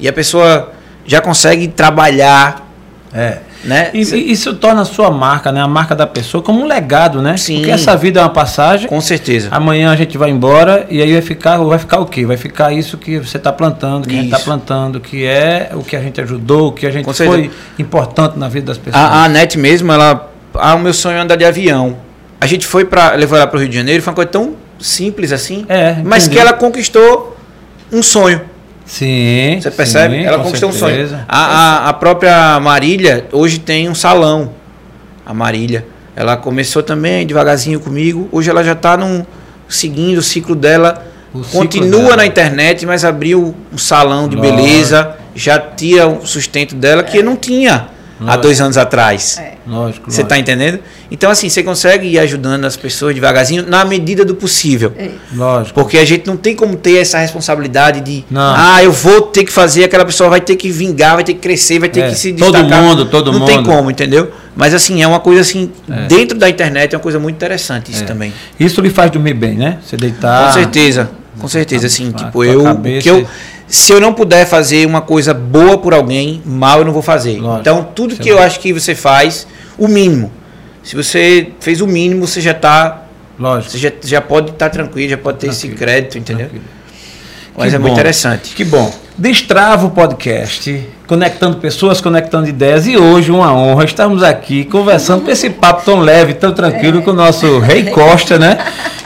E 0.00 0.08
a 0.08 0.12
pessoa 0.12 0.72
já 1.06 1.20
consegue 1.20 1.68
trabalhar, 1.68 2.66
É. 3.12 3.38
né? 3.64 3.90
E, 3.94 4.02
e 4.02 4.32
isso 4.32 4.54
torna 4.54 4.82
a 4.82 4.84
sua 4.84 5.10
marca, 5.10 5.50
né? 5.50 5.60
A 5.60 5.68
marca 5.68 5.94
da 5.94 6.06
pessoa 6.06 6.42
como 6.42 6.60
um 6.60 6.66
legado, 6.66 7.20
né? 7.22 7.36
Sim. 7.36 7.56
Porque 7.56 7.70
essa 7.70 7.96
vida 7.96 8.20
é 8.20 8.22
uma 8.22 8.30
passagem. 8.30 8.88
Com 8.88 9.00
certeza. 9.00 9.48
Amanhã 9.50 9.90
a 9.90 9.96
gente 9.96 10.16
vai 10.18 10.30
embora 10.30 10.86
e 10.90 11.02
aí 11.02 11.12
vai 11.12 11.22
ficar, 11.22 11.58
vai 11.58 11.78
ficar 11.78 12.00
o 12.00 12.06
quê? 12.06 12.24
Vai 12.26 12.36
ficar 12.36 12.72
isso 12.72 12.98
que 12.98 13.18
você 13.18 13.36
está 13.36 13.52
plantando, 13.52 14.06
que 14.06 14.14
a 14.14 14.16
gente 14.16 14.26
está 14.26 14.36
Isso. 14.36 14.44
plantando, 14.46 15.00
que 15.00 15.24
é 15.24 15.70
o 15.74 15.82
que 15.82 15.96
a 15.96 16.00
gente 16.00 16.20
ajudou, 16.20 16.68
o 16.68 16.72
que 16.72 16.86
a 16.86 16.90
gente 16.90 17.04
Com 17.04 17.12
foi 17.14 17.26
certeza. 17.26 17.54
importante 17.78 18.38
na 18.38 18.48
vida 18.48 18.66
das 18.66 18.78
pessoas. 18.78 19.02
A, 19.04 19.24
a 19.24 19.28
Net 19.28 19.58
mesmo, 19.58 19.92
ela. 19.92 20.30
Ah, 20.54 20.74
o 20.74 20.78
meu 20.78 20.94
sonho 20.94 21.16
é 21.16 21.20
andar 21.20 21.36
de 21.36 21.44
avião. 21.44 21.96
A 22.40 22.46
gente 22.46 22.66
foi 22.66 22.84
para 22.84 23.14
levar 23.14 23.38
ela 23.38 23.46
para 23.46 23.56
o 23.56 23.60
Rio 23.60 23.68
de 23.68 23.76
Janeiro, 23.76 24.02
foi 24.02 24.10
uma 24.10 24.16
coisa 24.16 24.30
tão 24.30 24.54
simples 24.78 25.32
assim, 25.32 25.64
É, 25.68 25.96
mas 26.04 26.28
que 26.28 26.38
ela 26.38 26.52
conquistou 26.52 27.36
um 27.90 28.02
sonho. 28.02 28.40
Sim. 28.86 29.58
Você 29.60 29.70
percebe? 29.70 30.16
sim, 30.16 30.24
ela 30.24 30.38
conquistou 30.38 30.68
um 30.68 30.72
sonho. 30.72 31.24
A, 31.28 31.38
a, 31.38 31.88
a 31.88 31.92
própria 31.92 32.60
Marília 32.60 33.26
hoje 33.32 33.58
tem 33.58 33.88
um 33.88 33.94
salão. 33.94 34.50
A 35.24 35.32
Marília. 35.32 35.86
Ela 36.14 36.36
começou 36.36 36.82
também 36.82 37.26
devagarzinho 37.26 37.80
comigo. 37.80 38.28
Hoje 38.30 38.50
ela 38.50 38.62
já 38.62 38.72
está 38.72 38.96
num, 38.96 39.24
seguindo 39.68 40.18
o 40.18 40.22
ciclo 40.22 40.54
dela 40.54 41.04
O 41.32 41.42
ciclo 41.42 41.60
continua 41.60 42.02
dela. 42.02 42.16
na 42.18 42.26
internet, 42.26 42.84
mas 42.86 43.04
abriu 43.04 43.54
um 43.72 43.78
salão 43.78 44.28
de 44.28 44.36
Lógico. 44.36 44.56
beleza, 44.56 45.16
já 45.34 45.58
tira 45.58 46.06
o 46.06 46.26
sustento 46.26 46.74
dela 46.74 47.02
que 47.02 47.22
não 47.22 47.36
tinha 47.36 47.88
há 48.20 48.24
Lógico. 48.24 48.42
dois 48.42 48.60
anos 48.60 48.76
atrás. 48.76 49.38
É. 49.38 49.54
Lógico. 49.66 50.10
Você 50.10 50.22
tá 50.22 50.34
lógico. 50.34 50.40
entendendo? 50.50 50.78
Então, 51.10 51.30
assim, 51.30 51.48
você 51.48 51.62
consegue 51.62 52.06
ir 52.08 52.18
ajudando 52.18 52.64
as 52.64 52.76
pessoas 52.76 53.14
devagarzinho 53.14 53.64
na 53.66 53.84
medida 53.84 54.24
do 54.24 54.34
possível. 54.34 54.92
É. 54.96 55.10
Lógico. 55.34 55.74
Porque 55.80 55.96
a 55.98 56.04
gente 56.04 56.26
não 56.26 56.36
tem 56.36 56.54
como 56.54 56.76
ter 56.76 56.98
essa 56.98 57.18
responsabilidade 57.18 58.00
de, 58.00 58.24
Não. 58.30 58.54
ah, 58.56 58.82
eu 58.82 58.92
vou 58.92 59.22
ter 59.22 59.44
que 59.44 59.52
fazer, 59.52 59.84
aquela 59.84 60.04
pessoa 60.04 60.28
vai 60.30 60.40
ter 60.40 60.56
que 60.56 60.70
vingar, 60.70 61.14
vai 61.14 61.24
ter 61.24 61.34
que 61.34 61.40
crescer, 61.40 61.78
vai 61.78 61.88
ter 61.88 62.00
É, 62.00 62.08
que 62.10 62.14
se 62.16 62.32
todo 62.34 62.52
destacar. 62.52 62.82
mundo, 62.82 63.06
todo 63.06 63.32
não 63.32 63.46
tem 63.46 63.56
mundo. 63.58 63.66
como, 63.68 63.90
entendeu? 63.90 64.30
Mas 64.56 64.72
assim, 64.74 65.02
é 65.02 65.06
uma 65.06 65.20
coisa 65.20 65.40
assim, 65.40 65.70
É. 65.90 66.06
dentro 66.06 66.38
da 66.38 66.48
internet 66.48 66.94
é 66.94 66.96
uma 66.96 67.02
coisa 67.02 67.18
muito 67.18 67.34
interessante 67.36 67.90
isso 67.90 68.02
É. 68.04 68.06
também. 68.06 68.32
Isso 68.60 68.80
lhe 68.80 68.90
faz 68.90 69.10
dormir 69.10 69.34
bem, 69.34 69.54
né? 69.54 69.78
Você 69.84 69.96
deitar. 69.96 70.46
Com 70.48 70.52
certeza, 70.52 71.10
com 71.38 71.48
certeza, 71.48 71.86
assim, 71.86 72.12
tipo, 72.12 72.44
eu, 72.44 72.62
cabeça- 72.62 73.02
que 73.02 73.10
eu 73.10 73.26
se 73.66 73.92
eu 73.92 74.00
não 74.00 74.12
puder 74.12 74.46
fazer 74.46 74.86
uma 74.86 75.00
coisa 75.00 75.32
boa 75.32 75.78
por 75.78 75.94
alguém, 75.94 76.42
mal 76.44 76.80
eu 76.80 76.84
não 76.84 76.92
vou 76.92 77.02
fazer. 77.02 77.38
Lógico. 77.40 77.60
Então, 77.60 77.88
tudo 77.94 78.14
que 78.16 78.28
é 78.28 78.32
eu 78.32 78.38
acho 78.38 78.60
que 78.60 78.72
você 78.72 78.94
faz, 78.94 79.46
o 79.78 79.88
mínimo. 79.88 80.30
Se 80.82 80.94
você 80.94 81.48
fez 81.60 81.80
o 81.80 81.86
mínimo, 81.86 82.26
você 82.26 82.40
já 82.42 82.52
tá, 82.52 83.04
Lógico. 83.38 83.72
você 83.72 83.78
já, 83.78 83.90
já 84.04 84.20
pode 84.20 84.50
estar 84.50 84.68
tranquilo, 84.68 85.08
já 85.08 85.16
pode 85.16 85.38
ter 85.38 85.48
esse 85.48 85.60
Tranquilo. 85.68 85.78
crédito, 85.78 86.18
entendeu? 86.18 86.46
Tranquilo. 86.48 86.64
Mas 87.56 87.70
Que 87.70 87.76
é 87.76 87.78
muito 87.78 87.92
bom. 87.92 87.98
interessante. 87.98 88.54
Que 88.54 88.64
bom. 88.64 88.92
Destrava 89.16 89.86
o 89.86 89.90
podcast, 89.90 90.88
conectando 91.06 91.58
pessoas, 91.58 92.00
conectando 92.00 92.48
ideias. 92.48 92.84
E 92.86 92.96
hoje, 92.96 93.30
uma 93.30 93.54
honra, 93.54 93.84
estamos 93.84 94.24
aqui 94.24 94.64
conversando 94.64 95.22
com 95.24 95.30
esse 95.30 95.48
papo 95.50 95.84
tão 95.84 96.00
leve, 96.00 96.34
tão 96.34 96.52
tranquilo 96.52 97.00
com 97.02 97.12
o 97.12 97.14
nosso 97.14 97.60
Rei 97.60 97.84
Costa, 97.84 98.38
né? 98.40 98.58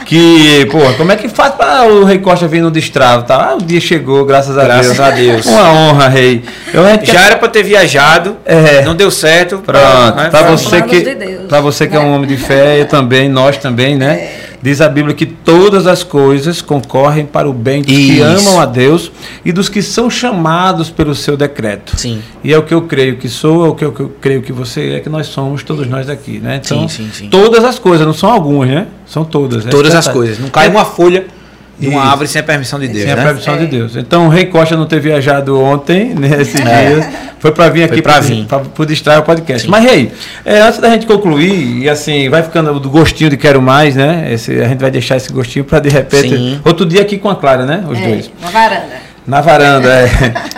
Que, 0.05 0.65
pô, 0.71 0.79
como 0.97 1.11
é 1.11 1.15
que 1.15 1.29
faz 1.29 1.53
para 1.53 1.83
o 1.87 2.03
Rei 2.03 2.17
Costa 2.17 2.47
vir 2.47 2.61
no 2.63 2.71
Destravo? 2.71 3.21
Tá? 3.25 3.51
Ah, 3.51 3.55
o 3.55 3.61
dia 3.63 3.79
chegou, 3.79 4.25
graças 4.25 4.57
a 4.57 4.63
Graças 4.63 4.97
Deus. 4.97 4.99
a 4.99 5.11
Deus. 5.11 5.45
Uma 5.45 5.71
honra, 5.71 6.07
Rei. 6.07 6.43
Eu, 6.73 6.83
gente 6.89 7.05
Já 7.05 7.13
quer- 7.19 7.25
era 7.27 7.35
para 7.37 7.47
ter 7.49 7.61
viajado, 7.61 8.35
É. 8.43 8.81
não 8.81 8.95
deu 8.95 9.11
certo. 9.11 9.59
Pronto, 9.59 10.29
para 10.31 10.41
você 10.49 10.81
que 10.81 11.01
de 11.47 11.61
você 11.61 11.85
que 11.85 11.95
é 11.95 11.99
um 11.99 12.15
homem 12.15 12.27
de 12.27 12.37
fé, 12.37 12.81
eu 12.81 12.87
também, 12.87 13.29
nós 13.29 13.57
também, 13.57 13.95
né? 13.95 14.13
É. 14.15 14.38
Diz 14.61 14.81
a 14.81 14.89
Bíblia 14.89 15.15
que 15.15 15.25
todas 15.25 15.87
as 15.87 16.03
coisas 16.03 16.61
concorrem 16.61 17.25
para 17.25 17.49
o 17.49 17.53
bem 17.53 17.81
dos 17.81 17.93
que 17.95 18.19
Isso. 18.19 18.23
amam 18.23 18.59
a 18.59 18.65
Deus 18.65 19.09
e 19.45 19.51
dos 19.53 19.69
que 19.69 19.81
são 19.81 20.09
chamados 20.09 20.89
pelo 20.89 21.15
seu 21.15 21.37
decreto. 21.37 21.97
Sim. 21.97 22.21
E 22.43 22.51
é 22.53 22.57
o 22.57 22.63
que 22.63 22.73
eu 22.73 22.81
creio 22.81 23.15
que 23.17 23.29
sou, 23.29 23.65
é 23.65 23.69
o 23.69 23.75
que 23.75 23.85
eu, 23.85 23.91
que 23.93 24.05
creio 24.19 24.41
que 24.41 24.51
você 24.51 24.95
é, 24.95 24.99
que 24.99 25.07
nós 25.09 25.27
somos, 25.27 25.63
todos 25.63 25.87
nós 25.87 26.09
aqui, 26.09 26.39
né? 26.39 26.59
Então, 26.63 26.87
Sim, 26.89 27.05
sim, 27.05 27.09
sim. 27.13 27.29
todas 27.29 27.63
as 27.63 27.79
coisas, 27.79 28.05
não 28.05 28.13
são 28.13 28.29
algumas, 28.29 28.67
né? 28.69 28.87
São 29.05 29.23
todas. 29.23 29.63
né? 29.63 29.71
Todas 29.71 29.93
as 29.95 30.05
Essa- 30.05 30.11
coisas. 30.13 30.39
Não 30.39 30.49
cai 30.49 30.67
uma 30.67 30.83
folha 30.83 31.25
de 31.79 31.87
uma 31.87 32.01
Isso. 32.01 32.09
árvore 32.09 32.27
sem 32.27 32.41
a 32.41 32.43
permissão 32.43 32.79
de 32.79 32.87
Deus, 32.87 33.03
Sem 33.03 33.11
a 33.13 33.15
né? 33.15 33.23
permissão 33.23 33.57
de 33.57 33.63
É. 33.63 33.67
Deus. 33.67 33.95
Então, 33.95 34.25
o 34.25 34.29
Rei 34.29 34.45
Costa 34.47 34.75
não 34.75 34.85
ter 34.85 34.99
viajado 34.99 35.59
ontem, 35.59 36.13
nesses 36.17 36.53
dias, 36.61 37.05
foi 37.39 37.51
para 37.51 37.69
vir 37.69 37.83
aqui 37.83 38.01
para 38.01 38.19
vir. 38.19 38.45
o 38.45 39.23
podcast. 39.23 39.63
Sim. 39.65 39.71
Mas, 39.71 39.83
Rei, 39.85 40.11
é, 40.45 40.59
antes 40.61 40.79
da 40.79 40.89
gente 40.89 41.05
concluir, 41.07 41.83
e 41.83 41.89
assim, 41.89 42.29
vai 42.29 42.43
ficando 42.43 42.77
do 42.79 42.89
gostinho 42.89 43.29
de 43.29 43.37
quero 43.37 43.61
mais, 43.61 43.95
né? 43.95 44.27
Esse, 44.31 44.59
a 44.61 44.67
gente 44.67 44.79
vai 44.81 44.91
deixar 44.91 45.15
esse 45.17 45.31
gostinho 45.31 45.63
para 45.63 45.79
de 45.79 45.89
repente. 45.89 46.29
Sim. 46.29 46.59
Outro 46.65 46.85
dia 46.85 47.01
aqui 47.01 47.17
com 47.17 47.29
a 47.29 47.35
Clara, 47.35 47.65
né? 47.65 47.83
Os 47.89 47.97
É, 47.97 48.07
dois. 48.07 48.31
na 48.41 48.49
varanda. 48.49 49.09
Na 49.27 49.41
varanda, 49.41 49.89
é. 49.89 50.09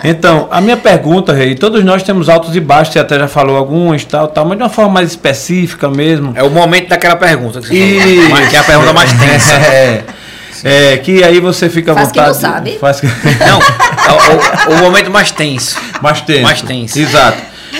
Então, 0.08 0.48
a 0.50 0.60
minha 0.60 0.76
pergunta, 0.76 1.32
Rei, 1.32 1.54
todos 1.54 1.84
nós 1.84 2.02
temos 2.02 2.28
altos 2.28 2.56
e 2.56 2.60
baixos, 2.60 2.94
você 2.94 2.98
até 2.98 3.18
já 3.18 3.28
falou 3.28 3.56
alguns, 3.56 4.04
tal, 4.04 4.26
tal, 4.28 4.44
mas 4.46 4.56
de 4.56 4.64
uma 4.64 4.70
forma 4.70 4.90
mais 4.94 5.10
específica 5.10 5.88
mesmo. 5.90 6.32
É 6.34 6.42
o 6.42 6.50
momento 6.50 6.88
daquela 6.88 7.14
pergunta 7.16 7.60
que 7.60 7.68
você 7.68 7.74
Isso. 7.74 8.22
falou. 8.22 8.28
Mas 8.30 8.48
Que 8.48 8.56
é 8.56 8.58
a 8.58 8.64
pergunta 8.64 8.92
mais 8.92 9.12
tensa. 9.12 9.52
É, 9.72 10.02
é, 10.64 10.96
que 10.98 11.22
aí 11.24 11.40
você 11.40 11.68
fica 11.68 11.92
à 11.92 11.94
Faz 11.94 12.12
que 12.12 12.18
não 12.20 12.26
vontade. 12.32 12.40
sabe. 12.40 12.78
Faz 12.78 13.00
que... 13.00 13.06
Não, 13.46 13.58
o, 13.58 14.74
o- 14.74 14.82
momento 14.82 15.10
mais 15.10 15.30
tenso. 15.30 15.76
Mais 16.00 16.20
tenso. 16.20 16.42
Mais 16.42 16.62
tenso. 16.62 16.98
Exato. 16.98 17.38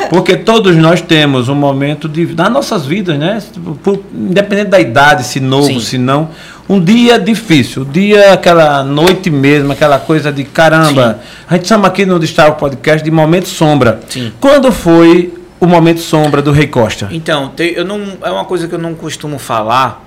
Porque 0.08 0.36
todos 0.36 0.74
nós 0.76 1.00
temos 1.02 1.48
um 1.48 1.54
momento 1.54 2.08
de, 2.08 2.34
nas 2.34 2.50
nossas 2.50 2.86
vidas, 2.86 3.18
né? 3.18 3.42
Por- 3.82 4.02
independente 4.14 4.68
da 4.68 4.80
idade, 4.80 5.24
se 5.24 5.38
novo, 5.40 5.66
Sim. 5.66 5.80
se 5.80 5.98
não. 5.98 6.30
Um 6.68 6.80
dia 6.82 7.18
difícil, 7.18 7.82
o 7.82 7.84
dia, 7.84 8.32
aquela 8.32 8.82
noite 8.82 9.28
mesmo, 9.30 9.72
aquela 9.72 9.98
coisa 9.98 10.32
de 10.32 10.44
caramba. 10.44 11.20
A 11.48 11.54
gente 11.56 11.68
chama 11.68 11.88
aqui 11.88 12.06
no 12.06 12.18
Destaque 12.18 12.58
Podcast 12.58 13.04
de 13.04 13.10
momento 13.10 13.48
sombra. 13.48 14.00
Sim. 14.08 14.32
Quando 14.40 14.72
foi 14.72 15.34
o 15.60 15.66
momento 15.66 16.00
sombra 16.00 16.40
do 16.40 16.52
Rei 16.52 16.66
Costa? 16.68 17.08
Então, 17.10 17.52
eu 17.58 17.84
não, 17.84 18.00
é 18.22 18.30
uma 18.30 18.44
coisa 18.44 18.66
que 18.66 18.74
eu 18.74 18.78
não 18.78 18.94
costumo 18.94 19.38
falar. 19.38 20.02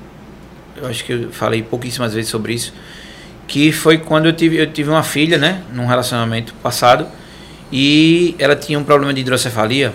Eu 0.78 0.88
acho 0.88 1.06
que 1.06 1.14
eu 1.14 1.32
falei 1.32 1.64
pouquíssimas 1.64 2.14
vezes 2.14 2.30
sobre 2.30 2.54
isso. 2.54 2.74
Que 3.48 3.72
foi 3.72 3.98
quando 3.98 4.26
eu 4.26 4.34
tive, 4.34 4.58
eu 4.58 4.72
tive 4.72 4.90
uma 4.90 5.04
filha, 5.04 5.38
né? 5.38 5.64
Num 5.74 5.86
relacionamento 5.86 6.54
passado. 6.56 7.08
E 7.72 8.36
ela 8.38 8.56
tinha 8.56 8.78
um 8.78 8.84
problema 8.84 9.14
de 9.14 9.22
hidrocefalia. 9.22 9.94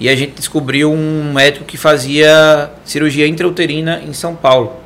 E 0.00 0.08
a 0.08 0.16
gente 0.16 0.32
descobriu 0.32 0.92
um 0.92 1.32
médico 1.32 1.64
que 1.64 1.76
fazia 1.76 2.70
cirurgia 2.84 3.26
intrauterina 3.26 4.00
em 4.00 4.12
São 4.12 4.34
Paulo. 4.34 4.76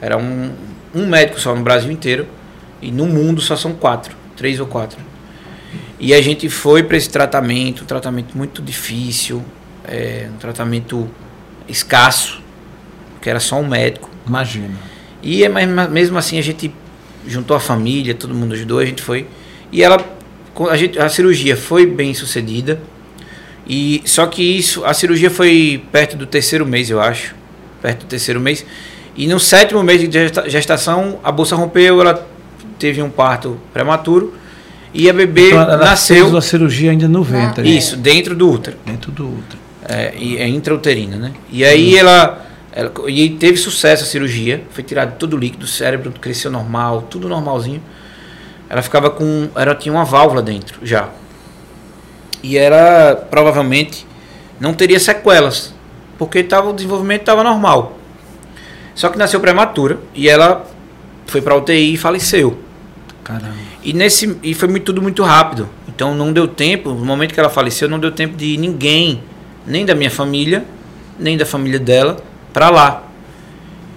Era 0.00 0.16
um, 0.16 0.50
um 0.94 1.06
médico 1.06 1.40
só 1.40 1.54
no 1.54 1.62
Brasil 1.62 1.90
inteiro. 1.90 2.26
E 2.82 2.90
no 2.90 3.06
mundo 3.06 3.40
só 3.40 3.56
são 3.56 3.72
quatro, 3.72 4.16
três 4.36 4.58
ou 4.58 4.66
quatro. 4.66 4.98
E 5.98 6.12
a 6.12 6.20
gente 6.20 6.48
foi 6.50 6.82
para 6.82 6.96
esse 6.96 7.08
tratamento, 7.08 7.84
um 7.84 7.86
tratamento 7.86 8.36
muito 8.36 8.60
difícil, 8.60 9.42
é, 9.84 10.28
um 10.34 10.36
tratamento 10.36 11.08
escasso, 11.68 12.42
que 13.22 13.30
era 13.30 13.40
só 13.40 13.56
um 13.60 13.66
médico. 13.66 14.13
Imagina. 14.26 14.70
E 15.22 15.44
é, 15.44 15.48
mas 15.48 15.90
mesmo 15.90 16.18
assim 16.18 16.38
a 16.38 16.42
gente 16.42 16.72
juntou 17.26 17.56
a 17.56 17.60
família, 17.60 18.14
todo 18.14 18.34
mundo 18.34 18.54
ajudou, 18.54 18.78
a 18.78 18.84
gente 18.84 19.02
foi. 19.02 19.26
E 19.72 19.82
ela, 19.82 19.98
a, 20.70 20.76
gente, 20.76 20.98
a 20.98 21.08
cirurgia 21.08 21.56
foi 21.56 21.86
bem 21.86 22.12
sucedida. 22.14 22.80
E 23.66 24.02
só 24.04 24.26
que 24.26 24.42
isso, 24.42 24.84
a 24.84 24.92
cirurgia 24.92 25.30
foi 25.30 25.82
perto 25.90 26.16
do 26.16 26.26
terceiro 26.26 26.66
mês, 26.66 26.90
eu 26.90 27.00
acho, 27.00 27.34
perto 27.80 28.00
do 28.00 28.06
terceiro 28.06 28.38
mês. 28.40 28.64
E 29.16 29.26
no 29.26 29.40
sétimo 29.40 29.82
mês 29.82 30.00
de 30.00 30.10
gesta- 30.12 30.48
gestação, 30.50 31.18
a 31.24 31.32
bolsa 31.32 31.56
rompeu, 31.56 32.00
ela 32.00 32.26
teve 32.78 33.00
um 33.00 33.08
parto 33.08 33.58
prematuro 33.72 34.34
e 34.92 35.08
a 35.08 35.12
bebê 35.14 35.48
Então, 35.48 35.62
ela 35.62 35.76
nasceu 35.78 36.24
fez 36.24 36.34
a 36.34 36.40
cirurgia 36.42 36.90
ainda 36.90 37.08
no 37.08 37.22
ventre. 37.22 37.66
isso 37.74 37.96
dentro 37.96 38.34
do 38.34 38.50
útero. 38.50 38.76
Dentro 38.84 39.10
do 39.10 39.26
útero. 39.28 39.58
É, 39.88 40.12
e 40.18 40.36
é 40.36 40.46
intrauterina, 40.48 41.16
né? 41.16 41.32
E 41.50 41.64
aí 41.64 41.96
ela, 41.96 42.43
ela 42.76 42.92
e 43.06 43.30
teve 43.30 43.56
sucesso 43.56 44.02
a 44.02 44.06
cirurgia, 44.06 44.64
foi 44.70 44.82
tirado 44.82 45.16
todo 45.16 45.34
o 45.34 45.38
líquido, 45.38 45.64
o 45.64 45.68
cérebro 45.68 46.12
cresceu 46.20 46.50
normal, 46.50 47.02
tudo 47.02 47.28
normalzinho. 47.28 47.80
Ela 48.68 48.82
ficava 48.82 49.10
com, 49.10 49.48
ela 49.54 49.76
tinha 49.76 49.92
uma 49.92 50.04
válvula 50.04 50.42
dentro 50.42 50.84
já. 50.84 51.08
E 52.42 52.58
ela 52.58 53.14
provavelmente 53.30 54.04
não 54.58 54.74
teria 54.74 54.98
sequelas, 54.98 55.72
porque 56.18 56.42
tava, 56.42 56.70
o 56.70 56.72
desenvolvimento 56.72 57.20
estava 57.20 57.44
normal. 57.44 57.96
Só 58.92 59.08
que 59.08 59.16
nasceu 59.16 59.38
prematura 59.38 60.00
e 60.12 60.28
ela 60.28 60.66
foi 61.26 61.40
para 61.40 61.56
UTI 61.56 61.94
e 61.94 61.96
faleceu. 61.96 62.58
Caramba. 63.22 63.54
E 63.84 63.92
nesse 63.92 64.36
e 64.42 64.52
foi 64.52 64.66
muito, 64.66 64.84
tudo 64.84 65.00
muito 65.00 65.22
rápido. 65.22 65.68
Então 65.86 66.12
não 66.12 66.32
deu 66.32 66.48
tempo, 66.48 66.90
no 66.90 67.04
momento 67.04 67.32
que 67.32 67.38
ela 67.38 67.50
faleceu, 67.50 67.88
não 67.88 68.00
deu 68.00 68.10
tempo 68.10 68.36
de 68.36 68.56
ninguém, 68.56 69.22
nem 69.64 69.86
da 69.86 69.94
minha 69.94 70.10
família, 70.10 70.64
nem 71.16 71.36
da 71.36 71.46
família 71.46 71.78
dela, 71.78 72.16
para 72.54 72.70
lá. 72.70 73.02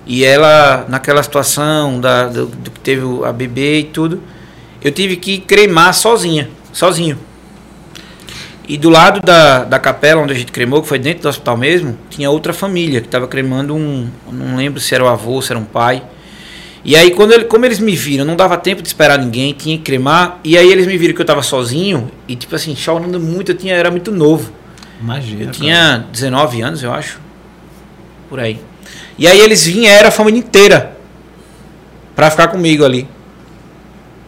E 0.06 0.26
ela, 0.26 0.86
naquela 0.90 1.22
situação 1.22 2.02
da, 2.02 2.28
do, 2.28 2.48
do 2.48 2.72
que 2.72 2.80
teve 2.80 3.04
a 3.24 3.32
bebê 3.32 3.80
e 3.80 3.84
tudo, 3.84 4.22
eu 4.82 4.92
tive 4.92 5.16
que 5.16 5.38
cremar 5.38 5.94
sozinha, 5.94 6.50
sozinho. 6.74 7.20
E 8.68 8.78
do 8.78 8.90
lado 8.90 9.22
da, 9.22 9.64
da 9.64 9.80
capela 9.80 10.22
onde 10.22 10.34
a 10.34 10.36
gente 10.36 10.52
cremou, 10.52 10.82
que 10.82 10.88
foi 10.88 11.00
dentro 11.00 11.24
do 11.24 11.30
hospital 11.30 11.56
mesmo, 11.56 11.98
tinha 12.10 12.30
outra 12.30 12.52
família 12.52 13.00
que 13.00 13.08
estava 13.08 13.28
cremando 13.28 13.74
um. 13.74 14.10
Não 14.30 14.58
lembro 14.58 14.80
se 14.82 14.94
era 14.94 15.04
o 15.04 15.08
avô, 15.08 15.42
se 15.42 15.52
era 15.52 15.60
um 15.60 15.64
pai. 15.64 16.04
E 16.84 16.96
aí, 16.96 17.12
quando 17.12 17.34
ele, 17.34 17.46
como 17.46 17.66
eles 17.66 17.80
me 17.80 17.96
viram, 17.96 18.24
não 18.24 18.36
dava 18.36 18.58
tempo 18.58 18.82
de 18.82 18.88
esperar 18.88 19.20
ninguém, 19.20 19.54
tinha 19.54 19.78
que 19.78 19.84
cremar. 19.84 20.40
E 20.44 20.58
aí 20.58 20.70
eles 20.70 20.86
me 20.88 20.98
viram 20.98 21.14
que 21.14 21.22
eu 21.22 21.26
tava 21.26 21.42
sozinho, 21.42 22.10
e 22.28 22.36
tipo 22.36 22.56
assim, 22.56 22.76
chorando 22.76 23.20
muito, 23.20 23.52
eu 23.52 23.56
tinha, 23.56 23.74
era 23.74 23.92
muito 23.92 24.12
novo. 24.12 24.52
Imagina. 25.02 25.44
Eu 25.44 25.52
tinha 25.52 26.06
19 26.12 26.62
anos, 26.62 26.84
eu 26.84 26.94
acho. 26.94 27.20
Por 28.30 28.40
aí. 28.40 28.60
E 29.18 29.28
aí 29.28 29.40
eles 29.40 29.66
vieram 29.66 30.08
a 30.10 30.12
família 30.12 30.40
inteira 30.40 30.98
pra 32.16 32.30
ficar 32.30 32.48
comigo 32.50 32.84
ali. 32.84 33.08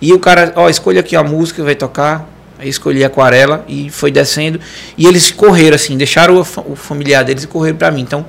E 0.01 0.13
o 0.13 0.19
cara, 0.19 0.53
ó, 0.55 0.69
escolha 0.69 1.01
aqui 1.01 1.15
a 1.15 1.23
música, 1.23 1.63
vai 1.63 1.75
tocar. 1.75 2.27
Aí 2.57 2.67
escolhi 2.67 3.03
aquarela 3.03 3.63
e 3.67 3.89
foi 3.89 4.11
descendo. 4.11 4.59
E 4.97 5.05
eles 5.05 5.31
correram 5.31 5.75
assim, 5.75 5.97
deixaram 5.97 6.35
o, 6.35 6.41
o 6.71 6.75
familiar 6.75 7.23
deles 7.23 7.43
e 7.43 7.47
correram 7.47 7.77
pra 7.77 7.89
mim. 7.91 8.01
Então, 8.01 8.25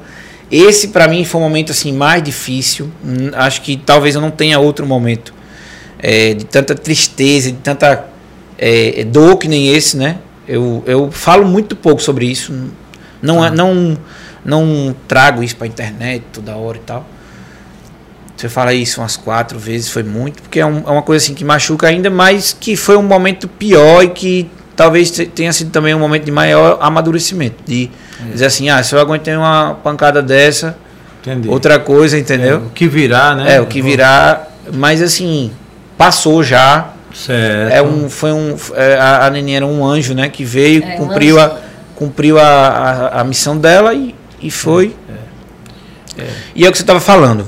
esse 0.50 0.88
pra 0.88 1.08
mim 1.08 1.24
foi 1.24 1.40
um 1.40 1.44
momento 1.44 1.72
assim 1.72 1.92
mais 1.92 2.22
difícil. 2.22 2.90
Hum, 3.04 3.30
Acho 3.34 3.60
que 3.62 3.76
talvez 3.76 4.14
eu 4.14 4.20
não 4.20 4.30
tenha 4.30 4.58
outro 4.58 4.86
momento 4.86 5.32
é, 5.98 6.34
de 6.34 6.44
tanta 6.44 6.74
tristeza, 6.74 7.50
de 7.50 7.58
tanta 7.58 8.06
é, 8.58 9.04
dor 9.04 9.36
que 9.36 9.48
nem 9.48 9.68
esse, 9.74 9.96
né? 9.96 10.18
Eu, 10.46 10.82
eu 10.86 11.10
falo 11.12 11.46
muito 11.46 11.74
pouco 11.76 12.02
sobre 12.02 12.26
isso. 12.26 12.52
Não, 13.22 13.44
é- 13.44 13.50
não, 13.50 13.96
não 14.58 14.94
trago 15.06 15.42
isso 15.42 15.56
pra 15.56 15.66
internet 15.66 16.24
toda 16.32 16.56
hora 16.56 16.76
e 16.76 16.80
tal. 16.80 17.04
Você 18.36 18.48
fala 18.48 18.72
isso 18.72 19.00
umas 19.02 19.16
quatro 19.18 19.58
vezes, 19.58 19.90
foi 19.90 20.02
muito, 20.02 20.40
porque 20.42 20.60
é, 20.60 20.64
um- 20.66 20.82
é 20.86 20.90
uma 20.90 21.02
coisa 21.02 21.22
assim 21.22 21.34
que 21.34 21.44
machuca 21.44 21.86
ainda, 21.88 22.08
mas 22.08 22.56
que 22.58 22.74
foi 22.74 22.96
um 22.96 23.02
momento 23.02 23.46
pior 23.46 24.02
e 24.02 24.08
que 24.08 24.50
talvez 24.74 25.10
te- 25.10 25.26
tenha 25.26 25.52
sido 25.52 25.70
também 25.70 25.94
um 25.94 25.98
momento 25.98 26.24
de 26.24 26.30
maior 26.32 26.78
amadurecimento. 26.80 27.56
De 27.66 27.90
dizer 28.32 28.46
assim, 28.46 28.70
ah, 28.70 28.82
se 28.82 28.94
eu 28.94 28.98
aguentei 29.00 29.36
uma 29.36 29.74
pancada 29.84 30.22
dessa, 30.22 30.74
Entendi. 31.20 31.48
outra 31.50 31.78
coisa, 31.78 32.18
entendeu? 32.18 32.58
O 32.66 32.70
que 32.70 32.88
virá, 32.88 33.34
né? 33.34 33.56
É, 33.56 33.60
o 33.60 33.66
que 33.66 33.82
virá, 33.82 34.46
mas 34.72 35.02
assim, 35.02 35.52
passou 35.98 36.42
já. 36.42 36.92
Certo. 37.12 37.72
É 37.74 37.82
um, 37.82 38.08
foi 38.08 38.32
um, 38.32 38.56
é, 38.74 38.94
a, 38.96 39.26
a 39.26 39.30
Nenê 39.30 39.52
era 39.52 39.66
um 39.66 39.84
anjo, 39.84 40.14
né? 40.14 40.30
Que 40.30 40.44
veio, 40.44 40.82
É, 40.82 40.94
um 40.94 40.96
cumpriu, 41.08 41.38
a, 41.38 41.44
anjinho. 41.44 41.60
cumpriu 41.94 42.38
a, 42.38 42.42
a, 42.44 43.20
a 43.20 43.24
missão 43.24 43.58
dela 43.58 43.92
e, 43.92 44.14
e 44.42 44.50
foi. 44.50 44.94
É, 46.18 46.26
E 46.54 46.64
é 46.64 46.68
o 46.68 46.72
que 46.72 46.78
você 46.78 46.82
estava 46.82 47.00
falando. 47.00 47.46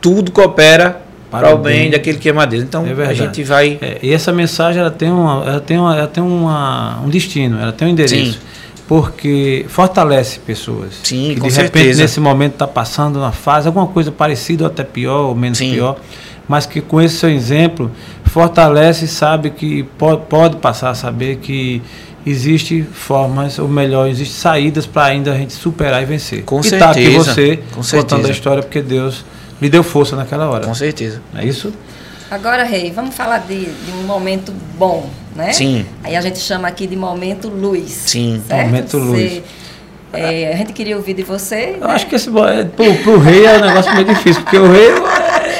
Tudo 0.00 0.30
coopera 0.30 1.00
Para 1.30 1.48
para, 1.48 1.54
o 1.54 1.58
bem, 1.58 1.80
bem. 1.82 1.90
daquele 1.90 2.18
que 2.18 2.28
é 2.28 2.32
madeira. 2.32 2.64
Então 2.64 2.84
É 2.86 3.06
a 3.06 3.14
gente 3.14 3.42
vai. 3.42 3.78
É, 3.80 3.98
e 4.02 4.12
essa 4.12 4.32
mensagem 4.32 4.80
ela 4.80 4.90
tem, 4.90 5.10
uma, 5.10 5.44
ela 5.44 5.60
tem, 5.60 5.78
uma, 5.78 5.96
ela 5.96 6.06
tem 6.06 6.22
uma, 6.22 7.00
um 7.04 7.08
destino, 7.08 7.60
ela 7.60 7.72
tem 7.72 7.88
um 7.88 7.90
endereço. 7.90 8.32
Sim. 8.34 8.38
Porque 8.88 9.66
fortalece 9.68 10.38
pessoas. 10.38 10.94
Sim, 11.02 11.34
que 11.34 11.40
com 11.40 11.48
de 11.48 11.54
repente 11.54 11.72
certeza. 11.72 12.02
nesse 12.02 12.20
momento 12.20 12.52
está 12.52 12.68
passando 12.68 13.16
uma 13.16 13.32
fase, 13.32 13.66
alguma 13.66 13.88
coisa 13.88 14.12
parecida 14.12 14.62
ou 14.64 14.70
até 14.70 14.84
pior 14.84 15.22
ou 15.26 15.34
menos 15.34 15.58
Sim. 15.58 15.72
pior, 15.72 15.96
mas 16.46 16.66
que 16.66 16.80
com 16.80 17.00
esse 17.02 17.16
seu 17.16 17.28
exemplo 17.28 17.90
fortalece 18.26 19.06
e 19.06 19.08
sabe 19.08 19.50
que 19.50 19.82
pode, 19.98 20.22
pode 20.28 20.56
passar 20.58 20.90
a 20.90 20.94
saber 20.94 21.36
que 21.38 21.82
existe 22.26 22.82
formas, 22.82 23.58
ou 23.58 23.68
melhor, 23.68 24.08
existe 24.08 24.34
saídas 24.34 24.84
para 24.84 25.04
ainda 25.04 25.32
a 25.32 25.36
gente 25.36 25.52
superar 25.52 26.02
e 26.02 26.04
vencer. 26.04 26.42
Com 26.42 26.60
e 26.60 26.70
tá 26.72 26.90
aqui 26.90 27.04
certeza, 27.04 27.34
você 27.34 27.56
com 27.56 27.76
contando 27.76 27.84
certeza. 27.84 28.28
a 28.28 28.30
história 28.32 28.62
porque 28.62 28.82
Deus 28.82 29.24
lhe 29.62 29.70
deu 29.70 29.84
força 29.84 30.16
naquela 30.16 30.50
hora. 30.50 30.66
Com 30.66 30.74
certeza. 30.74 31.22
É 31.36 31.44
isso? 31.44 31.72
Agora, 32.28 32.64
Rei, 32.64 32.90
vamos 32.90 33.14
falar 33.14 33.38
de, 33.38 33.66
de 33.66 33.92
um 33.92 34.02
momento 34.02 34.52
bom, 34.76 35.08
né? 35.36 35.52
Sim. 35.52 35.86
Aí 36.02 36.16
a 36.16 36.20
gente 36.20 36.40
chama 36.40 36.66
aqui 36.66 36.88
de 36.88 36.96
momento 36.96 37.48
luz. 37.48 37.90
Sim. 38.06 38.42
certo? 38.46 38.66
Momento 38.66 38.98
luz. 38.98 39.32
Você- 39.32 39.42
é, 40.12 40.52
a 40.52 40.56
gente 40.56 40.72
queria 40.72 40.96
ouvir 40.96 41.14
de 41.14 41.22
você. 41.22 41.76
Eu 41.80 41.86
né? 41.86 41.94
acho 41.94 42.06
que 42.06 42.14
esse 42.14 42.28
é, 42.28 42.64
pro, 42.64 42.94
pro 43.02 43.18
rei 43.18 43.44
é 43.44 43.58
um 43.58 43.60
negócio 43.60 43.92
meio 43.94 44.06
difícil, 44.06 44.42
porque 44.42 44.56
o 44.56 44.70
rei 44.70 44.88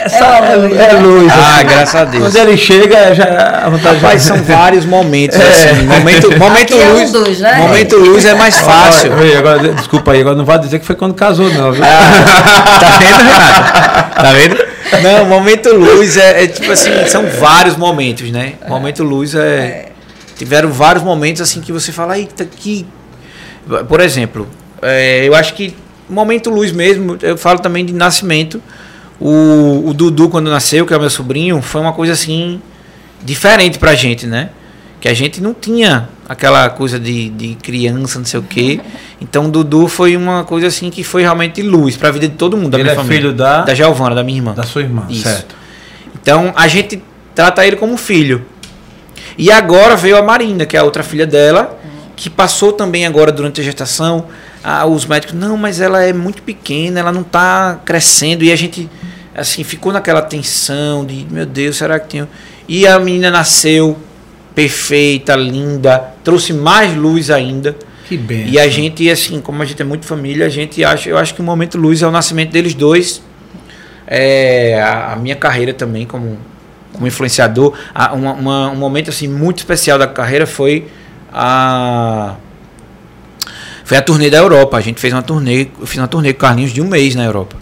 é, 0.04 0.08
só, 0.08 0.24
É 0.24 0.52
é, 0.52 0.56
luz, 0.56 0.72
é 0.72 0.92
né? 0.92 1.00
luz. 1.00 1.32
Ah, 1.32 1.56
assim. 1.56 1.66
graças 1.66 1.94
a 1.94 2.04
Deus. 2.04 2.24
Quando 2.24 2.36
ele 2.36 2.56
chega, 2.56 3.14
já 3.14 3.62
a 3.64 3.70
vontade 3.70 3.96
Rapaz, 3.96 4.22
já... 4.22 4.34
são 4.34 4.42
vários 4.42 4.84
momentos. 4.84 5.38
É. 5.38 5.42
Assim. 5.42 5.86
Momento, 5.86 6.38
momento 6.38 6.74
Aqui 6.74 6.82
é 6.82 6.86
um 6.86 6.92
luz. 6.98 7.12
dos, 7.12 7.40
né? 7.40 7.54
Momento 7.56 7.96
luz 7.96 8.24
é 8.24 8.34
mais 8.34 8.58
fácil. 8.58 9.12
Agora, 9.12 9.38
agora, 9.38 9.74
desculpa 9.74 10.12
aí, 10.12 10.20
agora 10.20 10.36
não 10.36 10.44
vai 10.44 10.58
dizer 10.58 10.78
que 10.78 10.86
foi 10.86 10.96
quando 10.96 11.14
casou, 11.14 11.48
não, 11.52 11.72
viu? 11.72 11.82
tá 11.82 12.98
vendo, 12.98 13.18
Renato? 13.18 14.14
Tá 14.14 14.32
vendo? 14.32 14.66
Não, 15.02 15.24
momento 15.24 15.74
luz 15.74 16.16
é, 16.16 16.44
é 16.44 16.46
tipo 16.46 16.70
assim, 16.70 16.90
são 17.06 17.26
vários 17.26 17.76
momentos, 17.76 18.30
né? 18.30 18.54
Momento 18.68 19.02
luz 19.02 19.34
é, 19.34 19.86
Tiveram 20.36 20.70
vários 20.70 21.02
momentos 21.02 21.40
assim 21.40 21.60
que 21.60 21.72
você 21.72 21.90
fala, 21.90 22.18
eita, 22.18 22.44
que. 22.44 22.86
Por 23.88 24.00
exemplo, 24.00 24.46
é, 24.82 25.26
eu 25.26 25.34
acho 25.34 25.54
que 25.54 25.74
momento 26.08 26.50
luz 26.50 26.70
mesmo, 26.72 27.16
eu 27.22 27.36
falo 27.38 27.58
também 27.58 27.84
de 27.84 27.92
nascimento. 27.92 28.62
O, 29.20 29.88
o 29.88 29.94
Dudu, 29.94 30.28
quando 30.28 30.50
nasceu, 30.50 30.84
que 30.86 30.92
é 30.92 30.96
o 30.96 31.00
meu 31.00 31.10
sobrinho, 31.10 31.62
foi 31.62 31.80
uma 31.80 31.92
coisa 31.92 32.12
assim 32.12 32.60
diferente 33.24 33.78
pra 33.78 33.94
gente, 33.94 34.26
né? 34.26 34.50
Que 35.00 35.08
a 35.08 35.14
gente 35.14 35.40
não 35.40 35.54
tinha 35.54 36.08
aquela 36.28 36.68
coisa 36.68 36.98
de, 36.98 37.28
de 37.30 37.54
criança, 37.56 38.18
não 38.18 38.26
sei 38.26 38.40
o 38.40 38.42
quê. 38.42 38.80
Então 39.20 39.46
o 39.46 39.50
Dudu 39.50 39.88
foi 39.88 40.16
uma 40.16 40.44
coisa 40.44 40.66
assim 40.66 40.90
que 40.90 41.02
foi 41.04 41.22
realmente 41.22 41.62
luz 41.62 41.96
pra 41.96 42.10
vida 42.10 42.28
de 42.28 42.34
todo 42.34 42.56
mundo, 42.56 42.70
da 42.70 42.76
Ele 42.78 42.84
minha 42.84 42.92
é 42.92 42.96
família. 42.96 43.16
filho 43.22 43.32
da, 43.32 43.62
Da 43.62 43.74
Giovana, 43.74 44.14
da 44.14 44.22
minha 44.24 44.38
irmã. 44.38 44.52
da 44.52 44.64
sua 44.64 44.82
irmã, 44.82 45.06
Isso. 45.08 45.22
certo? 45.22 45.54
Então 46.20 46.52
a 46.56 46.66
gente 46.68 47.02
trata 47.34 47.64
ele 47.66 47.76
como 47.76 47.96
filho. 47.96 48.44
E 49.38 49.50
agora 49.50 49.96
veio 49.96 50.16
a 50.16 50.22
Marina, 50.22 50.64
que 50.66 50.76
é 50.76 50.80
a 50.80 50.82
outra 50.82 51.02
filha 51.02 51.26
dela, 51.26 51.78
que 52.16 52.28
passou 52.30 52.72
também 52.72 53.06
agora 53.06 53.30
durante 53.30 53.60
a 53.60 53.64
gestação. 53.64 54.26
Ah, 54.64 54.86
os 54.86 55.04
médicos, 55.06 55.34
não, 55.36 55.56
mas 55.56 55.80
ela 55.80 56.02
é 56.02 56.12
muito 56.12 56.42
pequena, 56.42 56.98
ela 57.00 57.12
não 57.12 57.20
está 57.20 57.78
crescendo. 57.84 58.42
E 58.42 58.50
a 58.50 58.56
gente, 58.56 58.88
assim, 59.36 59.62
ficou 59.62 59.92
naquela 59.92 60.22
tensão 60.22 61.04
de, 61.04 61.26
meu 61.30 61.44
Deus, 61.46 61.76
será 61.76 61.98
que 62.00 62.08
tem. 62.08 62.28
E 62.68 62.86
a 62.86 62.98
menina 62.98 63.30
nasceu 63.30 63.96
perfeita, 64.54 65.36
linda, 65.36 65.98
trouxe 66.24 66.52
mais 66.52 66.96
luz 66.96 67.30
ainda. 67.30 67.76
Que 68.08 68.16
bem. 68.16 68.48
E 68.48 68.58
a 68.58 68.68
gente, 68.68 69.08
assim, 69.10 69.40
como 69.40 69.62
a 69.62 69.64
gente 69.66 69.82
é 69.82 69.84
muito 69.84 70.06
família, 70.06 70.46
a 70.46 70.48
gente 70.48 70.82
acha, 70.84 71.08
eu 71.10 71.18
acho 71.18 71.34
que 71.34 71.40
o 71.40 71.44
momento 71.44 71.76
luz 71.76 72.02
é 72.02 72.06
o 72.06 72.10
nascimento 72.10 72.50
deles 72.52 72.72
dois. 72.74 73.22
É, 74.06 74.80
a, 74.80 75.12
a 75.14 75.16
minha 75.16 75.34
carreira 75.36 75.74
também 75.74 76.06
como, 76.06 76.38
como 76.92 77.06
influenciador. 77.06 77.76
A- 77.94 78.12
uma- 78.14 78.32
uma- 78.32 78.70
um 78.70 78.76
momento 78.76 79.10
assim 79.10 79.26
muito 79.28 79.58
especial 79.58 79.98
da 79.98 80.06
carreira 80.06 80.46
foi 80.46 80.86
a 81.32 82.36
foi 83.84 83.96
a 83.96 84.02
turnê 84.02 84.30
da 84.30 84.38
Europa. 84.38 84.76
A 84.76 84.80
gente 84.80 85.00
fez 85.00 85.12
uma 85.12 85.22
turnê, 85.22 85.68
eu 85.80 85.86
fiz 85.86 85.98
uma 85.98 86.08
turnê 86.08 86.32
com 86.32 86.40
Carlinhos 86.40 86.72
de 86.72 86.80
um 86.80 86.86
mês 86.88 87.14
na 87.14 87.24
Europa. 87.24 87.56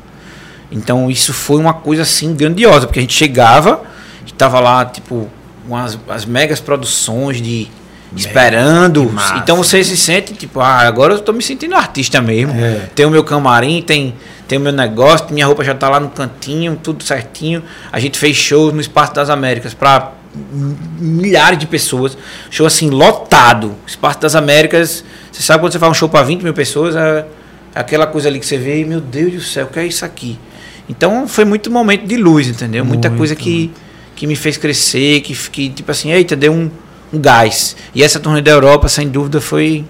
Então 0.74 1.08
isso 1.08 1.32
foi 1.32 1.60
uma 1.60 1.72
coisa 1.72 2.02
assim 2.02 2.34
grandiosa, 2.34 2.86
porque 2.86 2.98
a 2.98 3.02
gente 3.02 3.14
chegava, 3.14 3.82
estava 4.26 4.58
lá 4.58 4.84
tipo 4.84 5.30
umas 5.66 5.98
as 6.08 6.24
megas 6.26 6.60
produções 6.60 7.40
de 7.40 7.68
esperando. 8.16 9.12
Então 9.38 9.56
você 9.56 9.82
se 9.82 9.96
sente 9.96 10.34
tipo, 10.34 10.60
ah, 10.60 10.80
agora 10.80 11.14
eu 11.14 11.18
estou 11.18 11.34
me 11.34 11.42
sentindo 11.42 11.74
artista 11.76 12.20
mesmo. 12.20 12.52
É. 12.58 12.88
Tem 12.94 13.06
o 13.06 13.10
meu 13.10 13.22
camarim, 13.22 13.80
tem 13.80 14.14
tem 14.46 14.58
o 14.58 14.60
meu 14.60 14.72
negócio, 14.72 15.28
minha 15.30 15.46
roupa 15.46 15.64
já 15.64 15.74
tá 15.74 15.88
lá 15.88 15.98
no 15.98 16.10
cantinho, 16.10 16.78
tudo 16.82 17.02
certinho. 17.02 17.62
A 17.90 17.98
gente 17.98 18.18
fez 18.18 18.36
shows 18.36 18.74
no 18.74 18.80
Espaço 18.80 19.14
das 19.14 19.30
Américas 19.30 19.72
para 19.72 20.12
milhares 20.98 21.58
de 21.58 21.66
pessoas. 21.66 22.18
Show 22.50 22.66
assim, 22.66 22.90
lotado. 22.90 23.74
Espaço 23.86 24.18
das 24.18 24.34
Américas, 24.34 25.04
você 25.32 25.42
sabe 25.42 25.62
quando 25.62 25.72
você 25.72 25.78
faz 25.78 25.90
um 25.90 25.94
show 25.94 26.08
para 26.08 26.22
20 26.24 26.42
mil 26.42 26.52
pessoas, 26.52 26.94
é 26.94 27.24
aquela 27.74 28.06
coisa 28.06 28.28
ali 28.28 28.38
que 28.38 28.46
você 28.46 28.58
vê 28.58 28.84
meu 28.84 29.00
Deus 29.00 29.32
do 29.32 29.40
céu, 29.40 29.66
o 29.66 29.68
que 29.68 29.78
é 29.78 29.86
isso 29.86 30.04
aqui? 30.04 30.38
Então 30.88 31.26
foi 31.26 31.44
muito 31.44 31.70
momento 31.70 32.06
de 32.06 32.16
luz, 32.16 32.48
entendeu? 32.48 32.84
Muita 32.84 33.08
Muito, 33.08 33.18
coisa 33.18 33.34
que, 33.34 33.70
que 34.14 34.26
me 34.26 34.36
fez 34.36 34.56
crescer, 34.56 35.20
que, 35.20 35.34
que 35.34 35.70
tipo 35.70 35.90
assim, 35.90 36.10
eita, 36.10 36.36
deu 36.36 36.52
um, 36.52 36.70
um 37.12 37.18
gás. 37.18 37.76
E 37.94 38.02
essa 38.02 38.20
turnê 38.20 38.42
da 38.42 38.50
Europa, 38.50 38.88
sem 38.88 39.08
dúvida, 39.08 39.40
foi 39.40 39.84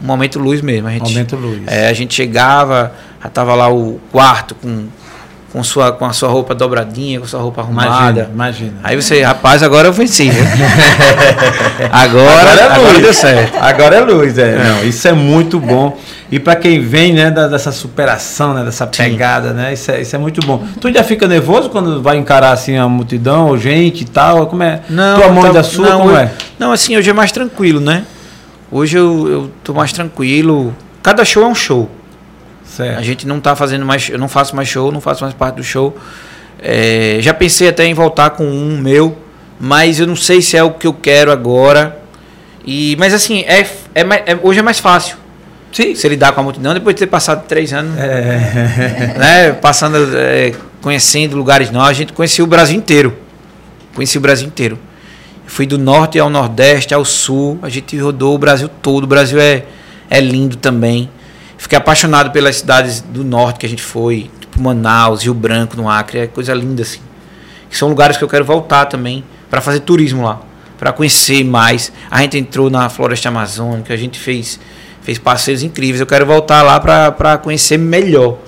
um 0.00 0.06
momento 0.06 0.38
luz 0.38 0.60
mesmo. 0.60 0.88
A 0.88 0.92
gente, 0.92 1.02
Momento 1.02 1.36
luz. 1.36 1.62
é, 1.66 1.88
a 1.88 1.92
gente 1.92 2.14
chegava, 2.14 2.94
já 3.22 3.28
tava 3.28 3.54
lá 3.54 3.68
o 3.68 4.00
quarto 4.12 4.54
com, 4.54 4.86
com, 5.56 5.64
sua, 5.64 5.90
com 5.90 6.04
a 6.04 6.12
sua 6.12 6.28
roupa 6.28 6.54
dobradinha, 6.54 7.18
com 7.18 7.24
a 7.24 7.28
sua 7.28 7.40
roupa 7.40 7.62
arrumada. 7.62 7.88
Imagina, 7.88 8.28
imagina. 8.30 8.72
Aí 8.84 8.94
você, 8.94 9.22
rapaz, 9.22 9.62
agora 9.62 9.88
eu 9.88 9.92
venci. 9.92 10.28
viu? 10.28 10.44
agora, 11.90 12.74
agora, 12.74 13.00
deu 13.00 13.14
certo. 13.14 13.56
Agora 13.58 13.96
é 13.96 14.00
luz, 14.00 14.36
é. 14.36 14.54
Não, 14.62 14.84
isso 14.84 15.08
é 15.08 15.14
muito 15.14 15.58
bom. 15.58 15.96
E 16.30 16.38
para 16.38 16.56
quem 16.56 16.80
vem, 16.80 17.14
né, 17.14 17.30
da- 17.30 17.48
dessa 17.48 17.72
superação, 17.72 18.52
né, 18.52 18.64
dessa 18.64 18.86
pegada, 18.86 19.54
né, 19.54 19.72
isso 19.72 19.90
é, 19.90 20.02
isso 20.02 20.14
é 20.14 20.18
muito 20.18 20.44
bom. 20.46 20.62
Tu 20.78 20.92
já 20.92 21.02
fica 21.02 21.26
nervoso 21.26 21.70
quando 21.70 22.02
vai 22.02 22.18
encarar 22.18 22.50
assim 22.52 22.76
a 22.76 22.86
multidão, 22.86 23.46
ou 23.48 23.56
gente 23.56 24.02
e 24.02 24.06
tal? 24.06 24.46
Como 24.48 24.62
é? 24.62 24.80
Tua 24.86 25.28
mão 25.32 25.42
tá- 25.44 25.52
da 25.52 25.62
sua, 25.62 25.88
não, 25.88 25.98
como 26.00 26.10
eu- 26.10 26.16
é? 26.18 26.30
Não, 26.58 26.70
assim, 26.72 26.98
hoje 26.98 27.08
é 27.08 27.14
mais 27.14 27.32
tranquilo, 27.32 27.80
né? 27.80 28.04
Hoje 28.70 28.98
eu, 28.98 29.26
eu 29.28 29.50
tô 29.64 29.72
mais 29.72 29.90
tranquilo. 29.92 30.74
Cada 31.02 31.24
show 31.24 31.44
é 31.44 31.46
um 31.46 31.54
show. 31.54 31.88
A 32.82 32.86
Certo. 32.86 33.02
gente 33.04 33.26
não 33.26 33.40
tá 33.40 33.56
fazendo 33.56 33.84
mais, 33.86 34.08
eu 34.08 34.18
não 34.18 34.28
faço 34.28 34.54
mais 34.54 34.68
show, 34.68 34.90
não 34.92 35.00
faço 35.00 35.22
mais 35.24 35.34
parte 35.34 35.56
do 35.56 35.64
show. 35.64 35.96
É, 36.62 37.18
já 37.20 37.32
pensei 37.34 37.68
até 37.68 37.84
em 37.84 37.94
voltar 37.94 38.30
com 38.30 38.44
um 38.44 38.78
meu, 38.78 39.16
mas 39.60 39.98
eu 40.00 40.06
não 40.06 40.16
sei 40.16 40.40
se 40.42 40.56
é 40.56 40.62
o 40.62 40.70
que 40.72 40.86
eu 40.86 40.92
quero 40.94 41.30
agora. 41.32 41.98
E, 42.64 42.96
mas 42.98 43.14
assim, 43.14 43.40
é, 43.46 43.60
é, 43.94 44.00
é- 44.26 44.38
hoje 44.42 44.58
é 44.58 44.62
mais 44.62 44.78
fácil. 44.78 45.16
Sim. 45.72 45.94
Você 45.94 46.08
lidar 46.08 46.32
com 46.32 46.40
a 46.40 46.42
multidão 46.42 46.72
depois 46.74 46.94
de 46.94 47.00
ter 47.00 47.06
passado 47.06 47.44
três 47.46 47.72
anos, 47.72 47.96
É. 47.98 49.14
né? 49.18 49.52
Passando, 49.52 49.96
é, 50.16 50.52
conhecendo 50.80 51.36
lugares 51.36 51.70
novos, 51.70 51.90
a 51.90 51.92
gente 51.92 52.12
conhecia 52.12 52.42
o 52.42 52.46
Brasil 52.46 52.76
inteiro. 52.76 53.16
Conheci 53.94 54.16
o 54.18 54.20
Brasil 54.20 54.46
inteiro. 54.46 54.78
Fui 55.46 55.64
do 55.66 55.78
norte 55.78 56.18
ao 56.18 56.28
nordeste, 56.28 56.92
ao 56.94 57.04
sul. 57.04 57.58
A 57.62 57.68
gente 57.68 57.96
rodou 57.98 58.34
o 58.34 58.38
Brasil 58.38 58.68
todo. 58.82 59.04
O 59.04 59.06
Brasil 59.06 59.38
é, 59.38 59.64
é 60.10 60.20
lindo 60.20 60.56
também. 60.56 61.08
Fiquei 61.58 61.78
apaixonado 61.78 62.30
pelas 62.30 62.56
cidades 62.56 63.00
do 63.00 63.24
norte 63.24 63.58
que 63.60 63.66
a 63.66 63.68
gente 63.68 63.82
foi, 63.82 64.30
tipo 64.40 64.60
Manaus, 64.60 65.22
Rio 65.22 65.34
Branco, 65.34 65.76
no 65.76 65.88
Acre. 65.88 66.18
É 66.20 66.26
coisa 66.26 66.52
linda 66.54 66.82
assim. 66.82 67.00
Que 67.70 67.76
são 67.76 67.88
lugares 67.88 68.16
que 68.16 68.24
eu 68.24 68.28
quero 68.28 68.44
voltar 68.44 68.86
também 68.86 69.24
para 69.50 69.60
fazer 69.60 69.80
turismo 69.80 70.22
lá, 70.24 70.40
para 70.78 70.92
conhecer 70.92 71.42
mais. 71.44 71.90
A 72.10 72.20
gente 72.22 72.36
entrou 72.38 72.68
na 72.70 72.88
Floresta 72.88 73.28
Amazônica, 73.28 73.92
a 73.92 73.96
gente 73.96 74.18
fez 74.18 74.58
fez 75.02 75.18
passeios 75.18 75.62
incríveis. 75.62 76.00
Eu 76.00 76.06
quero 76.06 76.26
voltar 76.26 76.62
lá 76.62 76.80
para 76.80 77.38
conhecer 77.38 77.78
melhor. 77.78 78.38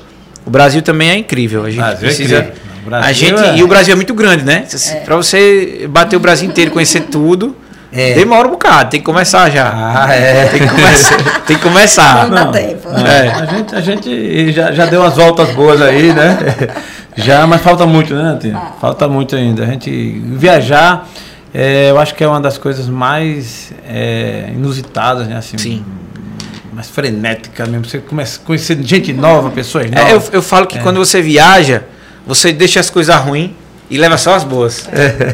O 0.45 0.51
Brasil 0.51 0.83
também 0.83 1.09
é 1.11 1.17
incrível. 1.17 1.65
A 1.65 1.71
gente 1.71 1.79
Brasil 1.79 1.97
é 1.97 2.01
precisa. 2.01 2.39
incrível. 2.39 2.59
O 2.83 2.87
Brasil 2.89 3.09
a 3.09 3.13
gente, 3.13 3.41
é- 3.45 3.57
E 3.59 3.63
o 3.63 3.69
Brasil 3.69 3.93
é 3.93 3.95
muito 3.97 4.13
grande, 4.15 4.45
né? 4.45 4.67
Para 5.05 5.15
você 5.17 5.87
bater 5.89 6.17
o 6.17 6.21
Brasil 6.21 6.49
inteiro, 6.49 6.71
conhecer 6.73 7.03
tudo, 7.03 7.55
É. 7.93 8.15
demora 8.15 8.47
um 8.47 8.51
bocado. 8.51 8.91
Tem 8.91 9.01
que 9.01 9.07
começar 9.07 9.51
já. 9.51 9.73
Ah, 9.73 10.15
é. 10.15 10.47
Tem 10.47 10.61
que 10.61 10.69
começar. 10.69 11.41
tem 11.47 11.57
que 11.57 11.63
começar. 11.63 12.29
Não 12.29 12.35
dá 12.35 12.47
tempo. 12.53 12.89
não. 12.91 13.07
É. 13.07 13.29
A 13.29 13.47
gente, 13.47 13.75
a 13.75 13.81
gente 13.81 14.53
já, 14.53 14.73
já 14.73 14.87
deu 14.87 15.01
umas 15.01 15.17
voltas 15.17 15.51
boas 15.51 15.81
aí, 15.81 16.13
né? 16.13 16.39
Já, 17.17 17.47
mas 17.47 17.61
falta 17.63 17.85
muito, 17.85 18.15
né, 18.15 18.39
Tia? 18.41 18.57
Ah. 18.57 18.73
Falta 18.81 19.09
muito 19.09 19.35
ainda. 19.35 19.65
A 19.65 19.67
gente 19.67 19.91
viajar, 20.25 21.09
é, 21.53 21.91
eu 21.91 21.99
acho 21.99 22.15
que 22.15 22.23
é 22.23 22.29
uma 22.29 22.41
das 22.41 22.57
coisas 22.59 22.89
mais 22.89 23.73
é, 23.89 24.51
inusitadas, 24.53 25.27
né? 25.27 25.37
Assim, 25.37 25.59
Sim. 25.59 25.85
Mais 26.73 26.89
frenética 26.89 27.67
mesmo. 27.67 27.87
Você 27.87 27.99
começa 27.99 28.41
a 28.41 28.47
conhecer 28.47 28.79
gente 28.83 29.13
nova, 29.13 29.51
pessoas 29.51 29.91
novas. 29.91 30.11
É, 30.11 30.15
eu, 30.15 30.23
eu 30.35 30.43
falo 30.43 30.67
que 30.67 30.79
quando 30.79 30.99
você 30.99 31.21
viaja, 31.21 31.83
você 32.25 32.53
deixa 32.53 32.79
as 32.79 32.89
coisas 32.89 33.17
ruins 33.17 33.51
e 33.91 33.99
leva 33.99 34.17
só 34.17 34.35
as 34.35 34.45
boas. 34.45 34.89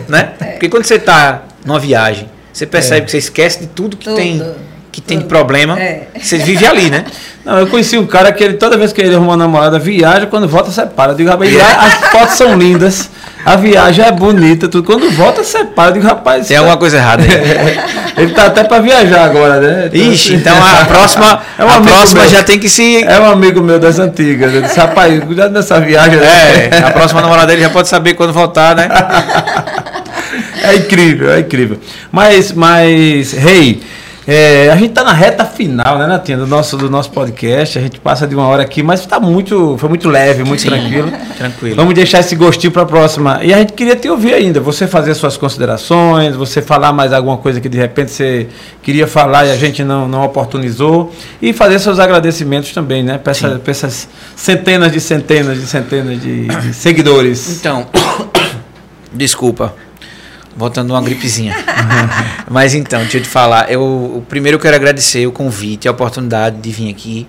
Né? 0.08 0.32
Porque 0.52 0.68
quando 0.70 0.84
você 0.84 0.98
tá 0.98 1.42
numa 1.66 1.78
viagem, 1.78 2.30
você 2.54 2.64
percebe 2.66 3.04
que 3.04 3.10
você 3.10 3.18
esquece 3.18 3.60
de 3.60 3.66
tudo 3.66 3.96
que 3.96 4.04
Tudo. 4.04 4.16
tem 4.16 4.42
que 4.92 5.00
tem 5.00 5.18
de 5.18 5.24
problema. 5.24 5.76
É. 5.76 6.06
Você 6.22 6.38
vive 6.38 6.64
ali, 6.64 6.88
né? 6.88 7.04
Não, 7.44 7.58
eu 7.58 7.66
conheci 7.66 7.98
um 7.98 8.06
cara 8.06 8.30
que 8.32 8.44
ele, 8.44 8.54
toda 8.54 8.76
vez 8.78 8.92
que 8.92 9.00
ele 9.02 9.12
arruma 9.12 9.32
uma 9.32 9.36
namorada, 9.36 9.76
viaja, 9.76 10.24
quando 10.26 10.46
volta, 10.48 10.70
separa. 10.70 11.10
Eu 11.12 11.16
digo, 11.16 11.28
rapaz, 11.30 11.52
lá 11.52 11.84
as 11.84 11.94
fotos 12.12 12.36
são 12.36 12.56
lindas, 12.56 13.10
a 13.44 13.56
viagem 13.56 14.04
é 14.04 14.12
bonita, 14.12 14.68
tudo. 14.68 14.84
Quando 14.84 15.10
volta, 15.10 15.42
separa. 15.42 15.88
Eu 15.90 15.94
digo, 15.94 16.06
rapaz, 16.06 16.46
Tem 16.46 16.56
alguma 16.56 16.76
coisa 16.76 16.96
errada 16.98 17.24
aí. 17.24 17.76
ele 18.22 18.32
tá 18.32 18.46
até 18.46 18.62
pra 18.62 18.78
viajar 18.78 19.24
agora, 19.24 19.60
né? 19.60 19.90
Ixi, 19.92 20.36
então 20.36 20.56
a 20.56 20.84
próxima, 20.86 21.42
É 21.58 21.64
um 21.64 21.68
a 21.70 21.80
próxima 21.80 22.20
meu. 22.22 22.30
já 22.30 22.44
tem 22.44 22.60
que 22.60 22.68
se. 22.68 23.02
É 23.04 23.18
um 23.18 23.26
amigo 23.30 23.60
meu 23.60 23.80
das 23.80 23.98
antigas. 23.98 24.54
Eu 24.54 24.62
disse, 24.62 24.78
rapaz, 24.78 25.22
cuidado 25.24 25.52
nessa 25.52 25.80
viagem. 25.80 26.18
né? 26.20 26.68
É, 26.70 26.78
a 26.86 26.92
próxima 26.92 27.20
namorada 27.20 27.48
dele 27.48 27.62
já 27.62 27.70
pode 27.70 27.88
saber 27.88 28.14
quando 28.14 28.32
voltar, 28.32 28.76
né? 28.76 28.88
É 30.64 30.76
incrível, 30.76 31.30
é 31.30 31.40
incrível. 31.40 31.78
Mas, 32.10 32.52
mas, 32.52 33.32
Rei, 33.32 33.82
é, 34.26 34.70
a 34.70 34.76
gente 34.76 34.92
tá 34.94 35.04
na 35.04 35.12
reta 35.12 35.44
final, 35.44 35.98
né, 35.98 36.06
Natinha, 36.06 36.38
do 36.38 36.46
nosso, 36.46 36.78
do 36.78 36.88
nosso 36.88 37.10
podcast. 37.10 37.78
A 37.78 37.82
gente 37.82 38.00
passa 38.00 38.26
de 38.26 38.34
uma 38.34 38.46
hora 38.46 38.62
aqui, 38.62 38.82
mas 38.82 39.04
tá 39.04 39.20
muito, 39.20 39.76
foi 39.78 39.88
muito 39.88 40.08
leve, 40.08 40.42
muito 40.44 40.62
Sim, 40.62 40.70
tranquilo. 40.70 41.12
tranquilo. 41.36 41.76
Vamos 41.76 41.92
deixar 41.94 42.20
esse 42.20 42.34
gostinho 42.34 42.72
para 42.72 42.82
a 42.82 42.86
próxima. 42.86 43.40
E 43.42 43.52
a 43.52 43.58
gente 43.58 43.74
queria 43.74 43.94
te 43.94 44.08
ouvir 44.08 44.32
ainda, 44.32 44.60
você 44.60 44.86
fazer 44.86 45.14
suas 45.14 45.36
considerações, 45.36 46.34
você 46.34 46.62
falar 46.62 46.92
mais 46.92 47.12
alguma 47.12 47.36
coisa 47.36 47.60
que 47.60 47.68
de 47.68 47.76
repente 47.76 48.12
você 48.12 48.48
queria 48.82 49.06
falar 49.06 49.44
e 49.44 49.50
a 49.50 49.56
gente 49.56 49.84
não, 49.84 50.08
não 50.08 50.24
oportunizou. 50.24 51.12
E 51.42 51.52
fazer 51.52 51.78
seus 51.78 51.98
agradecimentos 51.98 52.72
também, 52.72 53.02
né? 53.02 53.18
Para 53.18 53.32
essa, 53.32 53.58
pra 53.58 53.70
essas 53.70 54.08
centenas 54.34 54.90
de 54.90 55.00
centenas 55.00 55.60
de 55.60 55.66
centenas 55.66 56.20
de, 56.20 56.46
de 56.46 56.72
seguidores. 56.72 57.58
Então, 57.58 57.86
desculpa. 59.12 59.83
Voltando 60.56 60.90
uma 60.90 61.02
gripezinha. 61.02 61.54
Mas 62.48 62.74
então, 62.74 63.00
deixa 63.00 63.18
eu 63.18 63.22
te 63.22 63.28
falar. 63.28 63.70
Eu, 63.70 64.24
primeiro 64.28 64.56
eu 64.56 64.60
quero 64.60 64.76
agradecer 64.76 65.26
o 65.26 65.32
convite, 65.32 65.88
a 65.88 65.90
oportunidade 65.90 66.58
de 66.60 66.70
vir 66.70 66.90
aqui. 66.90 67.26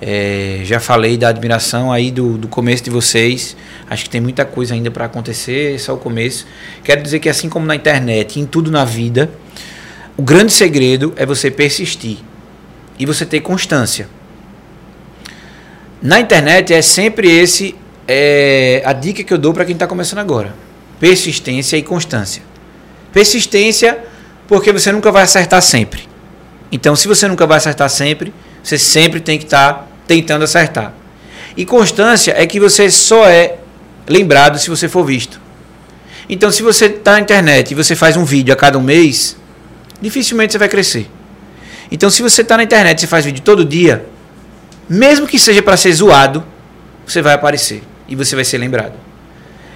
É, 0.00 0.60
já 0.62 0.78
falei 0.78 1.16
da 1.16 1.28
admiração 1.28 1.90
aí 1.90 2.10
do, 2.10 2.38
do 2.38 2.46
começo 2.46 2.84
de 2.84 2.90
vocês. 2.90 3.56
Acho 3.88 4.04
que 4.04 4.10
tem 4.10 4.20
muita 4.20 4.44
coisa 4.44 4.74
ainda 4.74 4.90
para 4.90 5.06
acontecer, 5.06 5.80
é 5.86 5.92
o 5.92 5.96
começo. 5.96 6.46
Quero 6.84 7.02
dizer 7.02 7.18
que 7.18 7.28
assim 7.28 7.48
como 7.48 7.66
na 7.66 7.74
internet, 7.74 8.38
em 8.38 8.46
tudo 8.46 8.70
na 8.70 8.84
vida, 8.84 9.30
o 10.16 10.22
grande 10.22 10.52
segredo 10.52 11.12
é 11.16 11.24
você 11.24 11.50
persistir 11.50 12.18
e 12.98 13.06
você 13.06 13.24
ter 13.24 13.40
constância. 13.40 14.08
Na 16.00 16.20
internet 16.20 16.72
é 16.72 16.82
sempre 16.82 17.28
esse 17.28 17.74
é, 18.06 18.82
a 18.84 18.92
dica 18.92 19.24
que 19.24 19.34
eu 19.34 19.38
dou 19.38 19.52
para 19.52 19.64
quem 19.64 19.74
está 19.74 19.86
começando 19.86 20.20
agora: 20.20 20.54
persistência 21.00 21.76
e 21.76 21.82
constância. 21.82 22.42
Persistência, 23.12 23.98
porque 24.46 24.72
você 24.72 24.92
nunca 24.92 25.10
vai 25.10 25.22
acertar 25.22 25.62
sempre. 25.62 26.08
Então, 26.70 26.94
se 26.94 27.08
você 27.08 27.26
nunca 27.26 27.46
vai 27.46 27.58
acertar 27.58 27.88
sempre, 27.88 28.32
você 28.62 28.78
sempre 28.78 29.20
tem 29.20 29.38
que 29.38 29.44
estar 29.44 29.88
tentando 30.06 30.44
acertar. 30.44 30.92
E 31.56 31.64
constância 31.64 32.34
é 32.36 32.46
que 32.46 32.60
você 32.60 32.90
só 32.90 33.26
é 33.26 33.56
lembrado 34.06 34.58
se 34.58 34.70
você 34.70 34.88
for 34.88 35.04
visto. 35.04 35.40
Então, 36.28 36.50
se 36.50 36.62
você 36.62 36.86
está 36.86 37.12
na 37.12 37.20
internet 37.20 37.70
e 37.70 37.74
você 37.74 37.96
faz 37.96 38.16
um 38.16 38.24
vídeo 38.24 38.52
a 38.52 38.56
cada 38.56 38.78
um 38.78 38.82
mês, 38.82 39.36
dificilmente 40.00 40.52
você 40.52 40.58
vai 40.58 40.68
crescer. 40.68 41.10
Então, 41.90 42.10
se 42.10 42.22
você 42.22 42.42
está 42.42 42.56
na 42.56 42.62
internet 42.62 43.02
e 43.02 43.06
faz 43.06 43.24
vídeo 43.24 43.42
todo 43.42 43.64
dia, 43.64 44.04
mesmo 44.88 45.26
que 45.26 45.38
seja 45.38 45.62
para 45.62 45.76
ser 45.76 45.92
zoado, 45.92 46.44
você 47.06 47.22
vai 47.22 47.34
aparecer 47.34 47.82
e 48.06 48.14
você 48.14 48.36
vai 48.36 48.44
ser 48.44 48.58
lembrado. 48.58 48.94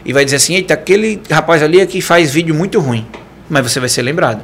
E 0.05 0.13
vai 0.13 0.25
dizer 0.25 0.37
assim: 0.37 0.55
eita, 0.55 0.75
aquele 0.75 1.21
rapaz 1.31 1.63
ali 1.63 1.81
é 1.81 1.87
que 1.87 2.01
faz 2.01 2.31
vídeo 2.31 2.55
muito 2.55 2.79
ruim, 2.81 3.07
mas 3.53 3.71
você 3.71 3.79
vai 3.79 3.89
ser 3.89 4.01
lembrado. 4.01 4.43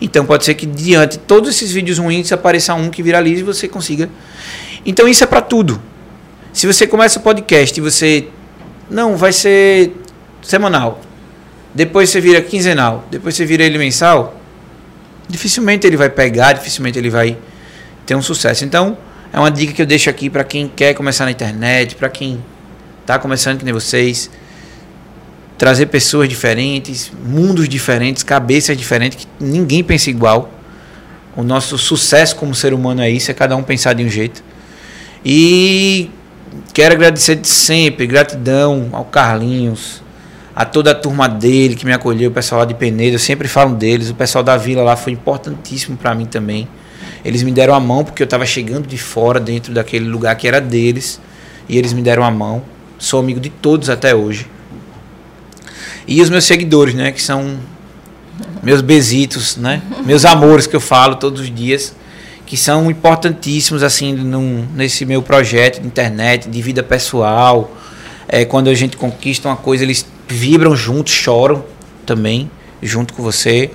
Então 0.00 0.24
pode 0.24 0.44
ser 0.44 0.54
que 0.54 0.64
diante 0.64 1.12
de 1.12 1.18
todos 1.18 1.50
esses 1.50 1.70
vídeos 1.70 1.98
ruins 1.98 2.32
apareça 2.32 2.72
um 2.72 2.88
que 2.88 3.02
viralize 3.02 3.42
e 3.42 3.44
você 3.44 3.68
consiga. 3.68 4.08
Então 4.86 5.06
isso 5.06 5.22
é 5.22 5.26
para 5.26 5.42
tudo. 5.42 5.80
Se 6.50 6.66
você 6.66 6.86
começa 6.86 7.18
o 7.18 7.22
podcast 7.22 7.78
e 7.78 7.82
você 7.82 8.28
não 8.90 9.18
vai 9.18 9.34
ser 9.34 9.92
semanal, 10.40 11.02
depois 11.74 12.08
você 12.08 12.22
vira 12.22 12.40
quinzenal, 12.40 13.06
depois 13.10 13.34
você 13.34 13.44
vira 13.44 13.64
ele 13.64 13.76
mensal, 13.76 14.40
dificilmente 15.28 15.86
ele 15.86 15.98
vai 15.98 16.08
pegar, 16.08 16.54
dificilmente 16.54 16.98
ele 16.98 17.10
vai 17.10 17.36
ter 18.06 18.14
um 18.14 18.22
sucesso. 18.22 18.64
Então, 18.64 18.96
é 19.30 19.38
uma 19.38 19.50
dica 19.50 19.74
que 19.74 19.82
eu 19.82 19.86
deixo 19.86 20.08
aqui 20.08 20.30
para 20.30 20.42
quem 20.42 20.72
quer 20.74 20.94
começar 20.94 21.26
na 21.26 21.30
internet, 21.30 21.96
para 21.96 22.08
quem 22.08 22.42
está 23.02 23.18
começando 23.18 23.58
que 23.58 23.64
nem 23.64 23.74
vocês. 23.74 24.30
Trazer 25.58 25.86
pessoas 25.86 26.28
diferentes, 26.28 27.10
mundos 27.26 27.68
diferentes, 27.68 28.22
cabeças 28.22 28.76
diferentes, 28.76 29.18
que 29.18 29.44
ninguém 29.44 29.82
pensa 29.82 30.08
igual. 30.08 30.50
O 31.36 31.42
nosso 31.42 31.76
sucesso 31.76 32.36
como 32.36 32.54
ser 32.54 32.72
humano 32.72 33.02
é 33.02 33.10
isso, 33.10 33.30
é 33.30 33.34
cada 33.34 33.56
um 33.56 33.62
pensar 33.62 33.92
de 33.92 34.04
um 34.04 34.08
jeito. 34.08 34.42
E 35.24 36.10
quero 36.72 36.94
agradecer 36.94 37.34
de 37.34 37.48
sempre, 37.48 38.06
gratidão 38.06 38.88
ao 38.92 39.04
Carlinhos, 39.04 40.00
a 40.54 40.64
toda 40.64 40.92
a 40.92 40.94
turma 40.94 41.28
dele 41.28 41.74
que 41.74 41.84
me 41.84 41.92
acolheu, 41.92 42.30
o 42.30 42.32
pessoal 42.32 42.60
lá 42.60 42.64
de 42.64 42.74
Peneira, 42.74 43.16
eu 43.16 43.18
sempre 43.20 43.48
falo 43.48 43.74
deles, 43.74 44.10
o 44.10 44.14
pessoal 44.14 44.44
da 44.44 44.56
vila 44.56 44.82
lá 44.82 44.96
foi 44.96 45.12
importantíssimo 45.12 45.96
para 45.96 46.14
mim 46.14 46.26
também. 46.26 46.68
Eles 47.24 47.42
me 47.42 47.50
deram 47.50 47.74
a 47.74 47.80
mão 47.80 48.04
porque 48.04 48.22
eu 48.22 48.26
estava 48.26 48.46
chegando 48.46 48.86
de 48.86 48.96
fora 48.96 49.40
dentro 49.40 49.72
daquele 49.72 50.08
lugar 50.08 50.34
que 50.36 50.46
era 50.46 50.60
deles, 50.60 51.20
e 51.68 51.76
eles 51.76 51.92
me 51.92 52.00
deram 52.00 52.24
a 52.24 52.30
mão. 52.30 52.62
Sou 52.96 53.20
amigo 53.20 53.40
de 53.40 53.50
todos 53.50 53.90
até 53.90 54.14
hoje. 54.14 54.46
E 56.08 56.22
os 56.22 56.30
meus 56.30 56.44
seguidores, 56.44 56.94
né, 56.94 57.12
que 57.12 57.20
são 57.20 57.58
meus 58.62 58.80
besitos, 58.80 59.56
né? 59.56 59.82
Meus 60.04 60.24
amores 60.24 60.66
que 60.66 60.74
eu 60.74 60.80
falo 60.80 61.16
todos 61.16 61.42
os 61.42 61.54
dias, 61.54 61.94
que 62.46 62.56
são 62.56 62.90
importantíssimos 62.90 63.82
assim 63.82 64.14
num, 64.14 64.66
nesse 64.74 65.04
meu 65.04 65.22
projeto 65.22 65.82
de 65.82 65.86
internet, 65.86 66.48
de 66.48 66.62
vida 66.62 66.82
pessoal. 66.82 67.70
É, 68.26 68.44
quando 68.44 68.68
a 68.68 68.74
gente 68.74 68.96
conquista 68.96 69.48
uma 69.48 69.56
coisa, 69.56 69.84
eles 69.84 70.06
vibram 70.26 70.74
juntos, 70.74 71.12
choram 71.12 71.62
também 72.06 72.50
junto 72.82 73.12
com 73.12 73.22
você. 73.22 73.70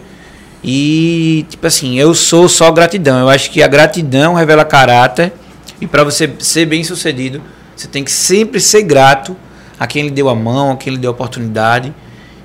E 0.64 1.46
tipo 1.50 1.68
assim, 1.68 2.00
eu 2.00 2.16
sou 2.16 2.50
só 2.50 2.72
gratidão. 2.72 3.20
Eu 3.20 3.30
acho 3.30 3.52
que 3.52 3.62
a 3.62 3.68
gratidão 3.68 4.34
revela 4.34 4.66
caráter 4.66 5.34
e 5.80 5.86
para 5.86 6.04
você 6.04 6.32
ser 6.40 6.66
bem-sucedido, 6.66 7.42
você 7.76 7.88
tem 7.88 8.04
que 8.04 8.12
sempre 8.12 8.60
ser 8.60 8.82
grato 8.84 9.36
a 9.80 9.86
quem 9.86 10.06
lhe 10.06 10.12
deu 10.12 10.30
a 10.30 10.36
mão, 10.36 10.72
a 10.72 10.78
quem 10.78 10.94
lhe 10.94 11.00
deu 11.00 11.12
a 11.12 11.14
oportunidade. 11.14 11.94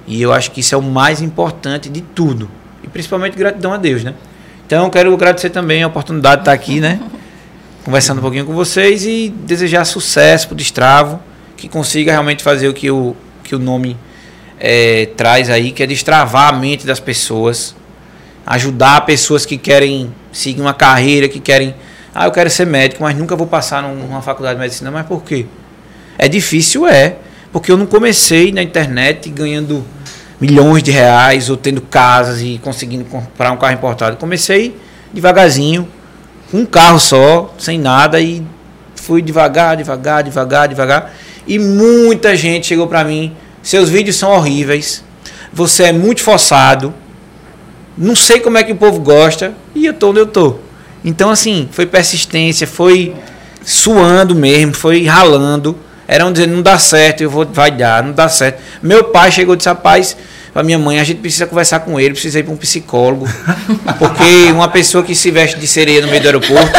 E 0.08 0.20
eu 0.22 0.32
acho 0.32 0.50
que 0.50 0.60
isso 0.60 0.74
é 0.74 0.78
o 0.78 0.82
mais 0.82 1.20
importante 1.20 1.88
de 1.90 2.00
tudo. 2.00 2.50
E 2.82 2.88
principalmente 2.88 3.36
gratidão 3.36 3.72
a 3.72 3.76
Deus, 3.76 4.02
né? 4.02 4.14
Então 4.66 4.88
quero 4.90 5.12
agradecer 5.12 5.50
também 5.50 5.82
a 5.82 5.86
oportunidade 5.86 6.36
de 6.36 6.40
estar 6.42 6.52
aqui, 6.52 6.80
né? 6.80 6.98
Conversando 7.84 8.18
um 8.18 8.22
pouquinho 8.22 8.44
com 8.46 8.54
vocês 8.54 9.04
e 9.04 9.28
desejar 9.44 9.84
sucesso 9.84 10.48
para 10.48 10.54
o 10.54 10.56
Destravo, 10.56 11.20
que 11.56 11.68
consiga 11.68 12.10
realmente 12.12 12.42
fazer 12.42 12.68
o 12.68 12.74
que 12.74 12.90
o, 12.90 13.14
que 13.44 13.54
o 13.54 13.58
nome 13.58 13.96
eh, 14.58 15.10
traz 15.16 15.50
aí, 15.50 15.72
que 15.72 15.82
é 15.82 15.86
destravar 15.86 16.48
a 16.48 16.52
mente 16.52 16.86
das 16.86 17.00
pessoas, 17.00 17.74
ajudar 18.46 19.02
pessoas 19.06 19.44
que 19.46 19.56
querem 19.58 20.12
seguir 20.32 20.60
uma 20.60 20.74
carreira, 20.74 21.28
que 21.28 21.40
querem. 21.40 21.74
Ah, 22.14 22.26
eu 22.26 22.32
quero 22.32 22.50
ser 22.50 22.66
médico, 22.66 23.02
mas 23.02 23.16
nunca 23.16 23.36
vou 23.36 23.46
passar 23.46 23.82
num- 23.82 23.94
numa 23.94 24.22
faculdade 24.22 24.56
de 24.56 24.60
medicina. 24.60 24.90
Mas 24.90 25.06
por 25.06 25.22
quê? 25.22 25.46
É 26.18 26.28
difícil, 26.28 26.86
é. 26.86 27.16
Porque 27.52 27.70
eu 27.70 27.76
não 27.76 27.86
comecei 27.86 28.52
na 28.52 28.62
internet 28.62 29.30
ganhando 29.30 29.84
milhões 30.40 30.82
de 30.82 30.90
reais 30.90 31.50
ou 31.50 31.56
tendo 31.56 31.80
casas 31.80 32.40
e 32.40 32.60
conseguindo 32.62 33.04
comprar 33.04 33.52
um 33.52 33.56
carro 33.56 33.74
importado. 33.74 34.16
Comecei 34.16 34.76
devagarzinho, 35.12 35.88
com 36.50 36.58
um 36.58 36.66
carro 36.66 36.98
só, 36.98 37.54
sem 37.58 37.78
nada 37.78 38.20
e 38.20 38.42
fui 38.94 39.22
devagar, 39.22 39.76
devagar, 39.76 40.22
devagar, 40.22 40.68
devagar. 40.68 41.14
E 41.46 41.58
muita 41.58 42.36
gente 42.36 42.66
chegou 42.66 42.86
pra 42.86 43.04
mim, 43.04 43.34
seus 43.62 43.88
vídeos 43.88 44.16
são 44.16 44.30
horríveis, 44.30 45.02
você 45.52 45.84
é 45.84 45.92
muito 45.92 46.22
forçado, 46.22 46.92
não 47.96 48.14
sei 48.14 48.40
como 48.40 48.58
é 48.58 48.62
que 48.62 48.72
o 48.72 48.76
povo 48.76 49.00
gosta 49.00 49.54
e 49.74 49.86
eu 49.86 49.94
tô 49.94 50.10
onde 50.10 50.20
eu 50.20 50.26
tô. 50.26 50.56
Então 51.04 51.30
assim, 51.30 51.68
foi 51.72 51.86
persistência, 51.86 52.66
foi 52.66 53.14
suando 53.64 54.34
mesmo, 54.34 54.74
foi 54.74 55.04
ralando. 55.04 55.76
Eram 56.08 56.32
dizendo, 56.32 56.54
não 56.54 56.62
dá 56.62 56.78
certo, 56.78 57.20
eu 57.20 57.28
vou, 57.28 57.44
vai 57.44 57.70
dar, 57.70 58.02
não 58.02 58.12
dá 58.12 58.30
certo. 58.30 58.62
Meu 58.82 59.04
pai 59.04 59.30
chegou 59.30 59.52
e 59.52 59.58
disse, 59.58 59.68
rapaz, 59.68 60.16
pra 60.58 60.64
minha 60.64 60.76
mãe, 60.76 60.98
a 60.98 61.04
gente 61.04 61.20
precisa 61.20 61.46
conversar 61.46 61.78
com 61.78 62.00
ele, 62.00 62.10
precisa 62.10 62.40
ir 62.40 62.42
para 62.42 62.52
um 62.52 62.56
psicólogo. 62.56 63.28
Porque 63.96 64.50
uma 64.50 64.66
pessoa 64.66 65.04
que 65.04 65.14
se 65.14 65.30
veste 65.30 65.56
de 65.56 65.68
sereia 65.68 66.00
no 66.00 66.08
meio 66.08 66.20
do 66.20 66.26
aeroporto, 66.26 66.72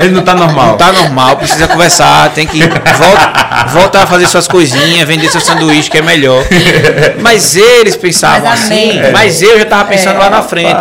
Ele 0.00 0.08
não 0.08 0.22
tá 0.22 0.34
normal. 0.34 0.68
Não 0.68 0.76
tá 0.78 0.90
normal, 0.90 1.36
precisa 1.36 1.68
conversar, 1.68 2.32
tem 2.32 2.46
que 2.46 2.58
volta, 2.60 3.66
voltar 3.68 4.02
a 4.04 4.06
fazer 4.06 4.26
suas 4.26 4.48
coisinhas, 4.48 5.06
vender 5.06 5.28
seu 5.28 5.42
sanduíche, 5.42 5.90
que 5.90 5.98
é 5.98 6.02
melhor. 6.02 6.42
Mas 7.20 7.56
eles 7.56 7.94
pensavam 7.94 8.48
Mas 8.48 8.64
assim, 8.64 9.00
mas 9.12 9.42
eu 9.42 9.58
já 9.58 9.66
tava 9.66 9.84
pensando 9.84 10.16
É. 10.16 10.18
lá 10.18 10.30
na 10.30 10.42
frente. 10.42 10.72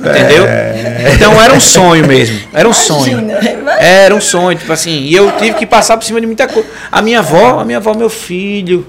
Entendeu? 0.00 0.44
Então 1.14 1.40
era 1.40 1.54
um 1.54 1.60
sonho 1.60 2.04
mesmo. 2.04 2.40
Era 2.52 2.68
um 2.68 2.72
sonho. 2.72 3.20
Imagina, 3.20 3.52
imagina. 3.52 3.72
Era 3.78 4.12
um 4.12 4.20
sonho, 4.20 4.58
tipo 4.58 4.72
assim. 4.72 5.02
E 5.02 5.14
eu 5.14 5.30
tive 5.38 5.54
que 5.54 5.66
passar 5.66 5.96
por 5.96 6.04
cima 6.04 6.20
de 6.20 6.26
muita 6.26 6.48
coisa. 6.48 6.68
A 6.90 7.00
minha 7.00 7.20
avó, 7.20 7.60
a 7.60 7.64
minha 7.64 7.78
avó, 7.78 7.94
meu 7.94 8.10
filho. 8.10 8.84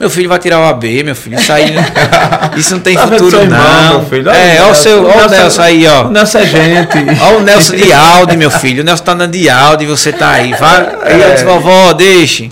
Meu 0.00 0.10
filho 0.10 0.28
vai 0.28 0.38
tirar 0.38 0.58
o 0.58 0.64
AB, 0.64 1.04
meu 1.04 1.14
filho. 1.14 1.38
Isso 1.38 1.52
aí. 1.52 1.74
Isso 2.56 2.72
não 2.74 2.80
tem 2.80 2.94
Tá 2.96 3.06
futuro, 3.06 3.30
seu 3.30 3.42
irmão, 3.42 3.58
não. 3.60 3.98
meu 4.00 4.08
filho? 4.08 4.30
É, 4.30 4.60
olha 4.62 4.72
o 4.72 4.74
seu. 4.74 5.04
Olha 5.06 5.26
o 5.26 5.30
Nelson 5.30 5.62
aí, 5.62 5.86
ó. 5.86 6.06
O 6.06 6.10
Nelson 6.10 6.38
é 6.38 6.46
gente. 6.46 6.98
Olha 7.22 7.36
o 7.38 7.42
Nelson 7.42 7.76
de 7.76 7.92
Audi, 7.92 8.36
meu 8.36 8.50
filho. 8.50 8.82
O 8.82 8.84
Nelson 8.84 9.04
tá 9.04 9.12
andando 9.12 9.30
de 9.32 9.48
Audi 9.48 9.84
e 9.84 9.86
você 9.86 10.12
tá 10.12 10.30
aí. 10.30 10.52
Vai. 10.54 10.80
Aí 11.04 11.22
É. 11.22 11.26
eu 11.28 11.32
disse, 11.34 11.44
vovó, 11.44 11.92
deixe. 11.92 12.50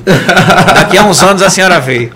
Daqui 0.75 0.97
a 0.97 1.03
uns 1.03 1.21
anos 1.23 1.43
a 1.43 1.51
senhora 1.51 1.81
vê. 1.81 2.11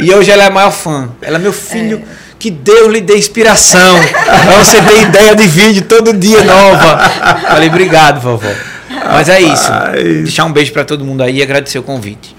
E 0.00 0.12
hoje 0.12 0.30
ela 0.30 0.42
é 0.44 0.46
a 0.48 0.50
maior 0.50 0.70
fã. 0.72 1.08
Ela, 1.22 1.38
meu 1.38 1.52
filho, 1.52 2.02
que 2.38 2.50
Deus 2.50 2.92
lhe 2.92 3.00
dê 3.00 3.16
inspiração. 3.16 3.96
pra 4.44 4.58
você 4.62 4.82
ter 4.82 5.02
ideia 5.02 5.34
de 5.34 5.46
vídeo 5.46 5.82
todo 5.82 6.12
dia 6.12 6.42
nova. 6.44 6.98
Falei, 7.48 7.68
obrigado, 7.68 8.20
vovó. 8.20 8.50
Mas 9.12 9.28
é 9.30 9.40
isso. 9.40 9.70
Deixar 10.24 10.44
um 10.44 10.52
beijo 10.52 10.72
pra 10.72 10.84
todo 10.84 11.04
mundo 11.04 11.22
aí 11.22 11.38
e 11.38 11.42
agradecer 11.42 11.78
o 11.78 11.82
convite. 11.82 12.33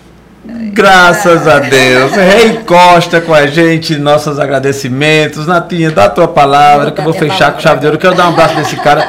Graças 0.74 1.48
a 1.48 1.60
Deus. 1.60 2.12
Rei 2.12 2.60
Costa 2.66 3.22
com 3.22 3.34
a 3.34 3.48
gente, 3.48 3.96
nossos 3.98 4.40
agradecimentos. 4.40 5.48
Natinha, 5.48 5.90
dá 5.92 6.06
a 6.06 6.10
tua 6.10 6.28
palavra, 6.28 6.92
que 6.92 7.00
eu 7.00 7.04
vou 7.06 7.14
fechar 7.14 7.52
com 7.54 7.60
chave 7.62 7.80
de 7.80 7.86
ouro. 7.88 7.98
Quero 7.98 8.14
dar 8.16 8.26
um 8.26 8.30
abraço 8.30 8.56
nesse 8.56 8.76
cara. 8.76 9.08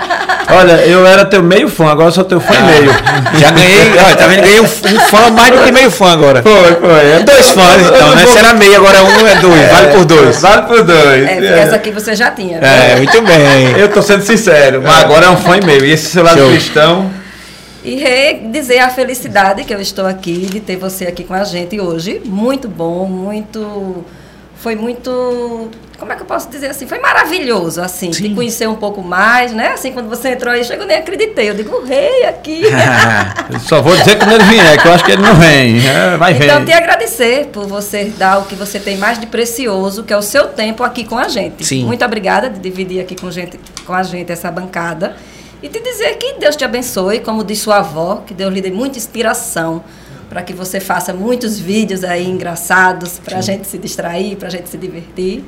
Olha, 0.48 0.74
eu 0.86 1.04
era 1.04 1.24
teu 1.24 1.42
meio 1.42 1.68
fã, 1.68 1.90
agora 1.90 2.08
eu 2.08 2.12
sou 2.12 2.22
teu 2.22 2.38
fã 2.38 2.54
e 2.54 2.62
meio. 2.62 2.92
Já 3.36 3.50
ganhei, 3.50 3.90
olha, 3.98 4.14
tá 4.16 4.28
vendo? 4.28 4.42
Ganhei 4.42 4.60
um, 4.60 4.66
fã 4.66 5.28
mais 5.32 5.50
do 5.50 5.64
que 5.64 5.72
meio 5.72 5.90
fã 5.90 6.12
agora. 6.12 6.40
Foi, 6.40 6.74
foi. 6.76 7.10
É 7.10 7.18
Dois 7.24 7.50
fãs, 7.50 7.82
então, 7.82 8.14
né? 8.14 8.26
Se 8.26 8.38
era 8.38 8.54
meio, 8.54 8.76
agora 8.76 9.02
um 9.02 9.26
é 9.26 9.34
dois. 9.40 9.68
Vale 9.72 9.86
por 9.88 10.04
dois. 10.04 10.40
Vale 10.40 10.62
por 10.62 10.84
dois. 10.84 11.28
É, 11.28 11.38
É. 11.44 11.58
essa 11.58 11.74
aqui 11.74 11.90
você 11.90 12.14
já 12.14 12.30
tinha. 12.30 12.58
É, 12.58 12.94
muito 12.96 13.20
bem. 13.22 13.72
Eu 13.76 13.88
tô 13.88 14.00
sendo 14.00 14.22
sincero, 14.22 14.82
mas 14.84 15.00
agora 15.02 15.26
é 15.26 15.30
um 15.30 15.36
fã 15.36 15.56
e 15.56 15.64
meio. 15.64 15.84
E 15.84 15.90
esse 15.90 16.06
seu 16.06 16.22
lado 16.22 16.38
Show. 16.38 16.50
cristão. 16.50 17.10
E 17.86 18.48
dizer 18.50 18.80
a 18.80 18.90
felicidade 18.90 19.62
que 19.64 19.72
eu 19.72 19.80
estou 19.80 20.06
aqui, 20.06 20.46
de 20.46 20.58
ter 20.58 20.76
você 20.76 21.06
aqui 21.06 21.22
com 21.22 21.34
a 21.34 21.44
gente 21.44 21.80
hoje. 21.80 22.20
Muito 22.24 22.68
bom, 22.68 23.06
muito. 23.06 24.04
Foi 24.56 24.74
muito. 24.74 25.70
Como 25.98 26.12
é 26.12 26.16
que 26.16 26.22
eu 26.22 26.26
posso 26.26 26.50
dizer 26.50 26.66
assim? 26.66 26.86
Foi 26.86 26.98
maravilhoso, 26.98 27.80
assim, 27.80 28.10
te 28.10 28.28
conhecer 28.34 28.68
um 28.68 28.74
pouco 28.74 29.00
mais, 29.02 29.52
né? 29.52 29.68
Assim, 29.68 29.92
quando 29.92 30.08
você 30.08 30.30
entrou 30.30 30.52
aí, 30.52 30.64
chegou 30.64 30.84
nem 30.84 30.96
acreditei. 30.98 31.48
Eu 31.48 31.54
digo, 31.54 31.76
o 31.76 31.84
rei 31.84 32.24
aqui. 32.24 32.62
Eu 33.50 33.60
só 33.60 33.80
vou 33.80 33.96
dizer 33.96 34.18
quando 34.18 34.32
ele 34.32 34.44
vier, 34.44 34.80
que 34.82 34.88
eu 34.88 34.92
acho 34.92 35.04
que 35.04 35.12
ele 35.12 35.22
não 35.22 35.34
vem. 35.36 35.78
É, 35.86 36.16
vai 36.16 36.32
Então, 36.32 36.58
vir. 36.58 36.66
te 36.66 36.72
agradecer 36.72 37.46
por 37.46 37.66
você 37.66 38.06
dar 38.18 38.40
o 38.40 38.44
que 38.46 38.54
você 38.56 38.78
tem 38.80 38.96
mais 38.98 39.18
de 39.20 39.26
precioso, 39.26 40.02
que 40.02 40.12
é 40.12 40.16
o 40.16 40.22
seu 40.22 40.48
tempo 40.48 40.82
aqui 40.82 41.04
com 41.04 41.16
a 41.16 41.28
gente. 41.28 41.64
Sim. 41.64 41.84
Muito 41.84 42.04
obrigada 42.04 42.50
de 42.50 42.58
dividir 42.58 43.00
aqui 43.00 43.14
com, 43.14 43.30
gente, 43.30 43.58
com 43.86 43.92
a 43.94 44.02
gente 44.02 44.30
essa 44.32 44.50
bancada. 44.50 45.16
E 45.62 45.68
te 45.68 45.80
dizer 45.80 46.16
que 46.16 46.34
Deus 46.34 46.54
te 46.54 46.64
abençoe, 46.64 47.20
como 47.20 47.42
disse 47.42 47.62
sua 47.62 47.78
avó, 47.78 48.22
que 48.26 48.34
Deus 48.34 48.52
lhe 48.52 48.60
dê 48.60 48.70
muita 48.70 48.98
inspiração 48.98 49.82
para 50.28 50.42
que 50.42 50.52
você 50.52 50.80
faça 50.80 51.14
muitos 51.14 51.58
vídeos 51.58 52.04
aí 52.04 52.28
engraçados 52.28 53.18
para 53.18 53.38
a 53.38 53.40
gente 53.40 53.66
se 53.66 53.78
distrair, 53.78 54.36
para 54.36 54.48
a 54.48 54.50
gente 54.50 54.68
se 54.68 54.76
divertir. 54.76 55.44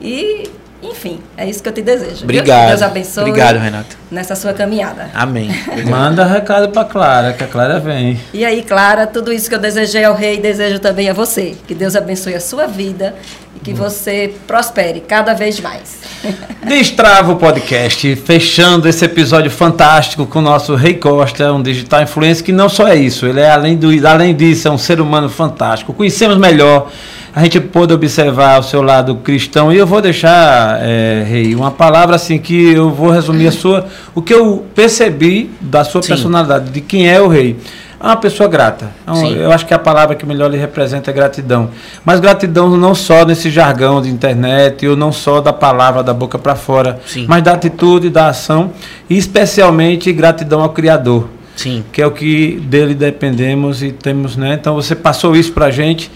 E, 0.00 0.48
enfim, 0.82 1.20
é 1.36 1.48
isso 1.48 1.62
que 1.62 1.68
eu 1.68 1.72
te 1.72 1.82
desejo. 1.82 2.24
Obrigado. 2.24 2.68
Deus 2.68 2.82
abençoe 2.82 3.24
Obrigado, 3.24 3.58
Renato. 3.58 3.96
nessa 4.10 4.34
sua 4.34 4.54
caminhada. 4.54 5.10
Amém. 5.14 5.50
Manda 5.88 6.24
recado 6.24 6.70
pra 6.70 6.84
Clara, 6.84 7.32
que 7.34 7.44
a 7.44 7.46
Clara 7.46 7.78
vem. 7.78 8.18
E 8.32 8.44
aí, 8.44 8.62
Clara, 8.62 9.06
tudo 9.06 9.32
isso 9.32 9.48
que 9.48 9.54
eu 9.54 9.58
desejei 9.58 10.04
ao 10.04 10.14
rei, 10.14 10.38
desejo 10.38 10.78
também 10.78 11.10
a 11.10 11.12
você. 11.12 11.54
Que 11.66 11.74
Deus 11.74 11.94
abençoe 11.94 12.34
a 12.34 12.40
sua 12.40 12.66
vida 12.66 13.14
e 13.54 13.60
que 13.60 13.74
você 13.74 14.34
prospere 14.46 15.00
cada 15.00 15.34
vez 15.34 15.60
mais. 15.60 15.98
Destrava 16.66 17.32
o 17.32 17.36
podcast, 17.36 18.16
fechando 18.16 18.88
esse 18.88 19.04
episódio 19.04 19.50
fantástico 19.50 20.26
com 20.26 20.38
o 20.38 20.42
nosso 20.42 20.74
Rei 20.74 20.94
Costa, 20.94 21.52
um 21.52 21.62
digital 21.62 22.02
influencer 22.02 22.44
que 22.44 22.52
não 22.52 22.68
só 22.68 22.88
é 22.88 22.96
isso, 22.96 23.26
ele 23.26 23.40
é 23.40 23.50
além, 23.50 23.76
do, 23.76 23.88
além 24.06 24.34
disso, 24.34 24.68
é 24.68 24.70
um 24.70 24.78
ser 24.78 25.00
humano 25.00 25.28
fantástico. 25.28 25.92
Conhecemos 25.92 26.38
melhor, 26.38 26.90
a 27.34 27.42
gente 27.42 27.60
pôde 27.60 27.92
observar 27.92 28.58
o 28.58 28.62
seu 28.62 28.82
lado 28.82 29.14
cristão 29.16 29.72
e 29.72 29.76
eu 29.76 29.86
vou 29.86 30.00
deixar, 30.00 30.80
é, 30.82 31.24
Rei, 31.28 31.54
uma 31.54 31.70
palavra 31.70 32.16
assim 32.16 32.38
que 32.38 32.72
eu 32.72 32.90
vou 32.90 33.10
resumir 33.10 33.46
a 33.46 33.52
sua, 33.52 33.86
o 34.14 34.20
que 34.20 34.34
eu 34.34 34.66
percebi 34.74 35.50
da 35.60 35.84
sua 35.84 36.02
Sim. 36.02 36.08
personalidade, 36.08 36.70
de 36.70 36.80
quem 36.80 37.08
é 37.08 37.20
o 37.20 37.28
Rei. 37.28 37.56
É 38.02 38.06
uma 38.06 38.16
pessoa 38.16 38.48
grata. 38.48 38.90
É 39.06 39.14
Sim. 39.14 39.36
eu 39.36 39.52
acho 39.52 39.66
que 39.66 39.74
a 39.74 39.78
palavra 39.78 40.16
que 40.16 40.24
melhor 40.24 40.50
lhe 40.50 40.56
representa 40.56 41.10
é 41.10 41.14
gratidão. 41.14 41.68
Mas 42.02 42.18
gratidão 42.18 42.74
não 42.74 42.94
só 42.94 43.26
nesse 43.26 43.50
jargão 43.50 44.00
de 44.00 44.08
internet, 44.08 44.88
ou 44.88 44.96
não 44.96 45.12
só 45.12 45.38
da 45.42 45.52
palavra 45.52 46.02
da 46.02 46.14
boca 46.14 46.38
para 46.38 46.56
fora, 46.56 46.98
Sim. 47.06 47.26
mas 47.28 47.42
da 47.42 47.52
atitude, 47.52 48.08
da 48.08 48.28
ação, 48.28 48.72
e 49.08 49.18
especialmente 49.18 50.10
gratidão 50.14 50.62
ao 50.62 50.70
Criador, 50.70 51.28
Sim. 51.54 51.84
que 51.92 52.00
é 52.00 52.06
o 52.06 52.10
que 52.10 52.58
dele 52.64 52.94
dependemos 52.94 53.82
e 53.82 53.92
temos, 53.92 54.34
né? 54.34 54.56
Então 54.58 54.74
você 54.74 54.96
passou 54.96 55.36
isso 55.36 55.52
para 55.52 55.70
gente. 55.70 56.10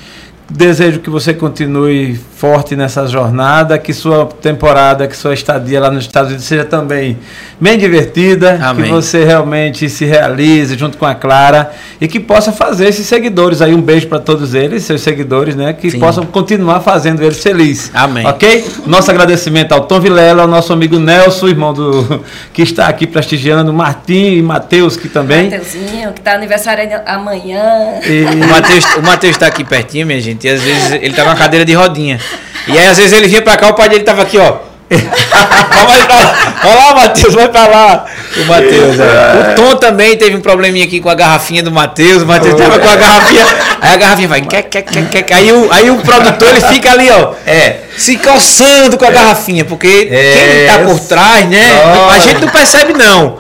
Desejo 0.51 1.01
que 1.01 1.09
você 1.09 1.33
continue 1.33 2.15
forte 2.37 2.77
nessa 2.77 3.07
jornada, 3.07 3.79
que 3.79 3.95
sua 3.95 4.27
temporada, 4.27 5.09
que 5.09 5.17
sua 5.17 5.33
estadia 5.33 5.81
lá 5.81 5.91
nos 5.91 6.05
Estados 6.05 6.29
Unidos 6.29 6.45
seja 6.47 6.65
também 6.65 7.17
bem 7.59 7.79
divertida, 7.79 8.59
Amém. 8.63 8.85
que 8.85 8.91
você 8.91 9.25
realmente 9.25 9.89
se 9.89 10.05
realize 10.05 10.77
junto 10.77 10.99
com 10.99 11.07
a 11.07 11.15
Clara 11.15 11.73
e 11.99 12.07
que 12.07 12.21
possa 12.21 12.53
fazer 12.53 12.89
esses 12.89 13.07
seguidores 13.07 13.63
aí 13.63 13.73
um 13.73 13.81
beijo 13.81 14.07
para 14.07 14.19
todos 14.19 14.53
eles, 14.53 14.83
seus 14.83 15.01
seguidores, 15.01 15.57
né, 15.57 15.73
que 15.73 15.91
Sim. 15.91 15.99
possam 15.99 16.27
continuar 16.27 16.81
fazendo 16.81 17.23
eles 17.23 17.43
felizes. 17.43 17.91
Amém. 17.95 18.27
OK? 18.27 18.67
Nosso 18.87 19.11
agradecimento 19.11 19.73
ao 19.73 19.87
Tom 19.87 19.99
Vilela, 20.01 20.43
ao 20.43 20.49
nosso 20.49 20.75
amigo 20.75 20.99
Nelson, 20.99 21.49
irmão 21.49 21.73
do 21.73 22.23
que 22.53 22.61
está 22.61 22.89
aqui 22.89 23.07
prestigiando, 23.07 23.73
Martim 23.73 24.35
e 24.35 24.43
Matheus 24.43 24.95
que 24.97 25.09
também. 25.09 25.45
Mateuzinho, 25.45 26.13
que 26.13 26.21
está 26.21 26.35
aniversário 26.35 27.01
amanhã. 27.07 27.63
E- 28.05 28.25
O 28.25 28.49
Matheus, 28.49 28.85
o 28.97 29.03
Matheus 29.03 29.37
tá 29.39 29.47
aqui 29.47 29.65
pertinho, 29.65 30.07
minha 30.07 30.21
gente, 30.21 30.34
e 30.43 30.49
às 30.49 30.63
vezes 30.63 30.93
ele 30.93 31.15
tá 31.15 31.25
numa 31.25 31.37
cadeira 31.37 31.65
de 31.65 31.73
rodinha. 31.75 32.21
E 32.67 32.79
aí 32.79 32.87
às 32.87 32.97
vezes 32.97 33.13
ele 33.13 33.29
vinha 33.29 33.43
pra 33.43 33.57
cá, 33.57 33.69
o 33.69 33.75
pai 33.75 33.89
dele 33.89 34.05
tava 34.05 34.23
aqui, 34.23 34.39
ó. 34.39 34.57
vai 34.91 36.07
pra 36.07 36.17
lá, 36.17 36.55
vai 36.63 36.75
lá, 36.75 36.95
Matheus, 36.95 37.35
vai 37.35 37.49
pra 37.49 37.67
lá. 37.67 38.05
O 38.37 38.45
Matheus, 38.45 38.99
é. 39.01 39.53
O 39.53 39.55
Tom 39.55 39.77
também 39.77 40.17
teve 40.17 40.37
um 40.37 40.41
probleminha 40.41 40.85
aqui 40.85 41.01
com 41.01 41.09
a 41.09 41.15
garrafinha 41.15 41.63
do 41.63 41.71
Matheus. 41.71 42.23
O 42.23 42.27
Matheus 42.27 42.55
tava 42.55 42.79
com 42.79 42.89
a 42.89 42.97
garrafinha. 42.97 43.47
Aí 43.81 43.95
a 43.95 43.97
garrafinha 43.97 44.29
vai. 44.29 44.41
Quer, 44.43 44.63
quer, 44.63 44.83
quer, 44.83 45.23
quer. 45.23 45.35
Aí, 45.35 45.53
o, 45.53 45.73
aí 45.73 45.91
o 45.91 45.97
produtor 45.99 46.49
ele 46.49 46.61
fica 46.61 46.91
ali, 46.93 47.11
ó. 47.11 47.33
É. 47.47 47.81
Se 47.97 48.17
coçando 48.17 48.99
com 48.99 49.05
a 49.05 49.11
garrafinha, 49.11 49.65
porque 49.65 50.09
É, 50.11 50.67
quem 50.67 50.67
tá 50.67 50.85
por 50.85 51.01
trás, 51.01 51.49
né? 51.49 51.65
olha. 51.85 52.17
A 52.17 52.19
gente 52.19 52.41
não 52.41 52.49
percebe, 52.49 52.93
não. 52.93 53.39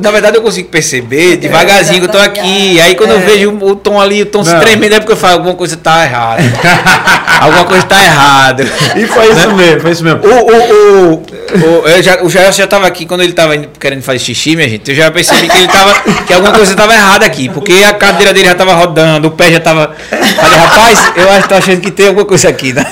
Na 0.00 0.10
verdade, 0.10 0.36
eu 0.36 0.42
consigo 0.42 0.68
perceber 0.68 1.36
devagarzinho 1.36 2.00
que 2.00 2.06
eu 2.06 2.12
tô 2.12 2.18
aqui. 2.18 2.80
Aí 2.80 2.94
quando 2.94 3.10
eu 3.10 3.20
vejo 3.20 3.50
o 3.60 3.76
tom 3.76 4.00
ali, 4.00 4.22
o 4.22 4.26
tom 4.26 4.42
se 4.42 4.52
Não. 4.52 4.60
tremendo, 4.60 4.94
é 4.94 5.00
porque 5.00 5.12
eu 5.12 5.16
falo, 5.16 5.34
alguma 5.34 5.54
coisa 5.54 5.76
tá 5.76 6.04
errada. 6.04 6.42
alguma 7.40 7.64
coisa 7.64 7.84
tá 7.84 8.02
errada. 8.02 8.64
E 8.96 9.06
foi 9.06 9.30
isso 9.30 9.52
mesmo, 9.54 9.80
foi 9.80 9.90
isso 9.92 10.04
mesmo. 10.04 10.20
O, 10.24 10.30
o, 10.30 11.14
o, 11.14 11.22
o, 11.54 11.88
eu 11.88 12.02
já, 12.02 12.22
o 12.22 12.28
Jair 12.30 12.52
já 12.52 12.66
tava 12.66 12.86
aqui 12.86 13.06
quando 13.06 13.22
ele 13.22 13.32
tava 13.32 13.56
indo- 13.56 13.68
querendo 13.78 14.02
fazer 14.02 14.18
xixi, 14.18 14.56
minha 14.56 14.68
gente. 14.68 14.90
Eu 14.90 14.96
já 14.96 15.10
percebi 15.10 15.48
que 15.48 15.56
ele 15.56 15.68
tava. 15.68 15.94
que 16.26 16.32
alguma 16.32 16.52
coisa 16.52 16.74
tava 16.74 16.94
errada 16.94 17.24
aqui. 17.26 17.48
Porque 17.48 17.72
a 17.84 17.94
cadeira 17.94 18.32
dele 18.32 18.46
já 18.48 18.54
tava 18.54 18.74
rodando, 18.74 19.28
o 19.28 19.30
pé 19.30 19.50
já 19.52 19.60
tava. 19.60 19.94
Falei, 20.10 20.58
rapaz, 20.58 21.12
eu 21.16 21.30
acho 21.30 21.42
que 21.42 21.48
tô 21.48 21.54
achando 21.54 21.80
que 21.80 21.90
tem 21.90 22.08
alguma 22.08 22.24
coisa 22.26 22.48
aqui, 22.48 22.72
né? 22.72 22.84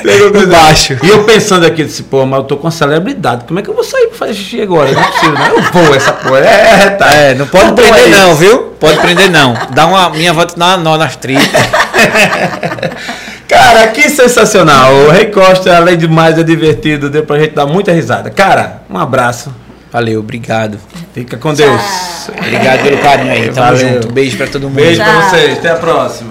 Embaixo. 0.42 0.96
E 1.02 1.08
eu 1.08 1.24
pensando 1.24 1.66
aqui, 1.66 1.84
disse, 1.84 2.02
pô, 2.04 2.24
mas 2.26 2.38
eu 2.40 2.44
tô 2.44 2.56
com 2.56 2.64
uma 2.66 2.70
celebridade. 2.70 3.44
Como 3.46 3.58
é 3.58 3.62
que 3.62 3.68
eu 3.70 3.74
vou 3.74 3.84
sair 3.84 4.06
pra 4.08 4.18
fazer 4.18 4.34
xixi 4.34 4.62
agora? 4.62 4.90
Não 4.92 5.00
é 5.00 5.04
possível, 5.06 5.32
né? 5.32 5.50
Eu 5.54 5.62
vou 5.62 5.94
essa 5.94 6.12
porra. 6.12 6.38
É, 6.38 6.90
tá. 6.90 7.12
É, 7.12 7.34
não 7.34 7.46
pode 7.46 7.66
bom, 7.66 7.74
prender 7.74 8.04
é 8.06 8.08
não, 8.08 8.34
viu? 8.34 8.58
Pode 8.80 8.98
prender 8.98 9.30
não. 9.30 9.56
Dá 9.70 9.86
uma 9.86 10.10
minha 10.10 10.32
volta 10.32 10.54
na 10.56 10.76
nó 10.76 10.96
nas 10.96 11.16
tripas. 11.16 11.44
Cara, 13.48 13.88
que 13.88 14.08
sensacional. 14.08 14.92
O 14.94 15.10
Rei 15.10 15.26
Costa, 15.26 15.76
além 15.76 15.96
de 15.98 16.08
mais, 16.08 16.38
é 16.38 16.42
divertido. 16.42 17.10
Deu 17.10 17.24
pra 17.24 17.38
gente 17.38 17.54
dar 17.54 17.66
muita 17.66 17.92
risada. 17.92 18.30
Cara, 18.30 18.82
um 18.88 18.98
abraço. 18.98 19.54
Valeu, 19.92 20.20
obrigado. 20.20 20.78
Fica 21.12 21.36
com 21.36 21.54
Deus. 21.54 21.80
Obrigado 22.36 22.82
pelo 22.82 22.98
carinho 22.98 23.30
aí. 23.32 23.42
Tamo 23.50 23.54
Valeu. 23.76 23.94
junto. 23.94 24.12
Beijo 24.12 24.36
pra 24.36 24.46
todo 24.46 24.62
mundo. 24.64 24.74
Beijo 24.74 25.00
pra 25.02 25.12
Tchau. 25.12 25.30
vocês. 25.30 25.58
Até 25.58 25.70
a 25.70 25.76
próxima. 25.76 26.30